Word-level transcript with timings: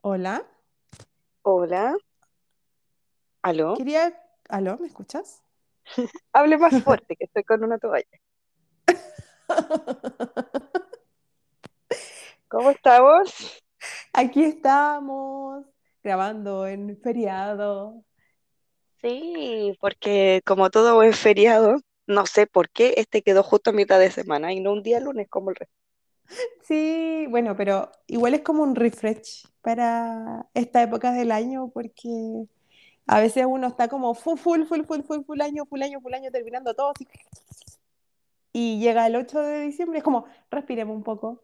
Hola, 0.00 0.46
Hola, 1.42 1.96
aló. 3.42 3.74
quería... 3.76 4.16
¿Aló? 4.48 4.78
¿Me 4.78 4.86
escuchas? 4.86 5.42
Hable 6.32 6.56
más 6.56 6.82
fuerte, 6.82 7.16
que 7.16 7.24
estoy 7.24 7.42
con 7.42 7.64
una 7.64 7.78
toalla. 7.78 8.06
¿Cómo 12.48 12.70
estamos? 12.70 13.60
Aquí 14.12 14.44
estamos 14.44 15.66
grabando 16.02 16.66
en 16.66 16.96
feriado. 17.02 18.04
Sí, 19.02 19.76
porque 19.80 20.42
como 20.46 20.70
todo 20.70 20.94
buen 20.94 21.12
feriado, 21.12 21.80
no 22.06 22.26
sé 22.26 22.46
por 22.46 22.70
qué 22.70 22.94
este 22.96 23.22
quedó 23.22 23.42
justo 23.42 23.70
a 23.70 23.72
mitad 23.72 23.98
de 23.98 24.10
semana 24.10 24.52
y 24.52 24.60
no 24.60 24.72
un 24.72 24.82
día 24.82 25.00
lunes 25.00 25.28
como 25.28 25.50
el 25.50 25.56
resto. 25.56 25.77
Sí, 26.62 27.26
bueno, 27.30 27.56
pero 27.56 27.90
igual 28.06 28.34
es 28.34 28.42
como 28.42 28.62
un 28.62 28.74
refresh 28.74 29.46
para 29.62 30.46
esta 30.54 30.82
época 30.82 31.12
del 31.12 31.32
año 31.32 31.70
porque 31.72 32.44
a 33.06 33.20
veces 33.20 33.46
uno 33.48 33.68
está 33.68 33.88
como 33.88 34.14
full, 34.14 34.38
full, 34.38 34.64
full, 34.64 34.82
full, 34.84 35.02
full, 35.02 35.24
full 35.24 35.40
año, 35.40 35.64
full 35.66 35.82
año, 35.82 36.00
full 36.00 36.12
año, 36.12 36.30
terminando 36.30 36.74
todo 36.74 36.90
así. 36.90 37.06
Y 38.52 38.78
llega 38.80 39.06
el 39.06 39.16
8 39.16 39.40
de 39.40 39.60
diciembre, 39.62 39.98
es 39.98 40.04
como, 40.04 40.26
respiremos 40.50 40.96
un 40.96 41.04
poco, 41.04 41.42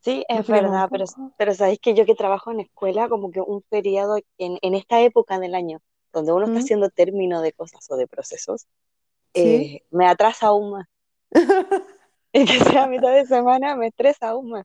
Sí, 0.00 0.24
es 0.28 0.38
respiremos 0.38 0.70
verdad, 0.70 0.88
pero, 0.90 1.04
pero 1.36 1.54
sabéis 1.54 1.80
que 1.80 1.94
yo 1.94 2.06
que 2.06 2.14
trabajo 2.14 2.52
en 2.52 2.60
escuela, 2.60 3.08
como 3.08 3.30
que 3.30 3.40
un 3.40 3.62
feriado 3.68 4.16
en, 4.38 4.58
en 4.62 4.74
esta 4.74 5.00
época 5.00 5.38
del 5.38 5.54
año, 5.54 5.80
donde 6.12 6.32
uno 6.32 6.46
está 6.46 6.60
¿Mm? 6.60 6.62
haciendo 6.62 6.88
término 6.90 7.42
de 7.42 7.52
cosas 7.52 7.84
o 7.90 7.96
de 7.96 8.06
procesos, 8.06 8.66
¿Sí? 9.34 9.42
eh, 9.42 9.82
me 9.90 10.06
atrasa 10.06 10.46
aún 10.46 10.70
más. 10.70 10.86
Y 12.32 12.44
que 12.46 12.60
sea 12.60 12.86
mitad 12.86 13.12
de 13.12 13.26
semana 13.26 13.76
me 13.76 13.88
estresa 13.88 14.28
aún 14.30 14.50
más. 14.50 14.64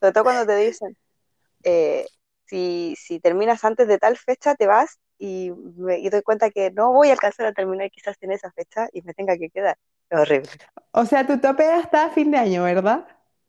Sobre 0.00 0.12
todo 0.12 0.24
cuando 0.24 0.46
te 0.46 0.56
dicen, 0.56 0.96
eh, 1.64 2.06
si, 2.46 2.96
si 2.98 3.20
terminas 3.20 3.64
antes 3.64 3.88
de 3.88 3.98
tal 3.98 4.16
fecha, 4.18 4.54
te 4.56 4.66
vas 4.68 4.98
y 5.18 5.52
me 5.76 5.98
y 6.00 6.10
doy 6.10 6.22
cuenta 6.22 6.50
que 6.50 6.70
no 6.72 6.92
voy 6.92 7.10
a 7.10 7.12
alcanzar 7.14 7.46
a 7.46 7.54
terminar 7.54 7.90
quizás 7.90 8.16
en 8.22 8.32
esa 8.32 8.52
fecha 8.52 8.88
y 8.92 9.02
me 9.02 9.14
tenga 9.14 9.36
que 9.38 9.50
quedar. 9.50 9.78
Es 10.10 10.18
horrible. 10.20 10.50
O 10.92 11.04
sea, 11.06 11.26
tu 11.26 11.38
tope 11.40 11.64
hasta 11.70 12.10
fin 12.10 12.30
de 12.30 12.38
año, 12.38 12.62
¿verdad? 12.64 13.06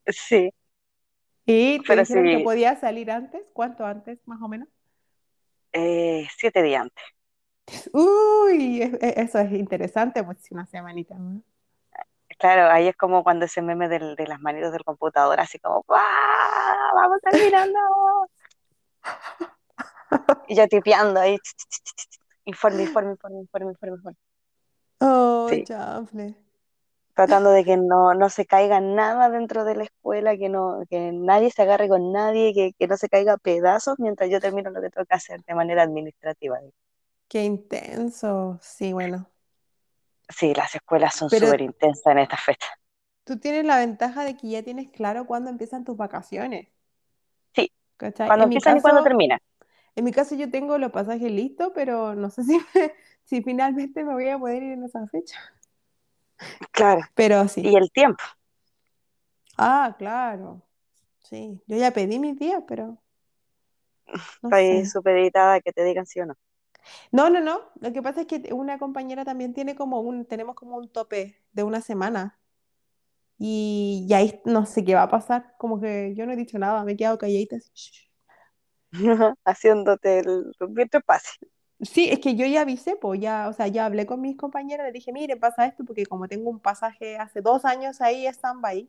Sí, 0.07 0.51
¿Y 1.45 1.85
te 1.85 1.95
pero 1.95 2.03
dijeron 2.03 2.29
que 2.31 2.39
sí, 2.39 2.41
podías 2.41 2.79
salir 2.79 3.11
antes? 3.11 3.43
¿Cuánto 3.53 3.85
antes, 3.85 4.19
más 4.25 4.41
o 4.41 4.47
menos? 4.47 4.67
eh, 5.73 6.27
siete 6.37 6.61
días 6.63 6.81
antes. 6.83 7.03
Uy, 7.93 8.81
e- 8.81 8.97
e- 9.01 9.13
eso 9.23 9.39
es 9.39 9.51
interesante, 9.53 10.23
pues 10.23 10.37
una 10.51 10.65
semanita 10.67 11.15
más. 11.17 11.41
Claro, 12.41 12.71
ahí 12.73 12.87
es 12.87 12.95
como 12.97 13.23
cuando 13.23 13.45
ese 13.45 13.61
meme 13.61 13.87
del- 13.87 14.15
de 14.15 14.25
las 14.27 14.39
manitos 14.39 14.71
del 14.71 14.83
computador, 14.83 15.39
así 15.39 15.59
como, 15.59 15.83
¡Guau! 15.87 16.01
¡Vamos 16.95 17.19
terminando! 17.21 17.79
Y 20.47 20.55
yo 20.55 20.67
tipeando 20.67 21.19
ahí, 21.19 21.37
informe, 22.45 22.81
informe, 22.83 23.11
informe, 23.11 23.39
informe, 23.41 23.71
informe, 23.71 23.95
informe. 23.95 24.17
Oh, 25.01 25.47
Sí, 25.49 25.63
tratando 27.13 27.51
de 27.51 27.63
que 27.63 27.77
no, 27.77 28.15
no 28.15 28.29
se 28.29 28.47
caiga 28.47 28.81
nada 28.81 29.29
dentro 29.29 29.63
de 29.63 29.75
la 29.75 29.83
escuela, 29.83 30.35
que 30.35 30.49
no, 30.49 30.81
que 30.89 31.11
nadie 31.11 31.51
se 31.51 31.61
agarre 31.61 31.87
con 31.89 32.11
nadie, 32.11 32.53
que, 32.55 32.73
que 32.73 32.87
no 32.87 32.97
se 32.97 33.07
caiga 33.07 33.33
a 33.33 33.37
pedazos 33.37 33.99
mientras 33.99 34.31
yo 34.31 34.39
termino 34.39 34.71
lo 34.71 34.81
que 34.81 34.89
tengo 34.89 35.05
que 35.05 35.15
hacer 35.15 35.43
de 35.43 35.53
manera 35.53 35.83
administrativa. 35.83 36.57
Qué 37.27 37.43
intenso. 37.43 38.57
Sí, 38.61 38.93
bueno. 38.93 39.27
Sí, 40.35 40.53
las 40.55 40.73
escuelas 40.73 41.15
son 41.15 41.29
súper 41.29 41.61
intensas 41.61 42.11
en 42.13 42.19
estas 42.19 42.41
fechas. 42.43 42.69
tú 43.23 43.39
tienes 43.39 43.65
la 43.65 43.79
ventaja 43.79 44.23
de 44.23 44.37
que 44.37 44.47
ya 44.49 44.61
tienes 44.63 44.89
claro 44.91 45.25
cuándo 45.25 45.49
empiezan 45.49 45.83
tus 45.85 45.97
vacaciones, 45.97 46.67
Sí, 47.55 47.71
¿cachai? 47.97 48.33
cuando 48.35 48.45
empiezan 48.45 48.77
y 48.77 48.81
cuando 48.81 49.01
caso, 49.01 49.03
terminan. 49.03 49.39
en 49.95 50.05
mi 50.05 50.11
caso 50.13 50.35
yo 50.35 50.51
tengo 50.51 50.77
los 50.77 50.91
pasajes 50.93 51.31
listos, 51.31 51.71
pero 51.75 52.15
no 52.15 52.29
sé 52.29 52.43
si, 52.45 52.57
me- 52.75 52.93
si 53.25 53.41
finalmente 53.43 54.03
me 54.05 54.13
voy 54.13 54.29
a 54.29 54.39
poder 54.39 54.63
ir 54.63 54.73
en 54.73 54.83
esa 54.85 55.07
fecha. 55.07 55.39
Claro, 56.71 57.01
Pero 57.15 57.47
sí. 57.47 57.63
y 57.63 57.75
el 57.77 57.91
tiempo. 57.91 58.23
Ah, 59.57 59.95
claro. 59.97 60.61
Sí. 61.19 61.61
Yo 61.67 61.77
ya 61.77 61.91
pedí 61.93 62.19
mis 62.19 62.37
días, 62.39 62.63
pero 62.67 62.99
no 64.43 64.51
Estoy 64.51 64.85
supeditada 64.85 65.55
a 65.55 65.61
que 65.61 65.71
te 65.73 65.83
digan 65.83 66.05
sí 66.05 66.19
o 66.21 66.25
no. 66.25 66.35
No, 67.11 67.29
no, 67.29 67.39
no. 67.41 67.61
Lo 67.79 67.91
que 67.93 68.01
pasa 68.01 68.21
es 68.21 68.27
que 68.27 68.53
una 68.53 68.77
compañera 68.79 69.25
también 69.25 69.53
tiene 69.53 69.75
como 69.75 70.01
un, 70.01 70.25
tenemos 70.25 70.55
como 70.55 70.77
un 70.77 70.89
tope 70.91 71.37
de 71.53 71.63
una 71.63 71.81
semana. 71.81 72.39
Y, 73.37 74.05
y 74.09 74.13
ahí 74.13 74.41
no 74.45 74.65
sé 74.65 74.83
qué 74.85 74.95
va 74.95 75.03
a 75.03 75.09
pasar. 75.09 75.55
Como 75.57 75.81
que 75.81 76.13
yo 76.15 76.25
no 76.25 76.33
he 76.33 76.35
dicho 76.35 76.59
nada, 76.59 76.83
me 76.83 76.93
he 76.93 76.97
quedado 76.97 77.17
calladita. 77.17 77.57
Haciéndote 79.45 80.19
el 80.19 80.51
mientras 80.69 81.03
pase. 81.03 81.29
Sí, 81.81 82.09
es 82.09 82.19
que 82.19 82.35
yo 82.35 82.45
ya 82.45 82.61
avisé, 82.61 82.95
pues 82.95 83.19
ya, 83.19 83.47
o 83.49 83.53
sea, 83.53 83.67
ya 83.67 83.85
hablé 83.87 84.05
con 84.05 84.21
mis 84.21 84.37
compañeras, 84.37 84.85
les 84.85 84.93
dije, 84.93 85.11
mire, 85.11 85.35
pasa 85.37 85.65
esto, 85.65 85.83
porque 85.83 86.05
como 86.05 86.27
tengo 86.27 86.49
un 86.51 86.59
pasaje 86.59 87.17
hace 87.17 87.41
dos 87.41 87.65
años 87.65 88.01
ahí, 88.01 88.27
stand-by, 88.27 88.87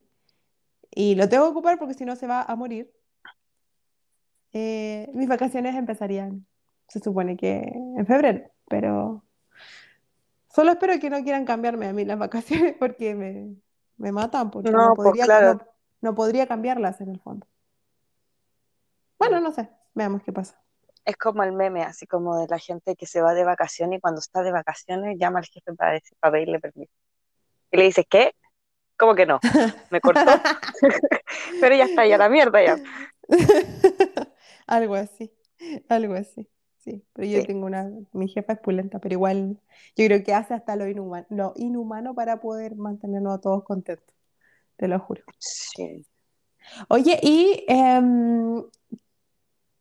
y 0.92 1.14
lo 1.16 1.28
tengo 1.28 1.44
que 1.47 1.50
ocupar 1.53 1.78
porque 1.78 1.94
si 1.94 2.04
no 2.06 2.16
se 2.16 2.26
va 2.28 2.42
a 2.42 2.56
morir, 2.56 2.92
eh, 4.53 5.10
mis 5.14 5.28
vacaciones 5.28 5.74
empezarían, 5.76 6.47
se 6.92 7.00
supone 7.00 7.36
que 7.36 7.56
en 7.97 8.06
febrero, 8.06 8.50
pero 8.69 9.25
Solo 10.54 10.72
espero 10.72 10.98
que 11.00 11.08
no 11.08 11.22
quieran 11.22 11.47
cambiarme 11.47 11.86
a 11.86 11.92
mí 11.94 12.04
las 12.04 12.19
vacaciones 12.19 12.75
porque 12.78 13.14
me, 13.14 13.56
me 13.97 14.12
matan, 14.12 14.50
porque 14.50 14.70
no 14.70 14.78
No, 14.78 14.94
pues 14.94 15.06
podría, 15.06 15.25
claro, 15.25 15.54
no, 15.54 15.60
no 16.03 16.14
podría 16.14 16.47
cambiarlas 16.47 17.00
en 17.00 17.08
el 17.08 17.20
fondo. 17.20 17.47
Bueno, 19.19 19.41
no 19.41 19.53
sé, 19.53 19.70
veamos 19.94 20.22
qué 20.25 20.32
pasa. 20.32 20.60
es 21.04 21.16
como 21.16 21.42
el 21.44 21.53
meme, 21.53 21.82
así 21.82 22.06
como 22.06 22.36
de 22.38 22.47
la 22.48 22.58
gente 22.58 22.94
que 22.97 23.06
se 23.06 23.22
va 23.22 23.32
de 23.34 23.44
vacaciones 23.44 23.98
y 23.98 24.00
cuando 24.00 24.20
está 24.20 24.42
de 24.42 24.53
vacaciones 24.53 25.16
llama 25.19 25.38
al 25.38 25.47
jefe 25.47 25.72
para, 25.74 25.92
decir- 25.94 26.16
para 26.20 26.32
pedirle 26.32 26.60
permiso. 26.60 26.92
Y 27.70 27.76
le 27.78 27.84
dice, 27.84 28.04
¿qué? 28.04 28.32
¿Cómo 28.98 29.14
que 29.14 29.24
no? 29.26 29.41
¿Me 29.91 30.00
cortó? 30.00 30.20
Pero 31.60 31.74
ya 31.74 31.84
está, 31.84 32.06
ya 32.06 32.19
la 32.19 32.28
mierda 32.28 32.62
ya. 32.62 32.76
Algo 34.66 34.94
así, 34.94 35.32
algo 35.88 36.14
así. 36.14 36.47
Sí, 36.84 37.04
pero 37.12 37.28
yo 37.28 37.41
Sí, 37.41 37.47
tengo 37.47 37.66
una, 37.66 37.91
mi 38.12 38.28
jefa 38.28 38.54
es 38.54 38.59
pulenta, 38.60 38.98
pero 38.98 39.15
igual 39.15 39.60
yo 39.97 40.06
creo 40.06 40.22
que 40.25 40.34
hace 40.34 40.54
hasta 40.54 40.75
lo 40.76 40.88
inhumano, 40.88 41.26
lo 41.31 41.53
inhumano 41.56 42.15
para 42.15 42.41
poder 42.41 42.75
mantenernos 42.76 43.34
a 43.38 43.41
todos 43.41 43.62
contentos, 43.65 44.15
te 44.76 44.88
lo 44.88 44.98
juro. 45.00 45.25
sí. 45.38 46.04
Oye, 46.88 47.19
y 47.22 47.65
em, 47.69 48.62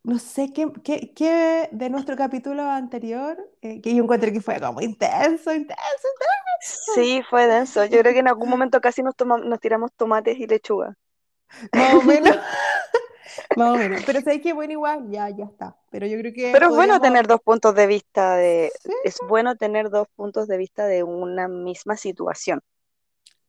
No 0.03 0.17
sé 0.17 0.51
qué, 0.51 0.71
qué, 0.83 1.13
qué 1.13 1.69
de 1.71 1.89
nuestro 1.91 2.15
capítulo 2.15 2.63
anterior, 2.63 3.37
eh, 3.61 3.81
que 3.81 3.93
yo 3.95 4.03
encuentro 4.03 4.31
que 4.31 4.41
fue 4.41 4.59
como 4.59 4.81
intenso, 4.81 5.53
intenso, 5.53 6.07
intenso. 6.11 6.11
Sí, 6.59 7.21
fue 7.29 7.47
denso. 7.47 7.85
Yo 7.85 7.99
creo 7.99 8.13
que 8.13 8.19
en 8.19 8.27
algún 8.27 8.49
momento 8.49 8.81
casi 8.81 9.03
nos, 9.03 9.15
toma- 9.15 9.37
nos 9.39 9.59
tiramos 9.59 9.91
tomates 9.93 10.37
y 10.37 10.47
lechuga. 10.47 10.95
Más 11.73 11.93
o 11.93 12.03
menos, 12.03 12.35
más 13.55 13.71
o 13.71 13.77
menos. 13.77 14.03
Pero 14.05 14.21
sé 14.21 14.41
que 14.41 14.53
bueno, 14.53 14.73
igual, 14.73 15.09
ya, 15.09 15.29
ya 15.29 15.45
está. 15.45 15.77
Pero 15.89 16.07
yo 16.07 16.17
creo 16.19 16.33
que 16.33 16.51
Pero 16.51 16.67
es 16.67 16.75
bueno 16.75 16.99
tener 17.01 17.27
dos 17.27 17.41
puntos 17.41 17.75
de 17.75 17.87
vista 17.87 18.35
de, 18.35 18.71
Sí, 18.83 18.93
es 19.03 19.17
bueno 19.21 19.55
tener 19.55 19.89
dos 19.89 20.07
puntos 20.15 20.47
de 20.47 20.57
vista 20.57 20.85
de 20.87 21.03
una 21.03 21.47
misma 21.47 21.97
situación. 21.97 22.61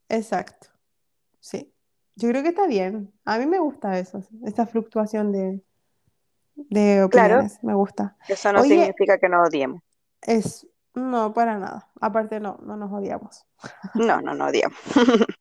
exacto. 0.09 0.69
Sí. 1.41 1.73
Yo 2.17 2.29
creo 2.29 2.43
que 2.43 2.51
está 2.51 2.67
bien. 2.67 3.13
A 3.25 3.39
mí 3.39 3.47
me 3.47 3.59
gusta 3.59 3.99
eso, 3.99 4.23
esta 4.45 4.67
fluctuación 4.67 5.33
de, 5.33 5.63
de 6.55 7.03
Claro, 7.09 7.37
opiniones. 7.37 7.63
Me 7.63 7.75
gusta. 7.75 8.17
eso 8.29 8.53
no 8.53 8.63
Oye, 8.63 8.69
significa 8.69 9.19
que 9.19 9.29
nos 9.29 9.49
odiemos. 9.49 9.83
es. 10.23 10.67
No, 10.95 11.33
para 11.33 11.59
nada. 11.59 11.91
Aparte, 12.01 12.39
no, 12.41 12.59
no 12.63 12.77
nos 12.77 12.93
odiamos. 12.93 13.47
No, 13.95 14.21
no, 14.21 14.35
no 14.35 14.47
odiamos. 14.47 14.79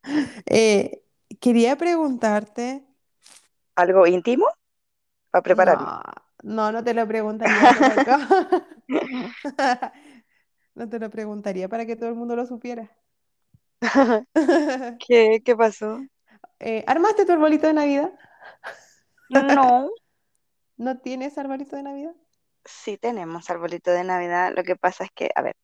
Eh, 0.45 1.03
quería 1.39 1.77
preguntarte. 1.77 2.85
¿Algo 3.75 4.07
íntimo? 4.07 4.45
Para 5.31 5.41
prepararme. 5.41 5.85
No, 5.85 6.01
no, 6.43 6.71
no 6.71 6.83
te 6.83 6.93
lo 6.93 7.07
preguntaría. 7.07 7.55
No 10.73 10.87
te 10.87 10.99
lo 10.99 11.09
preguntaría 11.09 11.67
para 11.67 11.85
que 11.85 11.97
todo 11.97 12.07
el 12.07 12.15
mundo 12.15 12.33
lo 12.33 12.45
supiera. 12.45 12.89
¿Qué, 15.05 15.41
qué 15.43 15.55
pasó? 15.55 15.99
Eh, 16.59 16.83
¿armaste 16.87 17.25
tu 17.25 17.33
arbolito 17.33 17.67
de 17.67 17.73
Navidad? 17.73 18.13
No, 19.29 19.89
¿No 20.77 20.97
tienes 20.99 21.37
arbolito 21.37 21.75
de 21.75 21.83
Navidad? 21.83 22.15
sí 22.65 22.97
tenemos 22.97 23.49
arbolito 23.49 23.91
de 23.91 24.03
Navidad. 24.03 24.53
Lo 24.55 24.63
que 24.63 24.75
pasa 24.75 25.03
es 25.03 25.11
que, 25.11 25.29
a 25.35 25.41
ver, 25.41 25.55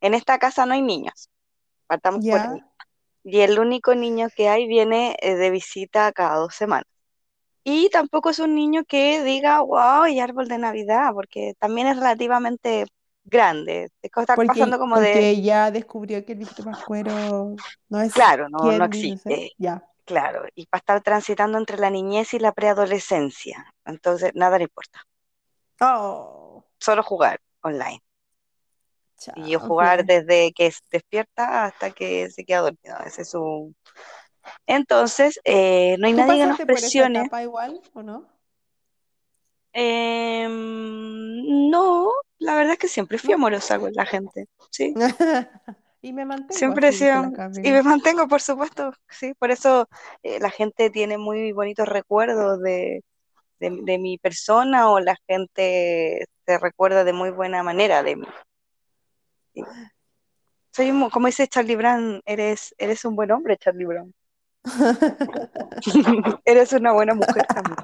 en 0.00 0.14
esta 0.14 0.38
casa 0.38 0.66
no 0.66 0.74
hay 0.74 0.82
niños. 0.82 1.30
Partamos 1.86 2.24
por 2.26 2.38
ahí. 2.38 2.60
Y 3.24 3.40
el 3.40 3.58
único 3.58 3.94
niño 3.94 4.28
que 4.34 4.48
hay 4.48 4.66
viene 4.66 5.16
eh, 5.20 5.36
de 5.36 5.50
visita 5.50 6.12
cada 6.12 6.36
dos 6.36 6.54
semanas. 6.54 6.91
Y 7.64 7.90
tampoco 7.90 8.30
es 8.30 8.38
un 8.38 8.54
niño 8.54 8.84
que 8.84 9.22
diga, 9.22 9.60
wow, 9.60 10.06
y 10.06 10.20
árbol 10.20 10.48
de 10.48 10.58
Navidad, 10.58 11.12
porque 11.14 11.54
también 11.58 11.86
es 11.86 11.96
relativamente 11.96 12.86
grande. 13.24 13.90
Está 14.02 14.34
pasando 14.34 14.56
porque, 14.56 14.78
como 14.78 14.98
de, 14.98 15.12
porque 15.12 15.42
ya 15.42 15.70
descubrió 15.70 16.24
que 16.24 16.32
el 16.32 16.38
viejito 16.38 16.64
pascuero 16.64 17.54
no 17.88 18.00
es 18.00 18.12
claro, 18.12 18.48
no, 18.48 18.70
existe. 18.84 19.52
Ya, 19.58 19.84
claro, 20.04 20.44
y 20.54 20.66
para 20.66 20.80
estar 20.80 21.00
transitando 21.02 21.58
entre 21.58 21.78
la 21.78 21.90
niñez 21.90 22.34
y 22.34 22.38
la 22.38 22.52
preadolescencia. 22.52 23.72
Entonces, 23.84 24.32
nada 24.34 24.58
le 24.58 24.64
importa. 24.64 25.06
Oh, 25.80 26.64
Solo 26.78 27.02
jugar 27.02 27.40
online. 27.62 28.02
Y 29.36 29.50
yo 29.50 29.60
chao, 29.60 29.68
jugar 29.68 30.00
fome. 30.00 30.14
desde 30.14 30.52
que 30.52 30.72
se 30.72 30.80
despierta 30.90 31.66
hasta 31.66 31.92
que 31.92 32.28
se 32.30 32.44
queda 32.44 32.62
dormido. 32.62 32.98
Ese 33.06 33.22
es 33.22 33.30
su... 33.30 33.72
Entonces, 34.66 35.40
eh, 35.44 35.96
no 35.98 36.06
hay 36.06 36.12
¿Tú 36.12 36.18
nadie 36.18 36.32
que 36.34 36.46
nos 36.46 36.48
pasaste 36.58 36.66
por 36.66 36.76
presione. 36.76 37.20
etapa 37.20 37.42
igual 37.42 37.80
o 37.94 38.02
no? 38.02 38.28
Em, 39.74 41.70
no, 41.70 42.12
la 42.38 42.54
verdad 42.56 42.72
es 42.74 42.78
que 42.78 42.88
siempre 42.88 43.18
fui 43.18 43.32
amorosa 43.32 43.78
con 43.78 43.92
la 43.94 44.04
gente, 44.06 44.46
sí. 44.70 44.94
Y 46.04 46.12
me 46.12 46.24
mantengo 46.24 46.58
Siempre 46.58 46.88
he 46.88 46.92
sido, 46.92 47.22
y 47.62 47.70
me 47.70 47.82
mantengo, 47.84 48.26
por 48.26 48.40
supuesto, 48.42 48.92
sí. 49.08 49.34
Por 49.38 49.52
eso 49.52 49.88
eh, 50.24 50.40
la 50.40 50.50
gente 50.50 50.90
tiene 50.90 51.16
muy 51.16 51.52
bonitos 51.52 51.86
recuerdos 51.88 52.60
de, 52.60 53.04
de, 53.60 53.70
de 53.84 53.98
mi 53.98 54.18
persona 54.18 54.90
o 54.90 54.98
la 54.98 55.16
gente 55.28 56.24
se 56.44 56.58
recuerda 56.58 57.04
de 57.04 57.12
muy 57.12 57.30
buena 57.30 57.62
manera 57.62 58.02
de 58.02 58.16
mí. 58.16 58.26
sí. 59.54 59.62
Soy 60.72 60.90
un- 60.90 61.08
como 61.10 61.26
dice 61.28 61.46
Charlie 61.46 61.76
Brown, 61.76 62.20
eres, 62.24 62.74
eres 62.78 63.04
un 63.04 63.14
buen 63.14 63.30
hombre, 63.30 63.56
Charlie 63.58 63.84
Brown. 63.84 64.12
Eres 66.44 66.72
una 66.72 66.92
buena 66.92 67.14
mujer 67.14 67.46
también. 67.46 67.76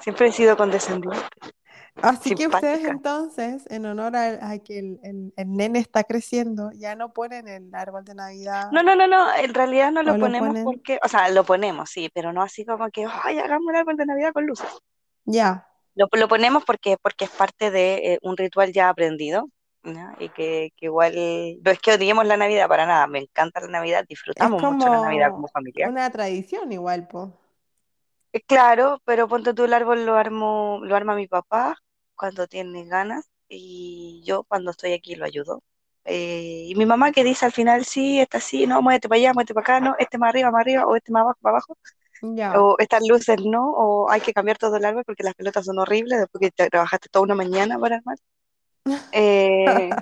Siempre 0.00 0.28
he 0.28 0.32
sido 0.32 0.56
condescendiente, 0.56 1.26
Así 2.00 2.32
que 2.34 2.46
ustedes 2.46 2.78
simpática. 2.78 2.92
entonces, 2.92 3.64
en 3.70 3.84
honor 3.86 4.14
a, 4.16 4.50
a 4.50 4.58
que 4.58 4.78
el, 4.78 5.00
el- 5.02 5.32
el 5.36 5.52
nene 5.52 5.80
está 5.80 6.04
creciendo, 6.04 6.70
ya 6.72 6.94
no 6.94 7.12
ponen 7.12 7.48
el 7.48 7.74
árbol 7.74 8.04
de 8.04 8.14
Navidad 8.14 8.70
No, 8.72 8.82
no, 8.82 8.94
no, 8.94 9.06
no, 9.08 9.34
en 9.34 9.52
realidad 9.54 9.90
no 9.92 10.02
lo 10.02 10.12
lo 10.12 10.20
ponemos 10.20 10.48
ponen. 10.48 10.64
porque, 10.64 10.98
o 11.02 11.08
sea, 11.08 11.28
lo 11.30 11.44
ponemos, 11.44 11.90
sí, 11.90 12.08
pero 12.14 12.32
no 12.32 12.42
así 12.42 12.64
como 12.64 12.88
que, 12.90 13.06
ay, 13.24 13.38
hagamos 13.38 13.66
un 13.66 13.76
árbol 13.76 13.96
de 13.96 14.06
Navidad 14.06 14.32
con 14.32 14.46
luces. 14.46 14.68
Ya, 15.26 15.66
Lo, 15.94 16.06
lo 16.12 16.28
ponemos 16.28 16.64
porque, 16.64 16.96
porque 17.02 17.24
es 17.24 17.30
parte 17.30 17.70
de 17.70 18.14
eh, 18.14 18.18
un 18.22 18.36
ritual 18.36 18.72
ya 18.72 18.88
aprendido, 18.88 19.48
¿no? 19.88 20.14
Y 20.18 20.30
que, 20.30 20.72
que 20.76 20.86
igual, 20.86 21.14
no 21.62 21.70
es 21.70 21.78
que 21.80 21.92
odiemos 21.94 22.26
la 22.26 22.36
Navidad 22.36 22.68
para 22.68 22.86
nada, 22.86 23.06
me 23.06 23.20
encanta 23.20 23.60
la 23.60 23.68
Navidad, 23.68 24.04
disfrutamos 24.08 24.62
mucho 24.64 24.88
la 24.88 25.00
Navidad 25.00 25.30
como 25.32 25.34
como 25.34 25.48
familia. 25.48 25.90
una 25.90 26.10
tradición 26.10 26.72
igual, 26.72 27.08
po. 27.08 27.32
Eh, 28.32 28.40
Claro, 28.46 29.00
pero 29.04 29.28
ponte 29.28 29.54
tú 29.54 29.64
el 29.64 29.72
árbol 29.74 30.04
lo 30.06 30.16
armo, 30.16 30.80
lo 30.82 30.96
arma 30.96 31.14
mi 31.14 31.26
papá 31.26 31.76
cuando 32.14 32.46
tiene 32.46 32.84
ganas 32.86 33.30
y 33.48 34.22
yo 34.24 34.44
cuando 34.44 34.70
estoy 34.70 34.92
aquí 34.92 35.14
lo 35.14 35.24
ayudo. 35.24 35.62
Eh, 36.04 36.64
y 36.68 36.74
mi 36.74 36.86
mamá 36.86 37.12
que 37.12 37.24
dice 37.24 37.44
al 37.46 37.52
final, 37.52 37.84
sí, 37.84 38.20
está 38.20 38.38
así, 38.38 38.66
no, 38.66 38.80
muévete 38.82 39.08
para 39.08 39.18
allá, 39.18 39.32
muévete 39.34 39.54
para 39.54 39.64
acá, 39.64 39.80
no, 39.80 39.94
este 39.98 40.16
más 40.18 40.30
arriba, 40.30 40.50
más 40.50 40.60
arriba, 40.62 40.86
o 40.86 40.96
este 40.96 41.12
más 41.12 41.22
abajo, 41.22 41.38
para 41.42 41.52
abajo, 41.56 41.76
Ya. 42.22 42.52
o 42.60 42.76
estas 42.78 43.02
luces 43.08 43.38
no, 43.44 43.70
o 43.72 44.10
hay 44.10 44.20
que 44.20 44.32
cambiar 44.32 44.58
todo 44.58 44.76
el 44.76 44.84
árbol 44.84 45.04
porque 45.06 45.22
las 45.24 45.34
pelotas 45.34 45.66
son 45.66 45.78
horribles 45.78 46.20
después 46.20 46.40
que 46.42 46.50
te 46.50 46.70
trabajaste 46.70 47.08
toda 47.10 47.24
una 47.24 47.34
mañana 47.36 47.78
para 47.78 47.96
armar. 47.96 48.18
Eh, 49.12 49.98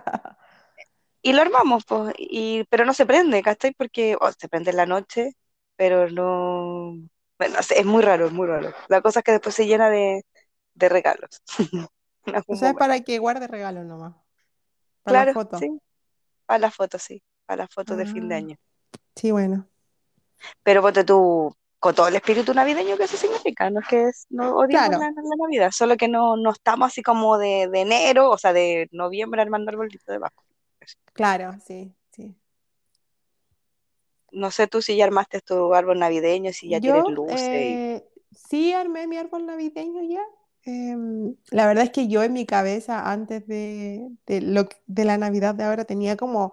y 1.22 1.32
lo 1.32 1.42
armamos, 1.42 1.84
pues, 1.86 2.14
y, 2.18 2.64
pero 2.70 2.84
no 2.84 2.94
se 2.94 3.06
prende, 3.06 3.42
¿cachai? 3.42 3.72
Porque 3.74 4.16
se 4.38 4.48
prende 4.48 4.70
en 4.70 4.76
la 4.76 4.86
noche, 4.86 5.32
pero 5.76 6.08
no, 6.10 6.92
bueno, 7.38 7.54
no 7.56 7.60
es 7.60 7.84
muy 7.86 8.02
raro, 8.02 8.26
es 8.26 8.32
muy 8.32 8.46
raro. 8.46 8.72
La 8.88 9.00
cosa 9.02 9.20
es 9.20 9.24
que 9.24 9.32
después 9.32 9.54
se 9.54 9.66
llena 9.66 9.90
de, 9.90 10.22
de 10.74 10.88
regalos 10.88 11.42
en 12.26 12.36
O 12.46 12.56
sea, 12.56 12.70
es 12.70 12.76
para 12.76 13.00
que 13.02 13.18
guarde 13.18 13.46
regalos 13.48 13.84
nomás, 13.86 14.14
para 15.04 15.16
la 15.16 15.26
Claro, 15.26 15.34
foto. 15.34 15.58
sí, 15.58 15.80
a 16.48 16.58
las 16.58 16.74
fotos, 16.76 17.02
sí, 17.02 17.22
a 17.48 17.56
las 17.56 17.70
fotos 17.74 17.96
de 17.98 18.06
fin 18.06 18.28
de 18.28 18.34
Ah, 18.34 18.36
año. 18.36 18.56
sí, 19.16 19.32
bueno. 19.32 19.68
Pero 20.64 20.82
ponte 20.82 21.04
tú, 21.04 21.54
con 21.86 21.94
todo 21.94 22.08
el 22.08 22.16
espíritu 22.16 22.52
navideño 22.52 22.96
que 22.96 23.04
eso 23.04 23.16
significa, 23.16 23.70
no 23.70 23.80
es 23.80 23.86
que 23.88 24.08
es- 24.08 24.26
no 24.30 24.56
odiemos 24.56 24.88
Claro, 24.88 24.98
la, 24.98 25.10
la 25.10 25.36
Navidad, 25.38 25.70
solo 25.72 25.96
que 25.96 26.08
no, 26.08 26.36
no 26.36 26.50
estamos 26.50 26.88
así 26.88 27.02
como 27.02 27.38
de, 27.38 27.68
de 27.70 27.80
enero, 27.82 28.30
o 28.30 28.38
sea, 28.38 28.52
de 28.52 28.88
noviembre 28.92 29.40
armando 29.42 29.70
arbolito 29.70 30.10
debajo. 30.12 30.42
Eso. 30.80 30.96
claro, 31.12 31.56
sí, 31.66 31.94
sí. 32.10 32.36
No 34.30 34.50
sé 34.52 34.68
tú 34.68 34.82
si 34.82 34.96
ya 34.96 35.04
armaste 35.04 35.40
tu 35.40 35.74
árbol 35.74 35.98
navideño, 35.98 36.52
si 36.52 36.68
ya 36.68 36.80
tienes 36.80 37.08
luces 37.08 37.60
y... 37.60 37.82
eh, 37.94 38.08
sí 38.32 38.72
armé 38.72 39.06
mi 39.06 39.16
árbol 39.16 39.46
navideño 39.46 40.02
ya. 40.02 40.20
Em, 40.64 41.36
la 41.50 41.66
verdad 41.66 41.84
es 41.84 41.90
que 41.90 42.08
yo 42.08 42.22
en 42.24 42.32
mi 42.32 42.44
cabeza, 42.44 43.10
antes 43.12 43.46
de, 43.46 44.08
de, 44.26 44.40
lo, 44.40 44.68
de 44.86 45.04
la 45.04 45.16
Navidad 45.16 45.54
de 45.54 45.64
ahora, 45.64 45.84
tenía 45.84 46.16
como 46.16 46.52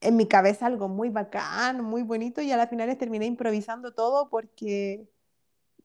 en 0.00 0.16
mi 0.16 0.26
cabeza 0.28 0.66
algo 0.66 0.88
muy 0.88 1.10
bacán, 1.10 1.82
muy 1.82 2.02
bonito, 2.02 2.42
y 2.42 2.52
a 2.52 2.56
las 2.56 2.70
finales 2.70 2.98
terminé 2.98 3.26
improvisando 3.26 3.94
todo 3.94 4.28
porque 4.30 5.08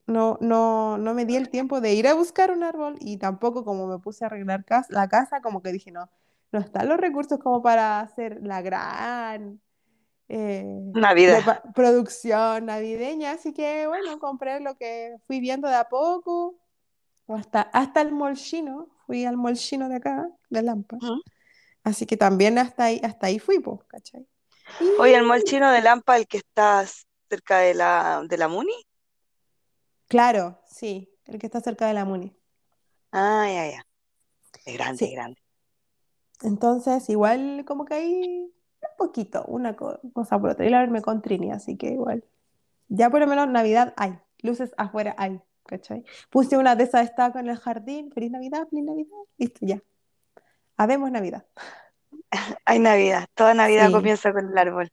no, 0.08 0.38
no, 0.42 0.98
no 0.98 1.14
me 1.14 1.26
di 1.26 1.36
el 1.38 1.50
tiempo 1.50 1.82
de 1.82 1.94
ir 1.94 2.08
a 2.08 2.14
buscar 2.16 2.52
un 2.52 2.64
árbol 2.64 2.98
y 3.00 3.18
tampoco 3.18 3.64
como 3.66 3.88
me 3.88 4.00
puse 4.00 4.26
a 4.26 4.28
arreglar 4.28 4.66
cas- 4.66 4.90
la 4.90 5.08
casa, 5.10 5.42
como 5.42 5.62
que 5.62 5.72
dije, 5.72 5.92
no, 5.92 6.10
no 6.52 6.60
están 6.60 6.90
los 6.90 7.00
recursos 7.00 7.40
como 7.40 7.62
para 7.62 8.00
hacer 8.02 8.40
la 8.44 8.62
gran 8.62 9.62
eh, 10.30 10.66
Navidad. 10.94 11.46
producción 11.76 12.66
navideña, 12.66 13.32
así 13.34 13.54
que 13.54 13.88
bueno, 13.88 14.20
compré 14.20 14.60
lo 14.60 14.76
que 14.76 15.16
fui 15.28 15.40
viendo 15.40 15.68
de 15.68 15.76
a 15.76 15.86
poco, 15.86 16.58
hasta, 17.28 17.62
hasta 17.62 18.02
el 18.02 18.12
molchino, 18.14 18.90
fui 19.08 19.26
al 19.26 19.38
molchino 19.38 19.90
de 19.90 19.98
acá, 19.98 20.30
de 20.50 20.62
Lampa, 20.64 21.00
Ujú. 21.02 21.22
Así 21.84 22.06
que 22.06 22.18
también 22.18 22.58
hasta 22.58 22.86
ahí, 22.86 23.02
hasta 23.04 23.28
ahí 23.28 23.40
fui, 23.40 23.60
pues, 23.60 23.80
¿cachai? 23.88 24.28
Oye, 24.98 25.16
el 25.16 25.24
Y 25.24 25.26
molchino 25.26 25.70
de 25.72 25.82
Lampa, 25.82 26.16
el 26.18 26.28
que 26.28 26.38
está 26.38 26.86
cerca 27.30 27.58
de 27.60 27.74
la, 27.74 28.24
de 28.28 28.38
la 28.38 28.48
Muni. 28.48 28.74
claro, 30.08 30.60
sí, 30.68 31.10
el 31.26 31.40
que 31.40 31.48
está 31.48 31.60
cerca 31.62 31.88
de 31.88 31.94
la 31.96 32.06
Muni, 32.06 32.36
Ah, 33.14 33.48
ya, 33.48 33.68
ya. 33.72 33.88
Es 34.66 34.74
grande, 34.76 35.06
es 35.06 35.12
grande. 35.14 35.42
entonces 36.42 37.10
igual 37.10 37.64
como 37.66 37.86
que 37.86 37.94
ahí 37.96 38.14
un 38.82 38.98
poquito, 38.98 39.46
una 39.48 39.76
co- 39.76 40.00
cosa 40.14 40.40
por 40.40 40.52
otra, 40.52 40.66
y 40.66 40.70
la 40.70 40.80
verme 40.80 41.02
con 41.02 41.22
Trini, 41.22 41.52
así 41.52 41.78
que 41.78 41.88
igual. 41.92 42.24
Ya 42.90 43.10
por 43.10 43.22
lo 43.22 43.28
menos 43.28 43.50
Navidad 43.50 43.94
hay, 43.98 44.20
luces 44.42 44.74
afuera 44.78 45.16
hay, 45.20 45.42
¿cachai? 45.68 46.06
Puse 46.32 46.58
una 46.58 46.76
de 46.76 46.86
esas 46.86 47.06
estacas 47.06 47.42
en 47.44 47.50
el 47.50 47.58
jardín, 47.58 48.12
feliz 48.14 48.32
Navidad, 48.32 48.68
feliz 48.70 48.86
Navidad, 48.86 49.18
listo, 49.38 49.60
ya. 49.66 49.82
Habemos 50.82 51.12
Navidad. 51.12 51.46
Hay 52.66 52.80
Navidad. 52.80 53.28
Toda 53.36 53.54
Navidad 53.54 53.88
Sí, 53.88 53.94
comienza 53.94 54.34
con 54.34 54.50
el 54.50 54.58
árbol. 54.58 54.90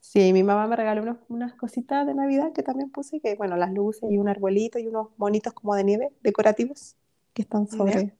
sí, 0.00 0.32
mi 0.32 0.42
mamá 0.42 0.66
me 0.66 0.76
regaló 0.76 1.02
unos- 1.02 1.18
unas 1.28 1.54
cositas 1.54 2.06
de 2.06 2.14
Navidad 2.14 2.52
que 2.54 2.62
también 2.62 2.90
puse, 2.90 3.20
que 3.20 3.34
bueno, 3.34 3.56
las 3.56 3.70
luces 3.72 4.10
y 4.10 4.18
un 4.18 4.28
arbolito 4.28 4.78
y 4.78 4.86
unos 4.86 5.08
monitos 5.18 5.52
como 5.52 5.74
de 5.74 5.84
nieve 5.84 6.12
decorativos 6.22 6.96
que 7.34 7.42
están 7.42 7.66
sobre... 7.68 8.14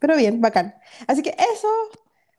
Pero 0.00 0.16
bien, 0.16 0.40
bacán. 0.40 0.74
Así 1.06 1.22
que 1.22 1.30
eso, 1.30 1.68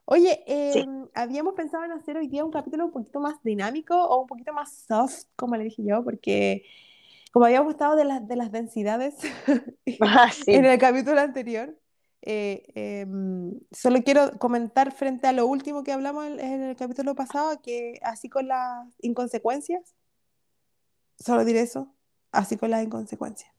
oye, 0.04 0.42
Sí. 0.72 0.80
em, 0.80 1.06
habíamos 1.14 1.54
pensado 1.54 1.84
en 1.84 1.92
hacer 1.92 2.16
hoy 2.18 2.28
día 2.28 2.44
un 2.44 2.50
capítulo 2.52 2.84
un 2.84 2.92
poquito 2.92 3.18
más 3.20 3.42
dinámico 3.42 3.96
o 3.96 4.20
un 4.20 4.26
poquito 4.26 4.52
más 4.52 4.72
soft, 4.86 5.24
como 5.36 5.56
le 5.56 5.64
dije 5.64 5.82
yo, 5.84 6.04
porque 6.04 6.64
como 7.32 7.46
habíamos 7.46 7.70
estado 7.72 7.96
de 7.96 8.04
las, 8.04 8.26
de 8.28 8.36
las 8.36 8.52
densidades 8.52 9.14
Ah, 10.00 10.28
en 10.46 10.64
sí. 10.64 10.68
el 10.70 10.78
capítulo 10.78 11.18
anterior, 11.20 11.74
eh, 12.22 12.64
em, 12.74 13.58
solo 13.70 14.02
quiero 14.02 14.38
comentar 14.38 14.92
frente 14.92 15.26
a 15.26 15.32
lo 15.32 15.46
último 15.46 15.84
que 15.84 15.92
hablamos 15.92 16.26
en, 16.26 16.40
en 16.40 16.62
el 16.62 16.76
capítulo 16.76 17.14
pasado, 17.14 17.60
que 17.62 17.98
así 18.02 18.28
con 18.28 18.48
las 18.48 18.88
inconsecuencias, 19.00 19.94
solo 21.18 21.44
diré 21.44 21.60
eso, 21.60 21.94
así 22.32 22.56
con 22.56 22.70
las 22.70 22.84
inconsecuencias. 22.84 23.52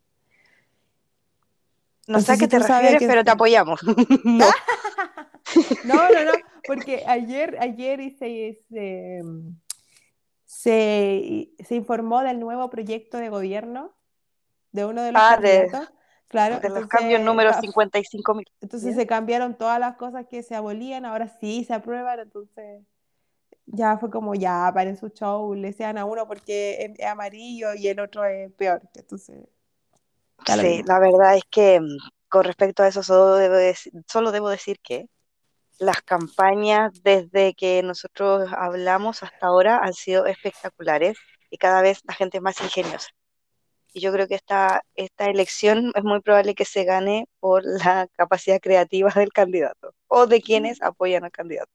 No 2.07 2.17
No 2.17 2.21
sé 2.21 2.33
a 2.33 2.37
qué 2.37 2.47
te 2.47 2.59
refieres, 2.59 2.99
qué... 2.99 3.07
pero 3.07 3.23
te 3.23 3.31
apoyamos. 3.31 3.79
No. 4.23 4.45
No, 5.85 6.09
no, 6.09 6.25
no, 6.25 6.31
porque 6.65 7.03
ayer, 7.07 7.57
ayer 7.61 7.99
se, 8.19 8.59
se, 8.69 9.21
se, 10.45 11.49
se 11.65 11.75
informó 11.75 12.21
del 12.21 12.39
nuevo 12.39 12.69
proyecto 12.69 13.17
de 13.17 13.29
gobierno 13.29 13.95
de 14.73 14.85
uno 14.85 15.01
de 15.03 15.11
los 15.13 15.21
Ah, 15.23 15.37
de. 15.37 15.69
Claro, 16.27 16.59
de 16.61 16.69
los 16.69 16.85
cambios 16.87 17.21
entonces, 17.21 17.21
número 17.21 17.51
ca- 17.51 17.61
55 17.61 18.33
mil. 18.35 18.45
entonces 18.61 18.95
¿Ya? 18.95 19.01
se 19.01 19.07
cambiaron 19.07 19.57
todas 19.57 19.79
las 19.79 19.97
cosas 19.97 20.27
que 20.27 20.43
se 20.43 20.55
abolían, 20.55 21.05
ahora 21.05 21.27
sí 21.41 21.63
se 21.65 21.73
aprueban, 21.73 22.19
entonces 22.21 22.83
ya 23.67 23.97
fue 23.99 24.09
como 24.11 24.35
ya, 24.35 24.71
paren 24.73 24.97
su 24.97 25.09
show, 25.09 25.53
le 25.55 25.73
sean 25.73 25.97
a 25.97 26.05
uno 26.05 26.27
porque 26.27 26.77
es, 26.85 26.99
es 26.99 27.07
amarillo 27.07 27.73
y 27.75 27.87
el 27.89 27.99
otro 28.01 28.25
es 28.25 28.51
peor, 28.53 28.81
entonces 28.95 29.47
Sí, 30.45 30.81
la 30.85 30.99
verdad 30.99 31.35
es 31.37 31.43
que 31.49 31.79
mm, 31.81 31.97
con 32.29 32.43
respecto 32.43 32.83
a 32.83 32.87
eso 32.87 33.03
solo 33.03 33.35
debo 33.35 33.55
decir, 33.55 33.93
solo 34.07 34.31
debo 34.31 34.49
decir 34.49 34.77
que 34.81 35.07
las 35.79 36.01
campañas 36.03 36.93
desde 37.03 37.55
que 37.55 37.83
nosotros 37.83 38.49
hablamos 38.57 39.23
hasta 39.23 39.47
ahora 39.47 39.79
han 39.83 39.93
sido 39.93 40.25
espectaculares 40.27 41.17
y 41.51 41.57
cada 41.57 41.81
vez 41.83 42.01
la 42.05 42.13
gente 42.15 42.37
es 42.37 42.43
más 42.43 42.61
ingeniosa. 42.61 43.09
Y 43.93 44.01
yo 44.01 44.11
creo 44.11 44.27
que 44.27 44.35
esta, 44.35 44.83
esta 44.95 45.25
elección 45.25 45.91
es 45.95 46.03
muy 46.03 46.21
probable 46.21 46.55
que 46.55 46.65
se 46.65 46.83
gane 46.83 47.27
por 47.39 47.63
la 47.65 48.07
capacidad 48.15 48.59
creativa 48.59 49.11
del 49.15 49.31
candidato 49.31 49.93
o 50.07 50.27
de 50.27 50.41
quienes 50.41 50.81
apoyan 50.81 51.23
al 51.23 51.31
candidato. 51.31 51.71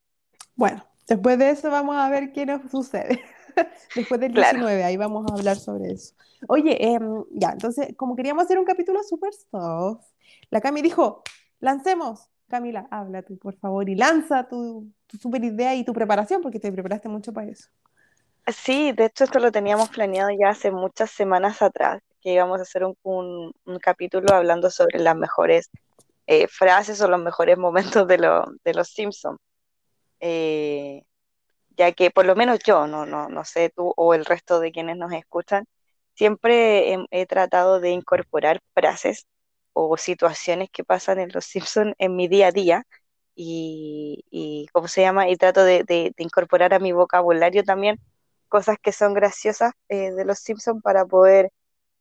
Bueno, 0.55 0.85
Después 1.09 1.39
de 1.39 1.51
eso 1.51 1.71
vamos 1.71 1.97
a 1.97 2.09
ver 2.09 2.33
qué 2.33 2.47
nos 2.47 2.71
sucede. 2.71 3.21
Después 3.95 4.21
del 4.21 4.33
Claro. 4.33 4.59
19, 4.59 4.85
ahí 4.85 4.97
vamos 4.97 5.31
a 5.31 5.35
hablar 5.35 5.57
sobre 5.57 5.93
eso. 5.93 6.15
Oye, 6.49 6.95
em, 6.95 7.25
ya, 7.33 7.51
entonces, 7.51 7.95
como 7.97 8.17
queríamos 8.17 8.45
hacer 8.45 8.59
un 8.59 8.65
capítulo 8.65 9.03
super 9.03 9.33
soft, 9.35 10.07
la 10.51 10.61
Cami 10.61 10.83
dijo, 10.83 11.23
lancemos. 11.61 12.29
Camila, 12.49 12.87
habla 12.91 13.23
tú, 13.23 13.39
por 13.39 13.57
favor, 13.57 13.89
y 13.89 13.95
lanza 13.95 14.47
tu, 14.47 14.91
tu 15.07 15.17
super 15.17 15.43
idea 15.43 15.75
y 15.75 15.85
tu 15.85 15.95
preparación, 15.95 16.43
porque 16.43 16.61
te 16.61 16.71
preparaste 16.71 17.09
mucho 17.09 17.33
para 17.33 17.51
eso. 17.51 17.71
Sí, 18.49 18.93
de 18.93 19.05
hecho 19.07 19.25
esto 19.25 19.39
lo 19.39 19.53
teníamos 19.53 19.89
planeado 19.91 20.31
ya 20.31 20.51
hace 20.51 20.73
muchas 20.73 21.11
semanas 21.13 21.63
atrás, 21.63 22.03
que 22.21 22.33
íbamos 22.33 22.59
a 22.59 22.63
hacer 22.63 22.83
un, 22.85 23.53
capítulo 23.81 24.35
hablando 24.35 24.69
sobre 24.71 24.99
las 24.99 25.17
mejores 25.17 25.71
eh, 26.27 26.49
frases 26.49 27.01
o 27.01 27.09
los 27.09 27.21
mejores 27.21 27.57
momentos 27.59 28.07
de, 28.09 28.19
lo- 28.19 28.47
de 28.65 28.75
los 28.75 28.89
Simpsons. 28.89 29.39
Eh, 30.21 31.03
ya 31.77 31.93
que 31.93 32.11
por 32.11 32.27
lo 32.27 32.37
menos 32.37 32.61
yo, 32.67 32.87
no, 32.87 33.07
no, 33.07 33.29
no 33.29 33.45
sé 33.45 33.71
tú 33.71 33.93
o 33.97 34.15
el 34.15 34.25
resto 34.27 34.61
de 34.61 34.73
quienes 34.73 34.97
nos 34.97 35.13
escuchan, 35.13 35.67
siempre 36.15 36.95
he, 37.11 37.27
tratado 37.27 37.81
de 37.81 37.91
incorporar 37.93 38.61
frases 38.75 39.27
o 39.75 39.97
situaciones 39.97 40.71
que 40.71 40.85
pasan 40.85 41.21
en 41.21 41.31
Los 41.33 41.47
Simpsons 41.47 41.95
en 41.99 42.17
mi 42.17 42.29
día 42.29 42.49
a 42.49 42.53
día 42.53 42.85
y, 43.35 44.25
y 44.31 44.69
¿cómo 44.73 44.89
se 44.89 45.03
llama? 45.03 45.29
Y 45.31 45.37
trato 45.37 45.65
de 45.65 46.15
incorporar 46.19 46.75
a 46.75 46.79
mi 46.81 46.93
vocabulario 46.93 47.65
también 47.65 47.99
cosas 48.53 48.77
que 48.83 48.93
son 48.93 49.15
graciosas 49.15 49.73
eh, 49.89 50.11
de 50.11 50.27
Los 50.27 50.41
Simpsons 50.41 50.83
para 50.83 51.07
poder 51.07 51.51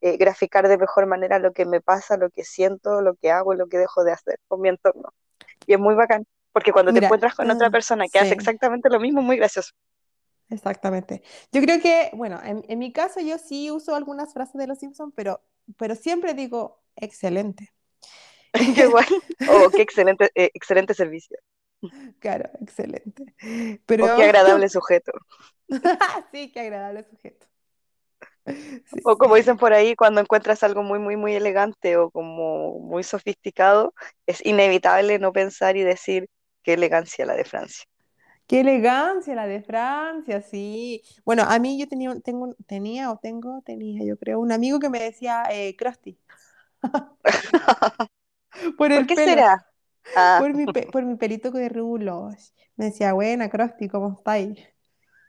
eh, 0.02 0.18
graficar 0.18 0.68
de 0.68 0.78
mejor 0.78 1.06
manera 1.06 1.40
lo 1.40 1.54
que 1.54 1.66
me 1.66 1.80
pasa, 1.80 2.18
lo 2.18 2.30
que 2.30 2.44
siento, 2.44 3.00
lo 3.02 3.16
que 3.16 3.32
hago, 3.32 3.54
lo 3.54 3.68
que 3.68 3.78
dejo 3.78 4.04
de 4.04 4.12
hacer 4.12 4.38
con 4.50 4.60
mi 4.60 4.68
entorno. 4.68 5.14
Y 5.66 5.76
es 5.76 5.80
muy 5.80 5.96
bacán, 5.96 6.28
porque 6.52 6.74
cuando 6.74 6.92
te 6.92 7.06
encuentras 7.06 7.36
con 7.36 7.50
otra 7.50 7.68
ah, 7.68 7.72
persona 7.72 8.06
que 8.12 8.20
hace 8.20 8.34
exactamente 8.34 8.90
lo 8.90 9.00
mismo, 9.00 9.22
es 9.22 9.26
muy 9.26 9.38
gracioso. 9.38 9.72
exactamente. 10.50 11.24
Yo 11.54 11.62
creo 11.62 11.80
que, 11.80 12.10
bueno, 12.16 12.38
en, 12.44 12.66
en 12.68 12.80
mi 12.80 12.92
caso 12.92 13.22
yo 13.22 13.38
sí 13.38 13.72
uso 13.72 13.96
algunas 13.96 14.34
frases 14.34 14.56
de 14.56 14.68
Los 14.68 14.80
Simpsons, 14.80 15.14
pero, 15.16 15.42
pero 15.78 15.96
siempre 15.96 16.34
digo, 16.34 16.82
excelente. 16.98 17.72
Qué 18.76 18.88
guay. 18.88 19.06
Oh, 19.50 19.70
qué 19.70 19.82
excelente, 19.84 20.30
eh, 20.36 20.52
excelente 20.54 20.94
servicio. 20.94 21.38
Claro, 22.20 22.50
excelente. 22.62 23.34
O 24.04 24.06
Pero 24.06 24.14
qué 24.14 24.24
agradable 24.26 24.68
sujeto. 24.70 25.14
sí, 26.32 26.52
qué 26.52 26.60
agradable 26.62 27.04
sujeto. 27.10 27.48
Sí, 28.86 29.02
O 29.04 29.18
como 29.18 29.36
dicen 29.36 29.58
por 29.58 29.74
ahí, 29.74 29.96
cuando 29.96 30.22
encuentras 30.22 30.64
algo 30.64 30.84
muy, 30.84 31.00
muy, 31.00 31.16
muy 31.18 31.36
elegante 31.36 31.98
o 31.98 32.10
como 32.12 32.80
muy 32.80 33.04
sofisticado, 33.04 33.94
es 34.26 34.44
inevitable 34.46 35.20
no 35.20 35.32
pensar 35.34 35.78
y 35.78 35.84
decir 35.84 36.28
qué 36.64 36.74
elegancia 36.74 37.26
la 37.26 37.36
de 37.36 37.46
Francia. 37.46 37.86
Qué 38.48 38.60
elegancia 38.62 39.34
la 39.36 39.48
de 39.48 39.62
Francia, 39.62 40.42
sí. 40.42 41.02
Bueno, 41.26 41.44
a 41.48 41.58
mí 41.60 41.80
yo 41.80 41.88
tenía, 41.88 42.12
un- 42.12 42.22
tengo, 42.22 42.54
tenía 42.68 43.12
o 43.12 43.18
tengo, 43.18 43.62
tenía, 43.66 44.04
yo 44.06 44.18
creo, 44.18 44.40
un 44.40 44.52
amigo 44.52 44.80
que 44.80 44.90
me 44.90 45.00
decía 45.02 45.44
eh, 45.52 45.76
Krusty 45.78 46.20
por 48.78 48.92
¿Por 48.92 49.06
el 49.06 49.08
qué 49.08 49.16
pelo, 49.16 49.18
será? 49.18 49.66
Ah, 50.16 50.38
por 50.40 50.54
mi, 50.54 50.66
pe- 50.66 50.88
por 50.92 51.04
mi 51.04 51.16
pelito 51.16 51.52
de 51.52 51.70
rulos. 51.70 52.54
Me 52.76 52.86
decía, 52.86 53.14
buena, 53.14 53.50
Krusty, 53.50 53.88
¿cómo 53.88 54.16
estáis? 54.18 54.60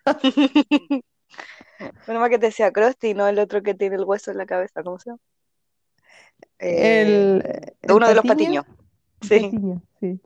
menos 2.06 2.20
mal 2.20 2.30
que 2.30 2.38
te 2.38 2.46
decía 2.46 2.72
Krusty 2.72 3.14
no 3.14 3.28
el 3.28 3.38
otro 3.38 3.62
que 3.62 3.74
tiene 3.74 3.96
el 3.96 4.04
hueso 4.04 4.30
en 4.30 4.38
la 4.38 4.46
cabeza, 4.46 4.82
¿cómo 4.82 4.98
se 4.98 5.10
llama? 5.10 5.20
Eh, 6.58 7.02
El, 7.02 7.42
el 7.82 7.92
uno 7.92 8.08
de 8.08 8.14
los 8.14 8.24
patiño, 8.24 8.62
patiños. 8.64 8.88
Sí, 9.22 9.40
patiño, 9.50 9.82
sí. 10.00 10.20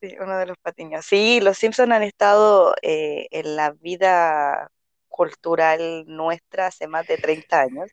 sí, 0.00 0.16
uno 0.20 0.38
de 0.38 0.46
los 0.46 0.58
patiños. 0.58 1.04
Sí, 1.04 1.40
los 1.40 1.58
Simpson 1.58 1.92
han 1.92 2.02
estado 2.02 2.74
eh, 2.82 3.26
en 3.30 3.56
la 3.56 3.72
vida 3.72 4.70
cultural 5.08 6.04
nuestra 6.06 6.68
hace 6.68 6.86
más 6.86 7.06
de 7.06 7.16
30 7.18 7.60
años. 7.60 7.90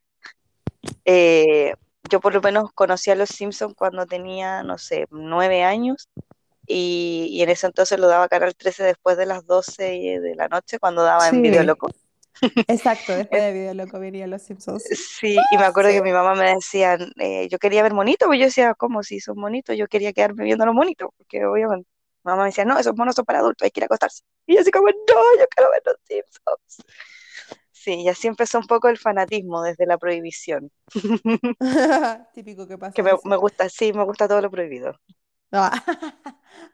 Eh, 1.06 1.74
yo 2.10 2.20
por 2.20 2.34
lo 2.34 2.42
menos 2.42 2.72
conocí 2.74 3.12
a 3.12 3.16
los 3.16 3.30
Simpsons 3.30 3.74
cuando 3.76 4.06
tenía, 4.06 4.64
no 4.64 4.78
sé, 4.78 5.08
nueve 5.10 5.64
años 5.64 6.10
y, 6.66 7.30
y 7.32 7.42
en 7.42 7.50
ese 7.50 7.68
entonces 7.68 8.00
lo 8.00 8.08
daba 8.08 8.28
Canal 8.28 8.56
13 8.56 8.84
después 8.84 9.18
de 9.18 9.26
las 9.26 9.46
12 9.46 9.84
de 10.20 10.36
la 10.36 10.48
noche 10.50 10.80
cuando 10.80 11.04
daba 11.04 11.30
en 11.30 11.42
Video 11.42 11.64
Loco. 11.64 11.90
exacto, 12.68 13.16
después 13.16 13.42
de 13.42 13.54
Video 13.54 13.74
Loco 13.74 14.00
venían 14.00 14.30
los 14.30 14.42
Simpsons, 14.42 14.84
sí. 14.84 15.38
Y 15.52 15.58
me 15.58 15.64
acuerdo 15.64 15.92
que 15.92 16.02
mi 16.02 16.12
mamá 16.12 16.36
me 16.36 16.54
decía, 16.54 16.98
eh, 17.20 17.48
yo 17.50 17.58
quería 17.58 17.84
ver 17.84 17.94
monitos, 17.94 18.28
pues 18.28 18.40
yo 18.40 18.46
decía, 18.46 18.74
¿cómo 18.76 19.02
si 19.02 19.20
son 19.20 19.40
monitos? 19.40 19.78
Yo 19.78 19.88
quería 19.88 20.14
quedarme 20.14 20.44
viendo 20.44 20.66
los 20.66 20.76
monitos, 20.76 21.10
porque 21.18 21.46
obviamente 21.46 21.90
mi 22.24 22.32
mamá 22.32 22.44
me 22.44 22.50
decía, 22.50 22.66
no, 22.66 22.78
esos 22.78 22.96
monos 22.96 23.16
son 23.16 23.26
para 23.26 23.40
adultos, 23.40 23.66
hay 23.66 23.72
que 23.72 23.80
ir 23.80 23.86
a 23.86 23.86
acostarse. 23.86 24.24
Y 24.46 24.56
yo 24.56 24.62
así 24.62 24.72
como, 24.72 24.88
no, 24.88 25.40
yo 25.40 25.46
quiero 25.56 25.72
ver 25.72 25.82
los 25.86 25.96
Simpsons. 26.06 26.86
Sí, 27.88 28.02
y 28.04 28.10
así 28.10 28.28
empezó 28.28 28.60
un 28.60 28.68
poco 28.68 28.90
el 28.90 28.98
fanatismo 29.00 29.62
desde 29.64 29.86
la 29.88 29.98
prohibición, 29.98 30.72
Típico 32.34 32.68
que 32.68 32.78
que 32.94 33.02
pasa 33.02 33.04
me, 33.04 33.12
eso. 33.12 33.24
me 33.24 33.38
gusta, 33.38 33.70
sí, 33.70 33.94
me 33.94 34.04
gusta 34.04 34.28
todo 34.28 34.42
lo 34.42 34.52
prohibido, 34.52 35.00
Ah, 35.52 35.72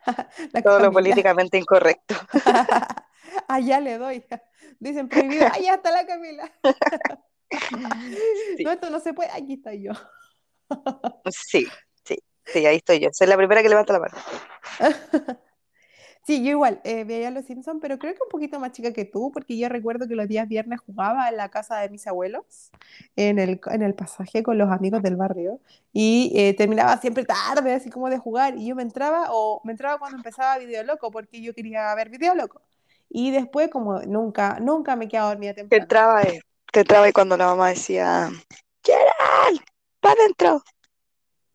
todo 0.63 0.79
lo 0.79 0.91
políticamente 0.91 1.58
incorrecto. 1.58 2.15
Allá 3.48 3.79
le 3.79 3.98
doy. 3.98 4.24
Dicen 4.79 5.10
prohibido. 5.10 5.48
Allá 5.51 5.75
está 5.75 5.91
la 5.91 6.05
Camila. 6.05 6.51
Sí, 8.55 8.63
No, 8.63 8.72
esto 8.72 8.89
no 8.89 9.00
se 9.00 9.13
puede. 9.13 9.32
Aquí 9.32 9.53
está 9.53 9.74
yo. 9.74 9.91
sí, 11.32 11.67
sí, 12.05 12.15
sí, 12.46 12.65
ahí 12.65 12.77
estoy 12.77 13.00
yo. 13.00 13.10
Soy 13.13 13.27
la 13.27 13.38
primera 13.38 13.62
que 13.62 13.70
levanta 13.70 13.93
la 13.93 14.00
mano. 14.00 14.17
Sí, 16.25 16.42
yo 16.42 16.51
igual 16.51 16.80
eh, 16.86 17.03
veía 17.03 17.32
Los 17.32 17.46
Simpsons, 17.46 17.80
pero 17.82 18.00
creo 18.00 18.13
que 18.13 18.24
un 18.24 18.30
poquito 18.30 18.58
más 18.58 18.72
chica 18.72 18.94
que 18.94 19.03
tú, 19.03 19.30
porque 19.34 19.58
yo 19.58 19.68
recuerdo 19.68 20.08
que 20.08 20.15
los 20.15 20.27
días 20.27 20.48
viernes 20.48 20.80
jugaba 20.80 21.27
en 21.27 21.36
la 21.36 21.50
casa 21.50 21.80
de 21.80 21.89
mis 21.89 22.08
abuelos, 22.08 22.72
en 23.18 23.39
el, 23.39 23.60
en 23.65 23.82
el 23.82 23.94
pasaje 23.94 24.42
con 24.42 24.58
los 24.58 24.72
amigos 24.72 25.03
del 25.03 25.18
barrio, 25.18 25.60
y 25.92 26.32
eh, 26.34 26.53
terminaba 26.53 26.98
siempre 26.98 27.25
tarde, 27.25 27.74
así 27.74 27.89
como 27.89 28.10
de 28.10 28.20
jugar, 28.20 28.58
y 28.58 28.68
yo 28.68 28.75
me 28.75 28.84
entraba, 28.84 29.27
o 29.32 29.60
me 29.65 29.74
entraba 29.74 30.00
cuando 30.00 30.15
empezaba 30.15 30.58
Video 30.60 30.84
Loco, 30.84 31.12
porque 31.12 31.42
yo 31.42 31.53
quería 31.53 31.94
ver 31.94 32.10
Video 32.10 32.34
Loco. 32.36 32.62
Y 33.10 33.32
después, 33.32 33.70
como 33.70 34.00
nunca, 34.03 34.60
nunca 34.62 34.96
me 34.96 35.10
quedaba 35.10 35.30
dormida 35.30 35.53
temprano. 35.53 35.84
entraba, 35.84 36.24
eh, 36.24 36.39
que 36.72 36.80
entraba 36.80 37.12
cuando 37.12 37.36
la 37.36 37.48
mamá 37.48 37.70
decía, 37.70 38.30
Gerald, 38.82 39.62
para 40.00 40.22
adentro. 40.22 40.63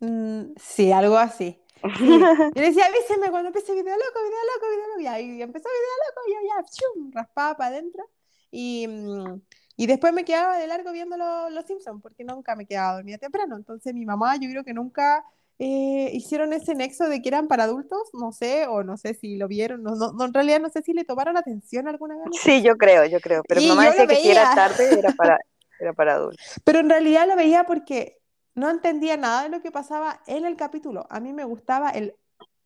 Mm, 0.01 0.53
sí, 0.61 0.93
algo 0.93 1.17
así. 1.17 1.59
Sí. 1.99 2.07
Yo 2.55 2.61
le 2.63 2.69
decía, 2.69 2.87
avíseme 2.87 3.31
cuando 3.31 3.49
empiece 3.49 3.73
Video 3.73 3.95
Loco, 3.97 4.21
Video 4.23 4.39
Loco, 4.55 4.67
Video 4.71 4.87
Loco. 4.89 5.01
Y 5.01 5.07
ahí 5.07 5.43
empezó 5.43 5.69
Video 5.69 5.95
Loco, 6.09 6.21
y 6.29 6.33
yo 6.33 6.39
ya, 6.49 6.65
¡chum! 6.71 7.11
raspaba 7.13 7.57
para 7.57 7.71
adentro. 7.71 8.05
Y, 8.51 8.87
mm, 8.89 9.41
y 9.77 9.87
después 9.87 10.13
me 10.13 10.25
quedaba 10.25 10.59
de 10.59 10.67
largo 10.67 10.91
viendo 10.93 11.17
lo- 11.17 11.51
Los 11.51 11.67
Simpsons, 11.67 12.03
porque 12.03 12.25
nunca 12.25 12.57
me 12.57 12.67
quedaba 12.67 12.95
dormida 12.95 13.19
temprano. 13.19 13.57
Entonces 13.57 13.95
mi 13.95 14.05
mamá, 14.07 14.37
yo 14.37 14.49
creo 14.51 14.65
que 14.65 14.75
nunca 14.75 15.25
eh, 15.61 16.11
hicieron 16.13 16.53
ese 16.53 16.75
nexo 16.75 17.09
de 17.09 17.21
que 17.21 17.29
eran 17.29 17.49
para 17.49 17.65
adultos, 17.65 18.11
no 18.13 18.31
sé, 18.33 18.67
o 18.69 18.85
no 18.85 18.97
sé 18.97 19.15
si 19.15 19.37
lo 19.37 19.49
vieron, 19.49 19.83
no, 19.83 19.97
no, 19.97 20.13
no, 20.13 20.25
en 20.25 20.33
realidad 20.33 20.61
no 20.61 20.71
sé 20.71 20.83
si 20.83 20.93
le 20.93 21.05
tomaron 21.05 21.37
atención 21.37 21.89
alguna 21.89 22.15
vez 22.17 22.25
Sí, 22.41 22.63
yo 22.63 22.77
creo, 22.77 23.05
yo 23.07 23.21
creo. 23.21 23.43
Pero 23.47 23.61
mi 23.61 23.67
Y 23.67 23.69
mamá 23.71 23.87
decía 23.87 24.07
que 24.07 24.17
si 24.17 24.31
era 24.31 24.55
tarde 24.55 24.99
era 24.99 25.11
para, 25.13 25.39
era 25.81 25.93
para 25.93 26.15
adultos. 26.15 26.41
Pero 26.65 26.79
en 26.79 26.91
realidad 26.91 27.27
lo 27.27 27.35
veía 27.37 27.65
porque 27.65 28.18
no 28.59 28.71
entendía 28.71 29.17
nada 29.17 29.45
de 29.45 29.49
lo 29.51 29.63
que 29.63 29.73
pasaba 29.73 30.21
en 30.27 30.45
el 30.45 30.57
capítulo. 30.57 31.07
A 31.11 31.21
mí 31.21 31.33
me 31.33 31.45
gustaba 31.45 31.91
el, 31.91 32.17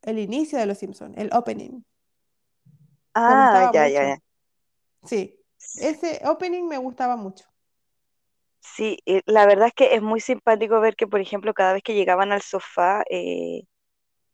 el 0.03 0.19
inicio 0.19 0.59
de 0.59 0.65
Los 0.65 0.79
Simpsons, 0.79 1.17
el 1.17 1.29
opening. 1.33 1.83
Ah, 3.15 3.69
ya, 3.73 3.87
ya, 3.87 4.01
mucho. 4.01 4.03
ya. 4.03 4.17
Sí, 5.03 5.39
ese 5.75 6.21
opening 6.25 6.63
me 6.67 6.77
gustaba 6.77 7.15
mucho. 7.17 7.45
Sí, 8.61 8.97
la 9.25 9.45
verdad 9.45 9.67
es 9.67 9.73
que 9.73 9.93
es 9.95 10.01
muy 10.01 10.19
simpático 10.19 10.79
ver 10.79 10.95
que, 10.95 11.07
por 11.07 11.19
ejemplo, 11.19 11.53
cada 11.53 11.73
vez 11.73 11.83
que 11.83 11.93
llegaban 11.93 12.31
al 12.31 12.41
sofá, 12.41 13.03
eh, 13.09 13.63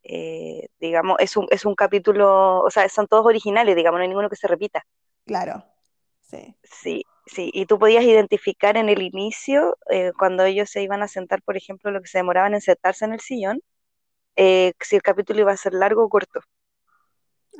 eh, 0.04 0.70
digamos, 0.80 1.18
es 1.20 1.38
un, 1.38 1.48
es 1.52 1.66
un 1.66 1.76
capítulo, 1.76 2.62
o 2.62 2.70
sea, 2.72 2.90
son 2.90 3.08
todos 3.08 3.26
originales, 3.26 3.76
digamos, 3.76 4.00
no 4.00 4.04
hay 4.04 4.10
ninguno 4.10 4.30
que 4.30 4.36
se 4.38 4.48
repita. 4.48 4.86
Claro, 5.26 5.64
sí. 6.30 6.56
Sí, 6.64 7.06
sí, 7.26 7.50
y 7.54 7.66
tú 7.66 7.80
podías 7.80 8.04
identificar 8.04 8.78
en 8.78 8.90
el 8.90 9.02
inicio, 9.02 9.78
eh, 9.90 10.12
cuando 10.18 10.44
ellos 10.46 10.70
se 10.70 10.84
iban 10.84 11.02
a 11.04 11.08
sentar, 11.08 11.42
por 11.44 11.58
ejemplo, 11.58 11.92
lo 11.92 12.02
que 12.02 12.08
se 12.08 12.20
demoraban 12.20 12.54
en 12.54 12.62
sentarse 12.62 13.06
en 13.06 13.14
el 13.14 13.20
sillón, 13.22 13.62
eh, 14.38 14.74
si 14.82 14.96
el 14.98 15.04
capítulo 15.04 15.42
iba 15.42 15.54
a 15.54 15.58
ser 15.58 15.74
largo 15.76 16.04
o 16.06 16.10
corto. 16.10 16.42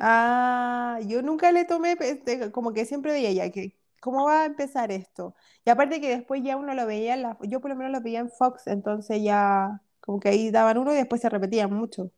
Ah, 0.00 0.98
yo 1.06 1.20
nunca 1.22 1.52
le 1.52 1.64
tomé, 1.64 1.96
este, 2.00 2.50
como 2.52 2.72
que 2.72 2.86
siempre 2.86 3.12
veía 3.12 3.32
ya 3.32 3.50
que, 3.52 3.76
¿cómo 4.00 4.24
va 4.24 4.42
a 4.42 4.46
empezar 4.46 4.90
esto? 4.92 5.34
Y 5.64 5.70
aparte 5.70 6.00
que 6.00 6.08
después 6.08 6.42
ya 6.42 6.56
uno 6.56 6.72
lo 6.74 6.86
veía, 6.86 7.14
en 7.14 7.22
la, 7.22 7.38
yo 7.42 7.60
por 7.60 7.70
lo 7.70 7.76
menos 7.76 7.92
lo 7.92 8.00
veía 8.00 8.20
en 8.20 8.30
Fox, 8.30 8.66
entonces 8.66 9.22
ya 9.22 9.82
como 10.00 10.18
que 10.20 10.30
ahí 10.30 10.50
daban 10.50 10.78
uno 10.78 10.92
y 10.92 10.96
después 10.96 11.20
se 11.20 11.28
repetían 11.28 11.72
mucho. 11.72 12.10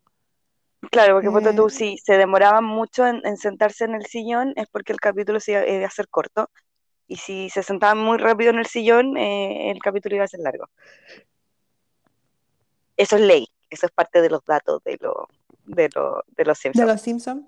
Claro, 0.90 1.14
porque 1.14 1.30
ponte 1.30 1.52
tú, 1.52 1.68
Eh, 1.68 1.70
si 1.70 1.98
se 1.98 2.16
demoraban 2.16 2.64
mucho 2.64 3.06
en, 3.06 3.24
en 3.24 3.36
sentarse 3.36 3.84
en 3.84 3.94
el 3.94 4.06
sillón, 4.06 4.52
es 4.56 4.66
porque 4.68 4.92
el 4.92 5.00
capítulo 5.00 5.40
se 5.40 5.52
iba, 5.52 5.66
iba 5.66 5.86
a 5.86 5.90
ser 5.90 6.08
corto. 6.08 6.50
Y 7.06 7.16
si 7.16 7.50
se 7.50 7.62
sentaban 7.62 7.98
muy 7.98 8.18
rápido 8.18 8.50
en 8.50 8.58
el 8.58 8.66
sillón, 8.66 9.16
eh, 9.16 9.70
el 9.70 9.78
capítulo 9.80 10.16
iba 10.16 10.24
a 10.24 10.28
ser 10.28 10.40
largo. 10.40 10.68
Eso 12.96 13.16
es 13.16 13.22
ley, 13.22 13.48
eso 13.70 13.86
es 13.86 13.92
parte 13.92 14.20
de 14.20 14.30
los 14.30 14.44
datos 14.44 14.82
de, 14.84 14.98
lo, 15.00 15.28
de, 15.64 15.88
lo, 15.94 16.24
de 16.28 16.44
los 16.44 16.58
de 16.58 16.62
Simpsons. 16.62 16.88
los 16.88 17.00
Simpsons. 17.00 17.46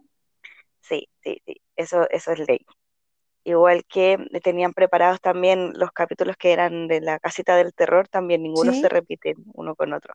Sí, 0.81 1.09
sí, 1.23 1.41
sí, 1.47 1.61
eso, 1.77 2.09
eso 2.11 2.33
es 2.33 2.41
ley. 2.47 2.65
Igual 3.45 3.85
que 3.85 4.19
tenían 4.43 4.73
preparados 4.73 5.21
también 5.21 5.73
los 5.77 5.93
capítulos 5.93 6.37
que 6.37 6.53
eran 6.53 6.89
de 6.89 7.01
la 7.01 7.19
casita 7.19 7.57
del 7.57 7.75
terror, 7.75 8.09
también 8.09 8.43
ninguno 8.43 8.73
se 8.73 8.89
repite 8.89 9.35
uno 9.53 9.75
con 9.75 9.93
otro. 9.93 10.15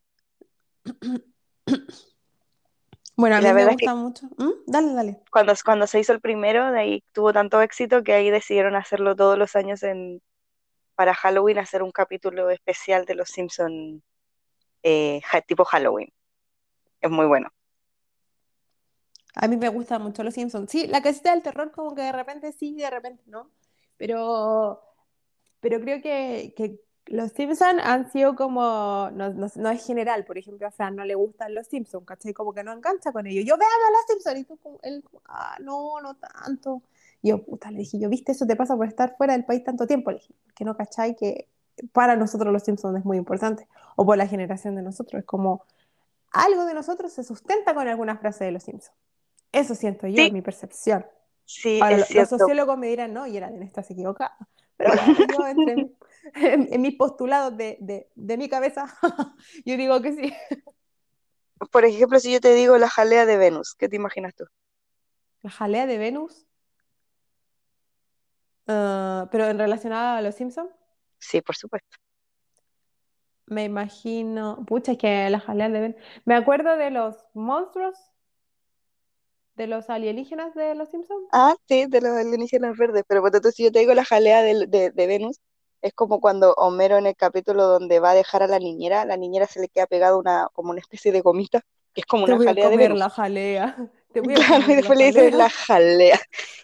Bueno, 3.19 3.35
a 3.35 3.39
mí 3.39 3.43
la 3.43 3.53
me 3.53 3.55
verdad 3.59 3.71
es 3.73 3.77
que 3.77 3.85
gusta 3.85 3.95
mucho. 3.95 4.27
¿Mm? 4.37 4.51
Dale, 4.65 4.93
dale. 4.93 5.19
cuando, 5.29 5.53
cuando 5.65 5.87
se 5.87 5.99
hizo 5.99 6.13
el 6.13 6.21
primero, 6.21 6.71
de 6.71 6.79
ahí 6.79 7.03
tuvo 7.11 7.33
tanto 7.33 7.61
éxito 7.61 8.01
que 8.01 8.13
ahí 8.13 8.29
decidieron 8.29 8.77
hacerlo 8.77 9.13
todos 9.13 9.37
los 9.37 9.57
años 9.57 9.83
en, 9.83 10.21
para 10.95 11.13
Halloween, 11.13 11.57
hacer 11.57 11.83
un 11.83 11.91
capítulo 11.91 12.49
especial 12.49 13.03
de 13.03 13.15
Los 13.15 13.27
Simpson 13.27 14.01
eh, 14.83 15.19
tipo 15.47 15.65
Halloween. 15.65 16.13
Es 17.01 17.11
muy 17.11 17.25
bueno. 17.25 17.49
A 19.35 19.49
mí 19.49 19.57
me 19.57 19.67
gusta 19.67 19.99
mucho 19.99 20.23
Los 20.23 20.35
Simpsons. 20.35 20.71
Sí, 20.71 20.87
la 20.87 21.01
casita 21.01 21.31
del 21.31 21.43
terror 21.43 21.71
como 21.71 21.93
que 21.93 22.03
de 22.03 22.13
repente 22.13 22.53
sí, 22.53 22.73
de 22.73 22.89
repente 22.89 23.23
no. 23.25 23.51
Pero, 23.97 24.81
pero 25.59 25.81
creo 25.81 26.01
que, 26.01 26.53
que 26.55 26.79
Los 27.09 27.31
Simpsons 27.31 27.81
han 27.83 28.11
sido 28.11 28.35
como, 28.35 29.09
no, 29.13 29.33
no, 29.33 29.47
no 29.55 29.69
es 29.71 29.83
general, 29.83 30.25
por 30.25 30.37
ejemplo, 30.37 30.67
a 30.67 30.71
Fran 30.71 30.95
no 30.95 31.03
le 31.03 31.15
gustan 31.15 31.55
Los 31.55 31.65
Simpsons, 31.65 32.05
¿cachai? 32.05 32.33
Como 32.33 32.53
que 32.53 32.63
no 32.63 32.71
engancha 32.71 33.11
con 33.11 33.25
ellos. 33.25 33.45
Yo 33.45 33.57
veamos 33.57 33.89
Los 33.91 34.05
Simpsons 34.07 34.39
y 34.39 34.43
tú 34.43 34.57
como, 34.57 34.79
él, 34.83 35.03
ah, 35.27 35.57
no, 35.59 35.99
no 36.01 36.15
tanto. 36.15 36.83
Y 37.23 37.29
yo, 37.29 37.43
puta, 37.43 37.71
le 37.71 37.79
dije, 37.79 37.97
yo, 37.97 38.09
viste, 38.09 38.33
eso 38.33 38.45
te 38.45 38.55
pasa 38.55 38.77
por 38.77 38.87
estar 38.87 39.17
fuera 39.17 39.33
del 39.33 39.43
país 39.43 39.63
tanto 39.63 39.87
tiempo, 39.87 40.11
le 40.11 40.19
dije, 40.19 40.35
que 40.53 40.63
no 40.65 40.77
cachai 40.77 41.15
que 41.15 41.47
para 41.93 42.15
nosotros 42.15 42.53
Los 42.53 42.61
Simpsons 42.61 42.99
es 42.99 43.05
muy 43.05 43.17
importante, 43.17 43.67
o 43.95 44.05
por 44.05 44.15
la 44.15 44.27
generación 44.27 44.75
de 44.75 44.83
nosotros, 44.83 45.21
es 45.21 45.25
como 45.25 45.65
algo 46.31 46.65
de 46.65 46.75
nosotros 46.75 47.11
se 47.11 47.23
sustenta 47.23 47.73
con 47.73 47.87
alguna 47.87 48.17
frase 48.17 48.45
de 48.45 48.51
Los 48.51 48.63
Simpsons. 48.63 48.95
Eso 49.51 49.73
siento 49.73 50.05
yo, 50.05 50.23
Sí, 50.25 50.31
mi 50.31 50.43
percepción. 50.43 51.07
Sí, 51.53 51.79
Ahora, 51.81 51.95
es 51.95 52.09
lo- 52.15 52.21
los 52.21 52.29
sociólogos 52.29 52.77
me 52.77 52.87
dirán, 52.87 53.13
no, 53.13 53.27
y 53.27 53.37
era 53.37 53.47
en 53.49 53.63
estás 53.63 53.89
equivocada. 53.91 54.35
Pero 54.77 54.93
yo 55.27 55.45
entre 55.47 55.77
mi- 55.77 55.91
en, 56.35 56.67
en 56.73 56.81
mis 56.81 56.95
postulados 56.95 57.55
de, 57.57 57.77
de, 57.81 58.09
de 58.15 58.37
mi 58.37 58.49
cabeza, 58.49 58.85
yo 59.65 59.77
digo 59.77 60.01
que 60.01 60.13
sí. 60.13 60.33
Por 61.71 61.85
ejemplo, 61.85 62.19
si 62.19 62.33
yo 62.33 62.41
te 62.41 62.53
digo 62.53 62.77
la 62.77 62.89
jalea 62.89 63.25
de 63.25 63.37
Venus, 63.37 63.73
¿qué 63.75 63.87
te 63.87 63.95
imaginas 63.95 64.35
tú? 64.35 64.43
La 65.41 65.49
jalea 65.49 65.85
de 65.85 65.97
Venus, 65.97 66.45
ah, 68.67 69.27
pero 69.31 69.45
en 69.47 69.57
relacionada 69.57 70.17
a 70.17 70.21
los 70.21 70.35
Simpsons, 70.35 70.71
Sí, 71.19 71.41
por 71.41 71.55
supuesto. 71.55 71.97
me 73.47 73.63
imagino, 73.65 74.63
pucha, 74.67 74.91
es 74.93 74.97
que 74.97 75.29
la 75.29 75.39
jalea 75.39 75.69
de 75.69 75.79
Venus, 75.81 76.01
me 76.25 76.35
acuerdo 76.35 76.77
de 76.77 76.91
los 76.91 77.25
monstruos, 77.33 77.95
de 79.59 79.67
los 79.67 79.91
alienígenas 79.91 80.55
de 80.55 80.73
los 80.75 80.89
Simpsons. 80.89 81.29
Ah, 81.31 81.55
sí, 81.67 81.85
de 81.87 82.01
los 82.01 82.11
alienígenas 82.11 82.75
verdes, 82.77 83.03
pero 83.07 83.21
por 83.21 83.31
tanto, 83.31 83.51
si 83.51 83.63
yo 83.63 83.71
te 83.71 83.79
digo 83.79 83.93
la 83.93 84.03
jalea 84.05 84.41
de, 84.41 84.67
de 84.67 85.07
Venus, 85.07 85.37
es 85.81 85.93
como 85.93 86.19
cuando 86.19 86.53
Homero 86.55 86.97
en 86.97 87.05
el 87.05 87.15
capítulo 87.15 87.65
donde 87.67 87.99
va 87.99 88.11
a 88.11 88.13
dejar 88.15 88.41
a 88.43 88.47
la 88.47 88.57
niñera, 88.59 89.01
a 89.01 89.05
la 89.05 89.15
niñera 89.17 89.45
se 89.47 89.59
le 89.61 89.69
queda 89.69 89.85
pegada 89.87 90.17
una, 90.17 90.47
como 90.53 90.71
una 90.71 90.79
especie 90.79 91.11
de 91.11 91.21
gomita, 91.21 91.61
que 91.93 92.01
es 92.01 92.07
como 92.07 92.23
Te 92.23 92.33
una 92.33 92.35
voy 92.35 92.49
a 92.49 92.55
jalea 92.55 92.69
de 92.69 92.77
comer 92.77 92.77
Venus. 92.77 92.99
la 92.99 93.09
jalea, 93.09 93.91
te 94.11 94.21
voy 94.21 94.35
a 94.35 94.41
Claro, 94.47 94.63
y 94.71 94.75
comer 94.75 94.75
después 94.75 94.97
le 94.97 95.05
dicen 95.07 95.37
la 95.37 95.49
jalea. 95.49 96.19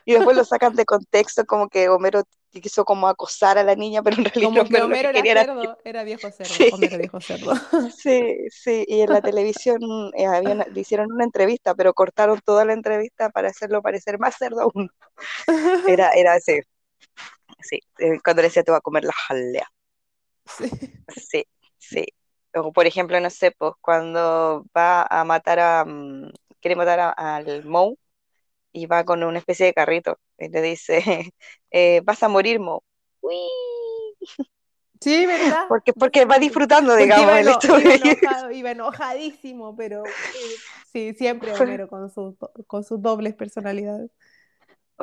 Y 0.05 0.13
después 0.13 0.35
lo 0.37 0.43
sacan 0.45 0.75
de 0.75 0.85
contexto, 0.85 1.45
como 1.45 1.69
que 1.69 1.89
Homero 1.89 2.23
quiso 2.61 2.85
como 2.85 3.07
acosar 3.07 3.57
a 3.57 3.63
la 3.63 3.75
niña, 3.75 4.01
pero 4.03 4.17
en 4.17 4.25
realidad 4.25 4.49
Como 4.49 4.63
que 4.63 4.69
Homero 4.69 4.87
lo 4.87 4.89
que 4.89 4.93
Homero 4.93 5.09
era 5.09 5.19
quería 5.19 5.31
era... 5.31 5.45
cerdo, 5.45 5.77
era 5.83 6.03
viejo 6.03 6.31
cerdo, 6.31 6.53
Sí, 6.55 6.69
Homero 6.71 6.97
viejo 6.97 7.21
cerdo. 7.21 7.53
sí, 7.97 8.37
sí. 8.51 8.85
Y 8.87 9.01
en 9.01 9.09
la 9.11 9.21
televisión 9.21 9.79
eh, 10.15 10.25
había 10.27 10.53
una- 10.53 10.65
le 10.65 10.81
hicieron 10.81 11.11
una 11.11 11.23
entrevista, 11.25 11.75
pero 11.75 11.93
cortaron 11.93 12.39
toda 12.45 12.65
la 12.65 12.73
entrevista 12.73 13.29
para 13.29 13.49
hacerlo 13.49 13.81
parecer 13.81 14.19
más 14.19 14.35
cerdo 14.37 14.61
aún. 14.61 14.89
Era, 15.87 16.11
era 16.11 16.33
así, 16.33 16.59
sí. 17.61 17.79
eh, 17.99 18.19
Cuando 18.23 18.41
le 18.41 18.47
decía 18.49 18.63
te 18.63 18.71
voy 18.71 18.77
a 18.77 18.81
comer 18.81 19.03
la 19.03 19.13
jalea. 19.13 19.67
Sí. 20.45 20.69
Sí, 21.07 21.45
sí. 21.77 22.05
O 22.55 22.71
por 22.73 22.85
ejemplo, 22.87 23.19
no 23.19 23.29
sé, 23.29 23.51
pues 23.51 23.73
cuando 23.81 24.65
va 24.75 25.03
a 25.03 25.23
matar 25.25 25.59
a... 25.59 25.85
mm, 25.85 26.31
quiere 26.61 26.75
matar 26.75 26.99
a- 26.99 27.11
al 27.11 27.65
Moe 27.65 27.95
y 28.75 28.87
va 28.87 29.05
con 29.05 29.23
una 29.23 29.39
especie 29.39 29.65
de 29.67 29.73
carrito 29.73 30.19
y 30.37 30.49
le 30.49 30.61
dice, 30.61 30.99
eh, 31.71 32.01
vas 32.03 32.21
a 32.23 32.27
morir, 32.29 32.59
Mo. 32.59 32.83
Uy, 33.21 33.35
Sí, 35.01 35.25
¿verdad? 35.25 35.65
porque, 35.67 35.93
porque 35.93 36.25
va 36.25 36.37
disfrutando, 36.39 36.95
Porque 36.97 37.03
digamos, 37.03 37.21
iba, 37.21 37.39
eno- 37.39 37.59
iba 37.75 37.93
enojado, 37.95 38.51
iba 38.51 38.71
enojadísimo, 38.71 39.75
pero 39.75 40.03
eh, 40.33 40.61
sí, 40.91 41.13
siempre 41.13 41.53
Homero 41.53 41.87
con 41.87 42.09
sus, 42.09 42.35
con 42.67 42.83
sus 42.83 43.01
dobles 43.01 43.35
personalidades. 43.35 44.09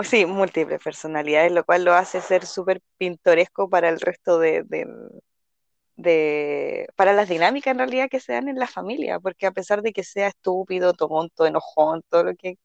Sí, 0.02 0.24
múltiples 0.26 0.82
personalidades, 0.82 1.52
lo 1.52 1.64
cual 1.64 1.85
lo 1.85 1.94
hace 1.94 2.20
ser 2.20 2.46
súper 2.46 2.80
pintoresco 2.98 3.68
para 3.68 3.88
el 3.90 4.00
resto 4.00 4.38
de, 4.38 4.62
de, 4.64 4.87
de- 5.96 6.87
para 6.96 7.12
las 7.12 7.28
dinámicas 7.28 7.72
en 7.72 7.78
realidad 7.78 8.08
que 8.11 8.20
se 8.20 8.32
dan 8.32 8.48
en 8.48 8.58
la 8.58 8.66
familia, 8.66 9.20
porque 9.20 9.46
a 9.46 9.52
pesar 9.52 9.82
de 9.82 9.92
que 9.92 10.04
sea 10.04 10.28
estúpido, 10.28 10.92
tonto, 10.94 11.46
enojón, 11.46 12.02
todo 12.08 12.24
lo 12.24 12.35
que 12.37 12.56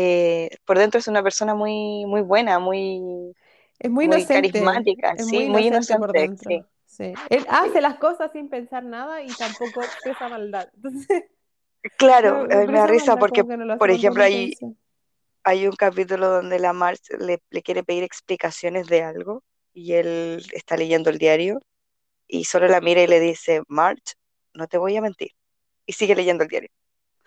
eh, 0.00 0.50
por 0.64 0.78
dentro 0.78 1.00
es 1.00 1.08
una 1.08 1.24
persona 1.24 1.56
muy, 1.56 2.06
muy 2.06 2.20
buena, 2.20 2.60
muy, 2.60 3.34
Es 3.80 3.90
muy 3.90 4.06
muy 4.06 4.18
inocente, 4.18 4.52
carismática, 4.52 5.14
es 5.16 5.26
sí, 5.26 5.36
muy 5.36 5.48
muy 5.48 5.66
inocente 5.66 6.06
por 6.06 6.16
inocente, 6.16 6.64
sí. 6.86 7.14
Sí. 7.14 7.14
Él 7.30 7.44
hace 7.48 7.80
las 7.80 7.96
cosas 7.98 8.30
sin 8.32 8.48
pensar 8.48 8.84
nada 8.84 9.22
y 9.22 9.28
tampoco 9.28 9.82
expresa 9.82 10.28
maldad. 10.28 10.68
Entonces, 10.74 11.24
Claro, 11.98 12.46
no, 12.46 12.46
no 12.46 12.60
mí 12.60 12.66
me 12.68 12.78
da 12.78 12.86
risa 12.86 13.16
porque, 13.16 13.42
no 13.42 13.76
por 13.76 13.90
ejemplo, 13.90 14.22
hay, 14.22 14.54
hay 15.42 15.66
un 15.66 15.74
capítulo 15.74 16.28
donde 16.28 16.60
la 16.60 16.72
Marge 16.72 17.18
le, 17.18 17.42
le 17.50 17.62
quiere 17.62 17.82
pedir 17.82 18.04
explicaciones 18.04 18.86
de 18.86 19.02
algo 19.02 19.42
y 19.72 19.94
él 19.94 20.44
está 20.52 20.76
leyendo 20.76 21.10
el 21.10 21.18
diario 21.18 21.60
y 22.28 22.44
solo 22.44 22.68
la 22.68 22.80
mira 22.80 23.02
y 23.02 23.08
le 23.08 23.18
dice, 23.18 23.62
Marge, 23.66 24.14
no 24.54 24.68
te 24.68 24.78
voy 24.78 24.96
a 24.96 25.00
mentir. 25.00 25.32
Y 25.86 25.92
sigue 25.92 26.14
leyendo 26.14 26.44
el 26.44 26.50
diario. 26.50 26.70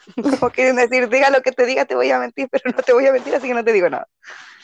Como 0.39 0.51
quieren 0.51 0.75
decir, 0.75 1.09
diga 1.09 1.29
lo 1.29 1.41
que 1.41 1.51
te 1.51 1.65
diga, 1.65 1.85
te 1.85 1.95
voy 1.95 2.11
a 2.11 2.19
mentir, 2.19 2.47
pero 2.51 2.71
no 2.75 2.83
te 2.83 2.93
voy 2.93 3.05
a 3.07 3.11
mentir, 3.13 3.35
así 3.35 3.47
que 3.47 3.53
no 3.53 3.63
te 3.63 3.73
digo 3.73 3.89
nada. 3.89 4.07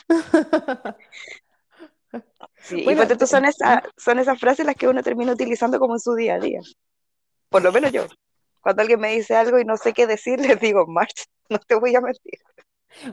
Sí, 2.60 2.76
y 2.80 2.84
Bueno, 2.84 3.06
pues 3.06 3.18
te- 3.18 3.26
son, 3.26 3.44
esa, 3.44 3.82
son 3.96 4.18
esas 4.18 4.38
frases 4.38 4.66
las 4.66 4.74
que 4.76 4.88
uno 4.88 5.02
termina 5.02 5.32
utilizando 5.32 5.78
como 5.78 5.94
en 5.94 6.00
su 6.00 6.14
día 6.14 6.34
a 6.34 6.40
día. 6.40 6.60
Por 7.50 7.62
lo 7.62 7.72
menos 7.72 7.92
yo. 7.92 8.06
Cuando 8.60 8.82
alguien 8.82 9.00
me 9.00 9.12
dice 9.12 9.36
algo 9.36 9.58
y 9.58 9.64
no 9.64 9.76
sé 9.76 9.92
qué 9.92 10.06
decir, 10.06 10.40
les 10.58 10.60
digo, 10.60 10.86
Marge, 10.86 11.24
no 11.50 11.58
te 11.58 11.74
voy 11.76 11.94
a 11.96 12.00
mentir. 12.00 12.40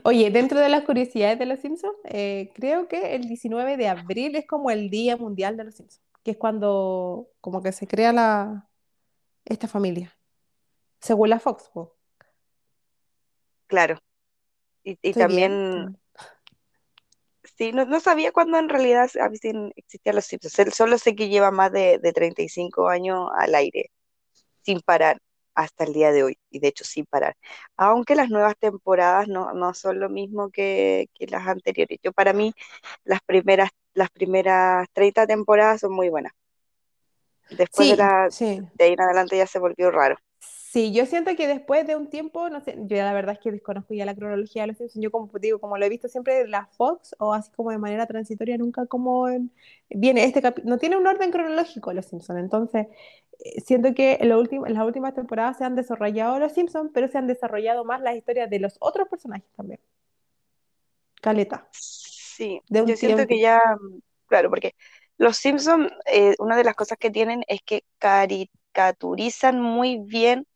Oye, 0.04 0.30
dentro 0.30 0.58
de 0.60 0.68
las 0.68 0.84
curiosidades 0.84 1.38
de 1.38 1.46
los 1.46 1.60
Simpsons, 1.60 1.96
eh, 2.04 2.50
creo 2.54 2.88
que 2.88 3.14
el 3.14 3.28
19 3.28 3.76
de 3.76 3.88
abril 3.88 4.34
es 4.36 4.46
como 4.46 4.70
el 4.70 4.90
Día 4.90 5.16
Mundial 5.16 5.56
de 5.56 5.64
los 5.64 5.74
Simpsons, 5.76 6.02
que 6.24 6.32
es 6.32 6.36
cuando 6.38 7.28
como 7.40 7.62
que 7.62 7.72
se 7.72 7.86
crea 7.86 8.12
la, 8.12 8.68
esta 9.44 9.68
familia, 9.68 10.16
según 11.00 11.30
la 11.30 11.40
Fox, 11.40 11.70
po. 11.74 11.95
Claro. 13.66 13.98
Y, 14.82 14.92
y 14.92 15.10
Estoy 15.10 15.12
bien. 15.12 15.28
también, 15.28 15.98
sí, 17.56 17.72
no, 17.72 17.84
no 17.84 18.00
sabía 18.00 18.32
cuándo 18.32 18.58
en 18.58 18.68
realidad 18.68 19.10
existían 19.76 20.14
los 20.14 20.24
Simpsons. 20.24 20.74
Solo 20.74 20.98
sé 20.98 21.14
que 21.14 21.28
lleva 21.28 21.50
más 21.50 21.72
de, 21.72 21.98
de 21.98 22.12
35 22.12 22.88
años 22.88 23.28
al 23.36 23.54
aire, 23.54 23.90
sin 24.62 24.80
parar, 24.80 25.18
hasta 25.54 25.84
el 25.84 25.92
día 25.92 26.12
de 26.12 26.22
hoy. 26.22 26.38
Y 26.50 26.60
de 26.60 26.68
hecho, 26.68 26.84
sin 26.84 27.06
parar. 27.06 27.36
Aunque 27.76 28.14
las 28.14 28.30
nuevas 28.30 28.56
temporadas 28.58 29.26
no, 29.26 29.52
no 29.54 29.74
son 29.74 29.98
lo 29.98 30.08
mismo 30.08 30.50
que, 30.50 31.08
que 31.14 31.26
las 31.26 31.46
anteriores. 31.46 31.98
Yo, 32.02 32.12
para 32.12 32.32
mí, 32.32 32.52
las 33.04 33.20
primeras, 33.22 33.70
las 33.94 34.10
primeras 34.10 34.86
30 34.92 35.26
temporadas 35.26 35.80
son 35.80 35.92
muy 35.92 36.10
buenas. 36.10 36.32
Después 37.50 37.88
de 37.90 37.96
la, 37.96 38.30
sí. 38.30 38.60
de 38.74 38.84
ahí 38.84 38.92
en 38.92 39.00
adelante 39.00 39.36
ya 39.36 39.46
se 39.46 39.58
volvió 39.58 39.90
raro. 39.90 40.16
Sí, 40.76 40.92
yo 40.92 41.06
siento 41.06 41.34
que 41.36 41.46
después 41.48 41.86
de 41.86 41.96
un 41.96 42.10
tiempo, 42.10 42.50
no 42.50 42.60
sé, 42.60 42.76
yo 42.86 42.98
la 42.98 43.14
verdad 43.14 43.32
es 43.34 43.38
que 43.40 43.50
desconozco 43.50 43.94
ya 43.94 44.04
la 44.04 44.14
cronología 44.14 44.62
de 44.62 44.68
los 44.68 44.76
Simpsons, 44.76 45.02
yo 45.02 45.10
como 45.10 45.30
digo, 45.40 45.58
como 45.58 45.78
lo 45.78 45.86
he 45.86 45.88
visto 45.88 46.06
siempre 46.06 46.42
en 46.42 46.50
la 46.50 46.66
Fox 46.66 47.14
o 47.18 47.32
así 47.32 47.50
como 47.52 47.70
de 47.70 47.78
manera 47.78 48.06
transitoria, 48.06 48.58
nunca 48.58 48.84
como 48.84 49.26
en- 49.30 49.50
viene 49.88 50.24
este 50.24 50.42
capítulo, 50.42 50.74
no 50.74 50.78
tiene 50.78 50.98
un 50.98 51.06
orden 51.06 51.30
cronológico 51.30 51.94
los 51.94 52.04
Simpsons, 52.04 52.38
entonces 52.40 52.88
eh, 53.40 53.60
siento 53.62 53.94
que 53.94 54.18
en, 54.20 54.28
lo 54.28 54.42
en 54.42 54.74
las 54.74 54.84
últimas 54.84 55.14
temporadas 55.14 55.56
se 55.56 55.64
han 55.64 55.76
desarrollado 55.76 56.38
los 56.38 56.52
Simpsons, 56.52 56.90
pero 56.92 57.08
se 57.08 57.16
han 57.16 57.26
desarrollado 57.26 57.84
más 57.86 58.02
las 58.02 58.14
historias 58.16 58.50
de 58.50 58.58
los 58.60 58.76
otros 58.80 59.08
personajes 59.08 59.48
también. 59.56 59.80
Caleta, 61.22 61.68
Sí, 61.70 62.60
de 62.68 62.82
un 62.82 62.88
yo 62.88 62.96
siento 62.96 63.26
que 63.26 63.40
ya, 63.40 63.60
claro, 64.26 64.50
porque 64.50 64.74
los 65.18 65.36
Simpson, 65.38 65.90
eh, 66.06 66.34
una 66.38 66.56
de 66.56 66.64
las 66.64 66.74
cosas 66.74 66.98
que 66.98 67.10
tienen 67.10 67.42
es 67.48 67.60
que 67.64 67.84
caricaturizan 67.98 69.60
muy 69.60 69.98
bien 69.98 70.46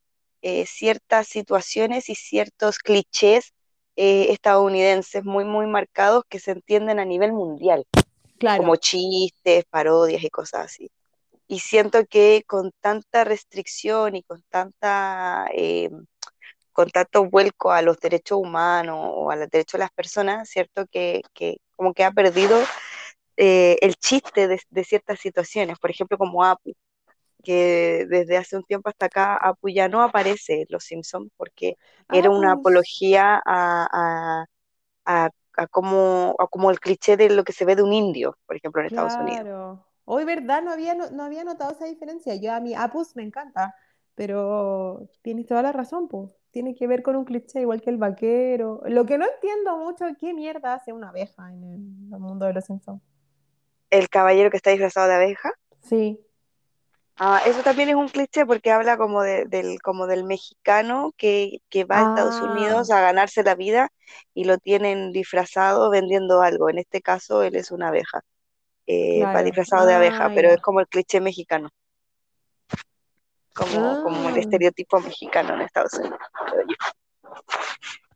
eh, 0.43 0.65
ciertas 0.67 1.29
situaciones 1.29 2.09
y 2.09 2.15
ciertos 2.15 2.79
clichés 2.79 3.53
eh, 3.97 4.29
estadounidenses 4.31 5.23
muy, 5.25 5.45
muy 5.45 5.67
marcados 5.67 6.25
que 6.29 6.39
se 6.39 6.53
entienden 6.53 6.99
a 6.99 7.05
nivel 7.05 7.33
mundial, 7.33 7.87
como 8.57 8.77
chistes, 8.77 9.65
parodias 9.69 10.25
y 10.25 10.31
cosas 10.31 10.67
así. 10.67 10.91
Y 11.47 11.59
siento 11.59 12.07
que 12.07 12.43
con 12.47 12.73
tanta 12.81 13.25
restricción 13.25 14.17
y 14.17 14.23
con 14.23 14.43
tanta, 14.49 15.47
eh, 15.53 15.91
con 16.73 16.89
tanto 16.91 17.27
vuelco 17.27 17.71
a 17.73 17.83
los 17.83 17.99
derechos 17.99 18.39
humanos 18.39 18.99
o 19.13 19.31
a 19.31 19.37
los 19.37 19.51
derechos 19.51 19.73
de 19.73 19.85
las 19.85 19.93
personas, 19.93 20.49
¿cierto? 20.49 20.87
Que, 20.87 21.21
que 21.35 21.59
como 21.77 21.93
que 21.93 22.05
ha 22.05 22.13
perdido 22.13 22.59
el 23.37 23.95
chiste 23.97 24.49
de, 24.49 24.61
de, 24.69 24.85
ciertas 24.85 25.19
situaciones, 25.19 25.79
por 25.79 25.91
ejemplo, 25.91 26.19
como 26.19 26.45
Apu, 26.45 26.75
que 27.41 28.07
desde 28.09 28.37
hace 28.37 28.57
un 28.57 28.65
tiempo 28.65 28.89
hasta 28.89 29.07
acá 29.07 29.37
Apu 29.37 29.69
ya 29.69 29.89
no 29.89 30.03
aparece 30.03 30.63
en 30.63 30.67
Los 30.71 30.85
Simpsons 30.85 31.31
porque 31.37 31.77
era 32.11 32.31
una 32.31 32.53
apología 32.53 33.41
a, 33.45 33.87
a, 33.93 34.45
a, 35.05 35.31
a 35.57 35.67
como, 35.69 36.37
como 36.51 36.71
el 36.71 36.81
cliché 36.81 37.17
de 37.17 37.31
lo 37.31 37.45
que 37.45 37.53
se 37.53 37.65
ve 37.65 37.77
de 37.77 37.83
un 37.83 37.93
indio, 37.93 38.37
por 38.47 38.57
ejemplo, 38.57 38.83
en 38.83 38.89
claro. 38.89 39.09
Estados 39.09 39.25
Unidos. 39.25 39.81
Hoy, 40.05 40.25
¿verdad? 40.25 40.63
No 40.63 40.73
había, 40.73 40.95
no, 40.95 41.11
no, 41.11 41.25
había 41.25 41.45
notado 41.45 41.73
esa 41.73 41.85
diferencia. 41.85 42.35
Yo 42.35 42.53
a 42.53 42.61
mi 42.61 42.75
Apus 42.75 43.15
me 43.15 43.23
encanta, 43.23 43.75
pero 44.15 45.09
tienes 45.23 45.47
toda 45.47 45.63
la 45.63 45.73
razón, 45.73 46.09
pues. 46.09 46.31
Tiene 46.51 46.75
que 46.75 46.89
ver 46.89 47.03
con 47.05 47.15
un 47.15 47.25
cliché 47.25 47.61
igual 47.61 47.81
que 47.81 47.91
el 47.91 47.97
vaquero. 47.97 48.81
Lo 48.87 49.07
que 49.07 49.19
no 49.19 49.25
entiendo 49.25 49.77
mucho, 49.79 50.07
¿qué 50.19 50.35
mierda 50.35 50.75
hace 50.75 50.93
una 50.93 51.11
abeja 51.11 51.53
en 51.53 51.63
el, 51.63 52.15
el 52.15 52.21
mundo 52.21 52.47
de 52.47 52.55
los 52.55 52.65
Simpsons? 52.65 53.01
¿El 53.91 54.09
caballero 54.09 54.51
que 54.51 54.57
está 54.57 54.71
disfrazado 54.71 55.09
de 55.09 55.15
abeja? 55.15 55.53
Sí. 55.83 56.21
Ah, 57.23 57.43
eso 57.45 57.63
también 57.63 57.91
es 57.91 57.97
un 57.97 58.09
cliché 58.09 58.47
porque 58.47 58.71
habla 58.71 58.97
como, 58.97 59.23
de, 59.23 59.45
del, 59.45 59.81
como 59.83 60.07
del 60.07 60.25
mexicano 60.25 61.13
que, 61.19 61.59
que 61.69 61.85
va 61.85 61.99
a 61.99 62.03
Estados 62.03 62.41
Unidos 62.41 62.91
Ah, 62.91 62.97
a 62.99 63.01
ganarse 63.03 63.43
la 63.43 63.55
vida 63.55 63.93
y 64.33 64.45
lo 64.45 64.57
tienen 64.57 65.13
disfrazado 65.13 65.91
vendiendo 65.91 66.41
algo. 66.41 66.71
En 66.71 66.79
este 66.79 67.03
caso, 67.03 67.43
él 67.43 67.57
es 67.57 67.71
una 67.73 67.89
abeja. 67.89 68.23
Eh, 68.87 69.23
va 69.35 69.43
disfrazado 69.43 69.87
de 69.87 69.95
abeja, 69.95 70.31
pero 70.35 70.51
es 70.51 70.61
como 70.63 70.81
el 70.81 70.89
cliché 70.89 71.21
mexicano, 71.21 71.69
como, 73.55 74.03
como 74.03 74.29
el 74.31 74.37
Ah. 74.37 74.41
estereotipo 74.41 74.99
mexicano 75.01 75.55
en 75.55 75.61
Estados 75.61 75.93
Unidos. 75.95 76.19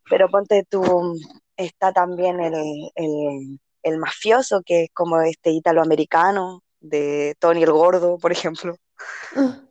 Pero 0.09 0.29
ponte 0.31 0.65
tú, 0.65 1.15
está 1.57 1.93
también 1.93 2.41
el, 2.41 2.55
el, 2.95 3.61
el 3.83 3.99
mafioso, 3.99 4.63
que 4.65 4.85
es 4.85 4.91
como 4.95 5.21
este 5.21 5.51
italoamericano 5.51 6.63
de 6.81 7.37
Tony 7.39 7.63
el 7.63 7.71
Gordo, 7.73 8.19
por 8.19 8.33
ejemplo. 8.33 8.77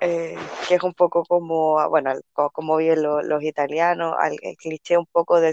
eh, 0.00 0.36
que 0.68 0.74
es 0.76 0.82
un 0.82 0.94
poco 0.94 1.24
como, 1.24 1.78
ah, 1.78 1.88
bueno, 1.88 2.12
co- 2.32 2.50
como 2.50 2.76
viven 2.76 3.02
lo- 3.02 3.22
los 3.22 3.42
italianos, 3.42 4.14
al- 4.18 4.38
el 4.42 4.56
cliché 4.56 4.98
un 4.98 5.06
poco 5.06 5.40
de 5.40 5.50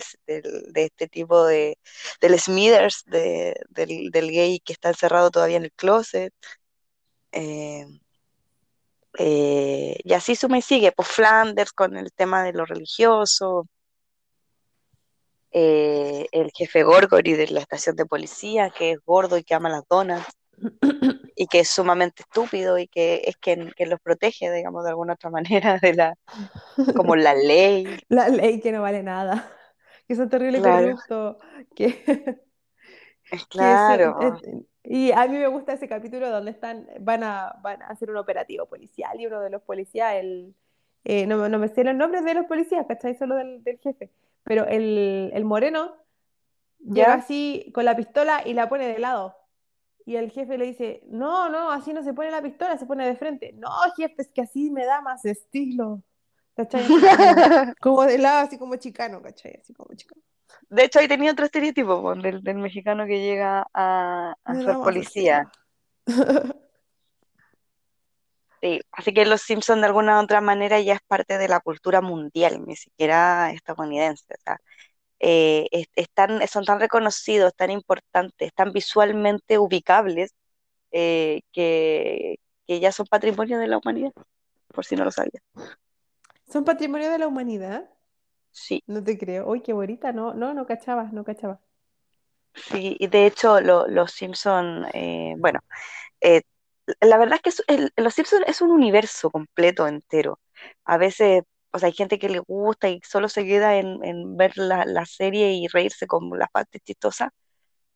este 0.86 1.08
tipo 1.08 1.46
de, 1.46 1.78
del 2.22 2.40
Smithers, 2.40 3.04
de- 3.06 3.56
del, 3.70 4.12
del 4.12 4.32
gay 4.32 4.60
que 4.60 4.74
está 4.74 4.90
encerrado 4.90 5.32
todavía 5.32 5.58
en 5.58 5.66
el 5.66 5.72
closet. 5.74 6.34
eh, 7.32 7.86
eh, 9.20 9.98
y 10.04 10.14
así 10.14 10.36
suma 10.36 10.58
y 10.58 10.62
sigue, 10.62 10.92
pues 10.92 11.08
Flanders 11.10 11.72
con 11.74 11.98
el 11.98 12.12
tema 12.14 12.44
de 12.44 12.54
lo 12.54 12.66
religioso, 12.66 13.68
eh, 15.52 16.28
el 16.32 16.52
jefe 16.54 16.84
Gorgory 16.84 17.34
de 17.34 17.48
la 17.48 17.62
estación 17.62 17.96
de 17.96 18.06
policía, 18.06 18.70
que 18.72 18.92
es 18.92 19.00
gordo 19.06 19.38
y 19.38 19.44
que 19.44 19.54
ama 19.54 19.70
las 19.70 19.84
donas, 19.90 20.26
y 21.36 21.48
que 21.48 21.60
es 21.62 21.70
sumamente 21.70 22.24
estúpido 22.24 22.78
y 22.78 22.88
que 22.88 23.24
es 23.26 23.38
quien, 23.38 23.72
quien 23.72 23.90
los 23.90 24.00
protege, 24.02 24.52
digamos, 24.52 24.84
de 24.84 24.90
alguna 24.92 25.14
otra 25.14 25.30
manera, 25.32 25.78
de 25.80 25.94
la, 25.94 26.16
como 26.94 27.16
la 27.16 27.36
ley. 27.36 28.00
La 28.10 28.30
ley 28.30 28.60
que 28.62 28.72
no 28.72 28.82
vale 28.82 29.04
nada, 29.04 29.52
que 30.08 30.16
son 30.16 30.30
terrible 30.30 30.62
Claro, 30.62 30.62
corruptos, 30.62 31.38
que, 31.76 32.04
claro. 33.50 34.16
eh, 34.20 34.64
y 34.84 35.12
a 35.12 35.28
mí 35.28 35.38
me 35.38 35.48
gusta 35.48 35.74
ese 35.74 35.88
capítulo 35.88 36.30
donde 36.30 36.52
están, 36.52 36.88
van 37.00 37.24
a, 37.24 37.56
van 37.62 37.82
a 37.84 37.88
hacer 37.88 38.10
un 38.10 38.18
operativo 38.18 38.66
policial 38.68 39.20
y 39.20 39.28
uno 39.28 39.42
de 39.42 39.50
los 39.50 39.62
policías, 39.62 40.16
el, 40.16 40.56
eh, 41.04 41.28
no, 41.28 41.48
no 41.50 41.60
me 41.60 41.68
sé 41.68 41.84
los 41.84 41.96
nombres 41.96 42.24
de 42.26 42.34
los 42.34 42.46
policías, 42.46 42.86
¿cachai? 42.88 43.16
Solo 43.16 43.36
del, 43.36 43.64
del 43.64 43.80
jefe, 43.80 44.12
pero 44.44 44.66
el, 44.68 45.32
el 45.34 45.46
moreno 45.46 45.96
llega 46.82 47.16
¿Ya? 47.16 47.16
así 47.16 47.72
con 47.74 47.86
la 47.86 47.96
pistola 47.98 48.44
y 48.46 48.54
la 48.56 48.70
pone 48.70 48.88
de 48.88 49.00
lado. 49.00 49.38
Y 50.06 50.16
el 50.16 50.32
jefe 50.32 50.58
le 50.58 50.66
dice, 50.66 51.02
no, 51.08 51.50
no, 51.50 51.72
así 51.72 51.94
no 51.94 52.04
se 52.04 52.14
pone 52.14 52.32
la 52.32 52.42
pistola, 52.42 52.78
se 52.78 52.86
pone 52.86 53.06
de 53.06 53.16
frente. 53.16 53.54
No, 53.54 53.70
jefe, 53.96 54.16
es 54.18 54.32
que 54.32 54.42
así 54.42 54.72
me 54.72 54.86
da 54.86 55.02
más 55.02 55.26
estilo. 55.26 56.02
¿Cachai? 56.56 56.86
Como, 57.80 58.04
de 58.04 58.18
lado, 58.18 58.46
así 58.46 58.58
como 58.58 58.76
chicano, 58.76 59.22
¿cachai? 59.22 59.58
Así 59.62 59.74
como 59.74 59.96
chicano. 59.96 60.22
De 60.70 60.84
hecho, 60.84 61.00
ahí 61.00 61.08
tenía 61.08 61.32
otro 61.32 61.46
estereotipo 61.46 62.02
po, 62.02 62.16
del, 62.16 62.44
del 62.44 62.58
mexicano 62.58 63.06
que 63.06 63.22
llega 63.22 63.66
a, 63.74 64.36
a 64.44 64.56
ser 64.56 64.76
policía. 64.76 65.50
Sí, 68.62 68.80
así 68.92 69.12
que 69.12 69.26
los 69.26 69.42
Simpsons 69.42 69.82
de 69.82 69.88
alguna 69.88 70.20
u 70.20 70.24
otra 70.24 70.40
manera 70.40 70.80
ya 70.80 70.94
es 70.94 71.02
parte 71.08 71.40
de 71.40 71.48
la 71.48 71.62
cultura 71.62 72.00
mundial, 72.00 72.64
ni 72.68 72.76
siquiera 72.76 73.52
estadounidense. 73.52 74.36
O 74.36 74.42
sea, 74.44 74.62
eh, 75.22 75.68
es- 75.72 75.88
son 76.52 76.66
tan 76.66 76.80
reconocidos, 76.82 77.54
tan 77.56 77.72
importantes, 77.72 78.54
tan 78.56 78.74
visualmente 78.74 79.60
ubicables, 79.60 80.34
eh, 80.92 81.42
que, 81.54 82.38
que 82.68 82.80
ya 82.82 82.92
son 82.94 83.08
patrimonio 83.08 83.60
de 83.60 83.68
la 83.70 83.80
humanidad, 83.80 84.12
por 84.74 84.86
si 84.86 84.96
no 84.98 85.06
lo 85.06 85.12
sabía. 85.12 85.42
¿Son 86.46 86.64
patrimonio 86.66 87.10
de 87.10 87.18
la 87.18 87.28
humanidad? 87.28 87.90
Sí, 88.52 88.84
No 88.88 89.04
te 89.04 89.18
creo. 89.18 89.50
Uy, 89.50 89.62
qué 89.62 89.74
bonita. 89.74 90.12
No, 90.14 90.34
no, 90.36 90.54
no 90.54 90.68
cachaba, 90.68 91.06
no 91.12 91.24
cachaba. 91.24 91.62
sí, 92.54 92.96
y 93.00 93.08
de 93.08 93.26
hecho 93.26 93.62
lo- 93.62 93.88
los 93.88 94.12
Simpsons, 94.12 94.88
eh, 94.94 95.36
bueno, 95.38 95.60
eh, 96.22 96.44
la 97.02 97.18
verdad 97.20 97.36
es 97.38 97.42
que 97.44 97.50
es- 97.52 97.64
el- 97.68 97.94
Los 97.98 98.16
Simpsons 98.16 98.46
es 98.48 98.62
un 98.62 98.72
universo 98.72 99.32
completo, 99.32 99.88
entero. 99.88 100.40
A 100.86 100.98
veces, 100.98 101.44
o 101.74 101.80
sea, 101.80 101.88
hay 101.88 101.94
gente 101.94 102.20
que 102.20 102.30
le 102.30 102.40
gusta 102.40 102.90
y 102.90 103.00
solo 103.04 103.30
se 103.30 103.46
queda 103.46 103.78
en, 103.78 104.04
en 104.04 104.38
ver 104.38 104.58
la, 104.58 104.86
la 104.86 105.06
serie 105.06 105.54
y 105.54 105.68
reírse 105.68 106.08
con 106.08 106.30
las 106.38 106.50
partes 106.52 106.82
chistosas. 106.84 107.30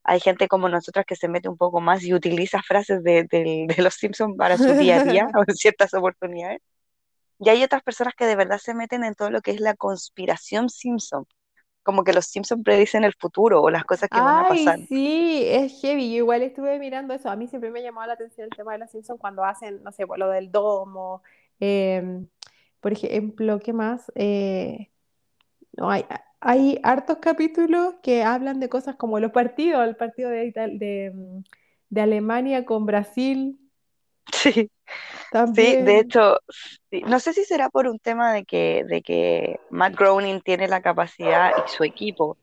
Hay 0.04 0.20
gente 0.22 0.48
como 0.48 0.70
nosotras 0.70 1.06
que 1.06 1.16
se 1.18 1.28
mete 1.30 1.50
un 1.50 1.58
poco 1.58 1.82
más 1.82 2.04
y 2.04 2.14
utiliza 2.14 2.62
frases 2.64 3.04
de, 3.04 3.26
del- 3.32 3.68
de 3.68 3.84
Los 3.84 3.96
Simpsons 3.96 4.36
para 4.38 4.58
su 4.58 4.76
día 4.76 4.98
a 4.98 5.02
día 5.02 5.28
o 5.36 5.44
en 5.48 5.56
ciertas 5.56 5.94
oportunidades. 5.96 6.62
Y 7.40 7.50
hay 7.50 7.64
otras 7.64 7.84
personas 7.84 8.14
que 8.18 8.26
de 8.26 8.36
verdad 8.36 8.60
se 8.60 8.74
meten 8.74 9.04
en 9.06 9.16
todo 9.16 9.30
lo 9.32 9.42
que 9.42 9.52
es 9.52 9.62
la 9.62 9.76
conspiración 9.76 10.70
Simpson, 10.70 11.26
como 11.84 12.04
que 12.06 12.14
los 12.14 12.28
Simpsons 12.28 12.64
predicen 12.64 13.04
el 13.06 13.16
futuro 13.20 13.62
o 13.64 13.70
las 13.72 13.86
cosas 13.86 14.10
que 14.12 14.22
van 14.22 14.40
a 14.40 14.46
pasar. 14.46 14.80
Ay, 14.80 14.86
sí, 14.88 15.44
es 15.46 15.82
heavy. 15.82 16.10
Yo 16.12 16.18
igual 16.18 16.42
estuve 16.44 16.80
mirando 16.80 17.14
eso. 17.14 17.30
A 17.30 17.36
mí 17.36 17.48
siempre 17.48 17.70
me 17.72 17.80
ha 17.80 17.84
llamado 17.84 18.08
la 18.08 18.14
atención 18.14 18.46
el 18.50 18.56
tema 18.56 18.74
de 18.74 18.80
los 18.80 18.92
Simpsons 18.92 19.20
cuando 19.20 19.44
hacen, 19.44 19.84
no 19.84 19.92
sé, 19.92 20.08
pues, 20.08 20.20
lo 20.20 20.30
del 20.30 20.52
domo. 20.52 21.22
em, 21.60 22.28
por 22.86 22.94
ejemplo, 22.94 23.58
¿qué 23.62 23.74
más? 23.74 24.12
Eh, 24.14 24.92
no, 25.74 25.90
hay, 25.92 26.06
hay 26.42 26.80
hartos 26.84 27.18
capítulos 27.20 27.96
que 28.04 28.24
hablan 28.24 28.60
de 28.60 28.70
cosas 28.70 28.96
como 28.98 29.20
los 29.20 29.32
partidos, 29.32 29.84
el 29.88 29.96
partido 29.96 30.30
de, 30.30 30.52
de, 30.54 31.12
mm, 31.16 31.44
de 31.90 32.02
Alemania 32.02 32.66
con 32.66 32.86
Brasil 32.86 33.60
Sí. 34.34 34.72
Sí, 35.54 35.78
de 35.80 36.00
también. 36.00 36.00
hecho, 36.00 36.38
sí, 36.92 37.02
no 37.08 37.20
sé 37.20 37.34
si 37.34 37.46
será 37.46 37.70
por 37.70 37.88
un 37.88 38.00
tema 38.00 38.34
de 38.34 38.46
que, 38.46 38.84
de 38.88 39.02
que 39.02 39.60
Matt 39.72 39.96
Groening 39.96 40.42
tiene 40.42 40.68
la 40.68 40.82
capacidad 40.82 41.52
y 41.66 41.70
su 41.70 41.84
equipo 41.84 42.38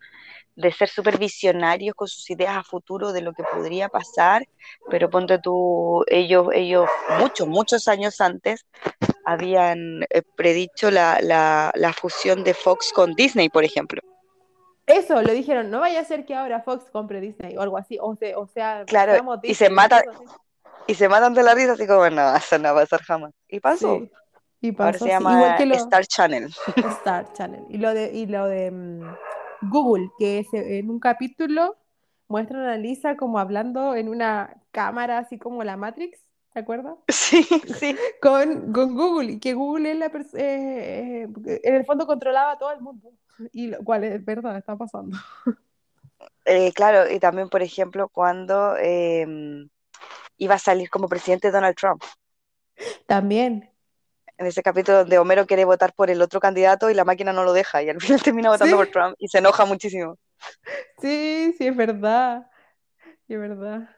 de 0.56 0.72
ser 0.72 0.88
súper 0.88 1.18
visionarios 1.18 1.94
con 1.96 2.08
sus 2.08 2.30
ideas 2.30 2.56
a 2.56 2.64
futuro 2.64 3.12
de 3.12 3.22
lo 3.22 3.34
que 3.34 3.44
podría 3.44 3.88
pasar, 3.88 4.44
pero 4.90 5.10
ponte 5.10 5.38
tú, 5.40 6.04
ellos, 6.08 6.48
ellos 6.54 6.88
muchos, 7.18 7.48
muchos 7.48 7.88
años 7.88 8.20
antes 8.20 8.66
habían 9.24 10.02
eh, 10.10 10.22
predicho 10.36 10.90
la, 10.90 11.18
la, 11.22 11.72
la 11.74 11.92
fusión 11.92 12.44
de 12.44 12.54
Fox 12.54 12.92
con 12.92 13.14
Disney, 13.14 13.48
por 13.48 13.64
ejemplo. 13.64 14.00
Eso, 14.86 15.22
lo 15.22 15.32
dijeron, 15.32 15.70
no 15.70 15.80
vaya 15.80 16.00
a 16.00 16.04
ser 16.04 16.26
que 16.26 16.34
ahora 16.34 16.60
Fox 16.62 16.90
compre 16.90 17.20
Disney 17.20 17.56
o 17.56 17.62
algo 17.62 17.78
así, 17.78 17.98
o, 18.00 18.16
se- 18.16 18.34
o 18.34 18.46
sea, 18.48 18.84
Claro, 18.86 19.12
y 19.44 19.54
se 19.54 19.66
así. 19.66 20.04
y 20.88 20.94
se 20.94 21.08
matan 21.08 21.34
de 21.34 21.42
la 21.44 21.54
risa, 21.54 21.72
así 21.72 21.86
como, 21.86 22.10
no, 22.10 22.34
eso 22.36 22.58
no 22.58 22.74
va 22.74 22.80
a 22.80 22.84
pasar 22.84 23.00
jamás. 23.02 23.32
Y 23.48 23.60
pasó. 23.60 23.98
Sí, 24.00 24.10
y 24.60 24.68
Ahora 24.70 24.92
pasó 24.92 25.04
se 25.04 25.12
así. 25.12 25.22
Igual 25.24 25.40
llama 25.42 25.56
que 25.56 25.66
lo 25.66 25.74
Star 25.76 26.04
Channel. 26.06 26.52
Star 26.98 27.32
Channel. 27.32 27.64
Y 27.68 27.78
lo 27.78 27.94
de, 27.94 28.12
y 28.12 28.26
lo 28.26 28.46
de 28.46 28.70
mm, 28.72 29.16
Google, 29.70 30.08
que 30.18 30.44
se- 30.50 30.78
en 30.80 30.90
un 30.90 30.98
capítulo 30.98 31.76
muestran 32.26 32.62
a 32.66 32.76
Lisa 32.76 33.16
como 33.16 33.38
hablando 33.38 33.94
en 33.94 34.08
una 34.08 34.56
cámara 34.72 35.18
así 35.18 35.38
como 35.38 35.62
la 35.62 35.76
Matrix, 35.76 36.18
¿te 36.52 36.60
acuerdas? 36.60 36.96
Sí, 37.08 37.42
sí. 37.78 37.96
Con, 38.20 38.72
con 38.72 38.94
Google, 38.94 39.32
y 39.32 39.40
que 39.40 39.54
Google 39.54 39.92
es 39.92 39.98
la 39.98 40.06
eh, 40.06 41.28
eh, 41.46 41.60
en 41.64 41.74
el 41.74 41.84
fondo 41.84 42.06
controlaba 42.06 42.52
a 42.52 42.58
todo 42.58 42.72
el 42.72 42.80
mundo. 42.80 43.10
Y 43.52 43.68
lo 43.68 43.78
cual 43.82 44.04
es 44.04 44.24
verdad, 44.24 44.56
está 44.56 44.76
pasando. 44.76 45.16
Eh, 46.44 46.72
claro, 46.72 47.10
y 47.10 47.18
también, 47.18 47.48
por 47.48 47.62
ejemplo, 47.62 48.08
cuando 48.08 48.76
eh, 48.76 49.26
iba 50.36 50.54
a 50.54 50.58
salir 50.58 50.90
como 50.90 51.08
presidente 51.08 51.50
Donald 51.50 51.76
Trump, 51.76 52.02
También. 53.06 53.70
en 54.38 54.46
ese 54.46 54.62
capítulo 54.62 54.98
donde 54.98 55.18
Homero 55.18 55.46
quiere 55.46 55.64
votar 55.64 55.92
por 55.94 56.10
el 56.10 56.20
otro 56.20 56.40
candidato 56.40 56.90
y 56.90 56.94
la 56.94 57.04
máquina 57.04 57.32
no 57.32 57.44
lo 57.44 57.52
deja, 57.52 57.82
y 57.82 57.88
al 57.88 58.00
final 58.00 58.22
termina 58.22 58.50
votando 58.50 58.76
por 58.76 58.88
Trump 58.88 59.14
y 59.18 59.28
se 59.28 59.38
enoja 59.38 59.64
muchísimo. 59.64 60.18
sí, 61.00 61.54
sí, 61.56 61.66
es 61.66 61.76
verdad. 61.76 62.50
Sí, 63.26 63.34
es 63.34 63.40
verdad. 63.40 63.88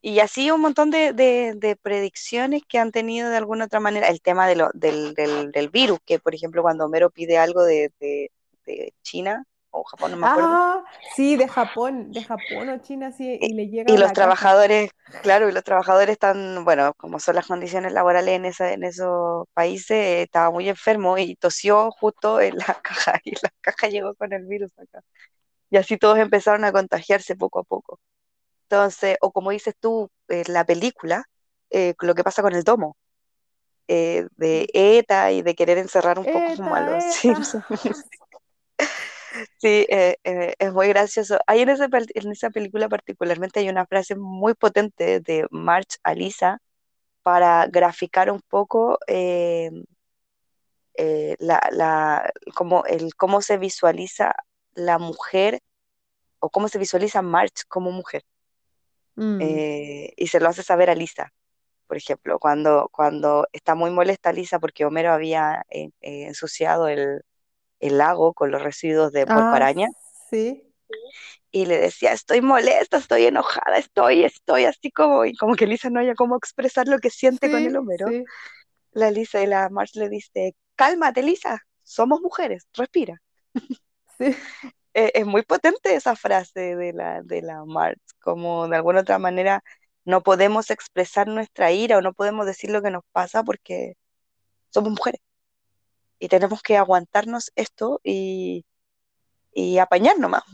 Y 0.00 0.20
así 0.20 0.50
un 0.50 0.60
montón 0.60 0.90
de, 0.90 1.12
de- 1.12 1.54
de 1.56 1.76
predicciones 1.76 2.62
que 2.68 2.78
han 2.78 2.92
tenido 2.92 3.30
de 3.30 3.36
alguna 3.36 3.64
otra 3.66 3.80
manera. 3.80 4.08
El 4.08 4.20
tema 4.22 4.46
de 4.46 4.56
lo- 4.56 4.70
del, 4.74 5.14
del- 5.14 5.50
del 5.52 5.68
virus, 5.70 5.98
que 6.06 6.18
por 6.18 6.34
ejemplo 6.34 6.62
cuando 6.62 6.84
Homero 6.86 7.10
pide 7.10 7.38
algo 7.38 7.64
de, 7.64 7.90
de- 8.00 8.30
China 9.02 9.44
o 9.70 9.82
Japón, 9.84 10.10
no 10.12 10.16
me 10.18 10.26
acuerdo, 10.26 10.48
Ah, 10.50 10.84
sí, 11.16 11.36
de 11.36 11.48
Japón, 11.48 12.12
de 12.12 12.22
Japón 12.22 12.68
o 12.68 12.78
China, 12.82 13.10
sí, 13.12 13.38
y, 13.40 13.54
le 13.54 13.66
llega 13.68 13.90
y 13.94 13.96
los 13.96 14.12
trabajadores, 14.12 14.90
claro, 15.22 15.48
y 15.48 15.52
los 15.52 15.64
trabajadores 15.64 16.12
están, 16.12 16.64
bueno, 16.64 16.92
como 16.96 17.18
son 17.18 17.36
las 17.36 17.46
condiciones 17.46 17.92
laborales 17.92 18.34
en, 18.36 18.44
esa, 18.44 18.72
en 18.72 18.84
esos 18.84 19.46
países, 19.54 19.90
eh, 19.96 20.22
estaba 20.22 20.50
muy 20.50 20.68
enfermo 20.68 21.16
y 21.18 21.34
tosió 21.36 21.90
justo 21.92 22.40
en 22.40 22.56
la 22.58 22.64
caja 22.82 23.18
y 23.24 23.32
la 23.42 23.50
caja 23.60 23.88
llegó 23.88 24.14
con 24.14 24.32
el 24.32 24.44
virus 24.44 24.70
acá. 24.78 25.00
Y 25.70 25.76
así 25.78 25.96
todos 25.98 26.18
empezaron 26.18 26.64
a 26.64 26.72
contagiarse 26.72 27.36
poco 27.36 27.60
a 27.60 27.64
poco. 27.64 28.00
Entonces, 28.70 29.16
o 29.22 29.32
como 29.32 29.50
dices 29.50 29.74
tú, 29.80 30.10
en 30.28 30.52
la 30.52 30.64
película, 30.64 31.24
eh, 31.70 31.94
lo 32.02 32.14
que 32.14 32.22
pasa 32.22 32.42
con 32.42 32.54
el 32.54 32.64
domo, 32.64 32.96
eh, 33.88 34.26
de 34.36 34.68
ETA 34.74 35.32
y 35.32 35.40
de 35.40 35.54
querer 35.54 35.78
encerrar 35.78 36.18
un 36.18 36.26
poco 36.26 36.56
como 36.56 36.74
a 36.74 36.80
los. 36.82 37.02
Simpsons. 37.14 37.64
Sí, 39.58 39.86
eh, 39.90 40.16
eh, 40.24 40.54
es 40.58 40.72
muy 40.72 40.88
gracioso. 40.88 41.38
Hay 41.46 41.60
en 41.60 41.68
esa, 41.68 41.88
pel- 41.88 42.10
en 42.14 42.32
esa 42.32 42.50
película 42.50 42.88
particularmente 42.88 43.60
hay 43.60 43.68
una 43.68 43.86
frase 43.86 44.16
muy 44.16 44.54
potente 44.54 45.20
de 45.20 45.46
Marge 45.50 45.96
a 46.02 46.14
Lisa 46.14 46.58
para 47.22 47.66
graficar 47.66 48.30
un 48.32 48.40
poco 48.48 48.98
eh, 49.06 49.70
eh, 50.94 51.36
la, 51.38 51.60
la, 51.72 52.32
como 52.54 52.84
el, 52.86 53.14
cómo 53.14 53.42
se 53.42 53.58
visualiza 53.58 54.34
la 54.74 54.98
mujer 54.98 55.60
o 56.40 56.50
cómo 56.50 56.68
se 56.68 56.78
visualiza 56.78 57.22
Marge 57.22 57.64
como 57.68 57.90
mujer. 57.92 58.22
Mm, 59.18 59.38
Eh, 59.38 60.12
y 60.16 60.26
se 60.28 60.40
lo 60.40 60.48
hace 60.48 60.62
saber 60.62 60.90
a 60.90 60.94
Lisa. 60.94 61.32
por 61.88 61.96
ejemplo, 61.98 62.38
cuando, 62.40 62.88
cuando 62.92 63.48
está 63.52 63.74
muy 63.76 63.90
molesta 63.92 64.32
Lisa 64.32 64.58
porque 64.60 64.84
Homero 64.86 65.12
había 65.12 65.64
eh, 65.70 65.90
eh, 66.02 66.26
ensuciado 66.28 66.88
el, 66.88 67.22
el 67.80 67.98
lago 67.98 68.34
con 68.34 68.50
los 68.52 68.62
residuos 68.62 69.12
de 69.12 69.26
puerco 69.28 69.56
Ah, 69.56 69.56
araña 69.56 69.88
sí, 70.30 70.74
y 71.50 71.66
le 71.66 71.78
decía, 71.78 72.12
estoy 72.12 72.40
molesta, 72.40 72.98
estoy 72.98 73.24
enojada, 73.26 73.78
estoy, 73.78 74.24
estoy 74.24 74.64
así 74.64 74.90
como, 74.90 75.24
y 75.24 75.34
como 75.36 75.54
que 75.56 75.66
Lisa 75.66 75.90
no 75.90 76.00
haya 76.00 76.14
cómo 76.14 76.36
expresar 76.36 76.88
lo 76.88 76.98
que 76.98 77.10
siente 77.10 77.50
con 77.50 77.66
el 77.66 77.76
Homero, 77.76 78.14
sí, 78.14 78.28
la 78.92 79.10
Lisa 79.10 79.42
y 79.42 79.46
la 79.48 79.68
Marge 79.70 80.00
le 80.00 80.08
dice, 80.10 80.54
cálmate 80.76 81.22
Lisa, 81.24 81.60
somos 81.84 82.20
mujeres, 82.22 82.68
respira. 82.74 83.22
sí. 84.18 84.34
Eh, 84.94 85.12
es 85.14 85.26
muy 85.26 85.42
potente 85.42 85.94
esa 85.94 86.16
frase 86.16 86.76
de 86.76 86.92
la, 86.92 87.22
de 87.22 87.42
la 87.42 87.64
Marge, 87.64 88.00
como 88.20 88.68
de 88.68 88.76
alguna 88.76 89.00
otra 89.00 89.18
manera 89.18 89.62
no 90.04 90.22
podemos 90.22 90.70
expresar 90.70 91.28
nuestra 91.28 91.70
ira 91.72 91.98
o 91.98 92.02
no 92.02 92.14
podemos 92.14 92.46
decir 92.46 92.70
lo 92.70 92.82
que 92.82 92.90
nos 92.90 93.04
pasa 93.12 93.42
porque 93.44 93.94
somos 94.70 94.90
mujeres. 94.92 95.20
y 96.18 96.28
tenemos 96.28 96.62
que 96.62 96.76
aguantarnos 96.76 97.52
esto 97.56 98.00
y, 98.04 98.64
y 99.52 99.78
apañar 99.78 100.18
nomás. 100.18 100.44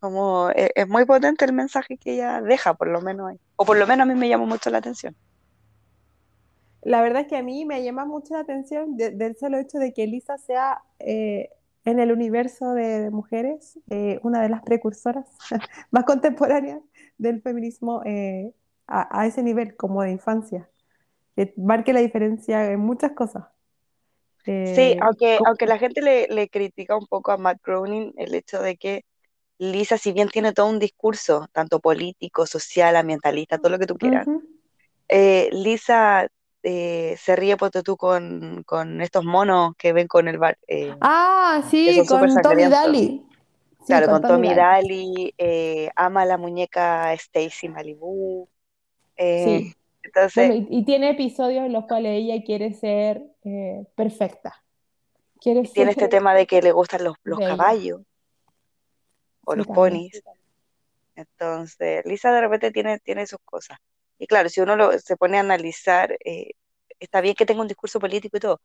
Como 0.00 0.50
es, 0.50 0.70
es 0.74 0.86
muy 0.88 1.06
potente 1.06 1.44
el 1.46 1.52
mensaje 1.54 1.96
que 1.96 2.14
ella 2.14 2.42
deja, 2.42 2.74
por 2.74 2.88
lo 2.88 3.00
menos. 3.00 3.32
O 3.56 3.64
por 3.64 3.78
lo 3.78 3.86
menos 3.86 4.04
a 4.04 4.12
mí 4.12 4.18
me 4.18 4.28
llamó 4.28 4.46
mucho 4.46 4.68
la 4.70 4.78
atención. 4.78 5.16
La 6.82 7.00
verdad 7.02 7.22
es 7.22 7.28
que 7.28 7.36
a 7.36 7.42
mí 7.42 7.64
me 7.64 7.82
llama 7.84 8.04
mucho 8.04 8.34
la 8.34 8.40
atención 8.40 8.96
de- 8.96 9.10
del 9.12 9.36
solo 9.36 9.58
hecho 9.58 9.78
de 9.78 9.92
que 9.92 10.04
Elisa 10.04 10.36
sea 10.38 10.82
eh, 10.98 11.50
en 11.84 12.00
el 12.00 12.12
universo 12.12 12.72
de, 12.74 13.00
de 13.02 13.10
mujeres 13.10 13.78
eh, 13.90 14.20
una 14.22 14.42
de 14.42 14.48
las 14.48 14.62
precursoras 14.62 15.26
más 15.90 16.04
contemporáneas 16.04 16.80
del 17.18 17.42
feminismo 17.42 18.02
eh, 18.04 18.52
a, 18.86 19.20
a 19.22 19.26
ese 19.26 19.42
nivel, 19.42 19.76
como 19.76 20.02
de 20.02 20.12
infancia, 20.12 20.70
que 21.36 21.54
marque 21.58 21.92
la 21.94 22.00
diferencia 22.00 22.70
en 22.72 22.80
muchas 22.80 23.12
cosas. 23.12 23.44
Sí, 24.64 24.94
Eh, 24.94 25.00
aunque, 25.00 25.40
aunque 25.44 25.66
la 25.66 25.78
gente 25.78 26.00
le, 26.02 26.28
le 26.28 26.48
critica 26.48 26.96
un 26.96 27.06
poco 27.06 27.32
a 27.32 27.36
Matt 27.36 27.58
Groening 27.64 28.12
el 28.16 28.34
hecho 28.34 28.62
de 28.62 28.76
que 28.76 29.04
Lisa, 29.58 29.98
si 29.98 30.12
bien 30.12 30.28
tiene 30.30 30.52
todo 30.52 30.68
un 30.68 30.78
discurso, 30.80 31.48
tanto 31.52 31.80
político, 31.80 32.46
social, 32.46 32.96
ambientalista, 32.96 33.58
todo 33.58 33.72
lo 33.72 33.78
que 33.80 33.86
tú 33.86 33.96
quieras, 33.96 34.28
eh, 35.08 35.50
Lisa 35.52 36.28
eh, 36.62 37.16
se 37.18 37.34
ríe 37.36 37.56
ponte 37.56 37.82
tú 37.82 37.96
con, 37.96 38.62
con 38.64 39.00
estos 39.00 39.24
monos 39.24 39.74
que 39.76 39.92
ven 39.92 40.06
con 40.08 40.28
el 40.28 40.38
bar, 40.38 40.58
eh, 40.68 40.94
Ah, 41.00 41.62
sí, 41.70 42.04
con 42.06 42.40
Tommy. 42.42 42.64
Daly. 42.68 43.26
Sí, 43.80 43.86
Claro, 43.86 44.06
con 44.06 44.20
con 44.22 44.30
Tommy 44.30 44.54
Daly. 44.54 45.34
Eh, 45.38 45.90
ama 45.96 46.22
a 46.22 46.26
la 46.26 46.38
muñeca 46.38 47.12
Stacy 47.14 47.68
Malibu. 47.68 48.48
Sí. 49.16 49.44
Bueno, 49.44 49.72
entonces, 50.04 50.50
y, 50.54 50.66
y 50.78 50.84
tiene 50.84 51.10
episodios 51.10 51.64
en 51.64 51.72
los 51.72 51.86
cuales 51.86 52.12
ella 52.12 52.42
quiere 52.44 52.72
ser 52.72 53.22
perfecta, 53.94 54.62
quiere 55.40 55.62
tiene 55.62 55.92
este 55.92 56.08
tema 56.08 56.34
de 56.34 56.46
que 56.46 56.60
le 56.62 56.72
gustan 56.72 57.04
los, 57.04 57.16
los 57.22 57.38
caballos 57.38 58.00
o 59.44 59.52
Sí, 59.52 59.58
los 59.58 59.66
también. 59.66 59.74
ponis. 59.74 60.22
Entonces, 61.14 62.04
Lisa 62.06 62.32
de 62.32 62.40
repente 62.40 62.70
tiene, 62.70 62.98
tiene 63.00 63.26
sus 63.26 63.38
cosas. 63.44 63.78
Y 64.22 64.28
claro, 64.28 64.48
si 64.48 64.60
uno 64.60 64.76
lo, 64.76 64.96
se 65.00 65.16
pone 65.16 65.36
a 65.36 65.40
analizar, 65.40 66.16
eh, 66.24 66.52
está 67.00 67.20
bien 67.20 67.34
que 67.34 67.44
tenga 67.44 67.60
un 67.60 67.66
discurso 67.66 67.98
político 67.98 68.36
y 68.36 68.40
todo, 68.40 68.60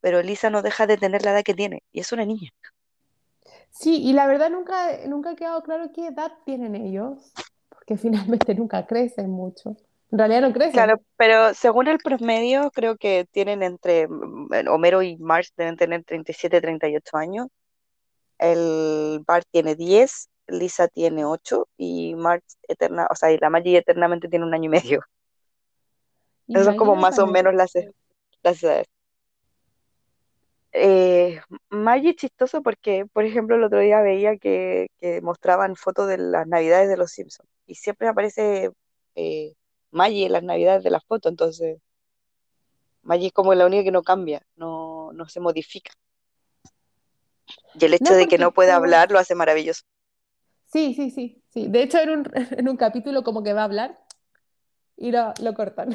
pero 0.00 0.22
Lisa 0.22 0.50
no 0.50 0.62
deja 0.62 0.86
de 0.86 0.98
tener 0.98 1.24
la 1.24 1.32
edad 1.32 1.42
que 1.42 1.52
tiene, 1.52 1.82
y 1.90 1.98
es 1.98 2.12
una 2.12 2.24
niña. 2.24 2.50
Sí, 3.72 4.00
y 4.04 4.12
la 4.12 4.28
verdad 4.28 4.50
nunca, 4.50 5.04
nunca 5.08 5.30
ha 5.30 5.34
quedado 5.34 5.64
claro 5.64 5.90
qué 5.92 6.06
edad 6.06 6.30
tienen 6.46 6.76
ellos, 6.76 7.32
porque 7.68 7.96
finalmente 8.44 8.54
nunca 8.54 8.86
crecen 8.86 9.30
mucho. 9.30 9.76
En 10.12 10.18
realidad 10.20 10.42
no 10.42 10.52
crecen. 10.52 10.74
Claro, 10.74 11.00
pero 11.16 11.54
según 11.54 11.88
el 11.88 11.98
promedio, 11.98 12.70
creo 12.70 12.96
que 12.96 13.26
tienen 13.32 13.64
entre, 13.64 14.06
mm, 14.06 14.68
Homero 14.68 15.02
y 15.02 15.16
Marge 15.16 15.50
deben 15.56 15.76
tener 15.76 16.04
37, 16.04 16.60
38 16.60 17.16
años. 17.16 17.48
El 18.38 19.24
Bart 19.26 19.48
tiene 19.50 19.74
10, 19.74 20.29
Lisa 20.50 20.88
tiene 20.88 21.24
8 21.24 21.68
y 21.76 22.14
Marge 22.14 22.44
eterna, 22.68 23.06
o 23.10 23.14
sea, 23.14 23.32
y 23.32 23.38
la 23.38 23.50
Maggie 23.50 23.78
eternamente 23.78 24.28
tiene 24.28 24.44
un 24.44 24.54
año 24.54 24.66
y 24.66 24.68
medio. 24.68 25.02
Y 26.46 26.58
Eso 26.58 26.70
es 26.70 26.76
como 26.76 26.96
más 26.96 27.18
o 27.18 27.26
menos 27.26 27.54
las, 27.54 27.72
las 28.42 28.62
edades. 28.62 28.86
Eh, 30.72 31.40
Maggie 31.68 32.14
chistoso 32.14 32.62
porque, 32.62 33.04
por 33.12 33.24
ejemplo, 33.24 33.56
el 33.56 33.64
otro 33.64 33.80
día 33.80 34.00
veía 34.02 34.36
que, 34.36 34.88
que 35.00 35.20
mostraban 35.20 35.74
fotos 35.74 36.08
de 36.08 36.18
las 36.18 36.46
navidades 36.46 36.88
de 36.88 36.96
los 36.96 37.10
Simpsons 37.10 37.48
y 37.66 37.74
siempre 37.74 38.08
aparece 38.08 38.70
eh, 39.14 39.54
Maggie 39.90 40.26
en 40.26 40.32
las 40.32 40.42
navidades 40.42 40.84
de 40.84 40.90
las 40.90 41.04
fotos, 41.04 41.30
entonces 41.30 41.78
Maggie 43.02 43.28
es 43.28 43.32
como 43.32 43.54
la 43.54 43.66
única 43.66 43.84
que 43.84 43.90
no 43.90 44.02
cambia, 44.02 44.42
no, 44.56 45.12
no 45.12 45.28
se 45.28 45.40
modifica. 45.40 45.92
Y 47.74 47.84
el 47.84 47.94
hecho 47.94 48.12
No, 48.12 48.16
de 48.16 48.28
que 48.28 48.38
no 48.38 48.52
pueda 48.52 48.76
hablar 48.76 49.10
lo 49.10 49.18
hace 49.18 49.34
maravilloso. 49.34 49.82
Sí, 50.72 50.94
sí, 50.94 51.10
sí, 51.10 51.42
sí. 51.50 51.68
De 51.68 51.82
hecho, 51.82 51.98
en 51.98 52.10
un, 52.10 52.24
en 52.58 52.68
un 52.68 52.76
capítulo 52.76 53.22
como 53.24 53.42
que 53.42 53.52
va 53.52 53.62
a 53.62 53.64
hablar 53.64 53.98
y 54.96 55.10
lo, 55.12 55.34
lo 55.42 55.54
cortan. 55.54 55.90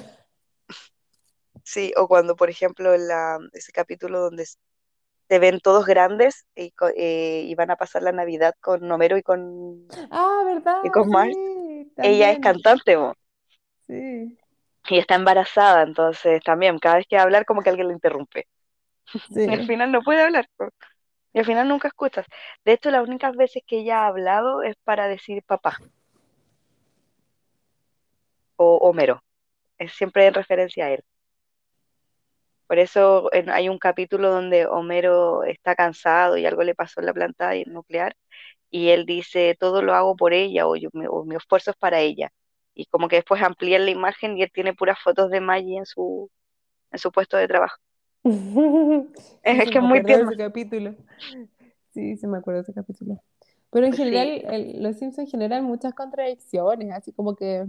Sí, 1.63 1.91
o 1.97 2.07
cuando, 2.07 2.35
por 2.35 2.49
ejemplo, 2.49 2.93
en 2.93 3.07
la, 3.07 3.39
ese 3.53 3.71
capítulo 3.71 4.19
donde 4.21 4.45
se 4.45 5.39
ven 5.39 5.59
todos 5.61 5.85
grandes 5.85 6.45
y, 6.55 6.73
eh, 6.97 7.43
y 7.47 7.55
van 7.55 7.71
a 7.71 7.77
pasar 7.77 8.03
la 8.03 8.11
Navidad 8.13 8.55
con 8.61 8.91
Homero 8.91 9.17
y 9.17 9.23
con, 9.23 9.95
Ah, 10.11 10.43
y 10.81 10.89
¿verdad? 10.89 10.91
con 10.91 11.09
Marge, 11.11 11.35
Sí, 11.97 12.01
ella 12.01 12.31
es 12.31 12.39
cantante, 12.39 12.97
mo, 12.97 13.15
Sí, 13.87 14.37
y 14.89 14.97
está 14.99 15.15
embarazada, 15.15 15.83
entonces 15.83 16.41
también, 16.43 16.79
cada 16.79 16.97
vez 16.97 17.05
que 17.07 17.15
va 17.15 17.21
a 17.23 17.25
hablar, 17.25 17.45
como 17.45 17.61
que 17.61 17.69
alguien 17.69 17.87
le 17.87 17.93
interrumpe. 17.93 18.47
Y 19.45 19.49
al 19.53 19.63
sí. 19.63 19.65
final 19.65 19.91
no 19.91 20.01
puede 20.03 20.21
hablar, 20.23 20.47
y 21.35 21.39
al 21.39 21.45
final 21.45 21.67
nunca 21.67 21.89
escuchas. 21.89 22.25
De 22.65 22.73
hecho, 22.73 22.91
las 22.91 23.03
únicas 23.07 23.35
veces 23.35 23.61
que 23.67 23.79
ella 23.79 24.03
ha 24.03 24.07
hablado 24.07 24.63
es 24.63 24.75
para 24.85 25.07
decir 25.09 25.43
papá 25.43 25.77
o 28.57 28.77
Homero, 28.77 29.21
es 29.77 29.93
siempre 29.93 30.27
en 30.27 30.33
referencia 30.33 30.85
a 30.85 30.91
él. 30.93 31.03
Por 32.67 32.79
eso 32.79 33.29
hay 33.33 33.69
un 33.69 33.77
capítulo 33.79 34.29
donde 34.31 34.65
Homero 34.65 35.43
está 35.43 35.75
cansado 35.75 36.37
y 36.37 36.45
algo 36.45 36.63
le 36.63 36.75
pasó 36.75 36.99
en 37.01 37.07
la 37.07 37.13
planta 37.13 37.51
nuclear 37.67 38.15
y 38.71 38.89
él 38.89 39.05
dice, 39.05 39.55
todo 39.59 39.81
lo 39.81 39.93
hago 39.93 40.15
por 40.15 40.33
ella 40.33 40.67
o, 40.67 40.75
yo, 40.77 40.89
mi, 40.93 41.05
o 41.07 41.25
esfuerzo 41.33 41.71
es 41.71 41.77
para 41.77 41.99
ella. 42.01 42.31
Y 42.73 42.85
como 42.87 43.07
que 43.09 43.17
después 43.17 43.41
amplían 43.43 43.85
la 43.85 43.91
imagen 43.91 44.37
y 44.37 44.43
él 44.43 44.51
tiene 44.53 44.73
puras 44.73 44.99
fotos 45.03 45.29
de 45.31 45.41
Maggie 45.41 45.77
en 45.79 45.85
su, 45.85 46.31
en 46.91 46.99
su 46.99 47.11
puesto 47.11 47.37
de 47.37 47.47
trabajo. 47.47 47.77
Es, 49.43 49.63
Sí, 49.63 49.69
que 49.69 49.79
es 49.79 49.83
muy 49.83 50.03
tierno. 50.03 50.31
ese 50.31 50.37
capítulo. 50.37 50.95
Sí, 51.93 52.17
sí, 52.17 52.27
me 52.27 52.37
acuerdo 52.37 52.59
de 52.59 52.63
ese 52.63 52.73
capítulo. 52.73 53.21
Pero 53.71 53.85
en 53.87 53.93
general, 53.93 54.27
Sí, 54.27 54.45
el- 54.49 54.83
los 54.83 54.97
Simpsons 54.97 55.31
generan 55.31 55.63
muchas 55.65 55.93
contradicciones, 55.93 56.91
así 56.93 57.11
como 57.13 57.35
que 57.35 57.65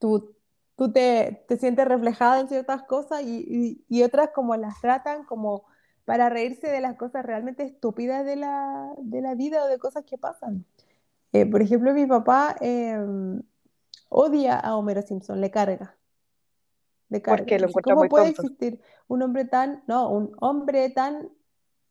tú, 0.00 0.34
tú 0.76 0.92
te, 0.92 1.44
te 1.48 1.56
sientes 1.58 1.86
reflejada 1.88 2.40
en 2.40 2.48
ciertas 2.48 2.84
cosas 2.84 3.22
y, 3.24 3.44
y- 3.48 3.84
y 3.88 4.02
otras 4.04 4.30
como 4.34 4.56
las 4.56 4.80
tratan 4.80 5.24
como 5.24 5.64
para 6.06 6.30
reírse 6.30 6.68
de 6.68 6.80
las 6.82 6.96
cosas 6.96 7.24
realmente 7.26 7.64
estúpidas 7.64 8.24
de 8.26 8.36
la, 8.36 8.92
de 8.98 9.22
la 9.22 9.34
vida 9.36 9.64
o 9.64 9.68
de 9.68 9.78
cosas 9.78 10.04
que 10.06 10.18
pasan. 10.18 10.66
Eh, 11.32 11.46
por 11.46 11.62
ejemplo, 11.62 11.94
mi 11.94 12.06
papá, 12.06 12.56
eh, 12.60 12.98
odia 14.10 14.58
a 14.60 14.76
Homero 14.76 15.02
Simpson, 15.02 15.40
le 15.40 15.50
carga, 15.50 15.96
carga. 17.20 17.38
porque 17.42 17.58
lo 17.58 17.68
¿cómo 17.82 17.96
muy 18.02 18.08
puede 18.08 18.26
tonto. 18.26 18.42
existir 18.42 18.80
un 19.08 19.20
hombre 19.22 19.44
tan, 19.44 19.82
no, 19.86 20.08
un 20.08 20.34
hombre 20.40 20.88
tan, 20.90 21.28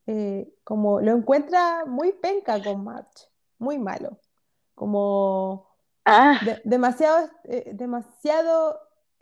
eh, 0.08 0.52
como 0.64 1.02
lo 1.02 1.12
encuentra 1.12 1.86
muy 1.86 2.14
penca 2.14 2.64
con 2.64 2.84
Marge, 2.84 3.28
muy 3.60 3.78
malo, 3.78 4.18
como 4.74 5.70
Ah, 6.06 6.40
de- 6.44 6.62
demasiado, 6.64 7.30
eh, 7.44 7.72
demasiado 7.74 8.80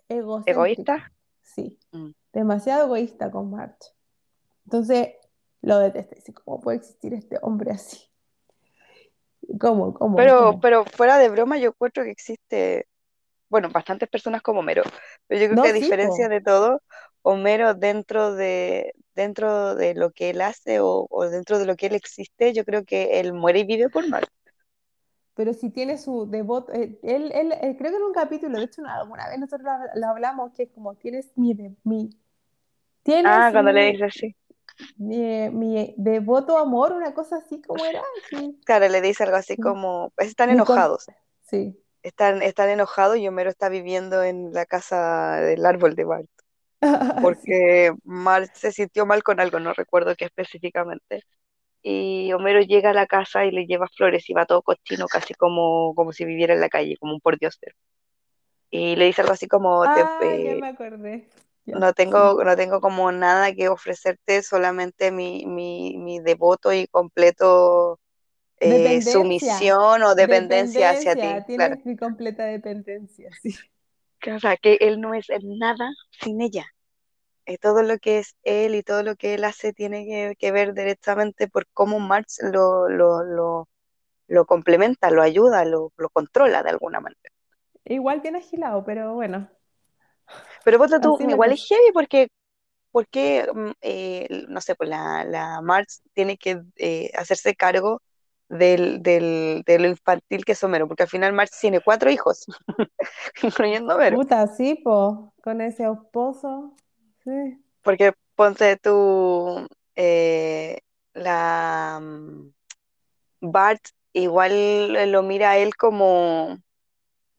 egoísta. 0.08 1.12
sí, 1.42 1.78
Mm. 1.92 2.12
demasiado 2.32 2.86
egoísta 2.86 3.30
con 3.32 3.50
Marge. 3.50 3.90
Entonces 4.66 5.10
lo 5.62 5.80
detesta, 5.80 6.16
dice, 6.16 6.34
¿cómo 6.34 6.62
puede 6.62 6.78
existir 6.78 7.14
este 7.14 7.38
hombre 7.42 7.72
así? 7.72 8.06
¿Cómo, 9.60 9.94
cómo, 9.94 10.16
Pero, 10.16 10.38
cómo? 10.52 10.60
pero 10.62 10.86
fuera 10.86 11.18
de 11.18 11.30
broma, 11.30 11.58
yo 11.58 11.70
encuentro 11.70 12.04
que 12.04 12.12
existe, 12.12 12.88
bueno, 13.50 13.70
bastantes 13.70 14.10
personas 14.10 14.42
como 14.42 14.60
Homero, 14.62 14.84
pero 15.28 15.42
yo 15.42 15.48
creo 15.48 15.60
que 15.60 15.68
No, 15.68 15.70
a 15.70 15.74
sí, 15.74 15.74
diferencia 15.74 16.30
po, 16.30 16.30
de 16.30 16.42
todo, 16.42 16.82
Homero 17.24 17.74
dentro 17.76 18.34
de, 18.36 18.94
dentro 19.16 19.76
de 19.76 19.96
lo 19.96 20.12
que 20.12 20.30
él 20.32 20.42
hace 20.42 20.80
o, 20.82 21.08
o 21.10 21.26
dentro 21.30 21.60
de 21.60 21.66
lo 21.66 21.76
que 21.76 21.88
él 21.88 21.96
existe, 21.96 22.54
yo 22.54 22.66
creo 22.66 22.86
que 22.86 23.20
él 23.20 23.34
muere 23.34 23.60
y 23.60 23.66
vive 23.66 23.90
por 23.90 24.08
Marge. 24.08 24.30
pero 25.36 25.54
si 25.54 25.70
tiene 25.70 25.98
su 25.98 26.26
devoto, 26.30 26.74
eh, 26.74 27.00
él, 27.04 27.32
él, 27.34 27.54
eh, 27.54 27.76
creo 27.78 27.92
que 27.92 27.98
en 27.98 28.04
un 28.04 28.14
capítulo, 28.14 28.58
de 28.60 28.66
hecho, 28.66 28.82
una- 28.82 28.96
alguna 29.00 29.28
vez 29.30 29.40
nosotros 29.40 29.62
lo, 29.96 30.00
lo 30.02 30.08
hablamos, 30.08 30.52
que 30.54 30.64
es 30.64 30.72
como, 30.72 30.96
tienes 30.96 31.32
mi, 31.38 31.54
de- 31.54 31.76
mi, 31.84 32.10
Ah, 33.24 33.50
tienes 33.50 33.54
cuando 33.54 33.72
le 33.72 33.84
mi, 33.84 33.94
dice 33.94 34.06
así. 34.06 34.36
mi, 34.98 35.50
mi 35.52 35.96
devoto 35.98 36.58
amor, 36.58 36.94
una 36.94 37.14
cosa 37.14 37.38
así 37.38 37.62
como 37.62 37.86
era, 37.86 38.04
que, 38.30 38.56
Claro, 38.66 38.88
le 38.88 39.02
dice 39.02 39.24
algo 39.24 39.36
así 39.38 39.58
sí, 39.58 39.58
como, 39.58 40.14
están 40.18 40.50
mi 40.50 40.64
con, 40.64 40.88
enojados, 40.88 41.10
sí, 41.42 41.78
están, 42.10 42.42
están 42.42 42.70
enojados 42.70 43.18
y 43.18 43.28
Homero 43.28 43.50
está 43.50 43.70
viviendo 43.70 44.24
en 44.24 44.52
la 44.54 44.66
casa 44.66 45.38
del 45.42 45.66
árbol 45.66 45.96
de 45.96 46.04
Bart, 46.04 46.30
porque 47.22 47.94
Bart 48.04 48.52
se 48.54 48.72
sintió 48.72 49.06
mal 49.06 49.24
con 49.24 49.40
algo, 49.40 49.60
no 49.60 49.74
recuerdo 49.74 50.16
qué 50.16 50.26
específicamente. 50.26 51.24
Y 51.82 52.34
Homero 52.34 52.60
llega 52.62 52.90
a 52.90 52.94
la 52.94 53.08
casa 53.08 53.46
y 53.46 53.52
le 53.52 53.66
lleva 53.66 53.88
flores 53.88 54.30
y 54.30 54.34
va 54.34 54.46
todo 54.46 54.62
cochino, 54.62 55.08
casi 55.08 55.34
como, 55.34 55.94
como 55.96 56.12
si 56.12 56.26
viviera 56.26 56.54
en 56.54 56.60
la 56.62 56.70
calle, 56.70 56.98
como 57.00 57.14
un 57.14 57.22
pordiosero. 57.22 57.76
Y 58.70 58.96
le 58.98 59.06
dice 59.06 59.22
algo 59.22 59.34
así 59.34 59.48
como, 59.48 59.84
te, 59.84 60.02
Ah, 60.02 60.20
ya 60.22 60.52
eh, 60.52 60.60
me 60.60 60.68
acordé, 60.68 61.30
ya, 61.66 61.76
no 61.76 61.94
tengo, 61.94 62.44
no 62.44 62.56
tengo 62.56 62.82
como 62.82 63.12
nada 63.12 63.54
que 63.54 63.70
ofrecerte, 63.70 64.44
solamente 64.44 65.12
mi, 65.12 65.46
mi, 65.46 65.98
mi 65.98 66.20
devoto 66.20 66.74
y 66.74 66.88
completo 66.88 68.00
eh, 68.60 69.02
Dependencia, 69.02 69.02
sumisión 69.02 70.04
o 70.04 70.16
dependencia 70.16 70.92
hacia 70.92 71.16
ti, 71.18 71.28
dependencia, 71.28 71.46
claro. 71.54 71.76
tienes 71.76 71.86
mi 71.86 71.98
completa 71.98 72.46
dependencia, 72.46 73.30
sí. 73.42 73.56
Que, 74.20 74.34
O 74.34 74.40
sea, 74.40 74.58
que 74.58 74.78
él 74.82 75.00
no 75.02 75.14
es 75.14 75.28
nada 75.44 75.90
sin 76.12 76.42
ella. 76.42 76.66
Eh, 77.46 77.58
todo 77.58 77.84
lo 77.84 77.98
que 78.00 78.20
es 78.20 78.36
él 78.44 78.76
y 78.76 78.84
todo 78.84 79.04
lo 79.04 79.16
que 79.16 79.34
él 79.34 79.44
hace 79.44 79.74
tiene 79.74 80.06
que, 80.06 80.36
que 80.38 80.52
ver 80.52 80.74
directamente 80.74 81.48
por 81.48 81.68
cómo 81.74 82.00
Marx 82.00 82.40
lo, 82.44 82.88
lo, 82.90 83.24
lo, 83.24 83.70
lo 84.28 84.46
complementa, 84.48 85.12
lo 85.12 85.22
ayuda, 85.24 85.66
lo, 85.66 85.94
lo 85.98 86.10
controla 86.10 86.64
de 86.64 86.72
alguna 86.72 87.02
manera. 87.02 87.32
Igual 87.84 88.22
bien 88.22 88.38
agilado, 88.38 88.86
pero 88.86 89.14
bueno, 89.16 89.50
Pero 90.64 90.78
ponte 90.78 91.00
tú, 91.00 91.16
así 91.16 91.24
igual 91.28 91.52
es 91.52 91.66
heavy 91.68 91.92
porque, 91.94 92.30
porque 92.92 93.48
mm, 93.54 93.72
eh, 93.82 94.28
no 94.50 94.62
sé, 94.62 94.76
pues 94.76 94.90
la, 94.90 95.24
la 95.26 95.62
Marx 95.62 96.02
tiene 96.14 96.38
que 96.38 96.62
eh, 96.78 97.12
hacerse 97.18 97.56
cargo 97.56 98.02
del, 98.50 99.02
del, 99.02 99.64
de 99.66 99.80
lo 99.80 99.88
infantil 99.88 100.44
que 100.44 100.54
es 100.54 100.64
Homero, 100.64 100.88
porque 100.88 101.04
al 101.04 101.10
final 101.10 101.34
Marx 101.34 101.60
tiene 101.60 101.80
cuatro 101.80 102.10
hijos, 102.10 102.46
incluyendo 103.44 103.96
Homero. 103.96 104.18
Puta, 104.18 104.46
sí, 104.48 104.76
po, 104.76 105.34
con 105.44 105.62
ese 105.62 105.84
esposo, 105.90 106.76
sí. 107.24 107.64
Porque 107.82 108.14
ponte 108.36 108.76
tú, 108.78 109.68
eh, 109.96 110.80
la 111.14 112.00
mm, 112.02 112.52
Bart 113.42 113.82
igual 114.14 115.12
lo 115.12 115.24
mira 115.24 115.52
a 115.52 115.58
él 115.58 115.76
como, 115.76 116.58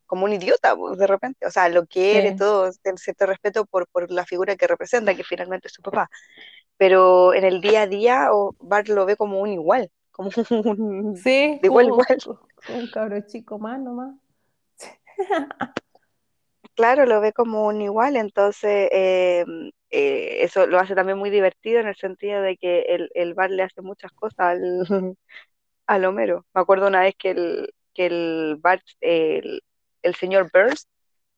como 0.07 0.25
un 0.25 0.33
idiota, 0.33 0.77
pues, 0.77 0.99
de 0.99 1.07
repente. 1.07 1.47
O 1.47 1.51
sea, 1.51 1.69
lo 1.69 1.87
quiere 1.87 2.31
Sí. 2.31 2.37
todo, 2.37 2.71
tiene 2.83 2.99
cierto 2.99 3.27
respeto 3.27 3.67
por, 3.67 3.87
por 3.89 4.11
la 4.11 4.25
figura 4.25 4.57
que 4.57 4.67
representa, 4.67 5.15
que 5.15 5.25
finalmente 5.25 5.69
es 5.69 5.75
su 5.75 5.83
papá. 5.83 6.09
Pero 6.77 7.35
en 7.35 7.45
el 7.45 7.61
día 7.61 7.83
a 7.83 7.87
día, 7.87 8.29
Bart 8.61 8.89
lo 8.89 9.05
ve 9.05 9.17
como 9.17 9.41
un 9.41 9.53
igual, 9.53 9.91
como 10.21 10.31
un 10.83 11.17
Sí, 11.17 11.59
de 11.61 11.67
igual 11.67 11.87
igual. 11.87 12.07
un 12.69 12.87
cabro 12.91 13.21
chico 13.27 13.59
más 13.59 13.81
nomás. 13.81 14.15
Claro, 16.75 17.05
lo 17.05 17.21
ve 17.21 17.33
como 17.33 17.67
un 17.67 17.83
igual, 17.83 18.17
entonces 18.17 18.89
eh, 18.93 19.45
eh, 19.91 20.39
eso 20.43 20.67
lo 20.67 20.79
hace 20.79 20.95
también 20.95 21.19
muy 21.19 21.29
divertido 21.29 21.81
en 21.81 21.89
el 21.89 21.97
sentido 21.97 22.41
de 22.43 22.57
que 22.57 22.83
el, 22.83 23.11
el 23.15 23.35
Bart 23.35 23.53
le 23.53 23.63
hace 23.65 23.83
muchas 23.83 24.13
cosas 24.13 24.39
al, 24.39 24.87
al 25.87 26.05
Homero. 26.07 26.47
Me 26.55 26.61
acuerdo 26.63 26.89
una 26.89 27.01
vez 27.03 27.15
que 27.19 27.31
el, 27.33 27.75
que 27.95 28.07
el 28.07 28.57
Bart, 28.61 28.83
el, 29.01 29.63
el 30.03 30.15
señor 30.15 30.51
Burns, 30.53 30.89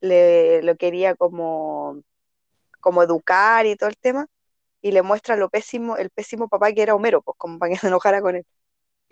le 0.01 0.62
lo 0.62 0.77
quería 0.77 1.14
como, 1.16 2.01
como 2.81 3.03
educar 3.03 3.66
y 3.66 3.77
todo 3.77 3.88
el 3.90 3.97
tema, 3.99 4.27
y 4.83 4.92
le 4.92 5.03
muestra 5.03 5.37
lo 5.37 5.51
pésimo, 5.51 5.97
el 5.97 6.11
pésimo 6.11 6.49
papá 6.49 6.73
que 6.73 6.83
era 6.83 6.95
Homero, 6.95 7.23
pues 7.23 7.37
como 7.38 7.59
para 7.59 7.73
que 7.73 7.79
se 7.79 7.88
enojara 7.88 8.21
con 8.23 8.37
él. 8.37 8.47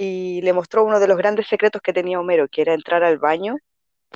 Y 0.02 0.40
le 0.40 0.54
mostró 0.54 0.82
uno 0.84 0.98
de 0.98 1.06
los 1.06 1.18
grandes 1.18 1.46
secretos 1.46 1.82
que 1.82 1.92
tenía 1.92 2.18
Homero, 2.18 2.48
que 2.48 2.62
era 2.62 2.72
entrar 2.72 3.04
al 3.04 3.18
baño 3.18 3.58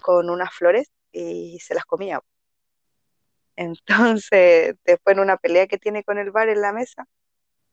con 0.00 0.30
unas 0.30 0.50
flores 0.54 0.90
y 1.12 1.58
se 1.60 1.74
las 1.74 1.84
comía. 1.84 2.22
Entonces, 3.54 4.76
después 4.86 5.14
en 5.14 5.20
una 5.20 5.36
pelea 5.36 5.66
que 5.66 5.76
tiene 5.76 6.02
con 6.02 6.16
el 6.16 6.30
bar 6.30 6.48
en 6.48 6.62
la 6.62 6.72
mesa, 6.72 7.06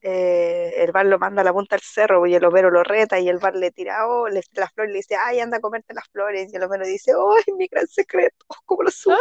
eh, 0.02 0.74
el 0.76 0.92
bar 0.92 1.06
lo 1.06 1.20
manda 1.20 1.42
a 1.42 1.46
la 1.46 1.54
punta 1.54 1.78
del 1.78 1.84
cerro 1.84 2.28
y 2.28 2.36
el 2.36 2.44
Homero 2.44 2.70
lo 2.70 2.84
reta 2.84 3.18
y 3.18 3.30
el 3.30 3.38
bar 3.38 3.56
le 3.56 3.72
tira 3.72 4.06
oh, 4.06 4.28
le, 4.28 4.42
las 4.56 4.74
flores 4.74 4.90
y 4.90 4.94
le 4.94 5.00
dice, 5.00 5.16
ay, 5.16 5.40
anda 5.40 5.60
a 5.60 5.62
comerte 5.62 5.94
las 5.94 6.10
flores. 6.10 6.52
Y 6.52 6.58
el 6.58 6.64
Homero 6.64 6.86
dice, 6.86 7.14
oh, 7.16 7.38
es 7.38 7.46
mi 7.56 7.68
gran 7.68 7.88
secreto, 7.88 8.46
¿cómo 8.66 8.84
lo 8.84 8.92
supo? 8.92 9.16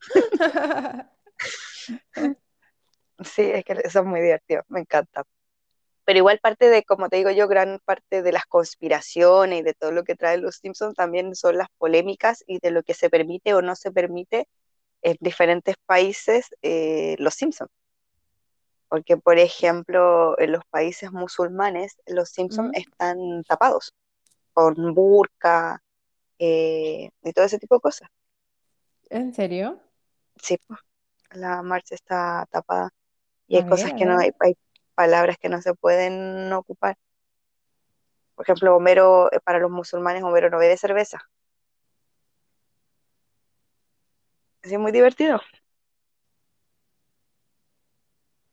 Sí, 3.24 3.42
es 3.42 3.64
que 3.64 3.72
eso 3.84 4.00
es 4.00 4.04
muy 4.04 4.20
divertido, 4.20 4.62
me 4.68 4.80
encanta. 4.80 5.24
Pero 6.04 6.18
igual 6.18 6.38
parte 6.38 6.68
de, 6.68 6.84
como 6.84 7.08
te 7.08 7.16
digo 7.16 7.30
yo, 7.30 7.48
gran 7.48 7.80
parte 7.84 8.22
de 8.22 8.32
las 8.32 8.44
conspiraciones 8.46 9.60
y 9.60 9.62
de 9.62 9.74
todo 9.74 9.90
lo 9.90 10.04
que 10.04 10.14
traen 10.14 10.42
los 10.42 10.56
Simpsons 10.56 10.94
también 10.94 11.34
son 11.34 11.56
las 11.56 11.68
polémicas 11.78 12.44
y 12.46 12.58
de 12.58 12.70
lo 12.70 12.82
que 12.82 12.94
se 12.94 13.08
permite 13.08 13.54
o 13.54 13.62
no 13.62 13.74
se 13.74 13.90
permite 13.90 14.48
en 15.02 15.16
diferentes 15.20 15.76
países 15.86 16.48
eh, 16.62 17.16
los 17.18 17.34
Simpsons. 17.34 17.70
Porque, 18.88 19.16
por 19.16 19.38
ejemplo, 19.38 20.38
en 20.38 20.52
los 20.52 20.64
países 20.66 21.10
musulmanes, 21.10 21.96
los 22.06 22.28
Simpsons 22.28 22.68
¿Mm? 22.68 22.74
están 22.74 23.44
tapados 23.44 23.92
con 24.52 24.94
burka 24.94 25.82
eh, 26.38 27.10
y 27.22 27.32
todo 27.32 27.44
ese 27.44 27.58
tipo 27.58 27.76
de 27.76 27.80
cosas. 27.80 28.08
¿En 29.08 29.32
serio? 29.32 29.80
Sí, 30.36 30.58
pues, 30.66 30.80
la 31.32 31.62
marcha 31.62 31.94
está 31.94 32.46
tapada 32.50 32.90
y 33.46 33.56
hay 33.56 33.66
cosas 33.66 33.92
que 33.94 34.04
no 34.04 34.18
hay, 34.18 34.30
hay 34.40 34.56
palabras 34.94 35.36
que 35.38 35.48
no 35.48 35.60
se 35.60 35.74
pueden 35.74 36.52
ocupar. 36.52 36.96
Por 38.34 38.44
ejemplo, 38.44 38.74
Homero, 38.76 39.32
eh, 39.32 39.40
para 39.40 39.58
los 39.58 39.70
musulmanes, 39.70 40.22
Homero 40.22 40.50
no 40.50 40.58
bebe 40.58 40.76
cerveza. 40.76 41.20
Es 44.62 44.78
muy 44.78 44.92
divertido. 44.92 45.40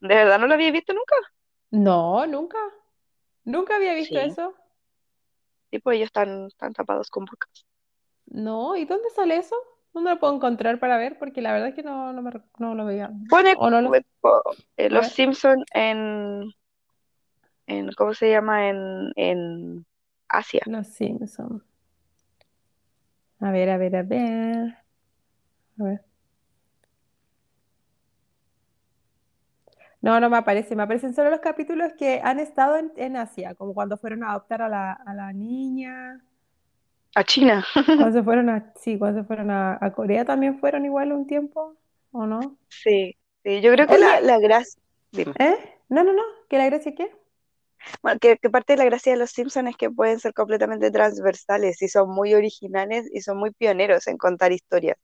¿De 0.00 0.14
verdad 0.14 0.38
no 0.38 0.46
lo 0.46 0.54
había 0.54 0.70
visto 0.70 0.92
nunca? 0.92 1.14
No, 1.70 2.26
nunca. 2.26 2.58
Nunca 3.44 3.76
había 3.76 3.94
visto 3.94 4.18
Sí. 4.18 4.26
eso. 4.26 4.54
Pues 5.82 5.96
ellos 5.96 6.06
están, 6.06 6.46
están 6.48 6.74
tapados 6.74 7.08
con 7.08 7.24
burkas. 7.24 7.66
No, 8.26 8.76
¿y 8.76 8.84
dónde 8.84 9.08
sale 9.10 9.36
eso? 9.36 9.56
¿Dónde 9.92 10.10
lo 10.10 10.18
puedo 10.18 10.34
encontrar 10.34 10.78
para 10.78 10.96
ver? 10.96 11.18
Porque 11.18 11.42
la 11.42 11.52
verdad 11.52 11.68
es 11.68 11.74
que 11.74 11.82
no, 11.82 12.12
no, 12.12 12.22
me, 12.22 12.30
no 12.58 12.74
lo 12.74 12.84
veía. 12.86 13.10
Pone 13.28 13.54
O 13.58 13.68
no 13.70 13.82
lo... 13.82 13.94
eh, 13.94 14.02
los 14.88 15.02
ver. 15.02 15.10
Simpson 15.10 15.64
en, 15.74 16.50
en, 17.66 17.90
¿cómo 17.92 18.14
se 18.14 18.30
llama? 18.30 18.68
En, 18.68 19.12
en 19.16 19.86
Asia. 20.28 20.62
Los 20.66 20.86
Simpsons. 20.88 21.62
A 23.40 23.50
ver, 23.50 23.68
a 23.70 23.76
ver, 23.76 23.96
a 23.96 24.02
ver. 24.02 24.78
A 25.78 25.84
ver. 25.84 26.04
No, 30.00 30.18
no 30.18 30.30
me 30.30 30.38
aparece. 30.38 30.74
Me 30.74 30.84
aparecen 30.84 31.14
solo 31.14 31.30
los 31.30 31.40
capítulos 31.40 31.92
que 31.98 32.20
han 32.24 32.40
estado 32.40 32.76
en, 32.76 32.92
en 32.96 33.16
Asia, 33.16 33.54
como 33.54 33.74
cuando 33.74 33.96
fueron 33.98 34.24
a 34.24 34.30
adoptar 34.30 34.62
a 34.62 34.68
la, 34.68 34.92
a 34.92 35.14
la 35.14 35.32
niña. 35.32 36.24
A 37.14 37.24
China. 37.24 37.64
Cuando 37.96 38.18
se 38.18 38.24
fueron 38.24 38.48
a, 38.50 38.72
sí, 38.76 38.98
cuando 38.98 39.20
se 39.22 39.26
fueron 39.26 39.50
a, 39.50 39.78
a 39.80 39.92
Corea 39.92 40.24
también 40.24 40.58
fueron 40.58 40.84
igual 40.84 41.12
un 41.12 41.26
tiempo, 41.26 41.76
¿o 42.10 42.26
no? 42.26 42.58
Sí, 42.68 43.16
sí, 43.44 43.60
yo 43.60 43.72
creo 43.72 43.86
que 43.86 43.98
la, 43.98 44.20
la 44.20 44.38
gracia, 44.38 44.82
dime, 45.12 45.34
¿eh? 45.38 45.56
No, 45.88 46.04
no, 46.04 46.12
no. 46.12 46.22
¿Que 46.48 46.58
la 46.58 46.66
gracia 46.66 46.94
qué? 46.94 47.10
Bueno, 48.02 48.18
que, 48.20 48.36
que 48.38 48.50
parte 48.50 48.72
de 48.74 48.78
la 48.78 48.84
gracia 48.84 49.12
de 49.12 49.18
los 49.18 49.30
Simpsons 49.30 49.70
es 49.70 49.76
que 49.76 49.90
pueden 49.90 50.20
ser 50.20 50.32
completamente 50.34 50.90
transversales 50.90 51.82
y 51.82 51.88
son 51.88 52.08
muy 52.10 52.34
originales 52.34 53.08
y 53.12 53.20
son 53.22 53.38
muy 53.38 53.50
pioneros 53.52 54.06
en 54.06 54.18
contar 54.18 54.52
historias 54.52 54.96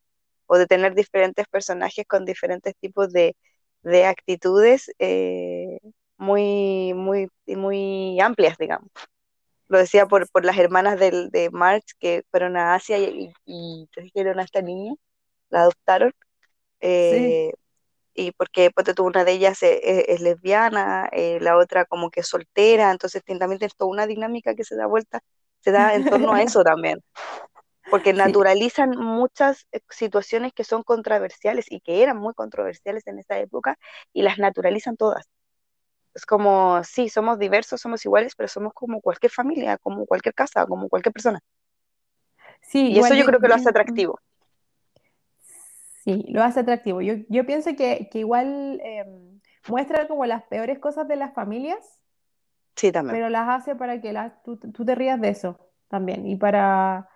o 0.46 0.58
de 0.58 0.66
tener 0.66 0.94
diferentes 0.94 1.46
personajes 1.48 2.06
con 2.06 2.24
diferentes 2.24 2.74
tipos 2.80 3.12
de, 3.12 3.36
de 3.82 4.06
actitudes 4.06 4.90
eh, 4.98 5.78
muy, 6.18 6.94
muy, 6.94 7.28
muy 7.46 8.20
amplias, 8.20 8.58
digamos. 8.58 8.90
Lo 9.68 9.78
decía 9.78 10.06
por, 10.06 10.28
por 10.30 10.44
las 10.44 10.58
hermanas 10.58 10.98
del, 10.98 11.30
de 11.30 11.50
March 11.50 11.92
que 11.98 12.24
fueron 12.30 12.56
a 12.56 12.74
Asia 12.74 12.98
y, 12.98 13.32
y, 13.44 13.88
trajeron 13.92 14.40
a 14.40 14.42
esta 14.44 14.62
niña, 14.62 14.94
la 15.50 15.62
adoptaron. 15.62 16.12
Sí, 16.80 16.86
eh, 16.86 17.52
y 18.18 18.32
porque 18.32 18.70
pues, 18.72 18.86
una 18.98 19.24
de 19.24 19.32
ellas 19.32 19.62
es, 19.62 19.78
es 19.82 20.20
lesbiana, 20.20 21.08
eh, 21.12 21.38
la 21.40 21.56
otra 21.56 21.84
como 21.84 22.10
que 22.10 22.20
es 22.20 22.26
soltera, 22.26 22.90
entonces 22.90 23.22
también 23.24 23.58
tiene 23.58 23.72
toda 23.76 23.90
una 23.90 24.06
dinámica 24.06 24.54
que 24.56 24.64
se 24.64 24.74
da 24.74 24.86
vuelta, 24.86 25.20
se 25.60 25.70
da 25.70 25.94
en 25.94 26.04
torno 26.04 26.32
a 26.34 26.42
eso 26.42 26.64
también, 26.64 26.98
porque 27.90 28.10
sí, 28.10 28.16
naturalizan 28.16 28.90
muchas 28.90 29.66
eh, 29.70 29.80
situaciones 29.88 30.52
que 30.52 30.64
son 30.64 30.82
controversiales 30.82 31.66
y 31.70 31.80
que 31.80 32.02
eran 32.02 32.16
muy 32.16 32.34
controversiales 32.34 33.06
en 33.06 33.20
esa 33.20 33.38
época 33.38 33.78
y 34.12 34.22
las 34.22 34.38
naturalizan 34.38 34.96
todas. 34.96 35.28
Es 36.18 36.26
como, 36.26 36.82
sí, 36.84 37.08
somos 37.08 37.38
diversos, 37.38 37.80
somos 37.80 38.04
iguales, 38.04 38.34
pero 38.36 38.48
somos 38.48 38.74
como 38.74 39.00
cualquier 39.00 39.30
familia, 39.32 39.78
como 39.78 40.04
cualquier 40.06 40.34
casa, 40.34 40.66
como 40.66 40.88
cualquier 40.88 41.12
persona. 41.12 41.40
sí, 42.60 42.92
Y 42.92 42.98
eso 42.98 43.14
yo 43.14 43.14
yo, 43.14 43.24
creo 43.24 43.40
que 43.40 43.48
lo 43.48 43.54
hace 43.54 43.68
atractivo. 43.70 44.20
sí, 46.04 46.24
lo 46.28 46.42
hace 46.42 46.60
atractivo. 46.60 47.00
Yo, 47.02 47.14
yo 47.28 47.46
pienso 47.46 47.74
que, 47.76 48.08
que 48.10 48.20
igual 48.20 48.80
em, 48.82 49.40
muestra 49.66 50.08
como 50.08 50.24
las 50.26 50.44
peores 50.44 50.78
cosas 50.78 51.08
de 51.08 51.16
las 51.16 51.34
familias, 51.34 51.98
Sí, 52.76 52.92
también. 52.92 53.18
pero 53.18 53.28
las 53.30 53.48
hace 53.48 53.74
para 53.76 54.00
que 54.00 54.12
las, 54.12 54.42
tú, 54.42 54.56
tú 54.58 54.84
te 54.84 54.94
rías 54.94 55.20
de 55.20 55.30
eso 55.30 55.58
también 55.88 56.26
y 56.26 56.36
para, 56.36 57.08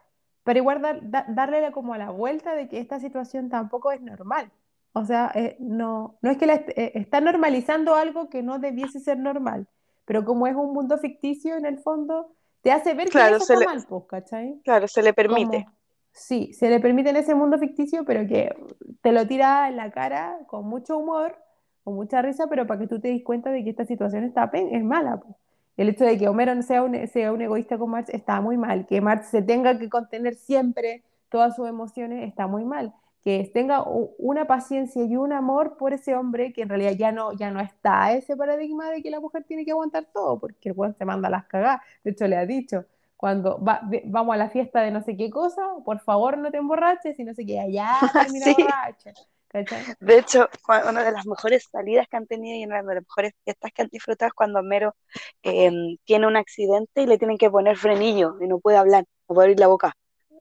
para 0.45 0.59
igual 0.59 0.81
dar- 0.83 1.01
da- 1.11 1.27
darle 1.29 1.71
como 1.73 1.97
la 1.97 2.11
vuelta 2.11 2.55
de 2.55 2.69
que 2.69 2.81
esta 2.81 2.99
situación 3.01 3.51
tampoco 3.51 3.93
es 3.93 4.01
normal. 4.01 4.51
O 4.95 5.05
sea, 5.05 5.31
eh, 5.35 5.57
no, 5.61 6.19
no 6.23 6.31
es 6.31 6.37
que 6.39 6.47
la 6.47 6.55
est- 6.55 6.69
eh, 6.79 6.93
está 6.95 7.21
normalizando 7.21 7.95
algo 7.95 8.29
que 8.29 8.43
no 8.43 8.59
debiese 8.59 9.01
ser 9.01 9.19
normal, 9.19 9.67
pero 10.05 10.25
como 10.25 10.47
es 10.47 10.55
un 10.55 10.73
mundo 10.75 10.99
ficticio 10.99 11.57
en 11.57 11.65
el 11.67 11.79
fondo, 11.81 12.35
te 12.63 12.73
hace 12.73 12.95
ver 12.95 13.15
que 13.15 13.23
Claro, 13.23 13.39
eso 13.39 13.41
se 13.41 13.57
está 13.57 13.61
le, 13.61 13.67
mal, 13.67 13.85
pues, 13.89 14.05
¿cachai? 14.09 14.61
claro, 14.65 14.89
se 14.89 15.03
le 15.03 15.15
permite. 15.15 15.65
Como, 15.65 15.73
sí, 16.13 16.53
se 16.55 16.69
le 16.71 16.81
permite 16.81 17.11
en 17.11 17.17
ese 17.17 17.35
mundo 17.35 17.59
ficticio, 17.59 18.05
pero 18.05 18.27
que 18.29 18.55
te 19.03 19.13
lo 19.13 19.27
tira 19.27 19.69
en 19.69 19.77
la 19.77 19.91
cara 19.91 20.39
con 20.47 20.67
mucho 20.69 20.99
humor, 20.99 21.37
con 21.85 21.95
mucha 21.95 22.23
risa, 22.23 22.47
pero 22.49 22.67
para 22.67 22.81
que 22.81 22.87
tú 22.89 23.01
te 23.01 23.09
des 23.09 23.23
cuenta 23.25 23.51
de 23.51 23.65
que 23.65 23.71
esta 23.71 23.85
situación 23.87 24.25
está 24.25 24.51
es 24.55 24.85
mala, 24.85 25.19
pues. 25.21 25.35
El 25.77 25.89
hecho 25.89 26.05
de 26.05 26.19
que 26.19 26.29
Homero 26.29 26.55
no 26.55 26.63
sea 26.63 26.83
un, 26.83 27.07
sea 27.09 27.33
un 27.33 27.41
egoísta 27.41 27.79
con 27.79 27.91
Marge 27.91 28.15
está 28.15 28.41
muy 28.43 28.59
mal, 28.59 28.87
que 28.87 29.01
Marge 29.01 29.25
se 29.25 29.43
tenga 29.43 29.79
que 29.79 29.89
contener 29.89 30.35
siempre 30.35 31.03
todas 31.31 31.57
sus 31.57 31.67
emociones 31.69 32.29
está 32.29 32.47
muy 32.47 32.65
mal, 32.65 32.93
que 33.23 33.51
tenga 33.55 33.85
una 34.19 34.47
paciencia 34.47 35.05
y 35.05 35.17
un 35.17 35.33
amor 35.33 35.77
por 35.77 35.93
ese 35.93 36.15
hombre 36.17 36.53
que 36.53 36.63
en 36.63 36.69
realidad 36.69 36.93
ya 36.93 37.13
no, 37.13 37.33
ya 37.35 37.51
no 37.51 37.61
está 37.61 38.13
ese 38.15 38.37
paradigma 38.37 38.91
de 38.91 39.03
que 39.03 39.11
la 39.11 39.21
mujer 39.21 39.45
tiene 39.45 39.65
que 39.65 39.71
aguantar 39.73 40.07
todo, 40.13 40.39
porque 40.41 40.71
el 40.71 40.75
weón 40.77 40.95
se 40.97 41.05
manda 41.05 41.31
las 41.31 41.47
cagadas, 41.47 41.81
de 42.05 42.11
hecho 42.13 42.27
le 42.27 42.37
ha 42.37 42.47
dicho 42.47 42.85
cuando 43.17 43.63
va- 43.63 43.81
vamos 44.07 44.35
a 44.35 44.39
la 44.39 44.51
fiesta 44.51 44.81
de 44.83 44.91
no 44.91 45.03
sé 45.03 45.17
qué 45.17 45.31
cosa, 45.31 45.63
por 45.85 46.01
favor 46.01 46.39
no 46.39 46.51
te 46.51 46.57
emborraches 46.59 47.19
y 47.19 47.25
no 47.25 47.35
sé 47.35 47.47
qué, 47.47 47.61
allá 47.61 48.13
termina 48.17 48.51
Sí, 48.51 48.55
borracha, 48.55 49.15
¿cachai? 49.49 49.87
De 50.01 50.19
hecho, 50.19 50.49
una 50.89 51.03
de 51.05 51.13
las 51.13 51.27
mejores 51.27 51.69
salidas 51.71 52.07
que 52.09 52.17
han 52.17 52.27
tenido 52.27 52.57
y 52.59 52.65
una 52.65 52.83
de 52.83 52.95
las 52.97 53.05
mejores 53.05 53.33
fiestas 53.45 53.73
que 53.73 53.83
han 53.83 53.89
disfrutado 53.91 54.29
es 54.29 54.35
cuando 54.35 54.61
Homero 54.61 54.95
em, 55.43 55.97
tiene 56.05 56.27
un 56.27 56.37
accidente 56.37 57.03
y 57.03 57.07
le 57.07 57.19
tienen 57.19 57.39
que 57.39 57.51
poner 57.51 57.77
frenillo 57.77 58.37
y 58.41 58.49
no 58.49 58.59
puede 58.61 58.77
hablar, 58.79 59.05
no 59.29 59.35
puede 59.35 59.47
abrir 59.47 59.61
la 59.61 59.69
boca. 59.69 59.95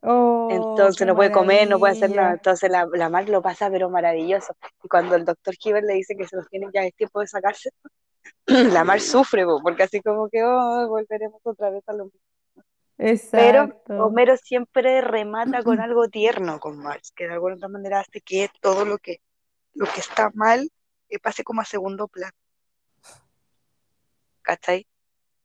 Oh, 0.04 0.50
Entonces 0.52 1.06
no 1.06 1.16
puede 1.16 1.32
comer, 1.32 1.70
no 1.70 1.78
puede 1.78 1.94
hacer 1.94 2.10
nada. 2.16 2.34
Entonces 2.34 2.70
la, 2.70 2.88
la 2.92 3.10
Mar 3.10 3.30
lo 3.30 3.42
pasa 3.42 3.70
pero 3.70 3.90
maravilloso. 3.90 4.56
Y 4.84 4.88
cuando 4.88 5.16
el 5.16 5.26
doctor 5.26 5.54
Hibbert 5.64 5.86
le 5.86 5.94
dice 5.94 6.16
que 6.16 6.28
se 6.28 6.36
los 6.36 6.48
tienen 6.50 6.72
ya 6.74 6.84
es 6.84 6.96
tiempo 6.96 7.20
de 7.20 7.28
sacarse, 7.28 7.70
la 8.48 8.84
Mar 8.84 9.00
sufre, 9.00 9.46
po, 9.46 9.62
porque 9.62 9.84
así 9.84 10.02
como 10.02 10.28
que 10.30 10.44
oh, 10.44 10.88
volveremos 10.88 11.42
otra 11.44 11.70
vez 11.70 11.84
a 11.88 11.94
lo 11.94 12.06
mismo. 12.06 12.20
Pero 13.32 13.64
Exacto. 13.64 14.06
Homero 14.06 14.38
siempre 14.38 15.02
remata 15.02 15.64
con 15.64 15.80
algo 15.82 16.08
tierno 16.08 16.60
con 16.60 16.78
Marge, 16.78 17.12
que 17.16 17.28
de 17.28 17.34
alguna 17.34 17.56
otra 17.56 17.68
manera 17.68 18.00
hace 18.00 18.22
que 18.22 18.50
todo 18.60 18.86
lo 18.86 18.98
que, 18.98 19.22
lo 19.74 19.86
que 19.86 20.00
está 20.00 20.32
mal 20.34 20.70
eh, 21.10 21.20
pase 21.20 21.44
como 21.44 21.62
a 21.62 21.66
segundo 21.66 22.08
plano, 22.08 22.34
¿cachai? 24.42 24.88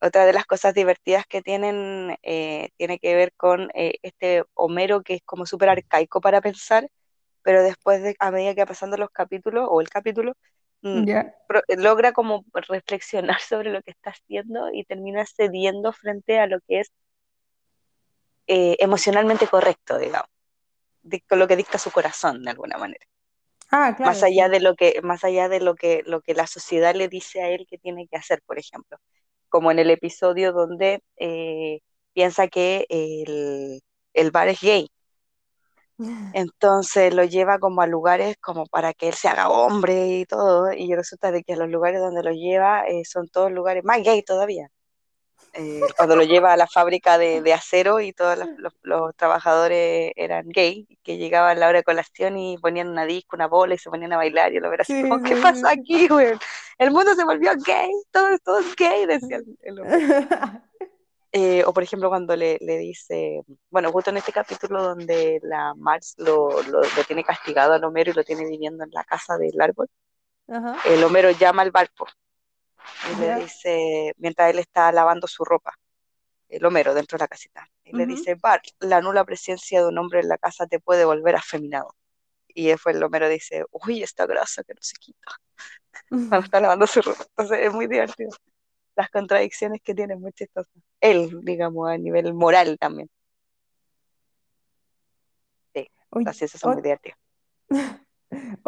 Otra 0.01 0.27
de 0.27 0.33
las 0.35 0.47
cosas 0.47 0.75
divertidas 0.75 1.27
que 1.27 1.43
tienen 1.43 2.17
eh, 2.23 2.71
tiene 2.77 2.99
que 2.99 3.15
ver 3.15 3.33
con 3.37 3.71
eh, 3.75 3.95
este 4.03 4.45
Homero 4.55 5.03
que 5.03 5.15
es 5.17 5.23
como 5.25 5.47
súper 5.47 5.71
arcaico 5.71 6.21
para 6.21 6.41
pensar, 6.43 6.89
pero 7.43 7.63
después 7.63 8.03
de, 8.03 8.17
a 8.21 8.31
medida 8.33 8.55
que 8.55 8.63
va 8.63 8.67
pasando 8.67 8.97
los 8.99 9.11
capítulos 9.11 9.67
o 9.71 9.81
el 9.81 9.89
capítulo, 9.91 10.35
mm, 10.83 11.05
pro- 11.49 11.63
logra 11.79 12.13
como 12.13 12.45
reflexionar 12.55 13.41
sobre 13.43 13.71
lo 13.73 13.83
que 13.83 13.93
está 13.93 14.11
haciendo 14.11 14.71
y 14.73 14.85
termina 14.85 15.25
cediendo 15.27 15.93
frente 15.93 16.39
a 16.41 16.47
lo 16.49 16.61
que 16.69 16.81
es 16.81 16.89
eh, 18.47 18.77
emocionalmente 18.81 19.47
correcto, 19.49 19.99
digamos, 19.99 20.29
dicta 21.03 21.37
lo 21.37 21.49
que 21.49 21.57
dicta 21.57 21.79
su 21.79 21.91
corazón 21.93 22.43
de 22.45 22.51
alguna 22.53 22.79
manera. 22.79 23.07
Ah, 23.71 23.95
Más 24.03 24.23
claro, 24.23 24.25
allá 24.25 24.49
sí. 24.49 24.49
de 24.49 24.61
lo 24.61 24.75
que, 24.75 25.01
más 25.03 25.23
allá 25.25 25.49
de 25.51 25.61
lo 25.61 25.75
que, 25.75 26.03
lo 26.07 26.23
que 26.23 26.35
la 26.35 26.47
sociedad 26.47 26.95
le 26.95 27.09
dice 27.09 27.43
a 27.43 27.51
él 27.51 27.67
que 27.69 27.79
tiene 27.79 28.07
que 28.09 28.17
hacer, 28.17 28.43
por 28.47 28.59
ejemplo. 28.59 28.97
Como 29.49 29.71
en 29.71 29.79
el 29.79 29.91
episodio 29.91 30.53
donde 30.53 31.03
eh, 31.19 31.81
piensa 32.13 32.49
que 32.49 32.87
el, 32.89 33.81
el 34.15 34.31
bar 34.31 34.49
es 34.49 34.61
gay. 34.61 34.89
Entonces 36.35 37.15
lo 37.15 37.25
lleva 37.25 37.59
como 37.59 37.81
a 37.83 37.87
lugares 37.87 38.37
como 38.41 38.67
para 38.67 38.93
que 38.95 39.09
él 39.09 39.15
se 39.15 39.29
haga 39.29 39.49
hombre 39.51 40.19
y 40.21 40.25
todo, 40.27 40.73
y 40.73 40.95
resulta 40.95 41.33
de 41.33 41.43
que 41.43 41.57
los 41.57 41.69
lugares 41.71 42.01
donde 42.01 42.23
lo 42.23 42.33
lleva 42.33 42.85
eh, 42.87 43.05
son 43.05 43.29
todos 43.29 43.51
lugares 43.53 43.85
más 43.85 44.03
gay 44.03 44.23
todavía. 44.23 44.69
Eh, 45.59 45.81
cuando 45.97 46.17
lo 46.17 46.23
lleva 46.23 46.53
a 46.53 46.57
la 46.57 46.67
fábrica 46.67 47.17
de, 47.17 47.41
de 47.41 47.53
acero 47.55 48.01
y 48.01 48.13
todos 48.13 48.39
los, 48.83 49.17
trabajadores 49.17 50.13
eran 50.15 50.49
gay, 50.49 50.87
que 51.03 51.17
llegaban 51.17 51.57
a 51.57 51.61
la 51.61 51.69
hora 51.69 51.79
de 51.79 51.85
colación 51.85 52.37
y 52.37 52.59
ponían 52.59 52.89
una 52.89 53.07
disco, 53.07 53.37
una 53.37 53.47
bola 53.47 53.75
y 53.75 53.79
se 53.79 53.89
ponían 53.89 54.13
a 54.13 54.19
bailar. 54.19 54.53
Yo 54.53 54.61
lo 54.61 54.71
veía 54.71 54.85
Sí, 54.85 54.93
así 54.93 55.09
como, 55.09 55.23
¿qué 55.23 55.37
pasa 55.37 55.71
aquí, 55.71 56.09
güey? 56.09 56.35
El 56.79 56.91
mundo 56.91 57.15
se 57.15 57.25
volvió 57.25 57.53
gay, 57.65 57.91
todo, 58.11 58.39
todo 58.45 58.59
es 58.59 58.77
gay, 58.77 59.07
decía 59.07 59.39
el, 59.39 59.59
el 59.63 59.81
hombre. 59.81 59.99
Eh, 61.33 61.65
o 61.67 61.75
por 61.75 61.83
ejemplo 61.83 62.09
cuando 62.09 62.35
le, 62.35 62.57
le 62.63 62.79
dice, 62.79 63.43
bueno, 63.69 63.93
justo 63.93 64.09
en 64.09 64.17
este 64.17 64.33
capítulo 64.33 64.83
donde 64.83 65.39
la 65.43 65.75
Marx 65.75 66.15
lo, 66.17 66.63
lo, 66.63 66.81
lo 66.81 67.05
tiene 67.07 67.25
castigado 67.25 67.75
al 67.75 67.85
Homero 67.85 68.11
y 68.11 68.15
lo 68.15 68.25
tiene 68.25 68.47
viviendo 68.47 68.85
en 68.85 68.91
la 68.91 69.05
casa 69.05 69.37
del 69.37 69.61
árbol, 69.61 69.87
Ajá, 70.49 70.79
el 70.87 71.05
Homero 71.05 71.31
llama 71.33 71.61
al 71.61 71.73
barco 71.73 72.07
y 73.11 73.21
le 73.21 73.37
dice, 73.37 74.13
mientras 74.17 74.51
él 74.51 74.59
está 74.59 74.91
lavando 74.93 75.27
su 75.27 75.45
ropa, 75.45 75.75
el 76.49 76.65
Homero 76.65 76.95
dentro 76.95 77.19
de 77.19 77.25
la 77.25 77.29
casita. 77.29 77.69
Y 77.85 77.97
le 77.97 78.07
dice, 78.07 78.35
Bart, 78.35 78.65
la 78.81 79.01
nula 79.01 79.25
presencia 79.25 79.81
de 79.81 79.89
un 79.89 79.99
hombre 79.99 80.21
en 80.21 80.29
la 80.29 80.39
casa 80.39 80.67
te 80.67 80.81
puede 80.81 81.05
volver 81.05 81.37
afeminado. 81.37 81.95
Y 82.49 82.69
después 82.69 82.97
el 82.97 83.03
Homero 83.03 83.29
dice, 83.29 83.65
uy, 83.71 84.03
esta 84.03 84.27
grasa 84.27 84.65
que 84.65 84.75
no 84.75 84.81
se 84.81 84.95
quita 84.97 85.31
cuando 86.09 86.39
está 86.39 86.61
lavando 86.61 86.87
su 86.87 87.03
ropa. 87.03 87.25
Entonces 87.29 87.67
es 87.67 87.73
muy 87.73 87.87
divertido. 87.87 88.31
Las 88.97 89.11
contradicciones 89.11 89.83
que 89.83 89.95
tiene, 89.95 90.17
muy 90.17 90.33
chistosas. 90.33 90.73
Él, 91.01 91.41
digamos, 91.43 91.91
a 91.91 91.99
nivel 91.99 92.33
moral 92.33 92.79
también. 92.79 93.11
Sí, 95.75 95.87
Oye, 96.11 96.29
así 96.29 96.45
eso 96.47 96.59
son 96.59 96.75
muy 96.75 96.83
divertidos. 96.83 97.19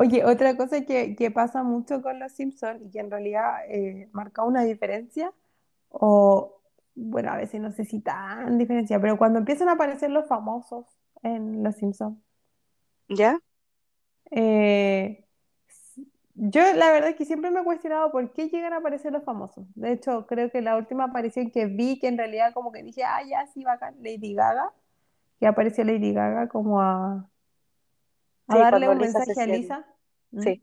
Oye, 0.01 0.25
otra 0.25 0.57
cosa 0.57 0.85
que, 0.85 1.17
que 1.17 1.33
pasa 1.33 1.65
mucho 1.65 2.01
con 2.03 2.21
los 2.21 2.31
Simpsons 2.31 2.81
y 2.83 2.91
que 2.91 3.01
en 3.01 3.11
realidad 3.11 3.65
eh, 3.69 4.09
marca 4.13 4.45
una 4.45 4.63
diferencia, 4.63 5.33
o 5.89 6.61
bueno, 6.95 7.33
a 7.33 7.37
veces 7.37 7.61
no 7.61 7.73
sé 7.73 7.85
si 7.85 8.01
tan 8.01 8.59
diferencia, 8.59 9.01
pero 9.01 9.19
cuando 9.19 9.41
empiezan 9.41 9.69
a 9.69 9.73
aparecer 9.73 10.11
los 10.11 10.29
famosos 10.29 10.87
en 11.25 11.65
los 11.65 11.75
Simpsons, 11.77 12.17
¿Ya? 13.09 13.41
eh, 14.31 15.25
yo 16.35 16.61
la 16.75 16.93
verdad 16.93 17.11
es 17.11 17.17
que 17.17 17.25
siempre 17.25 17.51
me 17.51 17.61
he 17.61 17.65
cuestionado 17.65 18.13
por 18.13 18.33
qué 18.33 18.49
llegan 18.49 18.73
a 18.73 18.77
aparecer 18.77 19.13
los 19.13 19.25
famosos. 19.25 19.67
De 19.75 19.93
hecho, 19.93 20.27
creo 20.29 20.51
que 20.51 20.63
la 20.63 20.77
última 20.77 21.05
aparición 21.05 21.51
que 21.51 21.67
vi, 21.67 21.99
que 21.99 22.07
en 22.09 22.19
realidad 22.19 22.55
como 22.55 22.71
que 22.71 22.83
dije, 22.85 23.03
ah, 23.05 23.23
ya 23.29 23.47
sí, 23.49 23.65
bacán, 23.65 23.97
Lady 24.01 24.35
Gaga, 24.35 24.73
que 25.41 25.47
apareció 25.49 25.85
Lady 25.85 26.13
Gaga 26.15 26.49
como 26.49 26.81
a, 26.81 27.29
a 28.49 28.55
Sí, 28.55 28.61
darle 28.61 28.89
un 28.89 28.99
Lisa 28.99 29.19
mensaje 29.19 29.41
a 29.43 29.47
Lisa, 29.47 29.87
¿Mm? 30.31 30.43
sí, 30.43 30.63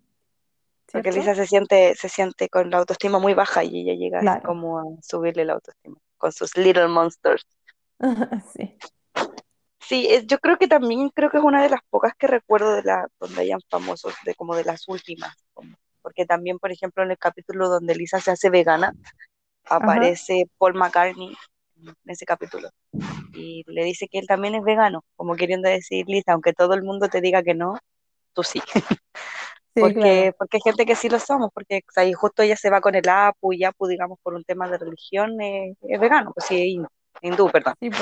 porque 0.91 1.11
Lisa 1.11 1.35
se 1.35 1.47
siente, 1.47 1.95
se 1.95 2.09
siente 2.09 2.49
con 2.49 2.69
la 2.69 2.77
autoestima 2.77 3.19
muy 3.19 3.33
baja 3.33 3.63
y 3.63 3.81
ella 3.81 3.93
llega 3.93 4.19
Claro. 4.19 4.41
como 4.47 4.79
a 4.79 4.83
subirle 5.01 5.45
la 5.45 5.53
autoestima 5.53 5.97
con 6.17 6.31
sus 6.31 6.55
Little 6.57 6.87
Monsters. 6.87 7.45
Sí. 8.53 8.77
Sí, 9.79 10.07
es- 10.09 10.25
yo 10.25 10.39
creo 10.39 10.57
que 10.57 10.67
también 10.67 11.09
creo 11.09 11.29
que 11.29 11.37
es 11.37 11.43
una 11.43 11.61
de 11.61 11.69
las 11.69 11.81
pocas 11.91 12.13
que 12.17 12.25
recuerdo 12.27 12.73
de 12.75 12.81
la 12.83 13.07
donde 13.19 13.41
hayan 13.41 13.59
famosos, 13.69 14.15
de 14.25 14.33
como 14.33 14.55
de 14.55 14.63
las 14.63 14.87
últimas, 14.87 15.35
como- 15.53 15.75
porque 16.01 16.25
también, 16.25 16.57
por 16.57 16.71
ejemplo, 16.71 17.03
en 17.03 17.11
el 17.11 17.17
capítulo 17.19 17.69
donde 17.69 17.93
Lisa 17.95 18.19
se 18.19 18.31
hace 18.31 18.49
vegana, 18.49 18.93
aparece 19.65 20.49
Paul 20.57 20.73
McCartney 20.75 21.35
en 21.77 21.95
ese 22.05 22.25
capítulo 22.25 22.69
y 23.35 23.63
le 23.67 23.83
dice 23.83 24.07
que 24.07 24.19
él 24.19 24.27
también 24.27 24.55
es 24.55 24.63
vegano, 24.63 25.03
como 25.15 25.35
queriendo 25.35 25.69
decir, 25.69 26.05
Lisa, 26.07 26.33
aunque 26.33 26.53
todo 26.53 26.73
el 26.73 26.83
mundo 26.83 27.07
te 27.09 27.21
diga 27.21 27.43
que 27.43 27.53
no, 27.53 27.77
tú 28.33 28.43
sí. 28.43 28.61
porque, 29.75 30.33
porque 30.37 30.57
hay 30.57 30.61
gente 30.61 30.85
que 30.85 30.95
sí 30.95 31.09
lo 31.09 31.19
somos, 31.19 31.49
porque 31.53 31.81
ahí 31.95 32.13
justo 32.13 32.43
ella 32.43 32.55
se 32.55 32.69
va 32.69 32.81
con 32.81 32.95
el 32.95 33.07
Apu 33.07 33.53
y 33.53 33.63
Apu, 33.63 33.87
digamos, 33.87 34.19
por 34.23 34.33
un 34.33 34.43
tema 34.43 34.69
de 34.69 34.77
religión, 34.77 35.39
es 35.41 35.99
vegano, 35.99 36.31
pues 36.33 36.47
sí, 36.47 36.81
hindú, 37.21 37.49
perdón. 37.49 37.75
Pues. 37.79 37.93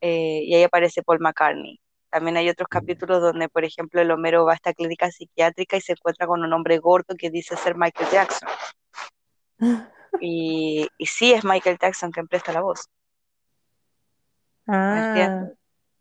Eh, 0.00 0.42
y 0.44 0.54
ahí 0.54 0.62
aparece 0.62 1.02
Paul 1.02 1.20
McCartney. 1.20 1.80
También 2.10 2.36
hay 2.36 2.48
otros 2.48 2.68
capítulos 2.68 3.20
donde, 3.20 3.48
por 3.48 3.64
ejemplo, 3.64 4.00
el 4.00 4.10
Homero 4.10 4.44
va 4.44 4.52
a 4.52 4.54
esta 4.54 4.72
clínica 4.72 5.10
psiquiátrica 5.10 5.76
y 5.76 5.80
se 5.80 5.92
encuentra 5.92 6.26
con 6.26 6.42
un 6.42 6.52
hombre 6.52 6.78
gordo 6.78 7.14
que 7.18 7.30
dice 7.30 7.56
ser 7.56 7.76
Michael 7.76 8.08
Jackson. 8.10 8.48
Y, 10.20 10.88
y 10.98 11.06
sí 11.06 11.32
es 11.32 11.44
Michael 11.44 11.78
Jackson 11.80 12.10
quien 12.10 12.26
presta 12.26 12.52
la 12.52 12.62
voz. 12.62 12.88
Ah, 14.66 15.48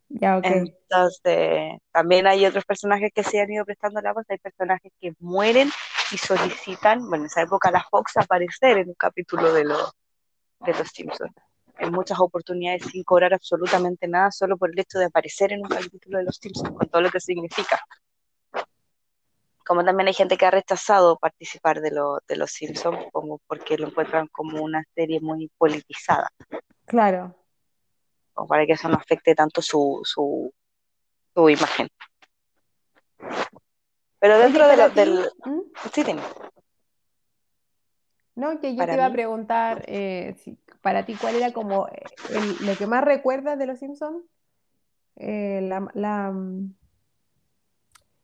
ya, 0.09 0.37
ok. 0.37 0.45
Entonces, 0.45 1.79
también 1.91 2.27
hay 2.27 2.45
otros 2.45 2.65
personajes 2.65 3.11
que 3.13 3.23
se 3.23 3.41
han 3.41 3.51
ido 3.51 3.65
prestando 3.65 4.01
la 4.01 4.13
voz, 4.13 4.25
hay 4.29 4.37
personajes 4.37 4.91
que 4.99 5.13
mueren 5.19 5.69
y 6.11 6.17
solicitan, 6.17 6.99
bueno, 7.09 7.23
en 7.23 7.25
esa 7.25 7.41
época 7.41 7.71
la 7.71 7.83
Fox 7.83 8.17
aparecer 8.17 8.77
en 8.77 8.89
un 8.89 8.95
capítulo 8.95 9.51
de, 9.53 9.65
los 9.65 9.91
de 10.59 10.73
Los 10.73 10.89
Simpsons, 10.89 11.33
en 11.79 11.91
muchas 11.91 12.19
oportunidades 12.19 12.83
sin 12.85 13.03
cobrar 13.03 13.33
absolutamente 13.33 14.07
nada, 14.07 14.31
solo 14.31 14.57
por 14.57 14.69
el 14.71 14.79
hecho 14.79 14.99
de 14.99 15.05
aparecer 15.05 15.51
en 15.51 15.61
un 15.61 15.69
capítulo 15.69 16.19
de 16.19 16.25
Los 16.25 16.37
Simpsons, 16.37 16.75
con 16.77 16.87
todo 16.87 17.01
lo 17.01 17.09
que 17.09 17.19
significa. 17.19 17.79
Como 19.65 19.83
también 19.83 20.07
hay 20.07 20.13
gente 20.13 20.37
que 20.37 20.45
ha 20.45 20.51
rechazado 20.51 21.17
participar 21.17 21.81
de, 21.81 21.91
lo, 21.91 22.19
de 22.27 22.35
Los 22.35 22.51
Simpsons, 22.51 23.07
como 23.11 23.39
porque 23.47 23.77
lo 23.77 23.87
encuentran 23.87 24.27
como 24.27 24.61
una 24.61 24.83
serie 24.93 25.19
muy 25.19 25.49
politizada. 25.57 26.29
Claro 26.85 27.35
o 28.35 28.45
para 28.45 28.65
que 28.65 28.73
eso 28.73 28.87
no 28.87 28.95
afecte 28.95 29.33
tanto 29.33 29.61
su, 29.61 30.01
su, 30.03 30.53
su 31.33 31.49
imagen. 31.49 31.87
Pero 34.19 34.37
dentro 34.39 34.67
de 34.67 34.77
lo, 34.77 34.89
del... 34.89 35.29
¿Mm? 35.45 35.61
Sí, 35.91 36.03
dime. 36.03 36.21
No, 38.35 38.59
que 38.59 38.75
yo 38.75 38.85
te 38.85 38.93
iba 38.93 39.05
a 39.05 39.11
preguntar, 39.11 39.85
eh, 39.87 40.35
para 40.81 41.05
ti, 41.05 41.15
¿cuál 41.15 41.35
era 41.35 41.53
como 41.53 41.87
lo 42.61 42.75
que 42.75 42.85
más 42.85 43.03
recuerdas 43.03 43.57
de 43.57 43.65
Los 43.65 43.79
Simpsons? 43.79 44.25
Eh, 45.15 45.61
la, 45.61 46.33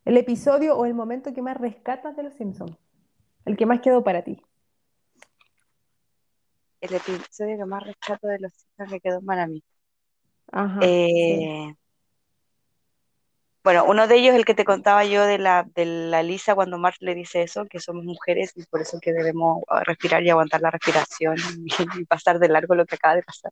el 0.05 0.17
episodio 0.17 0.75
o 0.77 0.85
el 0.85 0.93
momento 0.93 1.33
que 1.33 1.41
más 1.41 1.57
rescatas 1.57 2.15
de 2.15 2.23
Los 2.23 2.33
Simpsons. 2.33 2.77
El 3.45 3.57
que 3.57 3.65
más 3.65 3.81
quedó 3.81 4.03
para 4.03 4.23
ti. 4.23 4.41
El 6.79 6.93
episodio 6.95 7.57
que 7.57 7.65
más 7.65 7.83
rescato 7.83 8.27
de 8.27 8.39
Los 8.39 8.53
Simpsons 8.53 8.91
que 8.91 8.99
quedó 8.99 9.21
para 9.21 9.47
mí. 9.47 9.63
Eh, 10.81 11.73
bueno, 13.63 13.85
uno 13.85 14.07
de 14.07 14.15
ellos, 14.15 14.35
el 14.35 14.43
que 14.43 14.55
te 14.55 14.65
contaba 14.65 15.05
yo 15.05 15.23
de 15.25 15.37
la, 15.37 15.67
de 15.75 15.85
la 15.85 16.23
Lisa, 16.23 16.55
cuando 16.55 16.79
Marx 16.79 16.97
le 17.01 17.13
dice 17.13 17.43
eso, 17.43 17.65
que 17.65 17.79
somos 17.79 18.03
mujeres 18.03 18.53
y 18.55 18.63
por 18.65 18.81
eso 18.81 18.99
que 18.99 19.13
debemos 19.13 19.61
respirar 19.85 20.23
y 20.23 20.31
aguantar 20.31 20.61
la 20.61 20.71
respiración 20.71 21.35
y, 21.99 22.05
pasar 22.05 22.39
de 22.39 22.49
largo 22.49 22.73
lo 22.73 22.85
que 22.85 22.95
acaba 22.95 23.15
de 23.15 23.23
pasar. 23.23 23.51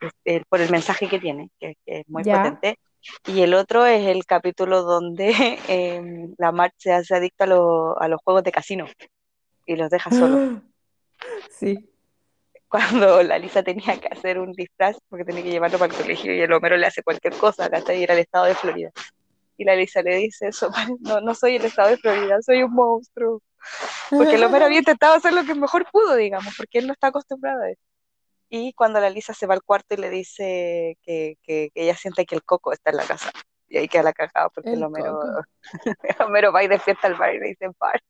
Este, 0.00 0.44
por 0.48 0.60
el 0.60 0.70
mensaje 0.70 1.08
que 1.08 1.20
tiene, 1.20 1.50
que, 1.58 1.76
es 1.86 2.08
muy 2.08 2.24
potente. 2.24 2.78
Y 3.26 3.42
el 3.42 3.54
otro 3.54 3.86
es 3.86 4.06
el 4.06 4.24
capítulo 4.26 4.82
donde 4.82 5.30
em, 5.68 6.34
la 6.38 6.52
March 6.52 6.74
se 6.78 6.92
hace 6.92 7.14
adicta 7.14 7.44
a, 7.44 7.94
a 7.98 8.08
los 8.08 8.20
juegos 8.22 8.42
de 8.44 8.52
casino 8.52 8.86
y 9.66 9.76
los 9.76 9.90
deja 9.90 10.10
solos. 10.10 10.62
Sí 11.50 11.88
cuando 12.68 13.22
la 13.22 13.38
Lisa 13.38 13.62
tenía 13.62 13.98
que 13.98 14.08
hacer 14.08 14.38
un 14.38 14.52
disfraz 14.52 14.96
porque 15.08 15.24
tenía 15.24 15.42
que 15.42 15.50
llevarlo 15.50 15.78
para 15.78 15.92
el 15.92 15.98
colegio 15.98 16.34
y 16.34 16.40
el 16.40 16.52
Homero 16.52 16.76
le 16.76 16.86
hace 16.86 17.02
cualquier 17.02 17.34
cosa, 17.34 17.68
hasta 17.72 17.94
ir 17.94 18.10
al 18.10 18.18
estado 18.18 18.46
de 18.46 18.54
Florida. 18.54 18.90
Y 19.56 19.64
la 19.64 19.74
Lisa 19.74 20.02
le 20.02 20.16
dice 20.16 20.48
eso, 20.48 20.70
no, 21.00 21.20
no 21.20 21.34
soy 21.34 21.56
el 21.56 21.64
estado 21.64 21.90
de 21.90 21.96
Florida, 21.96 22.40
soy 22.42 22.62
un 22.62 22.72
monstruo. 22.74 23.40
Porque 24.10 24.34
el 24.34 24.44
Homero 24.44 24.66
había 24.66 24.78
intentado 24.78 25.14
hacer 25.14 25.32
lo 25.32 25.44
que 25.44 25.54
mejor 25.54 25.86
pudo, 25.90 26.16
digamos, 26.16 26.54
porque 26.56 26.78
él 26.78 26.86
no 26.86 26.92
está 26.92 27.08
acostumbrado 27.08 27.62
a 27.62 27.70
eso. 27.70 27.80
Y 28.48 28.72
cuando 28.74 29.00
la 29.00 29.10
Lisa 29.10 29.34
se 29.34 29.46
va 29.46 29.54
al 29.54 29.62
cuarto 29.62 29.94
y 29.94 29.98
le 29.98 30.10
dice 30.10 30.98
que, 31.02 31.36
que, 31.42 31.70
ella 31.74 31.96
siente 31.96 32.26
que 32.26 32.36
el 32.36 32.44
coco 32.44 32.72
está 32.72 32.90
en 32.90 32.96
la 32.96 33.04
casa. 33.04 33.30
Y 33.68 33.78
ahí 33.78 33.88
queda 33.88 34.04
la 34.04 34.12
cagada 34.12 34.48
porque 34.50 34.72
el, 34.72 34.82
Homero, 34.84 35.18
Homero 36.20 36.52
va 36.52 36.62
y 36.62 36.68
despierta 36.68 37.08
al 37.08 37.14
bar 37.14 37.34
y 37.34 37.40
le 37.40 37.48
dice, 37.48 37.68
bar, 37.78 38.00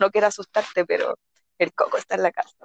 no 0.00 0.10
quiero 0.10 0.26
asustarte, 0.26 0.84
pero 0.84 1.16
el 1.58 1.72
coco 1.72 1.96
está 1.96 2.16
en 2.16 2.24
la 2.24 2.32
casa. 2.32 2.56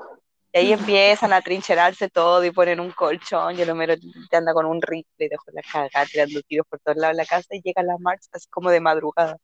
Y 0.54 0.58
ahí 0.58 0.74
empiezan 0.74 1.34
a 1.34 1.42
trincherarse 1.42 2.10
todo 2.10 2.44
y 2.44 2.52
ponen 2.52 2.80
un 2.80 2.92
colchón 2.92 3.58
y 3.58 3.62
el 3.62 3.70
Homero 3.70 3.96
te 4.30 4.38
anda 4.38 4.54
con 4.54 4.66
un 4.66 4.82
rifle 4.82 5.26
y 5.26 5.30
dejó 5.30 5.46
la 5.54 5.62
cagada 5.62 6.06
tirando 6.06 6.42
tiros 6.42 6.66
por 6.68 6.80
todos 6.80 6.98
lados 6.98 7.16
de 7.16 7.24
la 7.24 7.28
casa 7.28 7.48
y 7.52 7.62
llega 7.62 7.84
la 7.84 7.98
Marx 8.00 8.30
así 8.32 8.48
como 8.50 8.72
de 8.72 8.80
madrugada. 8.80 9.38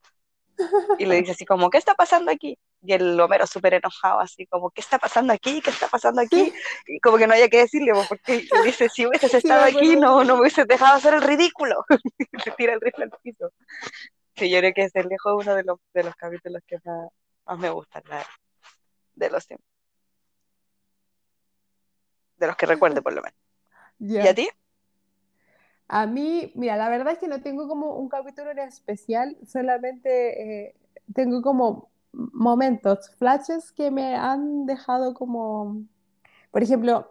Y 0.97 1.05
le 1.05 1.15
dice 1.15 1.31
así 1.31 1.45
como, 1.45 1.69
¿qué 1.69 1.77
está 1.77 1.93
pasando 1.93 2.31
aquí? 2.31 2.57
Y 2.81 2.93
el 2.93 3.19
Homero 3.19 3.45
súper 3.45 3.75
enojado, 3.75 4.19
así 4.19 4.45
como, 4.47 4.71
¿qué 4.71 4.81
está 4.81 4.97
pasando 4.97 5.33
aquí? 5.33 5.61
¿Qué 5.61 5.69
está 5.69 5.87
pasando 5.87 6.21
aquí? 6.21 6.53
Y 6.87 6.99
como 6.99 7.17
que 7.17 7.27
no 7.27 7.33
haya 7.33 7.47
que 7.47 7.59
decirle, 7.59 7.91
porque 8.07 8.47
le 8.51 8.63
dice, 8.63 8.89
si 8.89 9.05
hubieses 9.05 9.33
estado 9.33 9.63
aquí, 9.65 9.95
no, 9.95 10.23
no 10.23 10.35
me 10.35 10.41
hubieses 10.41 10.67
dejado 10.67 10.95
hacer 10.95 11.13
el 11.13 11.21
ridículo. 11.21 11.85
y 11.89 12.39
se 12.43 12.51
tira 12.51 12.73
el 12.73 12.81
rifle 12.81 13.05
al 13.05 13.11
piso. 13.21 13.51
Sí, 14.35 14.49
yo 14.49 14.59
creo 14.59 14.73
que 14.73 14.83
es 14.83 14.95
el 14.95 15.07
lejos 15.07 15.43
uno 15.43 15.55
de 15.55 15.63
los, 15.63 15.79
de 15.93 16.03
los 16.03 16.15
capítulos 16.15 16.61
que 16.67 16.77
más, 17.45 17.59
me 17.59 17.69
gustan, 17.69 18.03
de 19.15 19.29
los 19.29 19.47
tiempos 19.47 19.77
de 22.37 22.47
los 22.47 22.55
que 22.55 22.65
recuerde 22.65 23.01
por 23.01 23.13
lo 23.13 23.21
menos. 23.21 23.37
¿Y 23.99 24.27
a 24.27 24.33
ti? 24.33 24.49
A 25.87 26.05
mí, 26.05 26.51
mira, 26.55 26.75
la 26.75 26.89
verdad 26.89 27.13
es 27.13 27.19
que 27.19 27.27
no 27.27 27.41
tengo 27.41 27.67
como 27.67 27.95
un 27.95 28.09
capítulo 28.09 28.51
en 28.51 28.59
especial, 28.59 29.37
solamente 29.47 30.67
eh, 30.67 30.75
tengo 31.13 31.41
como 31.41 31.89
momentos, 32.11 33.11
flashes 33.17 33.71
que 33.71 33.91
me 33.91 34.15
han 34.15 34.65
dejado 34.65 35.13
como, 35.13 35.81
por 36.51 36.63
ejemplo, 36.63 37.09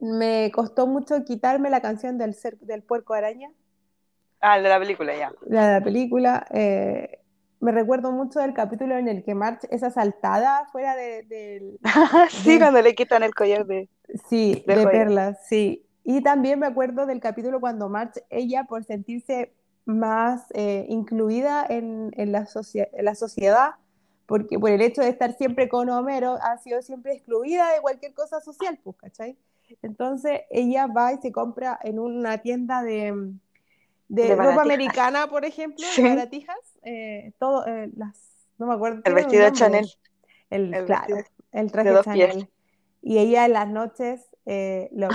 me 0.00 0.50
costó 0.52 0.86
mucho 0.86 1.24
quitarme 1.24 1.70
la 1.70 1.80
canción 1.80 2.18
del, 2.18 2.36
del 2.60 2.82
puerco 2.82 3.14
araña. 3.14 3.50
Ah, 4.40 4.60
de 4.60 4.68
la 4.68 4.78
película, 4.78 5.16
ya. 5.16 5.32
La 5.46 5.66
de 5.68 5.72
la 5.80 5.84
película. 5.84 6.46
Eh, 6.50 7.20
me 7.60 7.72
recuerdo 7.72 8.12
mucho 8.12 8.40
del 8.40 8.52
capítulo 8.52 8.98
en 8.98 9.08
el 9.08 9.24
que 9.24 9.34
March 9.34 9.60
es 9.70 9.82
asaltada 9.82 10.66
fuera 10.70 10.94
de, 10.94 11.78
sí, 12.30 12.58
cuando 12.58 12.82
le 12.82 12.94
quitan 12.94 13.22
el 13.22 13.34
collar 13.34 13.64
de... 13.64 13.88
Sí, 14.28 14.62
de, 14.66 14.86
perlas, 14.86 15.46
sí. 15.46 15.86
Y 16.04 16.20
también 16.22 16.58
me 16.58 16.66
acuerdo 16.66 17.06
del 17.06 17.20
capítulo 17.20 17.60
cuando 17.60 17.88
March, 17.88 18.22
ella 18.28 18.64
por 18.64 18.84
sentirse 18.84 19.54
más 19.86 20.46
eh, 20.54 20.86
incluida 20.88 21.66
en, 21.68 22.10
la 22.16 22.46
en, 22.52 23.04
la 23.04 23.14
sociedad, 23.14 23.70
porque 24.26 24.58
por 24.58 24.70
el 24.70 24.82
hecho 24.82 25.00
de 25.00 25.08
estar 25.08 25.36
siempre 25.36 25.68
con 25.68 25.88
Homero, 25.88 26.38
ha 26.42 26.58
sido 26.58 26.82
siempre 26.82 27.14
excluida 27.14 27.72
de 27.72 27.80
cualquier 27.80 28.12
cosa 28.12 28.40
social, 28.40 28.78
pues, 28.84 28.96
¿cachai? 28.96 29.38
Entonces 29.82 30.42
ella 30.50 30.86
va 30.86 31.14
y 31.14 31.18
se 31.18 31.32
compra 31.32 31.78
en 31.82 31.98
una 31.98 32.38
tienda 32.38 32.82
de, 32.82 33.32
de, 34.08 34.36
ropa 34.36 34.62
americana, 34.62 35.26
por 35.26 35.46
ejemplo, 35.46 35.86
de 35.96 36.02
baratijas, 36.02 36.58
eh, 36.82 37.32
todo, 37.38 37.66
eh, 37.66 37.90
las, 37.96 38.20
no 38.58 38.66
me 38.66 38.74
acuerdo. 38.74 39.00
El 39.04 39.14
vestido 39.14 39.44
de 39.44 39.52
Chanel. 39.52 39.86
El, 40.50 40.84
claro, 40.84 41.16
el 41.52 41.72
traje 41.72 41.92
de 41.92 42.02
Chanel. 42.02 42.50
Y 43.00 43.18
ella 43.18 43.46
en 43.46 43.52
las 43.52 43.68
noches 43.68 44.33
eh, 44.46 44.88
lo, 44.92 45.08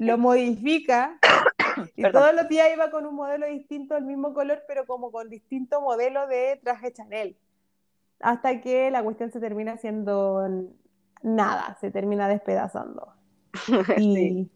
lo, 0.00 0.18
modifica 0.18 1.18
y 1.96 2.02
todos 2.10 2.34
los 2.34 2.48
días 2.48 2.68
iba 2.74 2.90
con 2.90 3.06
un 3.06 3.14
modelo 3.14 3.46
distinto, 3.46 3.96
el 3.96 4.04
mismo 4.04 4.32
color, 4.34 4.62
pero 4.66 4.86
como 4.86 5.10
con 5.12 5.28
distinto 5.28 5.80
modelo 5.80 6.26
de 6.26 6.60
traje 6.62 6.92
Chanel. 6.92 7.36
Hasta 8.20 8.60
que 8.60 8.90
la 8.90 9.02
cuestión 9.02 9.30
se 9.30 9.38
termina 9.38 9.76
siendo 9.76 10.44
nada, 11.22 11.76
se 11.80 11.90
termina 11.90 12.28
despedazando. 12.28 13.14
Y, 13.98 14.50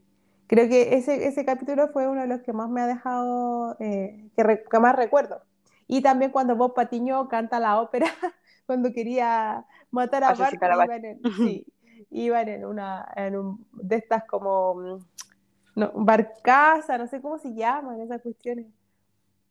creo 0.47 0.69
que 0.69 0.97
ese, 0.97 1.27
ese 1.27 1.47
capítulo 1.47 1.89
fue 1.89 2.07
uno 2.07 2.21
de 2.21 2.27
los 2.27 2.43
que 2.43 2.53
más 2.53 2.69
me 2.69 2.83
ha 2.83 2.87
dejado, 2.87 3.77
eh, 3.81 4.29
que, 4.37 4.79
más 4.79 4.97
recuerdo. 4.97 5.41
Y 5.87 6.03
también 6.03 6.31
cuando 6.31 6.57
Bob 6.57 6.75
Patiño 6.75 7.29
canta 7.29 7.59
la 7.59 7.81
ópera, 7.81 8.07
cuando 8.67 8.93
quería 8.93 9.65
matar 9.91 10.25
a 10.25 10.35
Bart, 10.35 10.59
sí, 11.37 11.67
iban 12.11 12.49
en 12.49 12.65
una, 12.65 13.07
en 13.17 13.37
un, 13.37 13.67
de 13.73 13.97
estas 13.97 14.25
como, 14.25 15.01
no, 15.75 15.93
barcaza, 15.95 16.99
no 16.99 17.07
sé 17.07 17.21
cómo 17.21 17.39
se 17.39 17.55
llaman 17.55 18.01
esas 18.01 18.21
cuestiones. 18.23 18.67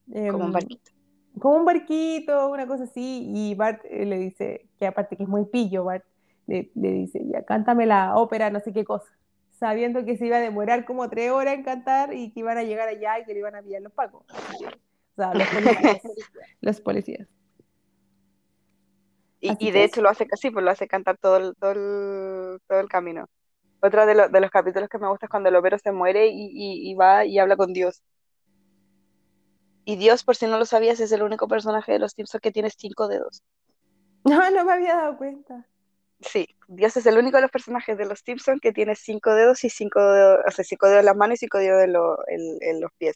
como 0.07 0.37
un 0.37 0.41
em, 0.43 0.51
barquito. 0.51 0.91
Como 1.39 1.55
un 1.55 1.65
barquito, 1.65 2.49
una 2.49 2.67
cosa 2.67 2.83
así, 2.83 3.31
y 3.33 3.55
Bart 3.55 3.81
eh, 3.85 4.05
le 4.05 4.17
dice, 4.17 4.67
que 4.77 4.87
aparte 4.87 5.15
que 5.15 5.23
es 5.23 5.29
muy 5.29 5.45
pillo, 5.45 5.85
Bart 5.85 6.03
le, 6.47 6.71
le 6.75 6.91
dice, 6.91 7.21
ya, 7.25 7.43
cántame 7.43 7.85
la 7.85 8.15
ópera, 8.17 8.49
no 8.49 8.59
sé 8.59 8.73
qué 8.73 8.83
cosa 8.83 9.07
sabiendo 9.61 10.03
que 10.05 10.17
se 10.17 10.25
iba 10.25 10.37
a 10.37 10.39
demorar 10.39 10.85
como 10.85 11.07
tres 11.07 11.29
horas 11.29 11.53
en 11.53 11.63
cantar 11.63 12.15
y 12.15 12.31
que 12.31 12.39
iban 12.39 12.57
a 12.57 12.63
llegar 12.63 12.87
allá 12.87 13.19
y 13.19 13.25
que 13.25 13.33
le 13.33 13.39
iban 13.39 13.53
a 13.53 13.61
pillar 13.61 13.83
los 13.83 13.93
pacos. 13.93 14.25
O 14.27 15.15
sea, 15.15 15.35
los 15.35 15.47
policías. 15.47 16.01
los 16.61 16.81
policías. 16.81 17.27
Y, 19.41 19.55
y 19.67 19.71
de 19.71 19.83
hecho 19.83 20.01
lo 20.01 20.09
hace 20.09 20.27
casi, 20.27 20.51
pues 20.51 20.63
lo 20.63 20.71
hace 20.71 20.87
cantar 20.87 21.17
todo 21.17 21.37
el, 21.37 21.55
todo 21.59 21.71
el, 21.71 22.59
todo 22.67 22.79
el 22.79 22.87
camino. 22.87 23.25
Otro 23.81 24.05
de, 24.05 24.15
lo- 24.15 24.29
de 24.29 24.39
los 24.39 24.51
capítulos 24.51 24.87
que 24.89 24.99
me 24.99 25.09
gusta 25.09 25.25
es 25.25 25.29
cuando 25.29 25.49
el 25.49 25.55
Homero 25.55 25.77
se 25.79 25.91
muere 25.91 26.27
y, 26.27 26.45
y- 26.53 26.91
y 26.91 26.95
va 26.95 27.25
y 27.25 27.39
habla 27.39 27.57
con 27.57 27.73
Dios. 27.73 28.01
Y 29.83 29.95
Dios, 29.95 30.23
por 30.23 30.35
si 30.35 30.45
no 30.45 30.59
lo 30.59 30.65
sabías, 30.65 30.99
es 30.99 31.11
el 31.11 31.23
único 31.23 31.47
personaje 31.47 31.91
de 31.93 31.99
los 31.99 32.11
Simpsons 32.11 32.41
que 32.41 32.51
tiene 32.51 32.69
cinco 32.69 33.07
dedos. 33.07 33.41
No, 34.23 34.51
no 34.51 34.63
me 34.63 34.73
había 34.73 34.95
dado 34.97 35.17
cuenta. 35.17 35.65
Sí, 36.19 36.47
Dios 36.67 36.95
es 36.95 37.07
el 37.07 37.17
único 37.17 37.37
de 37.37 37.41
los 37.41 37.49
personajes 37.49 37.97
de 37.97 38.05
los 38.05 38.19
Simpsons 38.19 38.61
que 38.61 38.71
tiene 38.71 38.95
cinco 38.95 39.33
dedos 39.33 39.63
y 39.63 39.71
cinco 39.71 39.99
dedos, 39.99 40.39
o 40.47 40.51
sea, 40.51 40.63
cinco 40.63 40.85
dedos 40.85 40.99
en 40.99 41.05
las 41.07 41.15
manos 41.15 41.37
y 41.37 41.39
cinco 41.39 41.57
dedos 41.57 41.83
en, 41.83 41.93
lo- 41.93 42.19
en- 42.27 42.57
en 42.61 42.81
los 42.81 42.91
pies. 42.99 43.15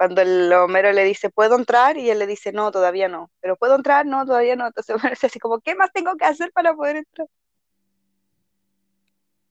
Cuando 0.00 0.22
el 0.22 0.50
Homero 0.54 0.92
le 0.92 1.04
dice, 1.04 1.28
¿puedo 1.28 1.56
entrar? 1.56 1.98
Y 1.98 2.08
él 2.08 2.18
le 2.20 2.26
dice, 2.26 2.52
no, 2.52 2.70
todavía 2.72 3.06
no. 3.10 3.30
Pero 3.40 3.56
¿puedo 3.56 3.74
entrar? 3.76 4.06
No, 4.06 4.24
todavía 4.24 4.56
no. 4.56 4.66
Entonces 4.68 4.96
así 5.24 5.38
como, 5.38 5.60
¿qué 5.60 5.74
más 5.74 5.92
tengo 5.92 6.16
que 6.16 6.24
hacer 6.24 6.50
para 6.52 6.74
poder 6.74 6.96
entrar? 6.96 7.28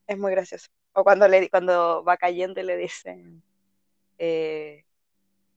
Es 0.07 0.17
muy 0.17 0.31
gracioso. 0.31 0.65
O 0.93 1.03
cuando, 1.03 1.27
le, 1.27 1.51
cuando 1.51 2.03
va 2.03 2.17
cayendo 2.17 2.59
y 2.59 2.63
le 2.63 2.77
dice, 2.77 3.23
eh, 4.17 4.83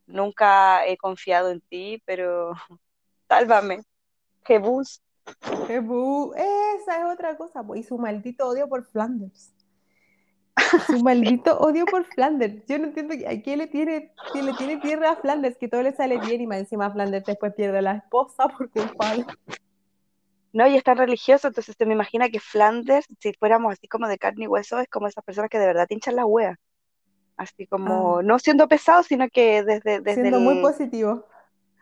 nunca 0.07 0.87
he 0.87 0.97
confiado 0.99 1.51
en 1.51 1.61
ti, 1.63 2.03
pero 2.05 2.53
sálvame. 3.29 3.83
Qué 5.67 5.81
bu- 5.81 6.35
Esa 6.37 6.99
es 6.99 7.05
otra 7.15 7.37
cosa, 7.39 7.65
y 7.77 7.83
su 7.83 7.97
maldito 7.97 8.47
odio 8.49 8.69
por 8.69 8.85
Flanders. 8.85 9.53
Su 10.87 11.03
maldito 11.03 11.59
odio 11.59 11.85
por 11.87 12.05
Flanders. 12.05 12.65
Yo 12.67 12.79
no 12.79 12.87
entiendo 12.87 13.15
a 13.15 13.37
qué 13.43 13.57
le 13.57 13.67
tiene, 13.67 14.13
que 14.33 14.43
le 14.43 14.53
tiene 14.55 14.79
tierra 14.79 15.13
a 15.13 15.17
Flanders, 15.17 15.57
que 15.59 15.69
todo 15.69 15.83
le 15.83 15.93
sale 15.93 16.19
bien 16.19 16.41
y 16.41 16.47
más 16.47 16.59
encima 16.59 16.91
Flanders 16.91 17.25
después 17.27 17.55
pierde 17.55 17.79
a 17.79 17.83
la 17.83 17.93
esposa 17.97 18.49
por 18.49 18.71
culpa 18.71 19.15
de... 19.15 19.27
No, 20.53 20.67
y 20.67 20.77
es 20.77 20.85
tan 20.85 20.99
religioso, 20.99 21.49
entonces 21.49 21.77
te 21.77 21.87
me 21.87 21.95
imagina 21.95 22.29
que 22.29 22.39
Flanders, 22.39 23.07
si 23.21 23.33
fuéramos 23.35 23.73
así 23.73 23.89
como 23.89 24.07
de 24.07 24.19
carne 24.19 24.45
y 24.45 24.49
hueso, 24.49 24.79
es 24.81 24.89
como 24.89 25.07
esas 25.07 25.25
personas 25.25 25.49
que 25.49 25.59
de 25.59 25.67
verdad 25.67 25.87
te 25.87 25.95
hinchan 25.95 26.17
la 26.17 26.27
wea. 26.27 26.59
Así 27.37 27.67
como, 27.67 28.19
Ah, 28.19 28.23
no 28.23 28.39
siendo 28.39 28.69
pesado, 28.69 29.03
sino 29.03 29.29
que 29.29 29.63
desde, 29.63 30.01
desde 30.01 30.15
siendo 30.21 30.41
muy 30.41 30.61
positivo. 30.61 31.27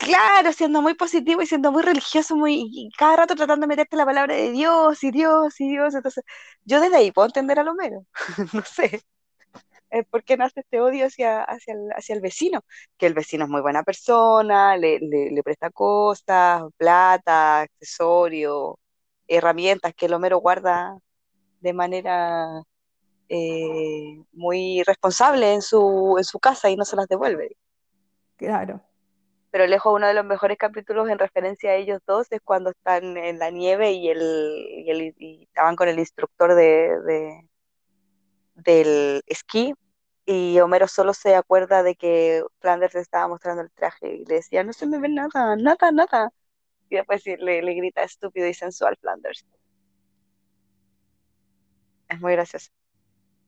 Claro, 0.00 0.52
siendo 0.52 0.82
muy 0.82 0.94
positivo 0.94 1.42
y 1.42 1.46
siendo 1.46 1.72
muy 1.72 1.82
religioso, 1.82 2.36
muy, 2.36 2.68
y 2.72 2.90
cada 2.98 3.16
rato 3.16 3.34
tratando 3.36 3.64
de 3.64 3.68
meterte 3.68 3.96
la 3.96 4.06
palabra 4.06 4.34
de 4.34 4.50
Dios 4.52 5.02
y 5.04 5.10
Dios 5.10 5.60
y 5.60 5.68
Dios. 5.70 5.94
Entonces, 5.94 6.24
yo 6.64 6.80
desde 6.80 6.96
ahí 6.96 7.12
puedo 7.12 7.26
entender 7.28 7.58
a 7.58 7.62
Homero, 7.70 8.04
no 8.54 8.62
sé. 8.64 9.02
eh, 9.90 10.04
por 10.04 10.24
qué 10.24 10.36
nace 10.36 10.60
este 10.60 10.80
odio 10.80 11.06
hacia, 11.06 11.42
hacia 11.44 11.74
el, 11.74 11.90
hacia 11.96 12.14
el 12.14 12.20
vecino, 12.22 12.62
que 12.98 13.06
el 13.06 13.14
vecino 13.14 13.44
es 13.44 13.50
muy 13.50 13.62
buena 13.62 13.82
persona, 13.84 14.76
le, 14.76 14.98
le, 15.00 15.30
le 15.32 15.42
presta 15.42 15.70
cosas, 15.70 16.62
plata, 16.78 17.62
accesorios, 17.62 18.76
herramientas 19.28 19.94
que 19.96 20.06
el 20.06 20.14
Homero 20.14 20.38
guarda 20.40 20.98
de 21.60 21.72
manera 21.74 22.62
eh, 23.30 24.22
muy 24.32 24.82
responsable 24.84 25.54
en 25.54 25.62
su, 25.62 26.16
en 26.18 26.24
su 26.24 26.40
casa 26.40 26.70
y 26.70 26.76
no 26.76 26.84
se 26.86 26.96
las 26.96 27.08
devuelve. 27.08 27.56
Claro. 28.36 28.82
Pero 29.50 29.66
lejos 29.66 29.94
uno 29.94 30.06
de 30.06 30.14
los 30.14 30.24
mejores 30.24 30.58
capítulos 30.58 31.08
en 31.08 31.18
referencia 31.18 31.70
a 31.70 31.74
ellos 31.74 32.00
dos 32.06 32.30
es 32.30 32.40
cuando 32.42 32.70
están 32.70 33.16
en 33.16 33.38
la 33.38 33.50
nieve 33.50 33.92
y, 33.92 34.08
el, 34.08 34.20
y, 34.86 34.90
el, 34.90 35.14
y 35.18 35.42
estaban 35.44 35.76
con 35.76 35.88
el 35.88 35.98
instructor 35.98 36.54
de, 36.54 37.00
de 37.00 37.48
del 38.54 39.22
esquí 39.26 39.74
y 40.26 40.60
Homero 40.60 40.86
solo 40.86 41.14
se 41.14 41.34
acuerda 41.34 41.82
de 41.82 41.96
que 41.96 42.44
Flanders 42.60 42.94
le 42.94 43.00
estaba 43.00 43.26
mostrando 43.28 43.62
el 43.62 43.70
traje 43.72 44.14
y 44.16 44.24
le 44.26 44.36
decía, 44.36 44.62
no 44.62 44.72
se 44.72 44.86
me 44.86 44.98
ve 45.00 45.08
nada, 45.08 45.56
nada, 45.56 45.90
nada. 45.90 46.32
Y 46.88 46.96
después 46.96 47.24
le, 47.26 47.62
le 47.62 47.74
grita 47.74 48.02
estúpido 48.02 48.46
y 48.46 48.54
sensual 48.54 48.96
Flanders. 49.00 49.44
Es 52.08 52.20
muy 52.20 52.32
gracioso. 52.32 52.70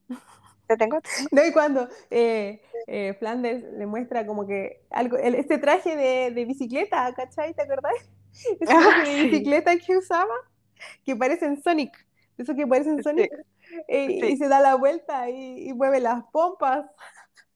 ¿Te 0.76 0.78
tengo? 0.78 1.00
¿Te 1.00 1.10
tengo? 1.12 1.28
No, 1.30 1.44
y 1.44 1.52
cuando 1.52 1.88
eh, 2.10 2.62
eh, 2.86 3.14
Flanders 3.18 3.62
le 3.74 3.86
muestra 3.86 4.26
como 4.26 4.46
que 4.46 4.84
algo, 4.90 5.16
el- 5.18 5.34
este 5.34 5.58
traje 5.58 5.96
de, 5.96 6.30
de 6.32 6.44
bicicleta, 6.44 7.12
¿cachai? 7.14 7.54
¿Te 7.54 7.62
acordás? 7.62 7.94
Ese 8.60 8.78
traje 8.78 9.00
Ah, 9.00 9.02
de 9.02 9.14
sí, 9.20 9.28
bicicleta 9.28 9.76
que 9.78 9.96
usaba, 9.96 10.34
que 11.04 11.16
parece 11.16 11.46
en 11.46 11.62
Sonic, 11.62 11.92
eso 12.38 12.54
que 12.54 12.66
parece 12.66 12.90
en 12.90 13.02
sí, 13.02 13.02
Sonic, 13.02 13.32
eh, 13.88 14.30
y 14.32 14.36
se 14.36 14.48
da 14.48 14.60
la 14.60 14.76
vuelta 14.76 15.30
y, 15.30 15.68
y 15.70 15.74
mueve 15.74 16.00
las 16.00 16.24
pompas. 16.32 16.86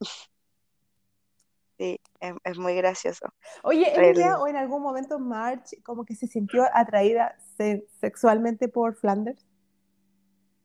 sí, 1.79 2.01
es, 2.21 2.35
es 2.45 2.59
muy 2.59 2.75
gracioso. 2.77 3.29
Oye, 3.62 3.87
El, 3.95 4.17
o 4.39 4.47
en 4.49 4.57
algún 4.57 4.83
momento 4.83 5.19
Marge 5.19 5.83
como 5.83 6.05
que 6.05 6.14
se 6.14 6.27
sintió 6.27 6.64
atraída 6.75 7.37
se- 7.57 7.87
sexualmente 8.01 8.69
por 8.69 8.97
Flanders. 8.97 9.45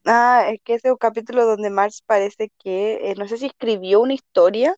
Ah, 0.05 0.45
es 0.49 0.59
que 0.63 0.75
ese 0.75 0.87
es 0.89 0.91
un 0.91 0.97
capítulo 0.97 1.45
donde 1.45 1.69
Marge 1.69 1.99
parece 2.05 2.51
que, 2.63 3.11
eh, 3.11 3.15
no 3.17 3.27
sé 3.27 3.37
si 3.37 3.47
escribió 3.47 4.01
una 4.01 4.13
historia 4.13 4.75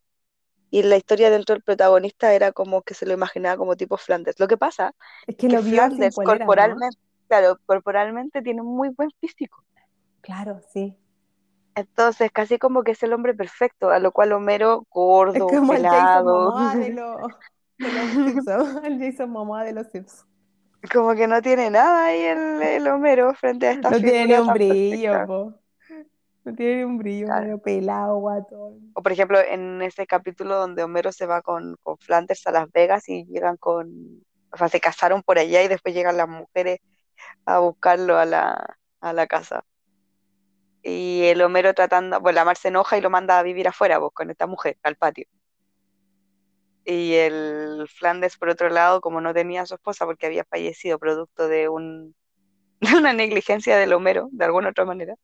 y 0.70 0.84
la 0.84 0.98
historia 0.98 1.30
dentro 1.30 1.54
del 1.56 1.64
protagonista 1.64 2.34
era 2.34 2.52
como 2.52 2.82
que 2.82 2.96
se 2.96 3.06
lo 3.06 3.14
imaginaba 3.14 3.58
como 3.58 3.76
tipo 3.76 3.98
Flanders. 3.98 4.40
Lo 4.40 4.48
que 4.48 4.58
pasa 4.58 4.96
Es 5.28 5.36
que 5.36 5.48
que 5.48 5.56
lo 5.56 5.62
Flanders 5.62 6.16
corporalmente, 6.16 6.98
claro, 7.28 7.60
corporalmente 7.66 8.42
tiene 8.42 8.62
un 8.62 8.76
muy 8.76 8.90
buen 8.90 9.12
físico. 9.20 9.64
Claro, 10.22 10.62
sí. 10.74 10.98
Entonces, 11.76 12.32
casi 12.32 12.58
como 12.58 12.84
que 12.84 12.92
es 12.92 13.04
el 13.04 13.14
hombre 13.14 13.34
perfecto, 13.34 13.90
a 13.90 14.00
lo 14.00 14.12
cual 14.12 14.32
Homero, 14.34 14.82
Es 14.82 14.90
gordo, 14.90 15.48
como 15.48 15.74
el 15.74 15.84
Jason 15.84 15.84
pelado, 15.84 16.52
Momoa 16.52 16.76
de 16.76 16.90
los, 16.94 17.22
de 17.78 17.92
los 17.92 18.10
Simpsons, 18.12 18.80
el 18.84 19.00
Jason 19.00 19.30
Momoa 19.30 19.64
de 19.64 19.74
los 19.74 19.88
Simpsons. 19.88 20.26
Como 20.92 21.16
que 21.16 21.28
no 21.28 21.42
tiene 21.42 21.70
nada 21.70 22.06
ahí 22.06 22.22
el, 22.22 22.62
el 22.62 22.88
Homero 22.88 23.34
frente 23.36 23.68
a 23.68 23.72
esta 23.72 23.90
No 23.90 23.98
tiene 24.00 24.26
ni 24.26 24.34
un 24.34 24.54
brillo, 24.54 25.26
po. 25.28 25.54
No 26.46 26.54
tiene 26.56 26.78
ni 26.78 26.84
un 26.84 26.98
brillo, 26.98 27.26
Claro. 27.28 27.42
medio 27.44 27.58
pelado, 27.60 28.18
guatón. 28.18 28.92
O 28.94 29.02
por 29.02 29.12
ejemplo, 29.12 29.40
en 29.40 29.82
ese 29.82 30.06
capítulo 30.06 30.56
donde 30.58 30.84
Homero 30.84 31.12
se 31.14 31.26
va 31.26 31.42
con, 31.42 31.78
con 31.82 31.98
Flanders 31.98 32.46
a 32.48 32.52
Las 32.52 32.70
Vegas 32.72 33.08
y 33.08 33.26
llegan 33.26 33.56
con, 33.58 34.24
o 34.52 34.58
sea, 34.58 34.68
se 34.68 34.82
casaron 34.82 35.24
por 35.24 35.40
allá 35.40 35.64
y 35.64 35.70
después 35.70 35.96
llegan 35.96 36.18
las 36.18 36.28
mujeres 36.28 36.80
a 37.46 37.60
buscarlo 37.60 38.18
a 38.18 38.26
la, 38.26 38.78
a 39.00 39.14
la 39.14 39.28
casa. 39.28 39.64
Y 40.82 41.24
el 41.28 41.42
Homero 41.42 41.74
tratando, 41.74 42.20
bueno, 42.20 42.36
la 42.36 42.46
Mar 42.46 42.58
se 42.58 42.68
enoja 42.68 42.98
y 42.98 43.02
lo 43.02 43.10
manda 43.10 43.40
a 43.40 43.44
vivir 43.44 43.70
afuera, 43.70 44.02
pues, 44.02 44.12
con 44.14 44.30
esta 44.30 44.48
mujer, 44.48 44.78
al 44.84 44.98
patio. 44.98 45.26
Y 46.86 47.14
el 47.16 47.88
Flanders, 47.88 48.38
por 48.38 48.50
otro 48.50 48.70
lado, 48.70 49.02
como 49.02 49.22
no 49.22 49.34
tenía 49.34 49.62
a 49.62 49.66
su 49.66 49.76
esposa 49.76 50.06
porque 50.06 50.26
había 50.26 50.44
fallecido 50.44 51.00
producto 51.00 51.48
de 51.48 51.70
un, 51.70 52.16
de 52.82 52.98
una 52.98 53.14
negligencia 53.14 53.78
del 53.78 53.94
Homero, 53.94 54.30
de 54.32 54.46
alguna 54.46 54.70
otra 54.70 54.86
manera, 54.86 55.16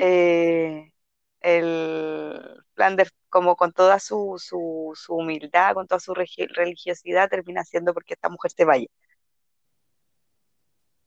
eh, 0.00 0.92
el 1.40 2.62
Flanders, 2.74 3.12
como 3.28 3.56
con 3.56 3.72
toda 3.72 3.98
su, 3.98 4.36
su, 4.38 4.92
su 4.94 5.14
humildad, 5.14 5.74
con 5.74 5.86
toda 5.86 6.00
su 6.00 6.14
religiosidad, 6.14 7.28
termina 7.28 7.62
haciendo 7.62 7.94
porque 7.94 8.14
esta 8.14 8.28
mujer 8.28 8.50
se 8.52 8.64
vaya. 8.64 8.86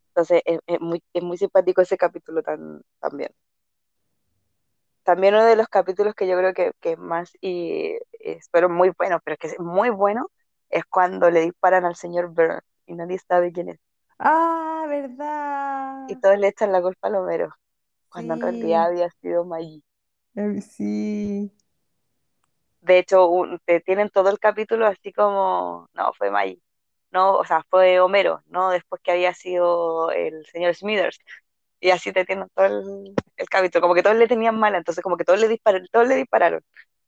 Entonces, 0.10 0.42
es, 0.46 0.60
es 0.68 0.80
muy, 0.80 1.04
es 1.14 1.24
muy 1.24 1.38
simpático 1.38 1.82
ese 1.82 1.98
capítulo 1.98 2.42
tan, 2.42 2.82
también. 3.00 3.32
También 5.06 5.36
uno 5.36 5.46
de 5.46 5.58
los 5.58 5.70
capítulos 5.70 6.16
que 6.16 6.28
yo 6.28 6.38
creo 6.38 6.54
que, 6.56 6.74
que 6.82 6.98
más 6.98 7.32
y 7.42 7.98
espero 8.22 8.70
muy 8.70 8.92
bueno, 8.98 9.20
pero 9.26 9.38
que 9.38 9.48
es 9.50 9.60
muy 9.60 9.92
bueno, 9.92 10.28
es 10.72 10.86
cuando 10.86 11.32
le 11.32 11.42
disparan 11.44 11.86
al 11.86 11.96
señor 11.98 12.30
Burns 12.34 12.64
y 12.88 12.96
nadie 12.96 13.20
sabe 13.20 13.54
quién 13.54 13.70
es. 13.72 13.80
Ah, 14.20 14.86
Y 16.08 16.16
¿verdad? 16.16 16.18
todos 16.18 16.40
le 16.40 16.48
echan 16.48 16.72
la 16.72 16.82
culpa 16.82 17.10
al 17.10 17.16
Homero, 17.18 17.54
cuando 18.10 18.36
en 18.36 18.42
realidad 18.42 18.86
había 18.88 19.10
sido 19.22 19.46
Maggie. 19.46 19.84
eh, 20.36 20.62
sí. 20.62 21.52
De 22.82 23.00
hecho, 23.00 23.28
un- 23.30 23.60
te 23.66 23.82
tienen 23.82 24.10
todo 24.10 24.30
el 24.30 24.40
capítulo 24.40 24.86
así 24.88 25.12
como, 25.14 25.90
no, 25.94 26.14
fue 26.14 26.30
Maggie. 26.32 26.62
No, 27.12 27.36
o 27.38 27.46
sea, 27.46 27.64
fue 27.70 28.00
Homero, 28.00 28.42
¿no? 28.48 28.70
Después 28.72 29.02
que 29.04 29.12
había 29.12 29.34
sido 29.34 30.12
el 30.12 30.46
señor 30.48 30.76
Smithers. 30.76 31.18
Y 31.86 31.92
así 31.92 32.12
te 32.12 32.26
tienen 32.26 32.48
todo 32.56 32.66
el, 32.66 33.14
el 33.38 33.48
capítulo, 33.48 33.84
como 33.84 33.94
que 33.94 34.02
todos 34.02 34.16
le 34.16 34.28
tenían 34.28 34.58
mala, 34.58 34.80
entonces 34.80 35.04
como 35.04 35.18
que 35.18 35.24
todos 35.24 35.40
le 35.40 35.48
dispararon, 35.48 35.88
todos 35.92 36.08
le 36.08 36.16
dispararon. 36.16 36.62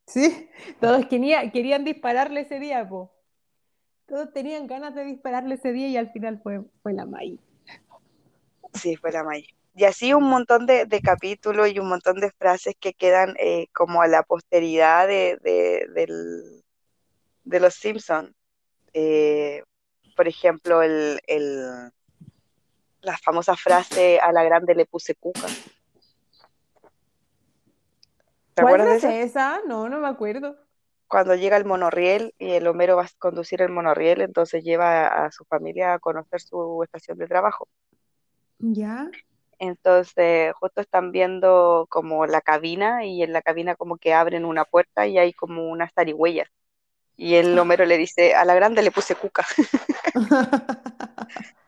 Sí, 0.06 0.52
todos 0.80 1.08
quería- 1.08 1.52
querían 1.52 1.84
dispararle 1.84 2.42
ese 2.42 2.60
día, 2.60 2.88
po. 2.88 3.12
Todos 4.06 4.32
tenían 4.34 4.68
ganas 4.68 4.94
de 4.94 5.04
dispararle 5.04 5.56
ese 5.56 5.72
día 5.74 5.88
y 5.88 5.98
al 5.98 6.12
final 6.12 6.40
fue, 6.44 6.62
fue 6.84 6.94
la 6.94 7.08
May. 7.08 7.40
Sí, 8.76 8.96
fue 8.98 9.12
la 9.12 9.24
Maggie. 9.24 9.56
Y 9.76 9.86
así 9.86 10.14
un 10.14 10.26
montón 10.30 10.68
de, 10.68 10.86
de 10.86 11.02
capítulos 11.02 11.70
y 11.72 11.80
un 11.80 11.90
montón 11.90 12.20
de 12.20 12.30
frases 12.38 12.76
que 12.80 12.94
quedan 12.94 13.36
eh, 13.40 13.70
como 13.74 14.04
a 14.04 14.08
la 14.08 14.22
posteridad 14.22 15.08
de, 15.08 15.40
de, 15.42 15.88
del- 15.96 16.64
de 17.46 17.60
los 17.60 17.74
Simpsons. 17.74 18.32
Eh, 18.94 19.64
por 20.16 20.28
ejemplo, 20.28 20.84
el, 20.84 21.20
el, 21.26 21.92
la 23.08 23.18
famosa 23.18 23.56
frase 23.56 24.20
a 24.20 24.32
la 24.34 24.44
grande 24.44 24.76
le 24.76 24.86
puse 24.86 25.16
cuca. 25.16 25.48
¿Te 28.54 28.62
¿Cuál 28.62 28.82
acuerdas 28.82 29.02
de 29.02 29.22
esa? 29.22 29.62
No, 29.66 29.88
no 29.88 30.00
me 30.00 30.08
acuerdo. 30.08 30.58
Cuando 31.08 31.36
llega 31.36 31.56
el 31.56 31.64
monorriel 31.64 32.34
y 32.38 32.52
el 32.52 32.68
Homero 32.68 32.98
va 32.98 33.04
a 33.04 33.10
conducir 33.18 33.62
el 33.62 33.72
monorriel, 33.72 34.22
entonces 34.22 34.64
lleva 34.64 35.08
a, 35.08 35.26
a 35.26 35.32
su 35.32 35.46
familia 35.46 35.94
a 35.94 36.00
conocer 36.00 36.42
su 36.42 36.84
estación 36.84 37.18
de 37.18 37.28
trabajo. 37.28 37.70
¿Ya? 38.60 39.10
Entonces, 39.58 40.54
justo 40.60 40.82
están 40.82 41.14
viendo 41.14 41.88
como 41.90 42.26
la 42.26 42.42
cabina 42.42 43.06
y 43.06 43.24
en 43.24 43.32
la 43.32 43.42
cabina 43.42 43.76
como 43.76 43.98
que 43.98 44.14
abren 44.14 44.44
una 44.44 44.66
puerta 44.66 45.08
y 45.08 45.18
hay 45.18 45.32
como 45.32 45.70
unas 45.70 45.94
zarigüeyas. 45.94 46.50
Y 47.16 47.36
el 47.36 47.58
Homero 47.60 47.86
le 47.86 47.98
dice, 47.98 48.36
a 48.36 48.44
la 48.44 48.54
grande 48.54 48.82
le 48.82 48.92
puse 48.92 49.16
cuca, 49.16 49.46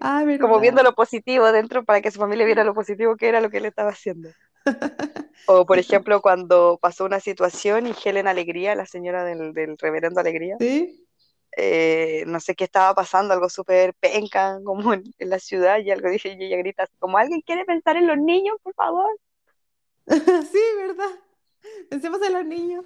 Ah, 0.00 0.24
como 0.40 0.60
viendo 0.60 0.82
lo 0.82 0.94
positivo 0.94 1.50
dentro 1.52 1.84
para 1.84 2.00
que 2.00 2.10
su 2.10 2.18
familia 2.18 2.46
viera 2.46 2.64
lo 2.64 2.74
positivo 2.74 3.16
que 3.16 3.28
era 3.28 3.40
lo 3.40 3.50
que 3.50 3.58
él 3.58 3.66
estaba 3.66 3.90
haciendo. 3.90 4.30
O, 5.46 5.66
por 5.66 5.78
ejemplo, 5.78 6.22
cuando 6.22 6.78
pasó 6.80 7.04
una 7.04 7.20
situación 7.20 7.86
y 7.86 7.94
Helen 8.02 8.26
Alegría, 8.28 8.74
la 8.74 8.86
señora 8.86 9.24
del, 9.24 9.52
del 9.52 9.76
reverendo 9.78 10.20
Alegría, 10.20 10.56
¿Sí? 10.58 11.06
eh, 11.56 12.24
no 12.26 12.40
sé 12.40 12.54
qué 12.54 12.64
estaba 12.64 12.94
pasando, 12.94 13.34
algo 13.34 13.50
súper 13.50 13.94
penca 13.94 14.58
como 14.64 14.94
en, 14.94 15.04
en 15.18 15.30
la 15.30 15.38
ciudad 15.38 15.78
y 15.80 15.90
algo 15.90 16.08
dije, 16.08 16.36
y 16.38 16.44
ella 16.44 16.56
grita 16.56 16.88
como, 16.98 17.18
¿alguien 17.18 17.42
quiere 17.42 17.64
pensar 17.66 17.96
en 17.96 18.06
los 18.06 18.18
niños, 18.18 18.56
por 18.62 18.74
favor? 18.74 19.10
Sí, 20.52 20.60
¿verdad? 20.76 21.10
Pensemos 21.90 22.22
en 22.22 22.32
los 22.32 22.44
niños. 22.44 22.84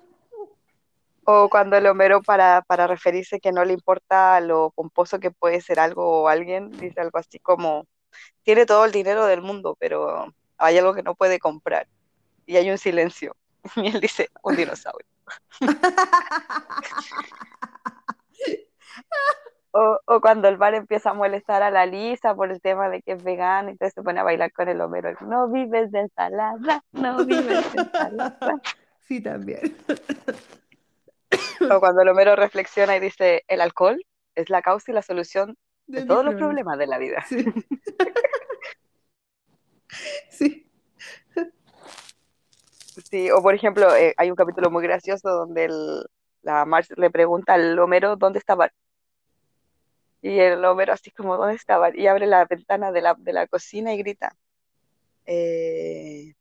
O 1.31 1.51
cuando 1.51 1.77
el 1.77 1.87
Homero 1.87 2.23
para, 2.23 2.63
para 2.63 2.87
referirse 2.87 3.39
que 3.39 3.53
no 3.53 3.63
le 3.63 3.75
importa 3.75 4.41
lo 4.41 4.71
pomposo 4.71 5.21
que 5.21 5.31
puede 5.31 5.61
ser 5.61 5.79
algo 5.79 6.23
o 6.23 6.29
alguien, 6.29 6.71
dice 6.71 7.03
algo 7.03 7.19
así 7.19 7.39
como, 7.39 7.85
tiene 8.45 8.65
todo 8.65 8.87
el 8.87 8.93
dinero 8.93 9.27
del 9.27 9.43
mundo, 9.43 9.77
pero 9.79 10.33
hay 10.57 10.79
algo 10.79 10.95
que 10.95 11.03
no 11.03 11.15
puede 11.15 11.39
comprar. 11.39 11.87
Y 12.47 12.57
hay 12.57 12.71
un 12.71 12.79
silencio. 12.79 13.37
Y 13.77 13.89
él 13.89 14.01
dice, 14.01 14.31
un 14.43 14.57
dinosaurio. 14.57 15.07
O, 19.71 20.01
o 20.07 20.21
cuando 20.23 20.49
el 20.49 20.57
bar 20.57 20.73
empieza 20.73 21.11
a 21.11 21.15
molestar 21.15 21.63
a 21.63 21.71
la 21.71 21.85
Lisa 21.85 22.35
por 22.35 22.51
el 22.51 22.59
tema 22.63 22.89
de 22.89 23.03
que 23.03 23.13
es 23.13 23.23
vegana, 23.23 23.71
entonces 23.71 23.93
se 23.93 24.03
pone 24.03 24.19
a 24.19 24.23
bailar 24.23 24.51
con 24.51 24.67
el 24.67 24.81
Homero. 24.81 25.15
No 25.21 25.47
vives 25.49 25.93
de 25.93 26.01
ensalada, 26.01 26.83
no 26.93 27.23
vives 27.27 27.71
de 27.75 27.81
ensalada. 27.83 28.63
Sí, 29.07 29.21
también. 29.21 29.77
O 31.71 31.81
cuando 31.81 32.03
el 32.03 32.09
Homero 32.09 32.37
reflexiona 32.37 32.97
y 32.97 33.01
dice, 33.01 33.45
el 33.49 33.61
alcohol 33.61 34.05
es 34.35 34.51
la 34.51 34.63
causa 34.63 34.91
y 34.91 34.95
la 34.95 35.03
solución 35.03 35.57
de 35.87 36.05
todos 36.05 36.25
los 36.25 36.35
problemas. 36.35 36.77
problemas 36.77 36.79
de 36.79 36.87
la 36.87 36.99
vida. 36.99 37.25
Sí, 37.29 37.45
sí. 40.31 40.65
Sí, 43.11 43.31
o 43.31 43.41
por 43.43 43.55
ejemplo, 43.55 43.95
eh, 43.95 44.15
hay 44.17 44.31
un 44.31 44.37
capítulo 44.37 44.71
muy 44.71 44.83
gracioso 44.83 45.31
donde 45.31 45.67
el, 45.67 46.05
la 46.43 46.65
Marge 46.65 46.95
le 46.97 47.11
pregunta 47.11 47.55
al 47.55 47.79
Homero 47.79 48.17
dónde 48.17 48.39
está 48.39 48.55
Bart. 48.55 48.75
Y 50.21 50.39
el 50.41 50.65
Homero 50.65 50.93
así 50.93 51.11
como, 51.11 51.37
¿dónde 51.37 51.55
está 51.55 51.79
Bart? 51.79 51.97
Y 51.97 52.07
abre 52.07 52.27
la 52.27 52.45
ventana 52.45 52.91
de 52.91 53.01
la, 53.01 53.15
de 53.17 53.33
la 53.33 53.47
cocina 53.47 53.95
y 53.95 53.99
grita, 53.99 54.37
eh, 55.27 56.35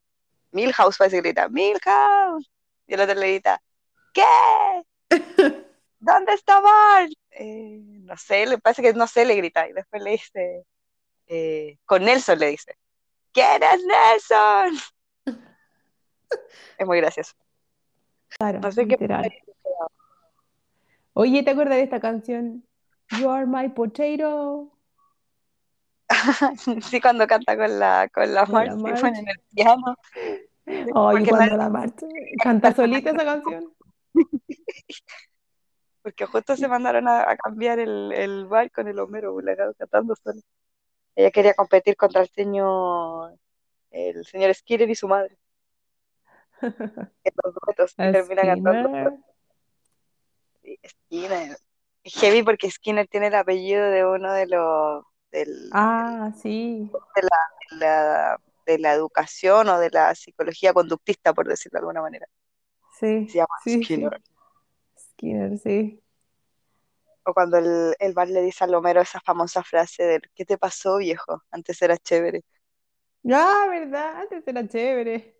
Milhouse 0.52 0.98
parece 0.98 1.18
que 1.18 1.22
grita, 1.22 1.50
Milhouse. 1.50 2.50
Y 2.88 2.94
el 2.94 3.02
otro 3.02 3.16
le 3.16 3.28
grita, 3.28 3.62
¿qué? 4.18 5.20
¿Dónde 5.99 6.34
está 6.34 6.59
Bart? 6.59 7.11
Eh, 7.32 7.80
no 7.84 8.18
sé, 8.18 8.45
le 8.45 8.57
parece 8.57 8.82
que 8.82 8.93
no 8.93 9.07
sé, 9.07 9.26
le 9.26 9.36
grita. 9.36 9.68
Y 9.68 9.74
después 9.74 10.01
le 10.01 10.11
dice, 10.11 10.65
eh, 11.28 11.78
con 11.86 12.03
Nelson 12.03 12.39
le 12.39 12.47
dice, 12.47 12.78
¿quién 13.32 13.61
es 13.63 13.84
Nelson? 13.86 14.80
Es 16.78 16.86
muy 16.88 16.97
gracioso. 16.97 17.34
Claro, 18.38 18.59
No 18.59 18.72
sé 18.72 18.84
qué 18.88 18.91
literal. 18.91 19.34
Oye, 21.13 21.41
¿te 21.43 21.51
acuerdas 21.51 21.78
de 21.78 21.84
esta 21.84 21.99
canción? 21.99 22.63
You 23.20 23.30
are 23.30 23.45
my 23.45 23.70
potato. 23.70 24.72
Sí, 26.89 27.01
cuando 27.01 27.28
canta 27.28 27.57
con 27.57 27.80
la, 27.80 28.07
con 28.13 28.34
la 28.34 28.45
Con 28.45 28.65
la 28.65 28.76
March. 28.76 29.03
el 29.03 29.39
piano, 29.53 29.95
Ay, 30.65 30.86
porque, 30.93 31.20
nadie- 31.22 31.28
cuando 31.30 31.57
la 31.57 31.70
March 31.70 31.95
canta 32.43 32.74
solita 32.74 33.09
esa 33.11 33.26
canción. 33.26 33.74
porque 36.01 36.26
justo 36.26 36.55
se 36.55 36.68
mandaron 36.68 37.07
a, 37.07 37.30
a 37.30 37.36
cambiar 37.38 37.80
el, 37.80 38.11
el 38.13 38.45
bar 38.47 38.72
con 38.72 38.88
el 38.88 38.99
Homero 38.99 39.34
Bulagado 39.34 39.74
cantando 39.76 40.15
solo. 40.15 40.41
Ella 41.15 41.32
quería 41.32 41.53
competir 41.53 41.95
contra 41.97 42.22
el 42.22 42.30
señor, 42.30 43.38
el 43.91 44.26
señor 44.26 44.53
Skinner 44.53 44.89
y 44.89 44.95
su 44.95 45.07
madre 45.07 45.38
en 46.61 47.34
los 47.43 47.53
duetos 47.65 47.95
termina 47.95 48.43
cantando. 48.43 49.18
Skinner. 50.88 51.57
Heavy 52.03 52.43
porque 52.43 52.70
Skinner 52.72 53.07
tiene 53.07 53.28
el 53.28 53.36
apellido 53.36 53.84
de 53.89 54.05
uno 54.05 54.32
de 54.34 54.47
los 54.47 55.03
del, 55.32 55.47
del- 55.47 55.70
Ah, 55.74 56.32
sí. 56.41 56.89
de 57.15 57.22
la, 57.22 57.38
de 57.70 57.78
la, 57.86 58.41
de 58.65 58.80
la 58.80 58.93
educación 58.93 59.68
o 59.70 59.80
de 59.80 59.89
la 59.89 60.15
psicología 60.15 60.74
conductista, 60.74 61.34
por 61.34 61.47
decirlo 61.47 61.78
de 61.78 61.82
alguna 61.82 62.01
manera. 62.01 62.28
Sí, 63.00 63.28
Se 63.28 63.38
llama 63.38 63.56
sí, 63.64 63.84
Skinner. 63.84 64.22
Skinner, 64.98 65.58
sí. 65.60 66.02
O 67.26 67.34
cuando 67.34 67.58
el, 67.58 67.95
el 68.00 68.14
Bart 68.14 68.32
le 68.32 68.41
dice 68.41 68.64
al 68.64 68.74
Homero 68.74 69.02
esa 69.02 69.20
famosa 69.20 69.64
frase 69.64 70.04
de 70.04 70.22
¿qué 70.36 70.45
te 70.45 70.58
pasó, 70.58 70.98
viejo? 70.98 71.43
Antes 71.52 71.82
era 71.82 71.98
chévere. 71.98 72.43
Ah, 73.32 73.68
¿verdad? 73.70 74.22
Antes 74.22 74.48
era 74.48 74.68
chévere. 74.68 75.38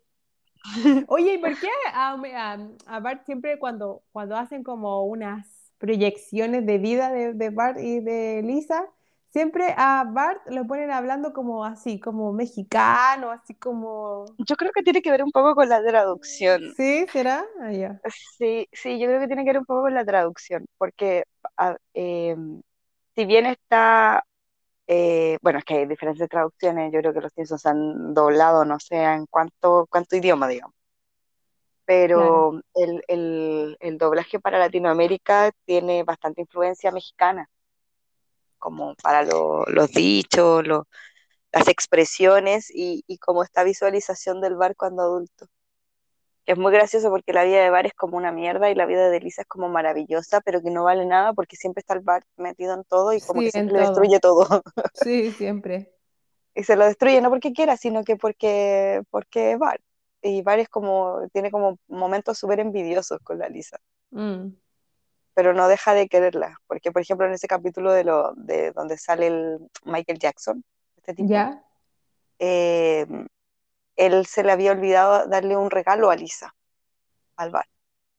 Oye, 1.06 1.34
¿y 1.34 1.38
por 1.38 1.58
qué 1.58 1.68
a, 1.92 2.12
a- 2.14 2.68
a 2.86 3.00
Bart 3.00 3.24
siempre 3.24 3.58
cuando, 3.58 4.04
cuando 4.12 4.36
hacen 4.36 4.62
como 4.62 5.04
unas 5.06 5.72
proyecciones 5.78 6.66
de 6.66 6.78
vida 6.78 7.10
de, 7.12 7.32
de 7.34 7.50
Bart 7.50 7.78
y 7.80 8.00
de 8.00 8.42
Lisa, 8.44 8.88
siempre 9.30 9.74
a 9.76 10.04
Bart 10.08 10.40
lo 10.48 10.66
ponen 10.66 10.90
hablando 10.90 11.32
como 11.32 11.64
así, 11.64 12.00
como 12.00 12.32
mexicano, 12.32 13.30
así 13.30 13.54
como... 13.54 14.24
Yo 14.38 14.56
creo 14.56 14.72
que 14.72 14.82
tiene 14.82 15.02
que 15.02 15.10
ver 15.10 15.22
un 15.22 15.30
poco 15.30 15.54
con 15.54 15.68
la 15.68 15.82
traducción. 15.82 16.72
¿Sí? 16.76 17.06
¿Será? 17.12 17.44
Ah. 17.60 17.70
Sí, 18.38 18.68
sí, 18.72 18.98
yo 18.98 19.06
creo 19.06 19.20
que 19.20 19.26
tiene 19.26 19.44
que 19.44 19.50
ver 19.50 19.58
un 19.58 19.64
poco 19.66 19.82
con 19.82 19.94
la 19.94 20.04
traducción, 20.04 20.66
porque 20.78 21.24
a- 21.56 21.76
eh, 21.94 22.36
si 23.14 23.24
bien 23.26 23.46
está, 23.46 24.24
eh, 24.86 25.38
bueno, 25.42 25.58
es 25.60 25.64
que 25.64 25.74
hay 25.74 25.86
diferentes 25.86 26.28
traducciones, 26.28 26.92
yo 26.92 27.00
creo 27.00 27.12
que 27.14 27.20
los 27.22 27.32
Simpsons 27.34 27.62
se 27.62 27.68
han 27.70 28.14
doblado, 28.14 28.64
no 28.64 28.78
sé 28.80 28.96
en 29.02 29.26
cuánto, 29.26 29.86
cuánto 29.90 30.16
idioma, 30.16 30.48
digamos, 30.48 30.74
Claro. 32.12 32.48
pero 32.52 32.60
el, 32.74 33.02
el, 33.08 33.76
el 33.80 33.98
doblaje 33.98 34.38
para 34.40 34.58
Latinoamérica 34.58 35.52
tiene 35.64 36.02
bastante 36.04 36.42
influencia 36.42 36.90
mexicana, 36.92 37.48
como 38.58 38.94
para 39.02 39.22
lo- 39.24 39.64
los 39.66 39.90
dichos, 39.92 40.66
lo- 40.66 40.86
las 41.52 41.68
expresiones 41.68 42.70
y, 42.74 43.04
y 43.08 43.18
como 43.18 43.42
esta 43.44 43.64
visualización 43.64 44.40
del 44.42 44.56
bar 44.56 44.76
cuando 44.76 45.02
adulto. 45.02 45.46
que 46.44 46.52
es 46.52 46.58
muy 46.58 46.72
gracioso 46.72 47.10
porque 47.10 47.32
la 47.32 47.44
vida 47.44 47.62
de 47.62 47.70
Bar 47.70 47.86
es 47.86 47.94
como 47.94 48.16
una 48.16 48.32
mierda 48.32 48.70
y 48.70 48.74
la 48.74 48.86
vida 48.86 49.10
de 49.10 49.20
Lisa 49.20 49.42
es 49.42 49.48
como 49.48 49.68
maravillosa, 49.68 50.40
pero 50.40 50.62
que 50.62 50.70
no 50.70 50.84
vale 50.84 51.04
nada 51.06 51.32
porque 51.34 51.56
siempre 51.56 51.80
está 51.80 51.94
el 51.94 52.00
Bar 52.00 52.24
metido 52.36 52.74
en 52.74 52.84
todo 52.84 53.12
y 53.12 53.20
como 53.20 53.42
Sí, 53.42 53.44
que 53.44 53.50
siempre 53.52 53.78
todo. 53.78 53.80
destruye 53.80 54.18
todo. 54.20 54.46
Sí, 54.92 55.32
siempre. 55.32 55.94
Y 56.54 56.64
se 56.64 56.76
lo 56.76 56.84
destruye 56.86 57.20
no 57.20 57.30
porque 57.30 57.52
quiera, 57.52 57.76
sino 57.76 58.04
que 58.04 58.16
porque, 58.16 59.02
porque 59.10 59.52
es 59.52 59.58
Bar. 59.58 59.80
Y 60.22 60.42
Bar 60.42 60.58
es 60.58 60.68
como, 60.68 61.20
tiene 61.32 61.50
como 61.50 61.78
momentos 61.88 62.38
súper 62.38 62.60
envidiosos 62.60 63.18
con 63.22 63.38
la 63.38 63.48
Lisa, 63.48 63.78
Mm. 64.12 64.56
Pero 65.38 65.54
no 65.54 65.68
deja 65.68 65.94
de 65.94 66.08
quererla. 66.08 66.58
Porque, 66.66 66.90
por 66.90 67.00
ejemplo, 67.00 67.24
en 67.24 67.32
ese 67.32 67.46
capítulo 67.46 67.92
de, 67.92 68.02
lo, 68.02 68.34
de 68.34 68.72
donde 68.72 68.98
sale 68.98 69.28
el 69.28 69.70
Michael 69.84 70.18
Jackson, 70.18 70.64
este 70.96 71.14
tipo, 71.14 71.46
eh, 72.40 73.06
él 73.94 74.26
se 74.26 74.42
le 74.42 74.50
había 74.50 74.72
olvidado 74.72 75.28
darle 75.28 75.56
un 75.56 75.70
regalo 75.70 76.10
a 76.10 76.16
Lisa, 76.16 76.56
al 77.36 77.50
Bar. 77.50 77.66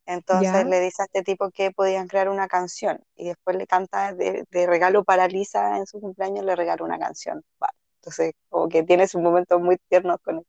Entonces 0.06 0.66
le 0.66 0.80
dice 0.80 1.02
a 1.02 1.06
este 1.08 1.22
tipo 1.24 1.52
que 1.52 1.72
podían 1.72 2.08
crear 2.08 2.30
una 2.30 2.48
canción 2.48 3.04
y 3.18 3.28
después 3.28 3.58
le 3.58 3.68
canta 3.68 4.14
de, 4.14 4.46
de 4.50 4.66
regalo 4.66 5.04
para 5.04 5.28
Lisa 5.28 5.76
en 5.76 5.88
su 5.88 6.00
cumpleaños, 6.00 6.46
le 6.46 6.56
regala 6.56 6.86
una 6.86 7.00
canción. 7.00 7.44
Vale. 7.60 7.78
Entonces, 7.96 8.32
como 8.48 8.70
que 8.70 8.84
tiene 8.84 9.10
sus 9.10 9.22
momentos 9.22 9.60
muy 9.60 9.78
tiernos 9.90 10.22
con 10.24 10.38
él. 10.38 10.46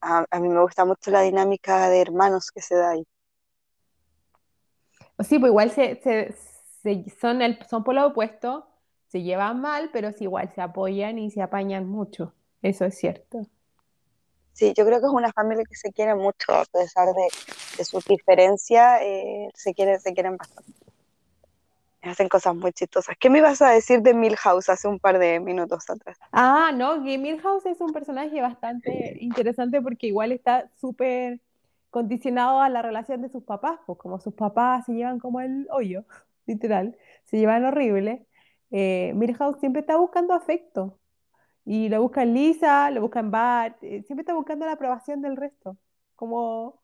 A, 0.00 0.24
a 0.30 0.40
mí 0.40 0.48
me 0.48 0.62
gusta 0.62 0.86
mucho 0.86 1.10
la 1.10 1.20
dinámica 1.20 1.90
de 1.90 2.00
hermanos 2.00 2.50
que 2.50 2.62
se 2.62 2.76
da 2.76 2.92
ahí. 2.92 3.04
Sí, 5.20 5.38
pues 5.38 5.50
igual 5.50 5.70
se, 5.70 5.96
se- 6.02 6.32
se- 6.82 7.10
son, 7.20 7.42
el, 7.42 7.58
son 7.68 7.84
por 7.84 7.94
lo 7.94 8.06
opuesto, 8.06 8.68
se 9.08 9.22
llevan 9.22 9.60
mal, 9.60 9.90
pero 9.92 10.12
sí 10.12 10.24
igual 10.24 10.52
se 10.54 10.60
apoyan 10.60 11.18
y 11.18 11.30
se 11.30 11.42
apañan 11.42 11.88
mucho. 11.88 12.34
Eso 12.62 12.84
es 12.84 12.96
cierto. 12.98 13.42
Sí, 14.52 14.74
yo 14.76 14.84
creo 14.84 15.00
que 15.00 15.06
es 15.06 15.12
una 15.12 15.32
familia 15.32 15.64
que 15.68 15.76
se 15.76 15.92
quiere 15.92 16.14
mucho, 16.14 16.52
a 16.52 16.64
pesar 16.64 17.06
de, 17.14 17.28
de 17.78 17.84
sus 17.84 18.04
diferencias, 18.06 19.00
eh, 19.02 19.48
se 19.54 19.72
quieren, 19.72 20.00
se 20.00 20.12
quieren 20.14 20.36
bastante. 20.36 20.72
Hacen 22.02 22.28
cosas 22.28 22.54
muy 22.54 22.72
chistosas. 22.72 23.16
¿Qué 23.20 23.28
me 23.30 23.38
ibas 23.38 23.60
a 23.60 23.70
decir 23.70 24.02
de 24.02 24.14
Milhouse 24.14 24.68
hace 24.68 24.88
un 24.88 24.98
par 24.98 25.18
de 25.18 25.40
minutos 25.40 25.88
atrás? 25.90 26.16
Ah, 26.32 26.70
no, 26.74 27.02
que 27.04 27.18
Milhouse 27.18 27.66
es 27.66 27.80
un 27.80 27.92
personaje 27.92 28.40
bastante 28.40 29.16
interesante 29.20 29.80
porque 29.82 30.06
igual 30.08 30.32
está 30.32 30.70
súper 30.80 31.40
condicionado 31.90 32.60
a 32.60 32.68
la 32.68 32.82
relación 32.82 33.22
de 33.22 33.28
sus 33.30 33.44
papás, 33.44 33.78
pues 33.86 33.98
como 33.98 34.20
sus 34.20 34.34
papás 34.34 34.86
se 34.86 34.92
llevan 34.94 35.18
como 35.18 35.40
el 35.40 35.66
hoyo, 35.70 36.04
literal, 36.46 36.96
se 37.24 37.38
llevan 37.38 37.64
horrible. 37.64 38.26
eh, 38.70 39.14
siempre 39.60 39.80
está 39.80 39.96
buscando 39.96 40.34
afecto. 40.34 40.98
Y 41.64 41.88
lo 41.90 42.02
busca 42.02 42.22
en 42.22 42.34
Lisa, 42.34 42.90
lo 42.90 43.02
busca 43.02 43.20
en 43.20 43.30
Bart, 43.30 43.78
eh, 43.82 44.02
siempre 44.04 44.22
está 44.22 44.34
buscando 44.34 44.66
la 44.66 44.72
aprobación 44.72 45.22
del 45.22 45.36
resto. 45.36 45.78
Como, 46.16 46.82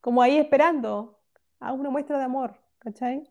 como 0.00 0.22
ahí 0.22 0.38
esperando 0.38 1.20
a 1.60 1.72
una 1.72 1.90
muestra 1.90 2.18
de 2.18 2.24
amor, 2.24 2.56
¿cachai? 2.78 3.24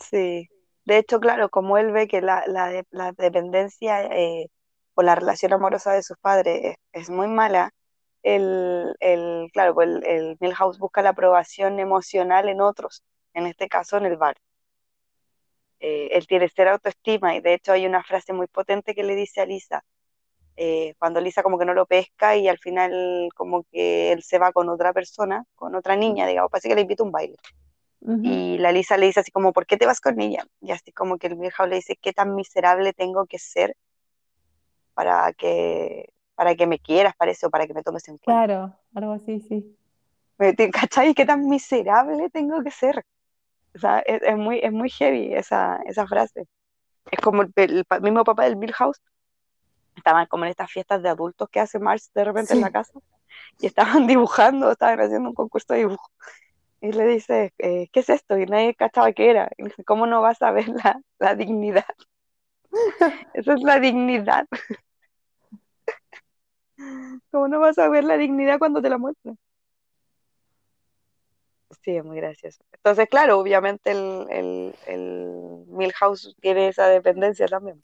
Sí. 0.00 0.48
De 0.84 0.98
hecho, 0.98 1.20
claro, 1.20 1.50
como 1.50 1.76
él 1.78 1.92
ve 1.92 2.08
que 2.08 2.20
la, 2.22 2.44
la, 2.46 2.82
la 2.90 3.12
dependencia 3.12 4.04
eh, 4.06 4.46
o 4.94 5.02
la 5.02 5.14
relación 5.14 5.52
amorosa 5.52 5.92
de 5.92 6.02
sus 6.02 6.16
padres 6.18 6.60
es, 6.64 6.76
es 7.02 7.10
muy 7.10 7.28
mala, 7.28 7.72
el, 8.22 8.94
el, 9.00 9.50
claro, 9.52 9.74
pues 9.74 9.88
el, 9.88 10.06
el 10.06 10.36
Milhouse 10.40 10.78
busca 10.78 11.02
la 11.02 11.10
aprobación 11.10 11.78
emocional 11.80 12.48
en 12.48 12.60
otros, 12.60 13.04
en 13.34 13.46
este 13.46 13.68
caso 13.68 13.96
en 13.96 14.06
el 14.06 14.16
bar. 14.16 14.36
Eh, 15.80 16.10
él 16.12 16.26
tiene 16.26 16.48
cero 16.54 16.72
autoestima 16.72 17.36
y 17.36 17.40
de 17.40 17.54
hecho 17.54 17.72
hay 17.72 17.86
una 17.86 18.02
frase 18.02 18.32
muy 18.32 18.48
potente 18.48 18.94
que 18.94 19.04
le 19.04 19.14
dice 19.14 19.40
a 19.40 19.46
Lisa, 19.46 19.84
eh, 20.56 20.94
cuando 20.98 21.20
Lisa 21.20 21.44
como 21.44 21.56
que 21.56 21.64
no 21.64 21.72
lo 21.72 21.86
pesca 21.86 22.36
y 22.36 22.48
al 22.48 22.58
final 22.58 23.28
como 23.36 23.62
que 23.70 24.10
él 24.10 24.24
se 24.24 24.38
va 24.38 24.52
con 24.52 24.68
otra 24.68 24.92
persona, 24.92 25.44
con 25.54 25.76
otra 25.76 25.94
niña, 25.94 26.26
digamos, 26.26 26.50
parece 26.50 26.68
que 26.68 26.74
le 26.74 26.80
invita 26.80 27.04
a 27.04 27.06
un 27.06 27.12
baile. 27.12 27.36
Y 28.00 28.58
la 28.58 28.70
Lisa 28.70 28.96
le 28.96 29.06
dice 29.06 29.20
así 29.20 29.32
como, 29.32 29.52
¿por 29.52 29.66
qué 29.66 29.76
te 29.76 29.84
vas 29.84 30.00
con 30.00 30.20
ella? 30.20 30.46
Y 30.60 30.70
así 30.70 30.92
como 30.92 31.18
que 31.18 31.26
el 31.26 31.36
Milhouse 31.36 31.68
le 31.68 31.76
dice, 31.76 31.96
¿qué 32.00 32.12
tan 32.12 32.34
miserable 32.36 32.92
tengo 32.92 33.26
que 33.26 33.38
ser 33.38 33.76
para 34.94 35.32
que, 35.32 36.08
para 36.38 36.54
que 36.54 36.68
me 36.68 36.78
quieras, 36.78 37.14
parece, 37.18 37.46
o 37.46 37.50
para 37.50 37.66
que 37.66 37.74
me 37.74 37.82
tomes 37.82 38.06
en 38.06 38.16
cuenta? 38.18 38.46
Claro, 38.46 38.72
algo 38.94 39.12
así, 39.12 39.40
sí. 39.40 39.76
¿Me- 40.38 40.54
te- 40.54 40.70
¿Cachai? 40.70 41.12
¿Qué 41.12 41.26
tan 41.26 41.48
miserable 41.48 42.30
tengo 42.30 42.62
que 42.62 42.70
ser? 42.70 43.04
O 43.74 43.78
sea, 43.80 43.98
es, 44.06 44.22
es 44.22 44.36
muy, 44.36 44.60
es 44.60 44.70
muy 44.70 44.88
heavy 44.88 45.34
esa, 45.34 45.80
esa 45.84 46.06
frase. 46.06 46.46
Es 47.10 47.18
como 47.18 47.42
el, 47.42 47.84
mismo 48.02 48.22
papá 48.22 48.44
del 48.44 48.54
Milhouse, 48.54 49.02
estaban 49.96 50.26
como 50.26 50.44
en 50.44 50.50
estas 50.50 50.70
fiestas 50.70 51.02
de 51.02 51.08
adultos 51.08 51.48
que 51.50 51.58
hace 51.58 51.80
Marge 51.80 52.06
de 52.14 52.22
repente 52.22 52.52
en 52.52 52.60
la 52.60 52.70
casa, 52.70 53.00
y 53.58 53.66
estaban 53.66 54.06
dibujando, 54.06 54.70
estaban 54.70 55.00
haciendo 55.00 55.30
un 55.30 55.34
concurso 55.34 55.72
de 55.72 55.80
dibujo. 55.80 56.08
Y 56.80 56.92
le 56.92 57.04
dice, 57.04 57.52
eh, 57.58 57.88
¿qué 57.92 57.98
es 57.98 58.10
esto? 58.10 58.38
Y 58.38 58.46
nadie 58.46 58.76
cachaba 58.76 59.10
qué 59.12 59.30
era. 59.30 59.50
Y 59.56 59.64
le 59.64 59.70
dice, 59.70 59.82
¿cómo 59.82 60.06
no 60.06 60.20
vas 60.20 60.40
a 60.40 60.52
ver 60.52 60.68
la, 60.68 61.00
la 61.18 61.34
dignidad? 61.34 61.84
Esa 63.34 63.54
es 63.54 63.60
la 63.62 63.80
dignidad. 63.80 64.46
¿Cómo 67.30 67.48
no 67.48 67.60
vas 67.60 67.78
a 67.78 67.88
ver 67.88 68.04
la 68.04 68.16
dignidad 68.16 68.58
cuando 68.58 68.80
te 68.80 68.88
la 68.88 68.98
muestran? 68.98 69.38
Sí, 71.82 72.00
muy 72.02 72.16
gracioso. 72.16 72.62
Entonces, 72.72 73.08
claro, 73.08 73.38
obviamente 73.38 73.90
el, 73.90 74.26
el, 74.30 74.74
el 74.86 75.64
Milhouse 75.68 76.34
tiene 76.40 76.68
esa 76.68 76.86
dependencia 76.88 77.46
también, 77.46 77.80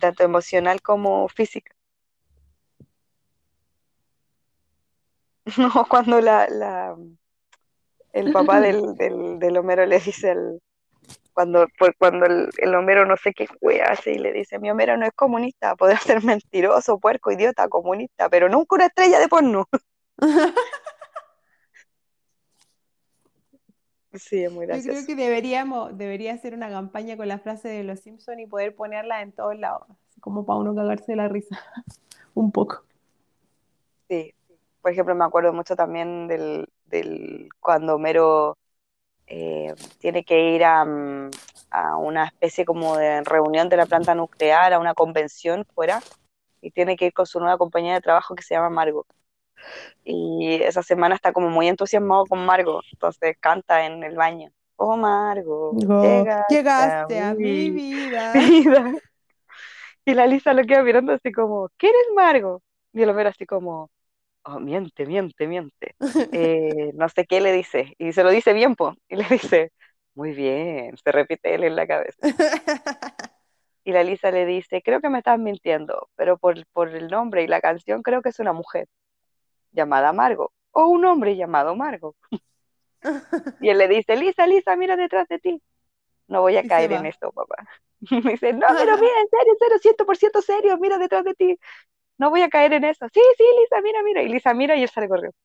tanto 0.00 0.22
emocional 0.22 0.80
como 0.80 1.28
física. 1.28 1.74
No, 5.58 5.86
cuando 5.88 6.20
la, 6.20 6.48
la, 6.48 6.96
el 8.12 8.32
papá 8.32 8.60
del, 8.60 8.94
del, 8.94 9.40
del 9.40 9.56
Homero 9.56 9.84
le 9.86 9.98
dice 9.98 10.30
al, 10.30 10.60
cuando, 11.32 11.66
por, 11.78 11.94
cuando 11.96 12.26
el, 12.26 12.50
el 12.58 12.74
Homero 12.74 13.06
no 13.06 13.16
sé 13.16 13.32
qué 13.32 13.46
wea 13.60 13.86
hace 13.92 14.12
y 14.12 14.18
le 14.18 14.32
dice, 14.32 14.58
mi 14.58 14.70
Homero 14.70 14.96
no 14.96 15.06
es 15.06 15.12
comunista, 15.14 15.74
podrá 15.76 15.98
ser 15.98 16.22
mentiroso, 16.24 16.98
puerco, 16.98 17.30
idiota, 17.32 17.68
comunista, 17.68 18.28
pero 18.28 18.48
nunca 18.48 18.76
una 18.76 18.86
estrella 18.86 19.18
de 19.18 19.28
porno. 19.28 19.68
Sí, 24.14 24.44
es 24.44 24.52
muy 24.52 24.66
Yo 24.66 24.72
creo 24.72 24.82
gracioso. 24.84 25.06
que 25.06 25.14
deberíamos, 25.14 25.96
debería 25.96 26.34
hacer 26.34 26.52
una 26.54 26.68
campaña 26.68 27.16
con 27.16 27.28
la 27.28 27.38
frase 27.38 27.68
de 27.68 27.82
los 27.82 28.00
Simpson 28.00 28.40
y 28.40 28.46
poder 28.46 28.74
ponerla 28.76 29.22
en 29.22 29.32
todos 29.32 29.58
lados, 29.58 29.86
como 30.20 30.44
para 30.44 30.58
uno 30.58 30.74
cagarse 30.74 31.12
de 31.12 31.16
la 31.16 31.28
risa, 31.28 31.58
un 32.34 32.52
poco. 32.52 32.84
Sí. 34.08 34.34
Por 34.82 34.92
ejemplo, 34.92 35.14
me 35.14 35.24
acuerdo 35.24 35.52
mucho 35.54 35.76
también 35.76 36.28
del, 36.28 36.68
del 36.86 37.48
cuando 37.60 37.94
Homero 37.94 38.58
eh, 39.26 39.74
tiene 39.98 40.24
que 40.24 40.54
ir 40.54 40.64
a, 40.64 40.84
mm, 40.84 41.30
a 41.70 41.96
una 41.96 42.26
especie 42.26 42.64
como 42.64 42.96
de 42.96 43.22
reunión 43.22 43.68
de 43.68 43.76
la 43.76 43.86
planta 43.86 44.14
nuclear, 44.14 44.72
a 44.72 44.78
una 44.78 44.94
convención 44.94 45.64
fuera, 45.74 46.00
y 46.60 46.70
tiene 46.70 46.96
que 46.96 47.06
ir 47.06 47.12
con 47.12 47.26
su 47.26 47.40
nueva 47.40 47.58
compañera 47.58 47.96
de 47.96 48.00
trabajo 48.00 48.34
que 48.34 48.42
se 48.42 48.54
llama 48.54 48.70
Margo. 48.70 49.06
Y 50.04 50.54
esa 50.62 50.82
semana 50.82 51.14
está 51.14 51.32
como 51.32 51.48
muy 51.50 51.68
entusiasmado 51.68 52.26
con 52.26 52.44
Margo, 52.44 52.80
entonces 52.92 53.36
canta 53.40 53.86
en 53.86 54.02
el 54.02 54.16
baño. 54.16 54.50
Oh 54.76 54.96
Margo, 54.96 55.72
llegaste 55.74 56.30
a 56.30 56.46
llegaste 56.48 57.20
a 57.20 57.34
mi 57.34 57.70
vida. 57.70 58.32
vida. 58.34 58.94
Y 60.04 60.14
la 60.14 60.26
Lisa 60.26 60.52
lo 60.52 60.64
queda 60.64 60.82
mirando 60.82 61.12
así 61.12 61.30
como, 61.30 61.68
¿quién 61.76 61.92
es 61.94 62.14
Margo? 62.14 62.62
Y 62.92 63.02
el 63.02 63.10
Homero 63.10 63.30
así 63.30 63.46
como, 63.46 63.90
oh, 64.44 64.60
miente, 64.60 65.06
miente, 65.06 65.46
miente. 65.46 65.94
Eh, 66.32 66.92
no 66.94 67.08
sé 67.08 67.26
qué 67.26 67.40
le 67.40 67.52
dice. 67.52 67.94
Y 67.98 68.12
se 68.12 68.24
lo 68.24 68.30
dice 68.30 68.52
bien, 68.52 68.76
po. 68.76 68.94
Y 69.08 69.16
le 69.16 69.24
dice, 69.30 69.72
muy 70.14 70.32
bien, 70.32 70.96
se 70.96 71.12
repite 71.12 71.54
él 71.54 71.64
en 71.64 71.76
la 71.76 71.86
cabeza. 71.86 72.18
Y 73.84 73.90
la 73.90 74.04
Lisa 74.04 74.30
le 74.30 74.46
dice, 74.46 74.80
creo 74.80 75.00
que 75.00 75.08
me 75.08 75.18
estás 75.18 75.40
mintiendo, 75.40 76.08
pero 76.14 76.38
por, 76.38 76.54
por 76.68 76.88
el 76.90 77.08
nombre 77.08 77.42
y 77.42 77.48
la 77.48 77.60
canción 77.60 78.00
creo 78.02 78.22
que 78.22 78.28
es 78.28 78.38
una 78.38 78.52
mujer 78.52 78.86
llamada 79.72 80.12
Margo. 80.12 80.52
O 80.70 80.86
un 80.86 81.04
hombre 81.04 81.36
llamado 81.36 81.74
Margo. 81.74 82.14
Y 83.60 83.68
él 83.68 83.78
le 83.78 83.88
dice, 83.88 84.16
Lisa, 84.16 84.46
Lisa, 84.46 84.76
mira 84.76 84.96
detrás 84.96 85.26
de 85.26 85.40
ti. 85.40 85.60
No 86.28 86.42
voy 86.42 86.56
a 86.56 86.64
Y 86.64 86.68
caer 86.68 86.92
en 86.92 87.06
esto, 87.06 87.32
papá. 87.32 87.56
Y 88.00 88.20
me 88.20 88.32
dice, 88.32 88.52
no, 88.52 88.66
pero 88.68 88.96
mira, 88.96 89.20
en 89.20 89.28
serio, 89.28 89.52
en 89.52 89.58
serio, 89.58 89.78
ciento 89.80 90.06
por 90.06 90.16
ciento 90.16 90.42
serio, 90.42 90.78
mira 90.78 90.98
detrás 90.98 91.24
de 91.24 91.34
ti. 91.34 91.58
No 92.18 92.30
voy 92.30 92.42
a 92.42 92.48
caer 92.48 92.72
en 92.72 92.84
eso. 92.84 93.06
Sí, 93.12 93.20
sí, 93.36 93.44
Lisa, 93.60 93.82
mira, 93.82 94.02
mira. 94.02 94.22
Y 94.22 94.28
Lisa 94.28 94.54
mira 94.54 94.76
y 94.76 94.82
él 94.82 94.88
sale 94.88 95.08
corriendo. 95.08 95.36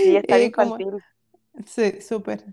Y 0.00 0.08
ella 0.08 0.20
es 0.20 0.26
tan 0.26 0.42
Eh, 0.42 0.52
como, 0.52 0.78
infantil. 0.78 1.04
sí, 1.66 2.00
súper. 2.02 2.44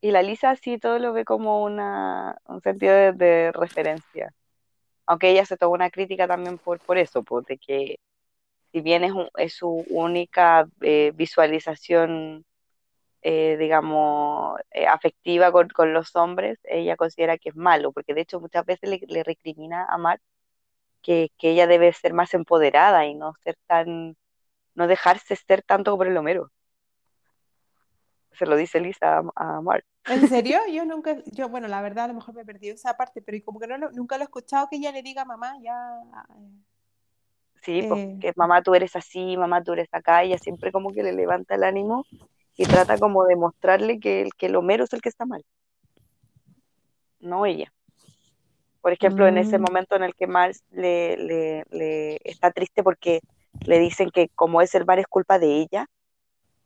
Y 0.00 0.10
la 0.12 0.22
Lisa 0.22 0.54
sí 0.56 0.78
todo 0.78 0.98
lo 0.98 1.12
ve 1.12 1.24
como 1.24 1.64
una, 1.64 2.36
un 2.46 2.60
sentido 2.62 2.94
de, 2.94 3.12
de 3.12 3.52
referencia. 3.52 4.32
Aunque 5.06 5.30
ella 5.30 5.46
se 5.46 5.56
tomó 5.58 5.74
una 5.74 5.90
crítica 5.90 6.28
también 6.28 6.58
por, 6.58 6.80
por 6.80 6.98
eso, 6.98 7.22
porque 7.24 7.58
que 7.58 7.96
si 8.72 8.80
bien 8.82 9.04
es, 9.04 9.12
un- 9.12 9.30
es 9.38 9.54
su 9.54 9.70
única 9.90 10.68
eh, 10.82 11.12
visualización, 11.14 12.44
eh, 13.28 13.56
digamos, 13.56 14.56
eh, 14.70 14.86
afectiva 14.86 15.50
con, 15.50 15.68
con 15.70 15.92
los 15.92 16.14
hombres, 16.14 16.60
ella 16.62 16.94
considera 16.94 17.38
que 17.38 17.48
es 17.48 17.56
malo, 17.56 17.90
porque 17.90 18.14
de 18.14 18.20
hecho 18.20 18.38
muchas 18.38 18.64
veces 18.64 18.88
le, 18.88 19.00
le 19.08 19.24
recrimina 19.24 19.84
a 19.84 19.98
Mark 19.98 20.20
que, 21.02 21.32
que 21.36 21.50
ella 21.50 21.66
debe 21.66 21.92
ser 21.92 22.14
más 22.14 22.34
empoderada 22.34 23.04
y 23.04 23.16
no 23.16 23.34
ser 23.42 23.58
tan, 23.66 24.16
no 24.76 24.86
dejarse 24.86 25.34
ser 25.34 25.62
tanto 25.62 25.96
por 25.96 26.06
el 26.06 26.16
Homero. 26.16 26.52
Se 28.38 28.46
lo 28.46 28.54
dice 28.54 28.78
Lisa 28.78 29.18
a, 29.18 29.24
a 29.34 29.60
Mark. 29.60 29.84
¿En 30.04 30.28
serio? 30.28 30.60
Yo 30.70 30.84
nunca, 30.84 31.16
yo, 31.32 31.48
bueno, 31.48 31.66
la 31.66 31.82
verdad, 31.82 32.04
a 32.04 32.08
lo 32.08 32.14
mejor 32.14 32.32
me 32.32 32.42
he 32.42 32.46
perdido 32.46 32.76
esa 32.76 32.96
parte, 32.96 33.22
pero 33.22 33.44
como 33.44 33.58
que 33.58 33.66
no 33.66 33.76
nunca 33.90 34.18
lo 34.18 34.22
he 34.22 34.26
escuchado 34.26 34.68
que 34.70 34.76
ella 34.76 34.92
le 34.92 35.02
diga 35.02 35.22
a 35.22 35.24
mamá, 35.24 35.52
ya. 35.60 35.74
Sí, 37.62 37.84
pues 37.88 38.00
eh, 38.02 38.18
que 38.20 38.32
mamá 38.36 38.62
tú 38.62 38.76
eres 38.76 38.94
así, 38.94 39.36
mamá 39.36 39.64
tú 39.64 39.72
eres 39.72 39.88
acá, 39.90 40.22
ella 40.22 40.38
siempre 40.38 40.70
como 40.70 40.92
que 40.92 41.02
le 41.02 41.12
levanta 41.12 41.56
el 41.56 41.64
ánimo 41.64 42.06
y 42.56 42.64
trata 42.64 42.98
como 42.98 43.24
de 43.24 43.36
mostrarle 43.36 44.00
que 44.00 44.22
el, 44.22 44.34
que 44.34 44.46
el 44.46 44.56
Homero 44.56 44.84
es 44.84 44.92
el 44.92 45.02
que 45.02 45.08
está 45.08 45.26
mal, 45.26 45.44
no 47.20 47.46
ella. 47.46 47.72
Por 48.80 48.92
ejemplo, 48.92 49.26
en 49.26 49.36
ese 49.36 49.58
mm, 49.58 49.62
momento 49.62 49.96
en 49.96 50.04
el 50.04 50.14
que 50.14 50.26
Miles 50.26 50.62
le, 50.70 51.16
le, 51.16 51.64
le 51.70 52.20
está 52.24 52.52
triste 52.52 52.82
porque 52.82 53.20
le 53.64 53.78
dicen 53.78 54.10
que 54.10 54.28
como 54.28 54.62
es 54.62 54.74
el 54.74 54.84
bar 54.84 54.98
es 54.98 55.06
culpa 55.06 55.38
de 55.38 55.56
ella, 55.56 55.86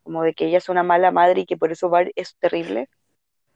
como 0.03 0.23
de 0.23 0.35
que 0.35 0.47
ella 0.47 0.59
es 0.59 0.69
una 0.69 0.83
mala 0.83 1.11
madre 1.11 1.41
y 1.43 1.47
que 1.47 1.57
por 1.57 1.73
eso 1.73 1.89
bar 1.89 2.13
es 2.15 2.37
terrible, 2.37 2.89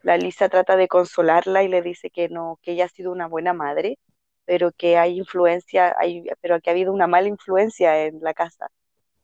la 0.02 0.16
Lisa 0.18 0.48
trata 0.48 0.76
de 0.76 0.88
consolarla 0.88 1.62
y 1.62 1.68
le 1.68 1.82
dice 1.82 2.10
que 2.10 2.28
no, 2.28 2.58
que 2.62 2.72
ella 2.72 2.84
ha 2.84 2.88
sido 2.88 3.10
una 3.10 3.26
buena 3.26 3.54
madre, 3.54 3.98
pero 4.44 4.70
que 4.72 4.98
hay 4.98 5.18
influencia, 5.18 5.94
hay, 5.98 6.26
pero 6.40 6.60
que 6.60 6.70
ha 6.70 6.72
habido 6.72 6.92
una 6.92 7.06
mala 7.06 7.28
influencia 7.28 8.04
en 8.04 8.20
la 8.20 8.34
casa 8.34 8.68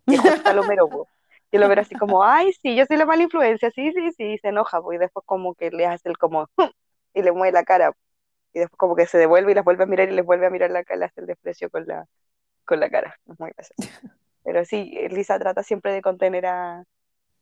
y 0.07 0.13
después 0.13 0.35
está 0.37 0.53
el 0.53 0.59
Homero, 0.59 0.89
po. 0.89 1.09
Y 1.51 1.57
el 1.57 1.62
Homero 1.64 1.82
así 1.82 1.94
como, 1.96 2.22
ay, 2.22 2.53
sí, 2.62 2.76
yo 2.76 2.84
soy 2.86 2.96
la 2.96 3.07
mala 3.07 3.22
influencia, 3.22 3.70
sí, 3.72 3.92
sí, 3.92 4.12
sí, 4.12 4.24
y 4.24 4.38
se 4.38 4.48
enoja, 4.48 4.80
y 4.92 4.98
después 4.98 5.24
como 5.26 5.55
que 5.55 5.70
le 5.70 5.86
hace 5.86 6.09
el 6.09 6.16
como, 6.16 6.48
y 7.14 7.22
le 7.22 7.32
mueve 7.32 7.53
la 7.53 7.64
cara, 7.64 7.92
y 8.53 8.61
después 8.61 8.78
como 8.78 8.94
que 8.94 9.07
se 9.07 9.18
devuelve 9.18 9.53
y 9.53 9.55
las 9.55 9.64
vuelve 9.64 9.84
a 9.84 9.86
mirar 9.86 10.09
y 10.09 10.12
les 10.12 10.24
vuelve 10.24 10.46
a 10.46 10.51
mirar 10.51 10.70
la 10.70 10.84
cara, 10.84 11.01
le 11.01 11.05
hace 11.07 11.20
el 11.20 11.26
desprecio 11.26 11.68
con 11.70 11.86
la, 11.86 12.07
con 12.64 12.78
la 12.78 12.88
cara, 12.88 13.18
es 13.28 13.38
muy 13.40 13.51
gracioso. 13.57 13.74
Pero 14.44 14.64
sí, 14.64 14.96
Lisa 15.11 15.38
trata 15.38 15.62
siempre 15.62 15.92
de 15.92 16.03
contener 16.03 16.46
a, 16.46 16.84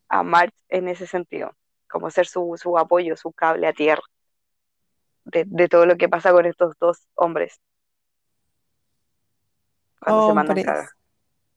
a 0.09 0.22
Marge 0.22 0.56
en 0.68 0.88
ese 0.88 1.06
sentido, 1.06 1.54
como 1.88 2.11
ser 2.11 2.26
su, 2.26 2.54
su 2.61 2.76
apoyo, 2.78 3.16
su 3.16 3.32
cable 3.32 3.66
a 3.66 3.72
tierra 3.72 4.02
de, 5.24 5.44
de 5.46 5.68
todo 5.68 5.86
lo 5.86 5.96
que 5.96 6.09
pasa 6.09 6.32
con 6.32 6.46
estos 6.46 6.74
dos 6.78 7.06
hombres 7.14 7.61
cuando 10.00 10.28
se 10.28 10.34
mandan 10.34 10.62
cagas. 10.62 10.90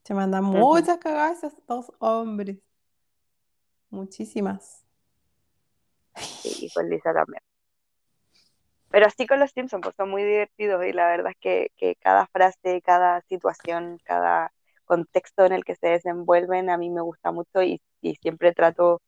Se 0.04 0.14
mandan 0.14 0.44
muchas 0.44 0.98
cagadas 0.98 1.38
esos 1.38 1.66
dos 1.66 1.92
hombres. 1.98 2.58
Muchísimas. 3.90 4.84
sí, 6.16 6.66
y 6.66 6.70
con 6.70 6.88
Lisa 6.88 7.12
también. 7.12 7.42
Pero 8.90 9.06
así 9.06 9.26
con 9.26 9.40
los 9.40 9.50
Simpsons, 9.52 9.82
pues 9.82 9.96
son 9.96 10.10
muy 10.10 10.22
divertidos 10.22 10.84
y 10.84 10.92
la 10.92 11.06
verdad 11.06 11.32
es 11.32 11.38
que, 11.40 11.70
que 11.76 11.96
cada 11.96 12.26
frase, 12.26 12.82
cada 12.82 13.22
situación, 13.22 13.98
cada 14.04 14.52
contexto 14.84 15.46
en 15.46 15.52
el 15.52 15.64
que 15.64 15.76
se 15.76 15.88
desenvuelven 15.88 16.68
a 16.68 16.76
mí 16.76 16.90
me 16.90 17.00
gusta 17.00 17.32
mucho 17.32 17.62
y, 17.62 17.80
y 18.02 18.16
siempre 18.16 18.52
trato, 18.52 19.00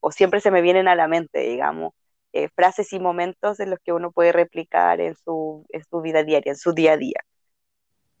o 0.00 0.12
siempre 0.12 0.40
se 0.40 0.50
me 0.52 0.62
vienen 0.62 0.86
a 0.88 0.94
la 0.94 1.08
mente, 1.08 1.40
digamos, 1.40 1.92
eh, 2.32 2.48
frases 2.54 2.92
y 2.92 3.00
momentos 3.00 3.60
en 3.60 3.70
los 3.70 3.80
que 3.80 3.92
uno 3.92 4.12
puede 4.12 4.32
replicar 4.32 5.00
en 5.00 5.16
su, 5.16 5.66
en 5.70 5.84
su 5.84 6.00
vida 6.00 6.22
diaria, 6.24 6.52
en 6.52 6.58
su 6.58 6.72
día 6.72 6.92
a 6.92 6.96
día. 6.96 7.20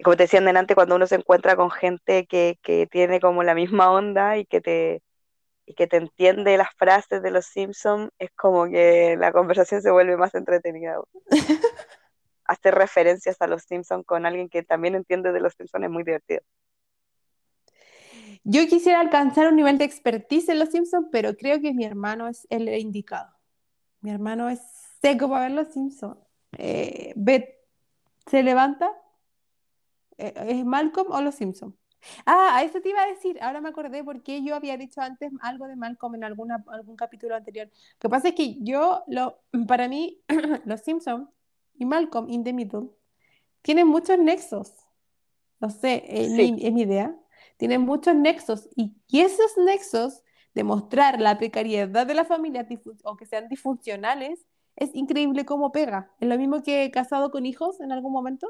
Como 0.02 0.16
te 0.16 0.24
decían 0.24 0.44
delante, 0.44 0.74
cuando 0.74 0.96
uno 0.96 1.06
se 1.06 1.16
encuentra 1.16 1.56
con 1.56 1.70
gente 1.70 2.26
que, 2.26 2.58
que 2.62 2.86
tiene 2.86 3.20
como 3.20 3.42
la 3.42 3.54
misma 3.54 3.90
onda 3.92 4.36
y 4.38 4.46
que 4.46 4.60
te, 4.60 5.02
y 5.66 5.74
que 5.74 5.86
te 5.86 5.98
entiende 5.98 6.56
las 6.58 6.70
frases 6.76 7.22
de 7.22 7.30
los 7.30 7.46
Simpsons, 7.46 8.10
es 8.18 8.30
como 8.36 8.66
que 8.66 9.16
la 9.18 9.32
conversación 9.32 9.82
se 9.82 9.90
vuelve 9.90 10.16
más 10.16 10.34
entretenida 10.34 11.00
hacer 12.44 12.74
referencias 12.74 13.36
a 13.40 13.46
los 13.46 13.62
Simpsons 13.64 14.04
con 14.06 14.26
alguien 14.26 14.48
que 14.48 14.62
también 14.62 14.94
entiende 14.94 15.32
de 15.32 15.40
los 15.40 15.54
Simpsons 15.54 15.84
es 15.84 15.90
muy 15.90 16.04
divertido. 16.04 16.42
Yo 18.44 18.66
quisiera 18.66 19.00
alcanzar 19.00 19.48
un 19.48 19.56
nivel 19.56 19.78
de 19.78 19.84
expertise 19.84 20.48
en 20.50 20.58
los 20.58 20.70
Simpsons, 20.70 21.08
pero 21.12 21.36
creo 21.36 21.60
que 21.60 21.72
mi 21.74 21.84
hermano 21.84 22.28
es 22.28 22.46
el 22.50 22.68
indicado. 22.68 23.30
Mi 24.00 24.10
hermano 24.10 24.48
es 24.48 24.60
seco 25.00 25.28
para 25.28 25.42
ver 25.48 25.52
los 25.52 25.72
Simpsons. 25.72 26.18
Eh, 26.58 27.12
ve- 27.16 27.60
se 28.26 28.42
levanta, 28.42 28.92
¿es 30.26 30.64
Malcolm 30.64 31.10
o 31.10 31.20
los 31.20 31.34
Simpsons? 31.34 31.74
Ah, 32.26 32.56
a 32.56 32.64
eso 32.64 32.80
te 32.80 32.88
iba 32.88 33.02
a 33.02 33.06
decir, 33.06 33.38
ahora 33.40 33.60
me 33.60 33.68
acordé 33.68 34.02
porque 34.02 34.42
yo 34.42 34.54
había 34.56 34.76
dicho 34.76 35.00
antes 35.00 35.30
algo 35.40 35.68
de 35.68 35.76
Malcolm 35.76 36.16
en 36.16 36.24
alguna, 36.24 36.64
algún 36.68 36.96
capítulo 36.96 37.36
anterior. 37.36 37.68
Lo 37.68 37.98
que 38.00 38.08
pasa 38.08 38.28
es 38.28 38.34
que 38.34 38.56
yo, 38.60 39.04
lo, 39.06 39.38
para 39.68 39.88
mí, 39.88 40.20
los 40.64 40.80
Simpsons 40.80 41.28
y 41.78 41.84
Malcolm 41.84 42.28
in 42.28 42.44
the 42.44 42.52
Middle 42.52 42.88
tienen 43.62 43.86
muchos 43.86 44.18
nexos. 44.18 44.74
No 45.60 45.70
sé, 45.70 46.04
es 46.08 46.32
Sí, 46.32 46.52
mi, 46.52 46.66
es 46.66 46.72
mi 46.72 46.82
idea. 46.82 47.16
Tienen 47.56 47.82
muchos 47.82 48.14
nexos 48.16 48.68
y, 48.74 48.96
y 49.06 49.20
esos 49.20 49.56
nexos 49.58 50.22
de 50.54 50.64
mostrar 50.64 51.20
la 51.20 51.38
precariedad 51.38 52.06
de 52.06 52.14
las 52.14 52.26
familias 52.28 52.66
o 53.04 53.16
que 53.16 53.26
sean 53.26 53.48
disfuncionales 53.48 54.44
es 54.76 54.94
increíble 54.94 55.44
cómo 55.44 55.70
pega. 55.72 56.10
Es 56.20 56.28
lo 56.28 56.38
mismo 56.38 56.62
que 56.62 56.90
casado 56.90 57.30
con 57.30 57.46
hijos 57.46 57.80
en 57.80 57.92
algún 57.92 58.12
momento. 58.12 58.48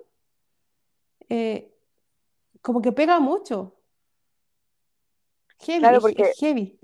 Eh, 1.32 1.72
como 2.62 2.82
que 2.82 2.92
pega 2.92 3.20
mucho. 3.20 3.74
Heavy, 5.60 5.80
claro, 5.80 6.00
porque, 6.00 6.32
heavy. 6.38 6.78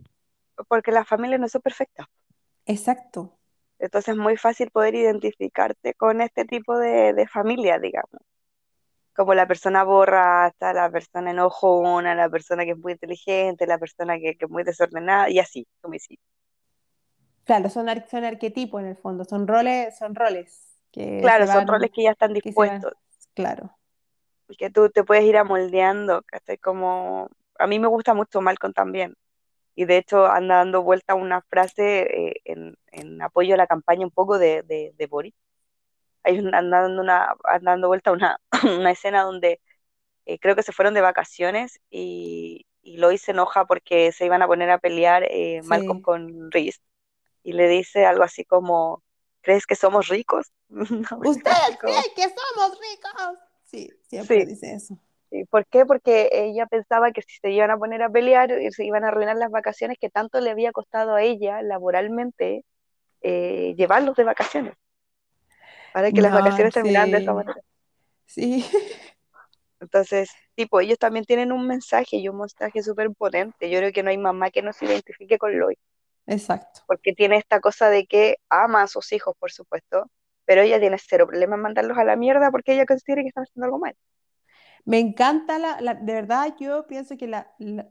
porque 0.69 0.93
las 0.93 1.07
familias 1.09 1.41
no 1.41 1.49
son 1.49 1.63
perfectas. 1.63 2.07
Exacto. 2.67 3.39
Entonces 3.81 4.15
es 4.15 4.21
muy 4.21 4.37
fácil 4.37 4.71
poder 4.71 4.95
identificarte 4.95 5.95
con 5.95 6.21
este 6.21 6.45
tipo 6.45 6.77
de, 6.79 7.13
de 7.13 7.27
familia, 7.29 7.79
digamos. 7.79 8.21
Como 9.15 9.35
la 9.35 9.47
persona 9.49 9.85
borracha, 9.85 10.73
la 10.73 10.91
persona 10.91 11.33
enojona, 11.33 12.15
la 12.15 12.29
persona 12.31 12.65
que 12.65 12.73
es 12.73 12.79
muy 12.79 12.93
inteligente, 12.93 13.67
la 13.67 13.79
persona 13.79 14.19
que, 14.19 14.37
que 14.37 14.45
es 14.47 14.51
muy 14.51 14.63
desordenada, 14.65 15.29
y 15.31 15.39
así, 15.41 15.67
como 15.81 15.95
así. 15.95 16.19
Claro, 17.45 17.71
son, 17.71 17.89
ar- 17.89 18.07
son 18.09 18.25
arquetipos 18.25 18.81
en 18.83 18.89
el 18.89 18.97
fondo, 18.97 19.25
son 19.25 19.47
roles, 19.47 19.97
son 19.99 20.15
roles 20.15 20.79
que 20.93 21.21
Claro, 21.21 21.47
son 21.47 21.67
roles 21.67 21.91
que 21.91 22.03
ya 22.05 22.11
están 22.11 22.33
van, 22.33 22.45
dispuestos, 22.45 22.93
claro. 23.35 23.78
Y 24.49 24.57
que 24.57 24.71
tú 24.71 24.91
te 24.91 25.05
puedes 25.05 25.25
ir 25.25 25.37
amoldeando, 25.37 26.23
¿cachai? 26.23 26.59
Como, 26.59 27.29
a 27.59 27.67
mí 27.67 27.79
me 27.79 27.89
gusta 27.89 28.15
mucho 28.15 28.41
Malcolm 28.41 28.73
también. 28.73 29.15
Y 29.75 29.85
de 29.87 29.99
hecho 29.99 30.27
anda 30.27 30.57
dando 30.59 30.83
vuelta 30.83 31.15
una 31.15 31.43
frase 31.43 32.03
eh, 32.31 32.41
en, 32.45 32.77
en 32.93 33.23
apoyo 33.23 33.55
a 33.55 33.59
la 33.59 33.67
campaña 33.69 34.05
un 34.07 34.11
poco 34.13 34.39
de, 34.39 34.63
de, 34.65 34.93
de 34.97 35.07
Boris. 35.07 35.35
Hay 36.25 36.39
un- 36.39 36.55
anda 36.55 36.83
dando, 36.83 37.03
una, 37.03 37.35
anda 37.45 37.73
dando 37.73 37.89
vuelta 37.89 38.13
una, 38.13 38.39
una 38.65 38.91
escena 38.93 39.23
donde 39.23 39.61
eh, 40.27 40.39
creo 40.39 40.57
que 40.57 40.63
se 40.63 40.73
fueron 40.73 40.95
de 40.95 41.01
vacaciones 41.01 41.81
y, 41.91 42.67
y 42.83 42.99
Lois 42.99 43.23
se 43.23 43.33
enoja 43.33 43.67
porque 43.67 44.13
se 44.13 44.27
iban 44.27 44.43
a 44.43 44.47
poner 44.47 44.71
a 44.71 44.79
pelear 44.79 45.25
eh, 45.31 45.63
Malcolm 45.65 45.99
Sí. 45.99 46.03
con 46.03 46.51
Reese 46.53 46.81
y 47.43 47.53
le 47.55 47.69
dice 47.69 48.07
algo 48.07 48.25
así 48.25 48.45
como, 48.45 49.03
¿crees 49.43 49.67
que 49.67 49.77
somos 49.77 50.09
ricos? 50.09 50.53
¿Ustedes 50.71 51.79
creen 51.81 52.05
que 52.17 52.23
somos 52.25 52.79
ricos? 52.79 53.39
Sí, 53.71 53.89
siempre 54.03 54.41
sí, 54.41 54.47
dice 54.47 54.73
eso. 54.75 54.99
sí. 55.31 55.45
¿Por 55.47 55.67
qué? 55.67 55.87
Porque 55.87 56.31
ella 56.33 56.67
pensaba 56.67 57.13
que 57.13 57.23
si 57.23 57.39
se 57.41 57.51
iban 57.53 57.71
a 57.71 57.79
poner 57.79 58.03
a 58.03 58.11
pelear 58.11 58.51
se 58.73 58.85
iban 58.85 59.05
a 59.05 59.09
arruinar 59.09 59.37
las 59.37 59.51
vacaciones 59.51 59.99
que 60.01 60.11
tanto 60.11 60.41
le 60.41 60.51
había 60.51 60.73
costado 60.73 61.15
a 61.15 61.23
ella 61.23 61.63
laboralmente 61.63 62.65
eh, 63.23 63.75
llevarlos 63.77 64.17
de 64.17 64.25
vacaciones, 64.25 64.75
para 65.93 66.13
que 66.13 66.23
las 66.23 66.33
vacaciones 66.33 66.73
terminaran 66.73 67.11
de 67.11 67.19
esa 67.19 67.33
sí, 67.33 67.35
manera. 67.35 67.61
sí, 68.27 68.65
Entonces, 69.81 70.31
tipo, 70.55 70.81
ellos 70.81 70.99
también 70.99 71.25
tienen 71.25 71.53
un 71.53 71.67
mensaje 71.67 72.17
y 72.17 72.29
un 72.29 72.39
mensaje 72.39 72.83
súper 72.83 73.11
potente. 73.15 73.71
Yo 73.71 73.79
creo 73.79 73.93
que 73.93 74.03
no 74.03 74.11
hay 74.11 74.19
mamá 74.19 74.51
que 74.51 74.63
no 74.63 74.73
se 74.73 74.87
identifique 74.87 75.39
con 75.39 75.59
Lois, 75.59 75.79
exacto. 76.27 76.83
porque 76.87 77.13
tiene 77.15 77.37
esta 77.37 77.61
cosa 77.61 77.91
de 77.91 78.07
que 78.07 78.39
ama 78.49 78.83
a 78.83 78.87
sus 78.89 79.13
hijos, 79.13 79.35
por 79.39 79.53
supuesto, 79.53 80.11
pero 80.49 80.63
ella 80.63 80.81
tiene 80.81 80.99
cero 80.99 81.29
problema 81.29 81.57
en 81.57 81.63
mandarlos 81.63 81.99
a 81.99 82.05
la 82.05 82.17
mierda 82.17 82.51
porque 82.53 82.75
ella 82.75 82.87
considera 82.87 83.23
que 83.23 83.29
están 83.31 83.45
haciendo 83.45 83.67
algo 83.67 83.81
mal. 83.81 83.97
Me 84.85 84.99
encanta 84.99 85.59
la, 85.59 85.81
la- 85.81 85.95
de 85.95 86.13
verdad 86.15 86.55
yo 86.59 86.87
pienso 86.87 87.17
que 87.17 87.27
la, 87.27 87.53
la- 87.59 87.89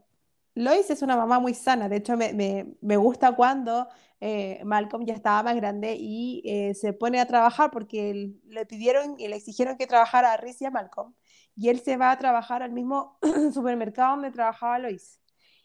Lois 0.56 0.90
es 0.90 1.02
una 1.04 1.16
mamá 1.16 1.40
muy 1.40 1.54
sana, 1.54 1.88
de 1.90 1.98
hecho 1.98 2.18
me, 2.18 2.34
me- 2.34 2.76
me 2.82 2.98
gusta 2.98 3.36
cuando 3.36 3.88
eh, 4.20 4.62
Malcolm 4.66 5.06
ya 5.06 5.14
estaba 5.14 5.44
más 5.44 5.56
grande 5.56 5.96
y 6.00 6.42
eh, 6.46 6.74
se 6.74 6.94
pone 6.94 7.20
a 7.20 7.28
trabajar 7.28 7.70
porque 7.72 8.10
él- 8.12 8.42
le 8.48 8.66
pidieron 8.66 9.16
y 9.20 9.28
le 9.28 9.36
exigieron 9.36 9.78
que 9.78 9.86
trabajara 9.88 10.34
a 10.34 10.38
Reese 10.38 10.64
y 10.66 10.68
a 10.68 10.72
Malcolm 10.72 11.14
y 11.56 11.70
él 11.70 11.80
se 11.80 11.98
va 11.98 12.12
a 12.12 12.18
trabajar 12.18 12.64
al 12.64 12.72
mismo 12.72 13.20
supermercado 13.54 14.12
donde 14.16 14.32
trabajaba 14.32 14.80
Lois 14.80 15.22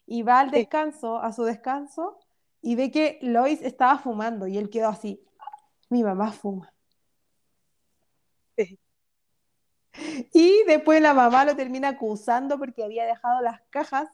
y 0.06 0.22
va 0.22 0.40
al 0.40 0.50
Sí, 0.52 0.66
descanso, 0.66 1.18
a 1.18 1.32
su 1.32 1.44
descanso 1.44 2.18
y 2.60 2.76
ve 2.76 2.90
que 2.90 3.18
Lois 3.22 3.62
estaba 3.62 3.98
fumando 3.98 4.46
y 4.46 4.58
él 4.58 4.68
quedó 4.70 4.88
así, 4.88 5.24
mi 5.90 6.02
mamá 6.04 6.32
fuma. 6.32 6.72
Sí. 8.56 8.78
Y 10.32 10.64
después 10.66 11.02
la 11.02 11.12
mamá 11.12 11.44
lo 11.44 11.54
termina 11.54 11.88
acusando 11.88 12.58
porque 12.58 12.82
había 12.82 13.04
dejado 13.04 13.42
las 13.42 13.60
cajas 13.68 14.08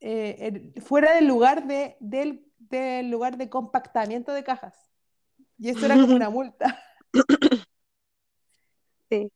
eh, 0.00 0.72
fuera 0.80 1.14
del 1.14 1.26
lugar 1.26 1.66
de, 1.66 1.96
del, 2.00 2.46
del 2.58 3.10
lugar 3.10 3.36
de 3.36 3.50
compactamiento 3.50 4.32
de 4.32 4.44
cajas. 4.44 4.74
Y 5.58 5.68
eso 5.68 5.84
era 5.84 5.96
como 5.96 6.14
una 6.16 6.30
multa. 6.30 6.82
Sí, 9.10 9.30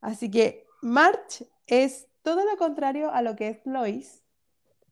Así 0.00 0.30
que 0.30 0.66
March 0.80 1.44
es 1.66 2.08
todo 2.22 2.44
lo 2.44 2.56
contrario 2.56 3.10
a 3.12 3.22
lo 3.22 3.36
que 3.36 3.48
es 3.48 3.66
Lois. 3.66 4.22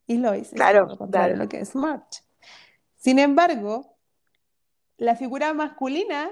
Y 0.07 0.19
Lois 0.19 0.53
es 0.53 0.59
todo 0.59 0.87
lo 0.87 0.99
contrario 0.99 1.35
a 1.35 1.37
claro. 1.37 1.37
lo 1.45 1.49
que 1.49 1.61
es 1.61 1.75
March. 1.75 2.23
Sin 2.97 3.19
embargo, 3.19 3.97
la 4.97 5.17
figura 5.17 5.53
masculina 5.55 6.31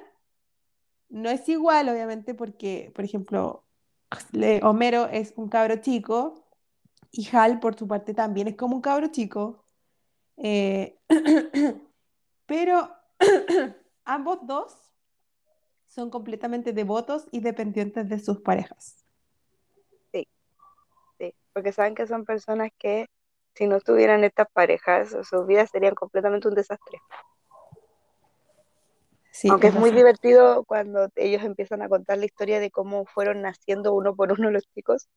no 1.08 1.30
es 1.30 1.48
igual, 1.48 1.88
obviamente, 1.88 2.34
porque, 2.34 2.92
por 2.94 3.04
ejemplo, 3.04 3.64
Homero 4.62 5.06
es 5.06 5.32
un 5.36 5.48
cabro 5.48 5.76
chico 5.76 6.46
y 7.10 7.28
Hal, 7.34 7.60
por 7.60 7.76
su 7.76 7.88
parte, 7.88 8.14
también 8.14 8.48
es 8.48 8.56
como 8.56 8.76
un 8.76 8.82
cabro 8.82 9.08
chico. 9.08 9.64
Eh, 10.36 10.98
pero 12.46 12.90
ambos 14.04 14.38
dos 14.42 14.74
son 15.86 16.10
completamente 16.10 16.72
devotos 16.72 17.26
y 17.30 17.40
dependientes 17.40 18.08
de 18.08 18.18
sus 18.18 18.40
parejas. 18.40 19.04
Sí, 20.12 20.28
sí. 21.18 21.34
Porque 21.52 21.72
saben 21.72 21.94
que 21.94 22.06
son 22.06 22.24
personas 22.24 22.70
que 22.78 23.06
si 23.54 23.66
no 23.66 23.80
tuvieran 23.80 24.22
estas 24.22 24.48
parejas, 24.52 25.16
sus 25.22 25.46
vidas 25.46 25.70
serían 25.70 25.94
completamente 25.94 26.48
un 26.48 26.54
desastre. 26.54 26.98
Sí, 29.40 29.48
Aunque 29.48 29.68
es 29.68 29.74
muy 29.74 29.90
así. 29.90 29.92
divertido 29.92 30.64
cuando 30.64 31.08
ellos 31.16 31.42
empiezan 31.44 31.82
a 31.82 31.88
contar 31.88 32.18
la 32.18 32.26
historia 32.26 32.60
de 32.60 32.70
cómo 32.70 33.06
fueron 33.06 33.42
naciendo 33.42 33.94
uno 33.94 34.14
por 34.16 34.32
uno 34.32 34.50
los 34.50 34.64
chicos 34.74 35.08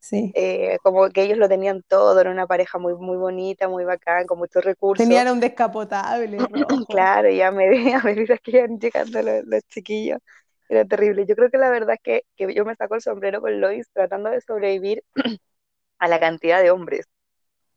Sí. 0.00 0.34
eh, 0.34 0.78
como 0.82 1.08
que 1.10 1.22
ellos 1.24 1.38
lo 1.38 1.48
tenían 1.48 1.82
todo, 1.88 2.20
era 2.20 2.30
una 2.30 2.46
pareja 2.46 2.78
muy, 2.78 2.94
muy 2.94 3.16
bonita, 3.16 3.68
muy 3.68 3.84
bacán, 3.84 4.26
con 4.26 4.38
muchos 4.38 4.64
recursos. 4.64 5.04
Tenían 5.04 5.28
un 5.28 5.40
descapotable. 5.40 6.48
Claro, 6.88 7.28
y 7.30 7.40
a 7.42 7.50
medida, 7.50 7.98
a 7.98 8.02
medida 8.02 8.38
que 8.38 8.50
iban 8.52 8.78
llegando 8.78 9.22
los, 9.22 9.44
los 9.44 9.62
chiquillos, 9.68 10.18
era 10.68 10.84
terrible. 10.84 11.26
Yo 11.26 11.34
creo 11.36 11.50
que 11.50 11.58
la 11.58 11.70
verdad 11.70 11.94
es 11.96 12.00
que, 12.02 12.22
que 12.36 12.54
yo 12.54 12.64
me 12.64 12.74
saco 12.76 12.94
el 12.94 13.02
sombrero 13.02 13.40
con 13.40 13.60
Lois 13.60 13.88
tratando 13.92 14.30
de 14.30 14.40
sobrevivir 14.40 15.02
a 15.98 16.08
la 16.08 16.20
cantidad 16.20 16.62
de 16.62 16.70
hombres 16.70 17.06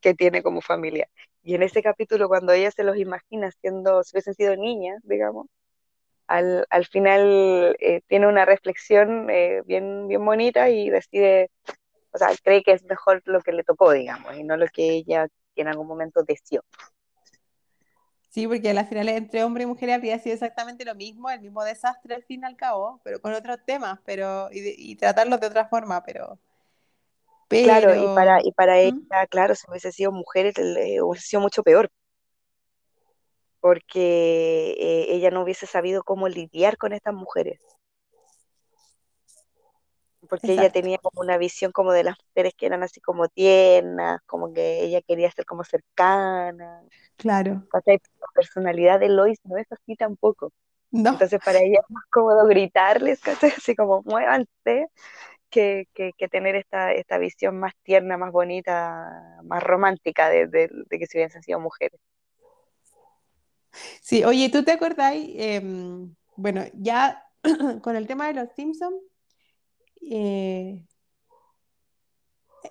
que 0.02 0.14
tiene 0.16 0.44
como 0.44 0.62
familia. 0.62 1.10
Y 1.44 1.56
en 1.56 1.64
ese 1.64 1.84
capítulo, 1.84 2.28
cuando 2.30 2.54
ella 2.54 2.72
se 2.72 2.84
los 2.84 2.98
imagina 2.98 3.52
siendo, 3.52 4.04
si 4.04 4.16
hubiesen 4.16 4.36
sido 4.36 4.56
niñas, 4.58 5.00
digamos, 5.04 5.48
al, 6.30 6.66
al 6.70 6.86
final 6.86 7.76
eh, 7.80 8.02
tiene 8.08 8.28
una 8.28 8.46
reflexión 8.46 9.30
eh, 9.30 9.64
bien, 9.66 10.08
bien 10.08 10.24
bonita 10.26 10.70
y 10.70 10.90
decide 10.90 11.50
O 12.14 12.18
sea, 12.20 12.30
cree 12.44 12.64
que 12.64 12.74
es 12.74 12.84
mejor 12.86 13.22
lo 13.26 13.42
que 13.42 13.54
le 13.54 13.64
tocó, 13.64 13.92
digamos, 13.94 14.36
y 14.38 14.44
no 14.44 14.58
lo 14.58 14.68
que 14.68 14.90
ella 14.92 15.28
en 15.56 15.68
algún 15.70 15.88
momento 15.88 16.24
deseó. 16.24 16.64
Sí, 18.30 18.48
porque 18.48 18.70
a 18.70 18.74
la 18.74 18.86
final 18.86 19.10
entre 19.10 19.44
hombre 19.44 19.64
y 19.64 19.66
mujer 19.66 19.92
habría 19.92 20.20
sido 20.20 20.36
exactamente 20.36 20.86
lo 20.86 20.96
mismo, 20.96 21.30
el 21.30 21.42
mismo 21.42 21.64
desastre 21.64 22.16
al 22.16 22.24
fin 22.24 22.42
y 22.44 22.46
al 22.46 22.56
cabo, 22.56 23.02
pero 23.04 23.20
con 23.22 23.34
otros 23.34 23.58
temas, 23.66 24.00
pero 24.06 24.50
y, 24.52 24.92
y 24.92 24.96
tratarlos 24.96 25.40
de 25.40 25.48
otra 25.48 25.68
forma, 25.68 26.04
pero, 26.04 26.40
Claro, 27.62 27.96
y 27.96 28.08
para, 28.10 28.40
y 28.44 28.52
para 28.52 28.78
¿Mm? 28.84 29.00
ella, 29.10 29.28
claro, 29.30 29.56
si 29.56 29.66
hubiese 29.70 29.92
sido 29.92 30.12
mujer, 30.12 30.54
hubiese 31.02 31.28
sido 31.28 31.42
mucho 31.42 31.64
peor, 31.64 31.90
porque 33.62 34.72
eh, 34.80 35.06
ella 35.16 35.32
no 35.32 35.44
hubiese 35.44 35.68
sabido 35.68 36.04
cómo 36.04 36.28
lidiar 36.30 36.78
con 36.78 36.94
estas 36.94 37.14
mujeres, 37.14 37.60
porque 40.30 40.54
ella 40.54 40.70
tenía 40.70 40.98
como 41.00 41.22
una 41.22 41.38
visión 41.38 41.72
como 41.72 41.92
de 41.92 42.04
las 42.04 42.16
mujeres 42.28 42.54
que 42.58 42.66
eran 42.68 42.84
así 42.84 43.00
como 43.02 43.28
tiernas, 43.30 44.20
como 44.26 44.54
que 44.54 44.84
ella 44.84 45.02
quería 45.02 45.32
ser 45.32 45.46
como 45.46 45.64
cercana, 45.64 46.82
claro. 47.18 47.68
La 48.20 48.28
personalidad 48.34 49.00
de 49.00 49.10
Lois 49.10 49.40
no 49.44 49.58
es 49.58 49.68
así 49.72 49.96
tampoco. 49.96 50.52
No, 50.92 51.14
Entonces 51.14 51.40
para 51.44 51.60
ella 51.60 51.80
es 51.82 51.90
más 51.92 52.06
cómodo 52.12 52.46
gritarles, 52.48 53.22
¿cachai? 53.22 53.52
Así 53.58 53.76
como 53.76 54.04
muévanse, 54.04 54.88
que, 55.50 55.88
que, 55.94 56.14
que 56.18 56.28
tener 56.30 56.56
esta, 56.58 56.94
esta 56.94 57.18
visión 57.20 57.60
más 57.60 57.74
tierna, 57.84 58.18
más 58.18 58.32
bonita, 58.32 59.40
más 59.46 59.64
romántica 59.64 60.30
de, 60.30 60.48
de- 60.48 60.70
de 60.90 61.00
que 61.00 61.08
si 61.08 61.18
hubiesen 61.20 61.44
sido 61.44 61.60
mujeres. 61.60 62.00
Sí, 64.02 64.24
oye, 64.24 64.50
¿tú 64.50 64.64
te 64.64 64.72
acordáis? 64.72 65.30
Em, 65.36 66.16
bueno, 66.36 66.64
ya 66.74 67.24
con 67.82 67.96
el 67.96 68.08
tema 68.08 68.28
de 68.28 68.34
los 68.34 68.50
Simpsons, 68.56 68.96
eh, 70.02 70.84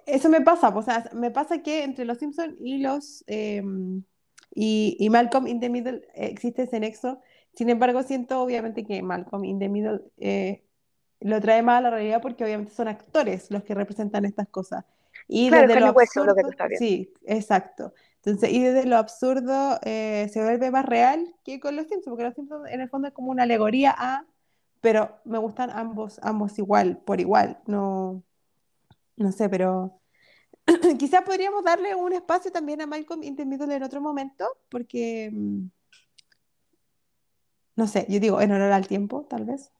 eso 0.07 0.29
me 0.29 0.41
pasa, 0.41 0.69
o 0.69 0.83
sea, 0.83 1.11
me 1.15 1.31
pasa 1.31 1.63
que 1.63 1.85
entre 1.85 2.05
los 2.05 2.19
Simpsons 2.19 2.55
y 2.61 2.79
los 2.79 3.25
em, 3.27 4.03
y, 4.55 4.97
y 4.99 5.11
Malcolm 5.11 5.47
in 5.47 5.61
the 5.61 5.69
Middle 5.69 6.03
eh, 6.15 6.27
existe 6.27 6.63
ese 6.63 6.81
nexo. 6.81 7.21
Sin 7.55 7.71
embargo, 7.71 8.03
siento 8.03 8.41
obviamente 8.41 8.85
que 8.85 9.03
Malcolm 9.03 9.45
in 9.45 9.59
the 9.59 9.69
Middle 9.69 10.01
eh, 10.19 10.65
lo 11.21 11.41
trae 11.41 11.63
más 11.63 11.79
a 11.79 11.83
la 11.83 11.91
realidad 11.91 12.23
porque 12.23 12.45
obviamente 12.45 12.73
son 12.73 12.89
actores 12.89 13.51
los 13.51 13.63
que 13.65 13.75
representan 13.75 14.25
estas 14.25 14.49
cosas. 14.49 14.85
Y 15.27 15.49
Claro, 15.49 15.69
desde 15.69 15.81
lo 15.81 15.93
hueso 15.93 16.25
lo 16.25 16.35
que 16.35 16.41
absurdo, 16.41 16.77
sí, 16.79 17.13
exacto. 17.25 17.93
Entonces, 18.25 18.51
y 18.53 18.63
desde 18.63 18.87
lo 18.87 18.97
absurdo 18.97 19.79
eh, 19.85 20.29
se 20.33 20.43
vuelve 20.43 20.71
más 20.71 20.85
real 20.85 21.35
que 21.45 21.61
con 21.61 21.77
los 21.77 21.87
Simpsons, 21.87 22.11
porque 22.11 22.25
los 22.25 22.35
Simpsons 22.35 22.69
en 22.71 22.81
el 22.81 22.89
fondo 22.89 23.09
es 23.09 23.15
como 23.15 23.31
una 23.31 23.45
alegoría 23.45 23.95
a, 23.97 24.27
pero 24.81 25.19
me 25.25 25.39
gustan 25.39 25.71
ambos, 25.71 26.21
ambos 26.23 26.59
igual, 26.59 26.99
por 26.99 27.21
igual. 27.21 27.61
No, 27.67 28.23
no 29.17 29.33
sé, 29.33 29.49
pero 29.49 30.01
quizás 30.99 31.23
podríamos 31.23 31.65
darle 31.65 31.95
un 31.95 32.13
espacio 32.13 32.53
también 32.53 32.81
a 32.81 32.87
Malcolm 32.87 33.23
in 33.23 33.37
the 33.37 33.47
Middle 33.47 33.75
en 33.75 33.83
otro 33.83 34.01
momento, 34.01 34.47
porque, 34.69 35.31
mm, 35.33 35.71
no 37.77 37.87
sé, 37.87 38.07
yo 38.09 38.21
digo, 38.21 38.41
en 38.41 38.53
honor 38.53 38.73
al 38.73 38.89
tiempo, 38.89 39.27
tal 39.29 39.45
vez. 39.45 39.71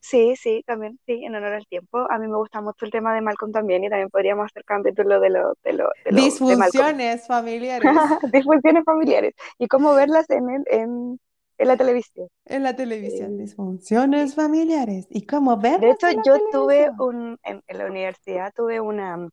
Sí, 0.00 0.34
sí, 0.36 0.62
también, 0.66 0.98
sí, 1.06 1.24
en 1.24 1.34
honor 1.34 1.52
al 1.54 1.66
tiempo. 1.66 1.98
A 2.10 2.18
mí 2.18 2.28
me 2.28 2.36
gusta 2.36 2.60
mucho 2.60 2.84
el 2.84 2.90
tema 2.92 3.14
de 3.14 3.20
Malcolm 3.20 3.52
también 3.52 3.84
y 3.84 3.88
también 3.90 4.10
podríamos 4.10 4.46
hacer 4.46 4.64
capítulo 4.64 5.20
de 5.20 5.30
lo, 5.30 5.54
de 5.64 5.72
lo, 5.72 5.90
de 6.04 6.12
lo, 6.12 6.30
de. 6.32 6.36
Disfunciones 6.50 7.26
familiares 7.26 7.82
Disfunciones 8.32 8.84
familiares 8.84 9.34
y 9.58 9.68
cómo 9.68 9.94
verlas 9.94 10.28
en, 10.30 10.48
el, 10.50 10.64
en, 10.70 11.20
en 11.58 11.68
la 11.68 11.76
televisión. 11.76 12.28
en 12.46 12.62
la 12.64 12.74
televisión. 12.74 13.36
Disfunciones 13.38 14.34
familiares. 14.34 15.06
¿Y 15.10 15.24
cómo 15.26 15.56
De 15.80 15.90
verlas 15.90 15.92
hecho, 15.92 16.08
en 16.08 16.16
la 16.16 16.24
yo 16.24 16.40
tuve 16.50 16.90
televisión? 16.90 16.96
un, 16.98 17.38
en, 17.42 17.62
en 17.66 17.78
la 17.78 17.86
universidad 17.86 18.52
tuve 18.54 18.80
una, 18.80 19.28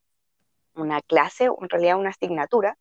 una 0.76 1.02
clase, 1.04 1.46
en 1.46 1.70
realidad 1.70 2.00
una 2.00 2.12
asignatura, 2.12 2.78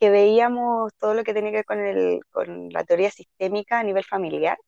que 0.00 0.10
veíamos 0.10 0.92
todo 1.00 1.14
lo 1.14 1.24
que 1.24 1.34
tenía 1.34 1.52
que 1.52 1.58
ver 1.58 1.66
con, 1.66 1.80
el, 1.80 2.20
con 2.30 2.70
la 2.70 2.84
teoría 2.84 3.10
sistémica 3.10 3.80
a 3.80 3.84
nivel 3.84 4.04
familiar. 4.04 4.58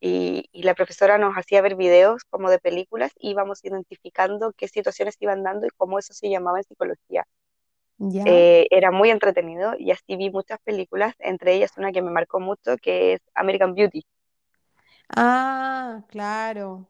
Y, 0.00 0.48
y 0.52 0.62
la 0.62 0.74
profesora 0.74 1.18
nos 1.18 1.34
hacía 1.34 1.60
ver 1.60 1.74
videos 1.74 2.22
como 2.30 2.50
de 2.50 2.58
películas 2.58 3.12
y 3.18 3.30
íbamos 3.30 3.64
identificando 3.64 4.52
qué 4.56 4.68
situaciones 4.68 5.16
iban 5.20 5.42
dando 5.42 5.66
y 5.66 5.70
cómo 5.76 5.98
eso 5.98 6.12
se 6.12 6.30
llamaba 6.30 6.58
en 6.58 6.64
psicología. 6.64 7.26
¿Ya? 7.98 8.22
Eh, 8.26 8.68
era 8.70 8.92
muy 8.92 9.10
entretenido 9.10 9.74
y 9.76 9.90
así 9.90 10.16
vi 10.16 10.30
muchas 10.30 10.60
películas, 10.60 11.14
entre 11.18 11.54
ellas 11.54 11.72
una 11.76 11.90
que 11.90 12.00
me 12.00 12.12
marcó 12.12 12.38
mucho, 12.38 12.76
que 12.80 13.14
es 13.14 13.20
American 13.34 13.74
Beauty. 13.74 14.06
Ah, 15.08 16.04
claro. 16.08 16.88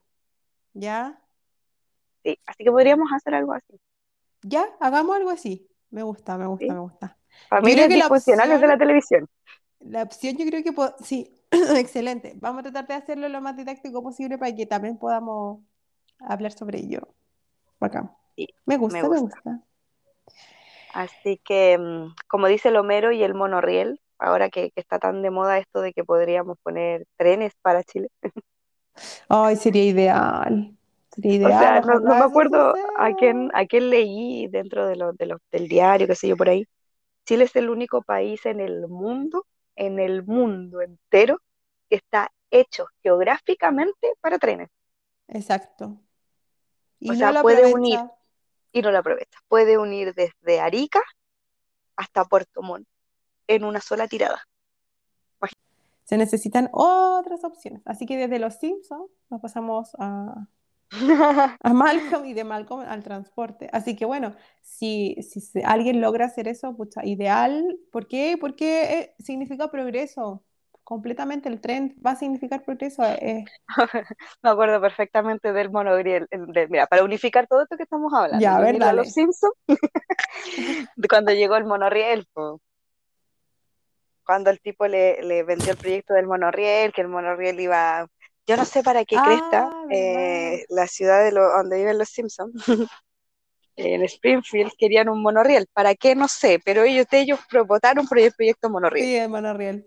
¿Ya? 0.74 1.22
Sí, 2.22 2.38
así 2.46 2.64
que 2.64 2.70
podríamos 2.70 3.09
hacer 3.14 3.34
algo 3.34 3.54
así. 3.54 3.80
¿Ya? 4.42 4.68
Hagamos 4.80 5.16
algo 5.16 5.30
así. 5.30 5.66
Me 5.90 6.02
gusta, 6.02 6.36
me 6.36 6.46
gusta, 6.46 6.66
¿sí? 6.66 6.70
me 6.70 6.80
gusta. 6.80 7.16
Familias 7.48 7.88
disfuncionales 7.88 8.61
de 8.61 8.66
opción, 8.66 8.70
la 8.70 8.78
televisión. 8.78 9.28
la 9.80 10.02
opción 10.02 10.36
yo 10.36 10.46
creo 10.46 10.62
que 10.62 11.04
sí, 11.04 11.38
excelente. 11.76 12.34
Vamos 12.36 12.61
a 12.61 12.62
tratar 12.64 12.86
de 12.86 12.94
hacerlo 12.94 13.28
lo 13.28 13.40
más 13.40 13.57
didáctico 13.57 14.03
posible 14.03 14.38
para 14.38 14.55
que 14.55 14.66
también 14.66 14.99
podamos 14.99 15.61
hablar 16.20 16.53
sobre 16.53 16.80
ello. 16.80 17.14
Sí, 18.36 18.46
Me 18.66 18.78
me 18.86 19.03
gusta, 19.03 19.09
me 19.09 19.18
gusta. 19.18 19.62
Así 20.88 21.40
que, 21.44 21.78
mm, 21.78 22.14
como 22.28 22.46
dice 22.49 22.68
el 22.68 22.76
Homero 22.76 23.12
y 23.12 23.22
el 23.22 23.34
monorriel, 23.34 24.01
ahora 24.18 24.51
que, 24.51 24.70
que 24.72 24.80
está 24.80 24.99
tan 24.99 25.22
de 25.22 25.30
moda 25.30 25.59
esto 25.59 25.80
de 25.80 25.92
que 25.92 26.05
podríamos 26.05 26.59
poner 26.62 27.05
trenes 27.16 27.53
para 27.62 27.84
Chile. 27.84 28.09
Ay, 29.28 29.57
sería 29.57 29.84
ideal. 29.84 30.76
Sería 31.11 31.34
O 31.40 31.53
ideal, 31.53 31.53
sea, 31.53 31.80
no, 31.82 32.01
no 32.01 32.14
me 32.16 32.24
acuerdo 32.24 32.76
a 32.94 33.12
quién, 33.14 33.51
a 33.55 33.66
quién 33.66 33.90
leí 33.90 34.46
dentro 34.49 34.86
de 34.86 34.96
lo, 34.96 35.12
de 35.12 35.26
lo- 35.26 35.38
del 35.53 35.68
diario, 35.68 36.07
qué 36.07 36.14
sé 36.14 36.28
yo, 36.28 36.36
por 36.36 36.49
ahí. 36.49 36.64
Chile 37.26 37.44
es 37.44 37.57
el 37.57 37.70
único 37.70 38.03
país 38.03 38.46
en 38.46 38.61
el 38.61 38.88
mundo, 38.88 39.46
en 39.79 40.01
el 40.01 40.24
mundo 40.24 40.83
entero, 40.83 41.41
que 41.89 41.97
está 41.97 42.31
hecho 42.51 42.89
geográficamente 43.01 44.12
para 44.20 44.39
trenes. 44.39 44.68
Exacto. 45.29 45.85
O 45.87 46.01
Y 46.99 47.09
no 47.11 47.14
sea, 47.14 47.33
lo 47.33 47.43
puede 47.43 47.72
unir, 47.72 48.01
y 48.72 48.83
no 48.83 48.91
lo 48.91 48.99
aprovecha, 48.99 49.39
puede 49.47 49.79
unir 49.79 50.14
desde 50.14 50.61
Arica 50.61 51.01
hasta 51.97 52.24
Puerto 52.24 52.61
Montt 52.62 52.89
en 53.47 53.64
una 53.64 53.81
sola 53.81 54.09
tirada. 54.09 54.43
Se 56.05 56.16
necesitan 56.16 56.70
otras 56.72 57.45
opciones. 57.45 57.83
Así 57.85 58.07
que 58.07 58.16
desde 58.16 58.39
los 58.39 58.55
Simpsons 58.55 59.11
nos 59.29 59.43
pasamos 59.43 59.95
a, 59.99 60.47
a 61.62 61.72
Malcolm 61.74 62.24
y 62.26 62.34
de 62.34 62.45
Malcolm 62.45 62.80
al 62.89 63.03
transporte. 63.03 63.68
Así 63.72 63.95
que 63.97 64.05
bueno, 64.07 64.34
si, 64.62 65.16
si 65.22 65.61
alguien 65.64 66.01
logra 66.01 66.26
hacer 66.26 66.49
eso, 66.49 66.76
pucha, 66.76 67.05
ideal. 67.05 67.78
¿Por 67.93 68.09
qué? 68.09 68.36
Porque 68.41 68.82
eh, 69.01 69.14
significa 69.18 69.70
progreso. 69.70 70.45
Completamente 70.84 71.51
el 71.51 71.61
tren 71.61 71.95
va 72.05 72.12
a 72.12 72.16
significar 72.16 72.64
progreso. 72.64 73.05
eh, 73.05 73.45
Me 74.43 74.51
acuerdo 74.51 74.80
perfectamente 74.80 75.53
del 75.53 75.70
monogriel. 75.70 76.26
de- 76.30 76.68
mira, 76.68 76.86
para 76.86 77.05
unificar 77.05 77.47
todo 77.47 77.62
esto 77.62 77.76
que 77.76 77.82
estamos 77.82 78.12
hablando 78.14 78.41
ya, 78.41 78.57
a 78.57 78.61
ver, 78.61 78.78
a 78.82 78.93
los 78.93 79.07
dale. 79.07 79.12
Simpsons, 79.12 79.53
cuando 81.11 81.32
llegó 81.32 81.57
el 81.57 81.64
monorriel, 81.64 82.26
po, 82.32 82.61
cuando 84.24 84.51
el 84.51 84.61
tipo 84.61 84.86
le, 84.86 85.22
le 85.22 85.43
vendió 85.43 85.72
el 85.72 85.78
proyecto 85.78 86.14
del 86.14 86.26
monorriel, 86.26 86.93
que 86.93 87.01
el 87.01 87.09
monorriel 87.09 87.60
iba, 87.60 88.06
yo 88.49 88.57
no 88.57 88.65
sé 88.65 88.83
para 88.83 89.05
qué 89.05 89.20
cresta, 89.20 89.69
Ah, 89.70 89.85
¿verdad? 89.87 89.91
eh, 89.91 90.65
la 90.70 90.87
ciudad 90.89 91.25
de 91.25 91.33
lo, 91.33 91.49
donde 91.57 91.77
viven 91.79 91.99
los 91.99 92.09
Simpsons, 92.09 92.55
en 93.77 94.03
Springfield, 94.05 94.73
querían 94.79 95.09
un 95.09 95.23
monorriel. 95.23 95.69
¿Para 95.73 95.95
qué? 95.95 96.15
No 96.16 96.29
sé, 96.29 96.61
pero 96.65 96.83
ellos, 96.83 97.07
ellos 97.12 97.41
votaron 97.66 98.07
por 98.09 98.19
el 98.19 98.33
proyecto 98.33 98.70
monorriel. 98.70 99.07
Sí, 99.07 99.16
el 99.16 99.29
monorriel. 99.29 99.87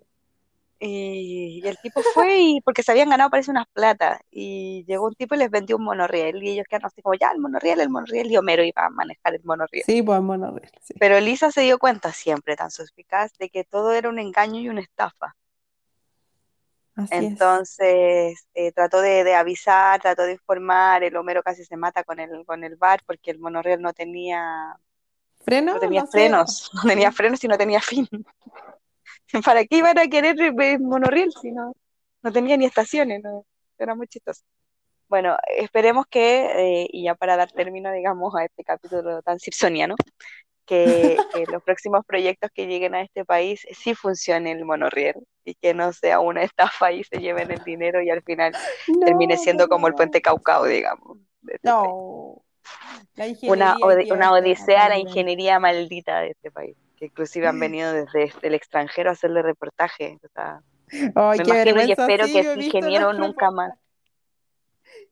Y, 0.84 1.62
y 1.64 1.68
el 1.68 1.78
tipo 1.78 2.02
fue 2.02 2.40
y 2.40 2.62
porque 2.62 2.82
se 2.82 2.92
habían 2.92 3.10
ganado 3.10 3.30
parece 3.30 3.52
unas 3.52 3.68
plata 3.72 4.20
y 4.32 4.84
llegó 4.88 5.06
un 5.08 5.14
tipo 5.14 5.36
y 5.36 5.38
les 5.38 5.52
vendió 5.52 5.78
un 5.78 5.84
monorriel 5.84 6.42
y 6.44 6.52
ellos 6.54 6.66
quedaron 6.68 6.88
así 6.88 7.04
como 7.04 7.14
ya 7.14 7.30
el 7.32 7.40
monorriel, 7.40 7.82
el 7.82 7.90
monorriel 7.90 8.32
y 8.32 8.38
Homero 8.38 8.64
iba 8.64 8.86
a 8.86 8.90
manejar 8.90 9.36
el 9.36 9.44
monorriel. 9.44 9.84
Sí, 9.86 10.02
pues 10.02 10.18
el 10.18 10.24
monorriel, 10.24 10.72
sí. 10.82 10.96
Pero 11.00 11.20
Lisa 11.20 11.52
se 11.52 11.62
dio 11.62 11.78
cuenta 11.78 12.12
siempre 12.14 12.56
tan 12.56 12.72
suspicaz 12.72 13.32
de 13.38 13.50
que 13.50 13.64
todo 13.64 13.92
era 13.94 14.10
un 14.10 14.18
engaño 14.20 14.60
y 14.60 14.70
una 14.70 14.82
estafa. 14.82 15.36
Así 16.96 17.26
es. 17.26 17.42
Entonces 17.42 18.48
eh, 18.54 18.72
trató 18.74 19.02
de, 19.02 19.24
de 19.24 19.36
avisar, 19.36 20.02
trató 20.02 20.24
de 20.24 20.34
informar, 20.34 21.04
el 21.04 21.16
Homero 21.18 21.44
casi 21.44 21.64
se 21.66 21.78
mata 21.78 22.04
con 22.04 22.20
el, 22.20 22.46
con 22.46 22.64
el 22.64 22.76
bar 22.78 23.02
porque 23.06 23.32
el 23.32 23.40
monorriel 23.40 23.82
no 23.82 23.94
tenía, 23.94 24.76
¿Freno? 25.42 25.74
no 25.74 25.80
tenía 25.80 26.02
No 26.02 26.08
sé. 26.08 26.12
frenos, 26.12 26.72
no 26.74 26.84
tenía 26.88 27.12
frenos 27.12 27.44
y 27.44 27.48
no 27.48 27.58
tenía 27.58 27.82
fin. 27.82 28.08
¿Para 29.46 29.66
qué 29.66 29.78
iban 29.78 29.98
a 29.98 30.08
querer 30.08 30.36
monorriel 30.82 31.32
si 31.42 31.52
no, 31.52 31.74
no 32.24 32.32
tenía 32.32 32.58
ni 32.58 32.66
estaciones? 32.66 33.22
No? 33.24 33.46
Era 33.78 33.96
muy 33.96 34.08
chistoso. 34.08 34.44
Bueno, 35.08 35.38
esperemos 35.58 36.06
que, 36.10 36.84
eh, 36.84 36.88
y 36.92 37.04
ya 37.06 37.16
para 37.16 37.38
dar 37.38 37.52
término, 37.52 37.92
digamos, 37.92 38.34
a 38.36 38.46
este 38.46 38.64
capítulo 38.64 39.22
tan 39.24 39.40
simpsoniano, 39.40 39.96
que, 40.66 41.18
que 41.34 41.46
los 41.48 41.64
próximos 41.64 42.06
proyectos 42.06 42.52
que 42.54 42.68
lleguen 42.68 42.96
a 42.96 43.02
este 43.04 43.26
país 43.26 43.66
sí 43.74 43.96
funcione 43.96 44.52
el 44.54 44.66
monorriel 44.66 45.16
y 45.46 45.56
que 45.56 45.74
no 45.74 45.94
sea 45.94 46.20
una 46.20 46.44
estafa 46.44 46.92
y 46.92 47.04
se 47.04 47.20
lleven 47.20 47.52
el 47.52 47.64
dinero 47.64 48.02
y 48.02 48.10
al 48.10 48.22
final 48.24 48.54
termine 49.06 49.38
siendo 49.38 49.68
como 49.68 49.88
el 49.88 49.94
puente 49.94 50.22
Caucao, 50.22 50.66
digamos. 50.66 51.18
este. 51.48 51.60
No. 51.64 52.44
La 53.16 53.26
una, 53.44 53.76
una 54.12 54.32
odisea 54.34 54.86
a 54.86 54.90
la 54.90 55.00
ingeniería 55.00 55.60
maldita 55.60 56.20
de 56.20 56.30
este 56.30 56.52
país, 56.52 56.78
que 56.96 57.06
inclusive 57.06 57.48
han 57.48 57.60
venido 57.60 57.92
desde 57.92 58.32
el 58.44 58.54
extranjero 58.54 59.10
a 59.10 59.14
hacerle 59.14 59.42
reportaje. 59.42 60.20
O 60.24 60.30
sea, 60.30 60.62
Ay, 61.16 61.40
me 61.40 61.44
imagino 61.44 61.84
y 61.84 61.92
espero 61.92 62.26
sí, 62.26 62.34
que 62.34 62.40
ese 62.42 62.62
ingeniero 62.62 63.14
nunca 63.14 63.50
más, 63.50 63.74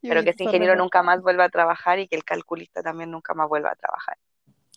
pero 0.02 0.24
que 0.24 0.30
ese 0.30 0.44
ingeniero 0.44 0.76
nunca 0.76 1.02
más 1.02 1.22
vuelva 1.22 1.46
a 1.46 1.50
trabajar 1.50 2.00
y 2.00 2.08
que 2.08 2.16
el 2.16 2.24
calculista 2.24 2.84
también 2.84 3.10
nunca 3.12 3.34
más 3.34 3.50
vuelva 3.50 3.72
a 3.72 3.76
trabajar. 3.76 4.18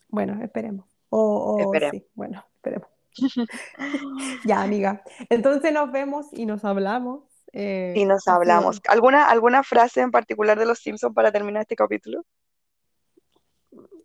Bueno, 0.08 0.42
esperemos. 0.42 0.86
O, 1.10 1.56
o 1.56 1.58
Esperemos. 1.60 1.92
sí, 1.92 2.08
bueno, 2.14 2.44
esperemos. 2.56 2.88
Ya, 4.44 4.62
amiga. 4.62 5.02
Entonces 5.28 5.72
nos 5.72 5.90
vemos 5.92 6.26
y 6.32 6.46
nos 6.46 6.64
hablamos. 6.64 7.24
eh, 7.52 7.94
Y 7.96 8.04
nos 8.04 8.26
hablamos. 8.28 8.80
¿Alguna, 8.88 9.28
alguna 9.28 9.62
frase 9.62 10.00
en 10.00 10.10
particular 10.10 10.58
de 10.58 10.66
los 10.66 10.78
Simpsons 10.78 11.14
para 11.14 11.32
terminar 11.32 11.62
este 11.62 11.76
capítulo? 11.76 12.24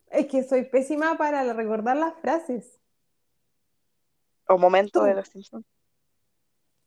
Es 0.10 0.28
que 0.28 0.44
soy 0.44 0.64
pésima 0.64 1.18
para 1.18 1.52
recordar 1.54 1.98
las 1.98 2.14
frases. 2.22 2.80
¿O 4.48 4.58
momento 4.58 5.04
de 5.04 5.14
los 5.16 5.28
Simpsons? 5.28 5.66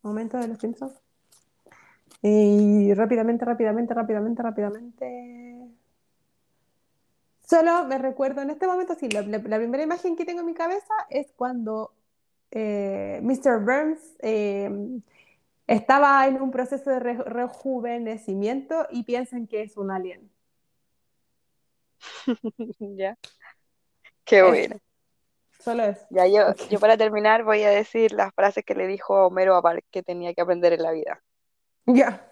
Momento 0.02 0.38
de 0.38 0.48
los 0.48 0.58
Simpsons. 0.58 0.94
Y 2.22 2.92
rápidamente, 2.94 3.44
rápidamente, 3.44 3.94
rápidamente, 3.94 4.42
rápidamente. 4.42 5.66
Solo 7.46 7.84
me 7.86 7.98
recuerdo 7.98 8.42
en 8.42 8.50
este 8.50 8.66
momento, 8.66 8.94
sí, 8.94 9.08
la, 9.08 9.22
la- 9.22 9.38
la 9.38 9.56
primera 9.58 9.82
imagen 9.82 10.16
que 10.16 10.24
tengo 10.24 10.40
en 10.40 10.46
mi 10.46 10.54
cabeza 10.54 10.94
es 11.10 11.32
cuando 11.36 11.92
eh, 12.50 13.20
Mr. 13.22 13.60
Burns 13.60 14.16
eh, 14.20 14.70
estaba 15.66 16.26
en 16.26 16.40
un 16.40 16.50
proceso 16.50 16.90
de 16.90 16.98
re- 17.00 17.22
rejuvenecimiento 17.24 18.86
y 18.90 19.04
piensan 19.04 19.46
que 19.46 19.62
es 19.62 19.76
un 19.76 19.90
alien. 19.90 20.30
Ya. 22.78 23.16
Qué 24.24 24.42
bueno. 24.42 24.76
Solo 25.58 25.84
eso. 25.84 26.06
Ya 26.10 26.26
yo, 26.26 26.54
yo 26.70 26.80
para 26.80 26.96
terminar 26.96 27.44
voy 27.44 27.62
a 27.62 27.70
decir 27.70 28.12
las 28.12 28.32
frases 28.34 28.64
que 28.64 28.74
le 28.74 28.86
dijo 28.86 29.26
Homero 29.26 29.54
a 29.54 29.60
Bart 29.60 29.84
que 29.90 30.02
tenía 30.02 30.32
que 30.32 30.40
aprender 30.40 30.72
en 30.72 30.82
la 30.82 30.92
vida. 30.92 31.22
Ya. 31.86 32.26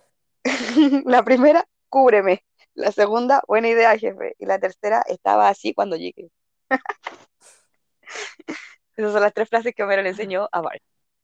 La 1.04 1.22
primera, 1.22 1.66
cúbreme. 1.88 2.44
La 2.74 2.92
segunda, 2.92 3.42
buena 3.46 3.68
idea, 3.68 3.98
jefe. 3.98 4.34
Y 4.38 4.46
la 4.46 4.58
tercera, 4.58 5.02
estaba 5.08 5.48
así 5.48 5.74
cuando 5.74 5.96
llegué. 5.96 6.30
Esas 8.98 9.12
son 9.12 9.22
las 9.22 9.32
tres 9.32 9.48
frases 9.48 9.72
que 9.76 9.84
Homero 9.84 10.02
le 10.02 10.08
enseñó 10.08 10.48
a 10.50 10.60
Bart. 10.60 10.82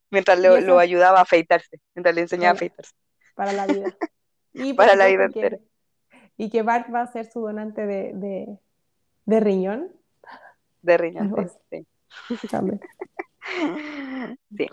Mientras 0.09 0.39
lo, 0.39 0.79
ayudaba 0.79 1.19
a 1.19 1.23
afeitarse. 1.23 1.81
Mientras 1.93 2.15
le 2.15 2.21
enseñaba 2.21 2.51
a 2.51 2.55
afeitarse. 2.55 2.93
para 3.35 3.53
la 3.53 3.67
vida. 3.67 3.97
Y 4.53 4.73
Para 4.75 4.95
la 4.95 5.07
vida 5.09 5.25
entera. 5.25 5.59
Y 6.37 6.51
que 6.51 6.63
Bart 6.63 6.87
va 6.95 7.01
a 7.01 7.07
ser 7.09 7.27
su 7.27 7.41
donante 7.41 7.85
de, 7.85 8.13
de, 8.15 8.59
de 9.27 9.41
riñón 9.41 9.91
De 10.83 10.97
riñón. 10.97 11.51
Sí, 11.71 12.49
también. 12.49 12.81
Sí. 14.57 14.69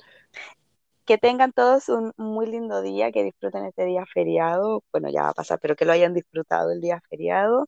Que 1.04 1.18
tengan 1.18 1.52
todos 1.52 1.90
un 1.90 2.14
muy 2.16 2.46
lindo 2.46 2.82
día, 2.82 3.12
que 3.12 3.24
disfruten 3.24 3.66
este 3.66 3.84
día 3.84 4.06
feriado. 4.06 4.84
Bueno, 4.92 5.10
ya 5.10 5.24
va 5.24 5.30
a 5.30 5.34
pasar, 5.34 5.60
pero 5.60 5.76
que 5.76 5.84
lo 5.84 5.92
hayan 5.92 6.14
disfrutado 6.14 6.72
el 6.72 6.80
día 6.80 7.02
feriado. 7.10 7.68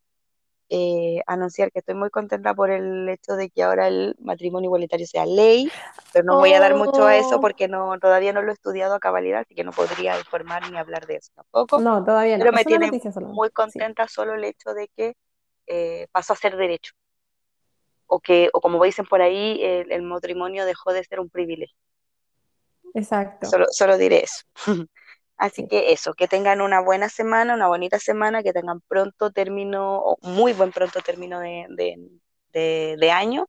Eh, 0.70 1.22
anunciar 1.28 1.72
que 1.72 1.80
estoy 1.80 1.94
muy 1.94 2.10
contenta 2.10 2.54
por 2.56 2.72
el 2.72 3.08
hecho 3.10 3.34
de 3.36 3.50
que 3.50 3.62
ahora 3.64 3.88
el 3.88 4.16
matrimonio 4.20 4.70
igualitario 4.70 5.06
sea 5.06 5.26
ley, 5.26 5.70
pero 6.14 6.26
no 6.26 6.38
voy 6.38 6.54
a 6.54 6.60
dar 6.60 6.74
mucho 6.74 7.06
a 7.06 7.18
eso 7.18 7.36
Oh. 7.38 7.42
porque 7.42 7.68
no, 7.68 8.00
todavía 8.00 8.34
no 8.34 8.42
lo 8.42 8.50
he 8.50 8.54
estudiado 8.54 8.96
a 8.96 9.00
cabalidad, 9.00 9.42
así 9.42 9.54
que 9.54 9.64
no 9.64 9.72
podría 9.72 10.18
informar 10.18 10.72
ni 10.72 10.78
hablar 10.78 11.06
de 11.06 11.18
eso 11.18 11.32
tampoco. 11.36 11.80
No, 11.80 12.04
todavía 12.04 12.38
no. 12.38 12.42
Pero 12.44 12.54
me 12.54 12.62
Es 12.62 12.68
tiene 12.68 12.92
muy 13.22 13.50
Sí. 13.50 13.54
contenta 13.54 14.08
solo 14.08 14.34
el 14.36 14.44
hecho 14.46 14.74
de 14.74 14.88
que 14.96 15.16
eh, 15.68 16.08
pasó 16.12 16.34
a 16.34 16.38
ser 16.38 16.56
derecho. 16.58 16.94
O 18.08 18.20
que, 18.20 18.50
o 18.54 18.60
como 18.62 18.84
dicen 18.84 19.06
por 19.06 19.22
ahí, 19.22 19.60
el, 19.64 19.92
el 19.92 20.02
matrimonio 20.02 20.66
dejó 20.66 20.92
de 20.94 21.04
ser 21.04 21.20
un 21.20 21.30
privilegio. 21.30 21.78
Exacto. 22.94 23.48
Solo, 23.48 23.66
solo 23.72 23.98
diré 23.98 24.24
eso. 24.24 24.44
Así 25.38 25.64
Sí. 25.64 25.68
que 25.68 25.92
eso, 25.92 26.14
que 26.14 26.28
tengan 26.28 26.62
una 26.62 26.80
buena 26.80 27.10
semana, 27.10 27.54
una 27.56 27.68
bonita 27.68 28.00
semana, 28.00 28.44
que 28.44 28.54
tengan 28.54 28.82
pronto 28.82 29.32
término, 29.32 29.98
o 29.98 30.18
muy 30.22 30.54
buen 30.54 30.72
pronto 30.72 31.00
término 31.02 31.40
de, 31.40 31.66
de- 31.70 31.98
de- 32.54 32.96
de 33.00 33.12
año. 33.12 33.48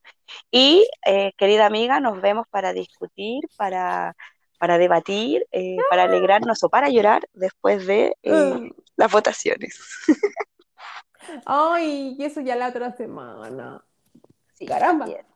Y 0.50 0.88
eh, 1.06 1.32
querida 1.36 1.66
amiga, 1.66 2.00
nos 2.00 2.20
vemos 2.22 2.46
para 2.48 2.72
discutir, 2.72 3.44
para, 3.58 4.16
para 4.58 4.78
debatir, 4.78 5.46
eh, 5.52 5.76
para 5.90 6.04
alegrarnos 6.04 6.64
o 6.64 6.70
para 6.70 6.88
llorar 6.88 7.22
después 7.34 7.86
de 7.86 8.16
eh, 8.22 8.32
Mm. 8.32 8.70
las 8.96 9.12
votaciones. 9.12 9.78
Ay, 11.46 12.16
y 12.18 12.24
eso 12.24 12.40
ya 12.40 12.56
la 12.56 12.68
otra 12.68 12.92
semana. 12.92 13.84
Sí, 14.54 14.66
Caramba. 14.66 15.06
bien. 15.06 15.26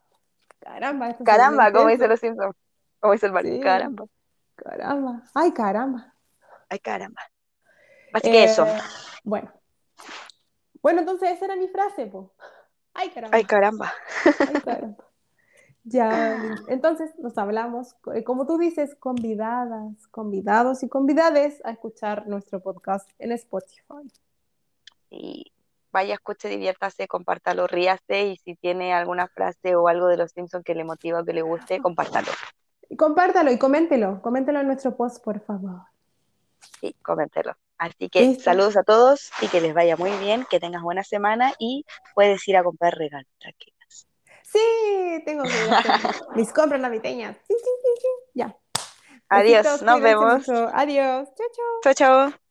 Caramba, 0.61 1.17
Caramba, 1.25 1.73
como 1.73 1.89
dice 1.89 2.09
los 2.09 2.21
Simpsons. 2.21 2.55
Como 3.01 3.13
dice 3.13 3.27
el 3.27 3.33
Mario. 3.33 3.55
Sí. 3.55 3.61
Caramba. 3.61 4.05
Caramba. 4.57 5.23
Ay, 5.35 5.53
caramba. 5.53 6.15
Ay, 6.69 6.79
caramba. 6.79 7.23
Así 8.13 8.31
que 8.31 8.45
eso. 8.45 8.67
Eh, 8.67 8.79
Bueno. 9.25 9.53
Bueno, 10.83 11.01
entonces 11.01 11.31
esa 11.31 11.47
era 11.47 11.57
mi 11.57 11.69
frase, 11.69 12.07
po. 12.07 12.33
Ay, 12.95 13.11
caramba. 13.11 13.37
Ay, 13.37 13.45
caramba. 13.45 13.93
Ay, 14.25 14.61
caramba. 14.65 15.05
Ya, 15.85 16.43
entonces 16.69 17.11
nos 17.19 17.39
hablamos, 17.39 17.97
eh, 18.15 18.23
como 18.23 18.47
tú 18.47 18.59
dices, 18.59 18.95
convidadas, 18.97 20.07
convidados 20.09 20.83
y 20.83 20.89
convidades 20.89 21.65
a 21.65 21.71
escuchar 21.71 22.27
nuestro 22.27 22.61
podcast 22.61 23.09
en 23.19 23.33
Spotify. 23.33 23.83
y 25.11 25.51
vaya, 25.91 26.15
escuche, 26.15 26.51
diviértase, 26.51 27.09
compártalo, 27.09 27.67
ríase 27.67 28.27
y 28.27 28.37
si 28.37 28.55
tiene 28.57 28.93
alguna 28.93 29.29
frase 29.29 29.75
o 29.77 29.89
algo 29.89 30.09
de 30.09 30.19
los 30.19 30.33
Simpsons 30.33 30.63
que 30.63 30.75
le 30.75 30.85
motiva 30.85 31.21
o 31.21 31.25
que 31.25 31.33
le 31.33 31.41
guste, 31.41 31.81
compártalo. 31.81 32.29
Compártalo 32.99 33.51
y 33.51 33.59
coméntelo, 33.59 34.21
coméntelo 34.21 34.61
en 34.61 34.67
nuestro 34.67 34.95
post, 34.97 35.25
por 35.25 35.41
favor. 35.41 35.81
Sí, 36.81 36.95
coméntelo. 37.03 37.55
Así 37.79 38.09
que 38.09 38.35
saludos 38.35 38.77
a 38.77 38.83
todos 38.83 39.31
y 39.41 39.49
que 39.49 39.61
les 39.61 39.73
vaya 39.73 39.97
muy 39.97 40.11
bien, 40.19 40.45
que 40.51 40.59
tengas 40.59 40.83
buena 40.83 41.05
semana 41.05 41.53
y 41.59 41.85
puedes 42.15 42.47
ir 42.49 42.57
a 42.57 42.65
comprar 42.65 42.95
regalos, 42.97 43.31
tranquilas. 43.39 44.09
Sí, 44.43 45.23
tengo 45.25 45.45
que 45.45 45.57
mis 46.35 46.53
compras 46.53 46.81
navideñas. 46.81 47.37
Sí, 47.47 47.55
sí, 47.57 47.71
sí, 47.83 47.91
sí. 48.01 48.09
Ya. 48.35 48.57
Adiós, 49.29 49.65
Besitos, 49.65 49.83
nos 49.83 50.01
vemos. 50.01 50.39
mucho. 50.39 50.71
Adiós. 50.73 51.29
Chao, 51.37 51.47
chao. 51.55 51.95
Chao, 51.95 51.95
chao. 51.95 52.49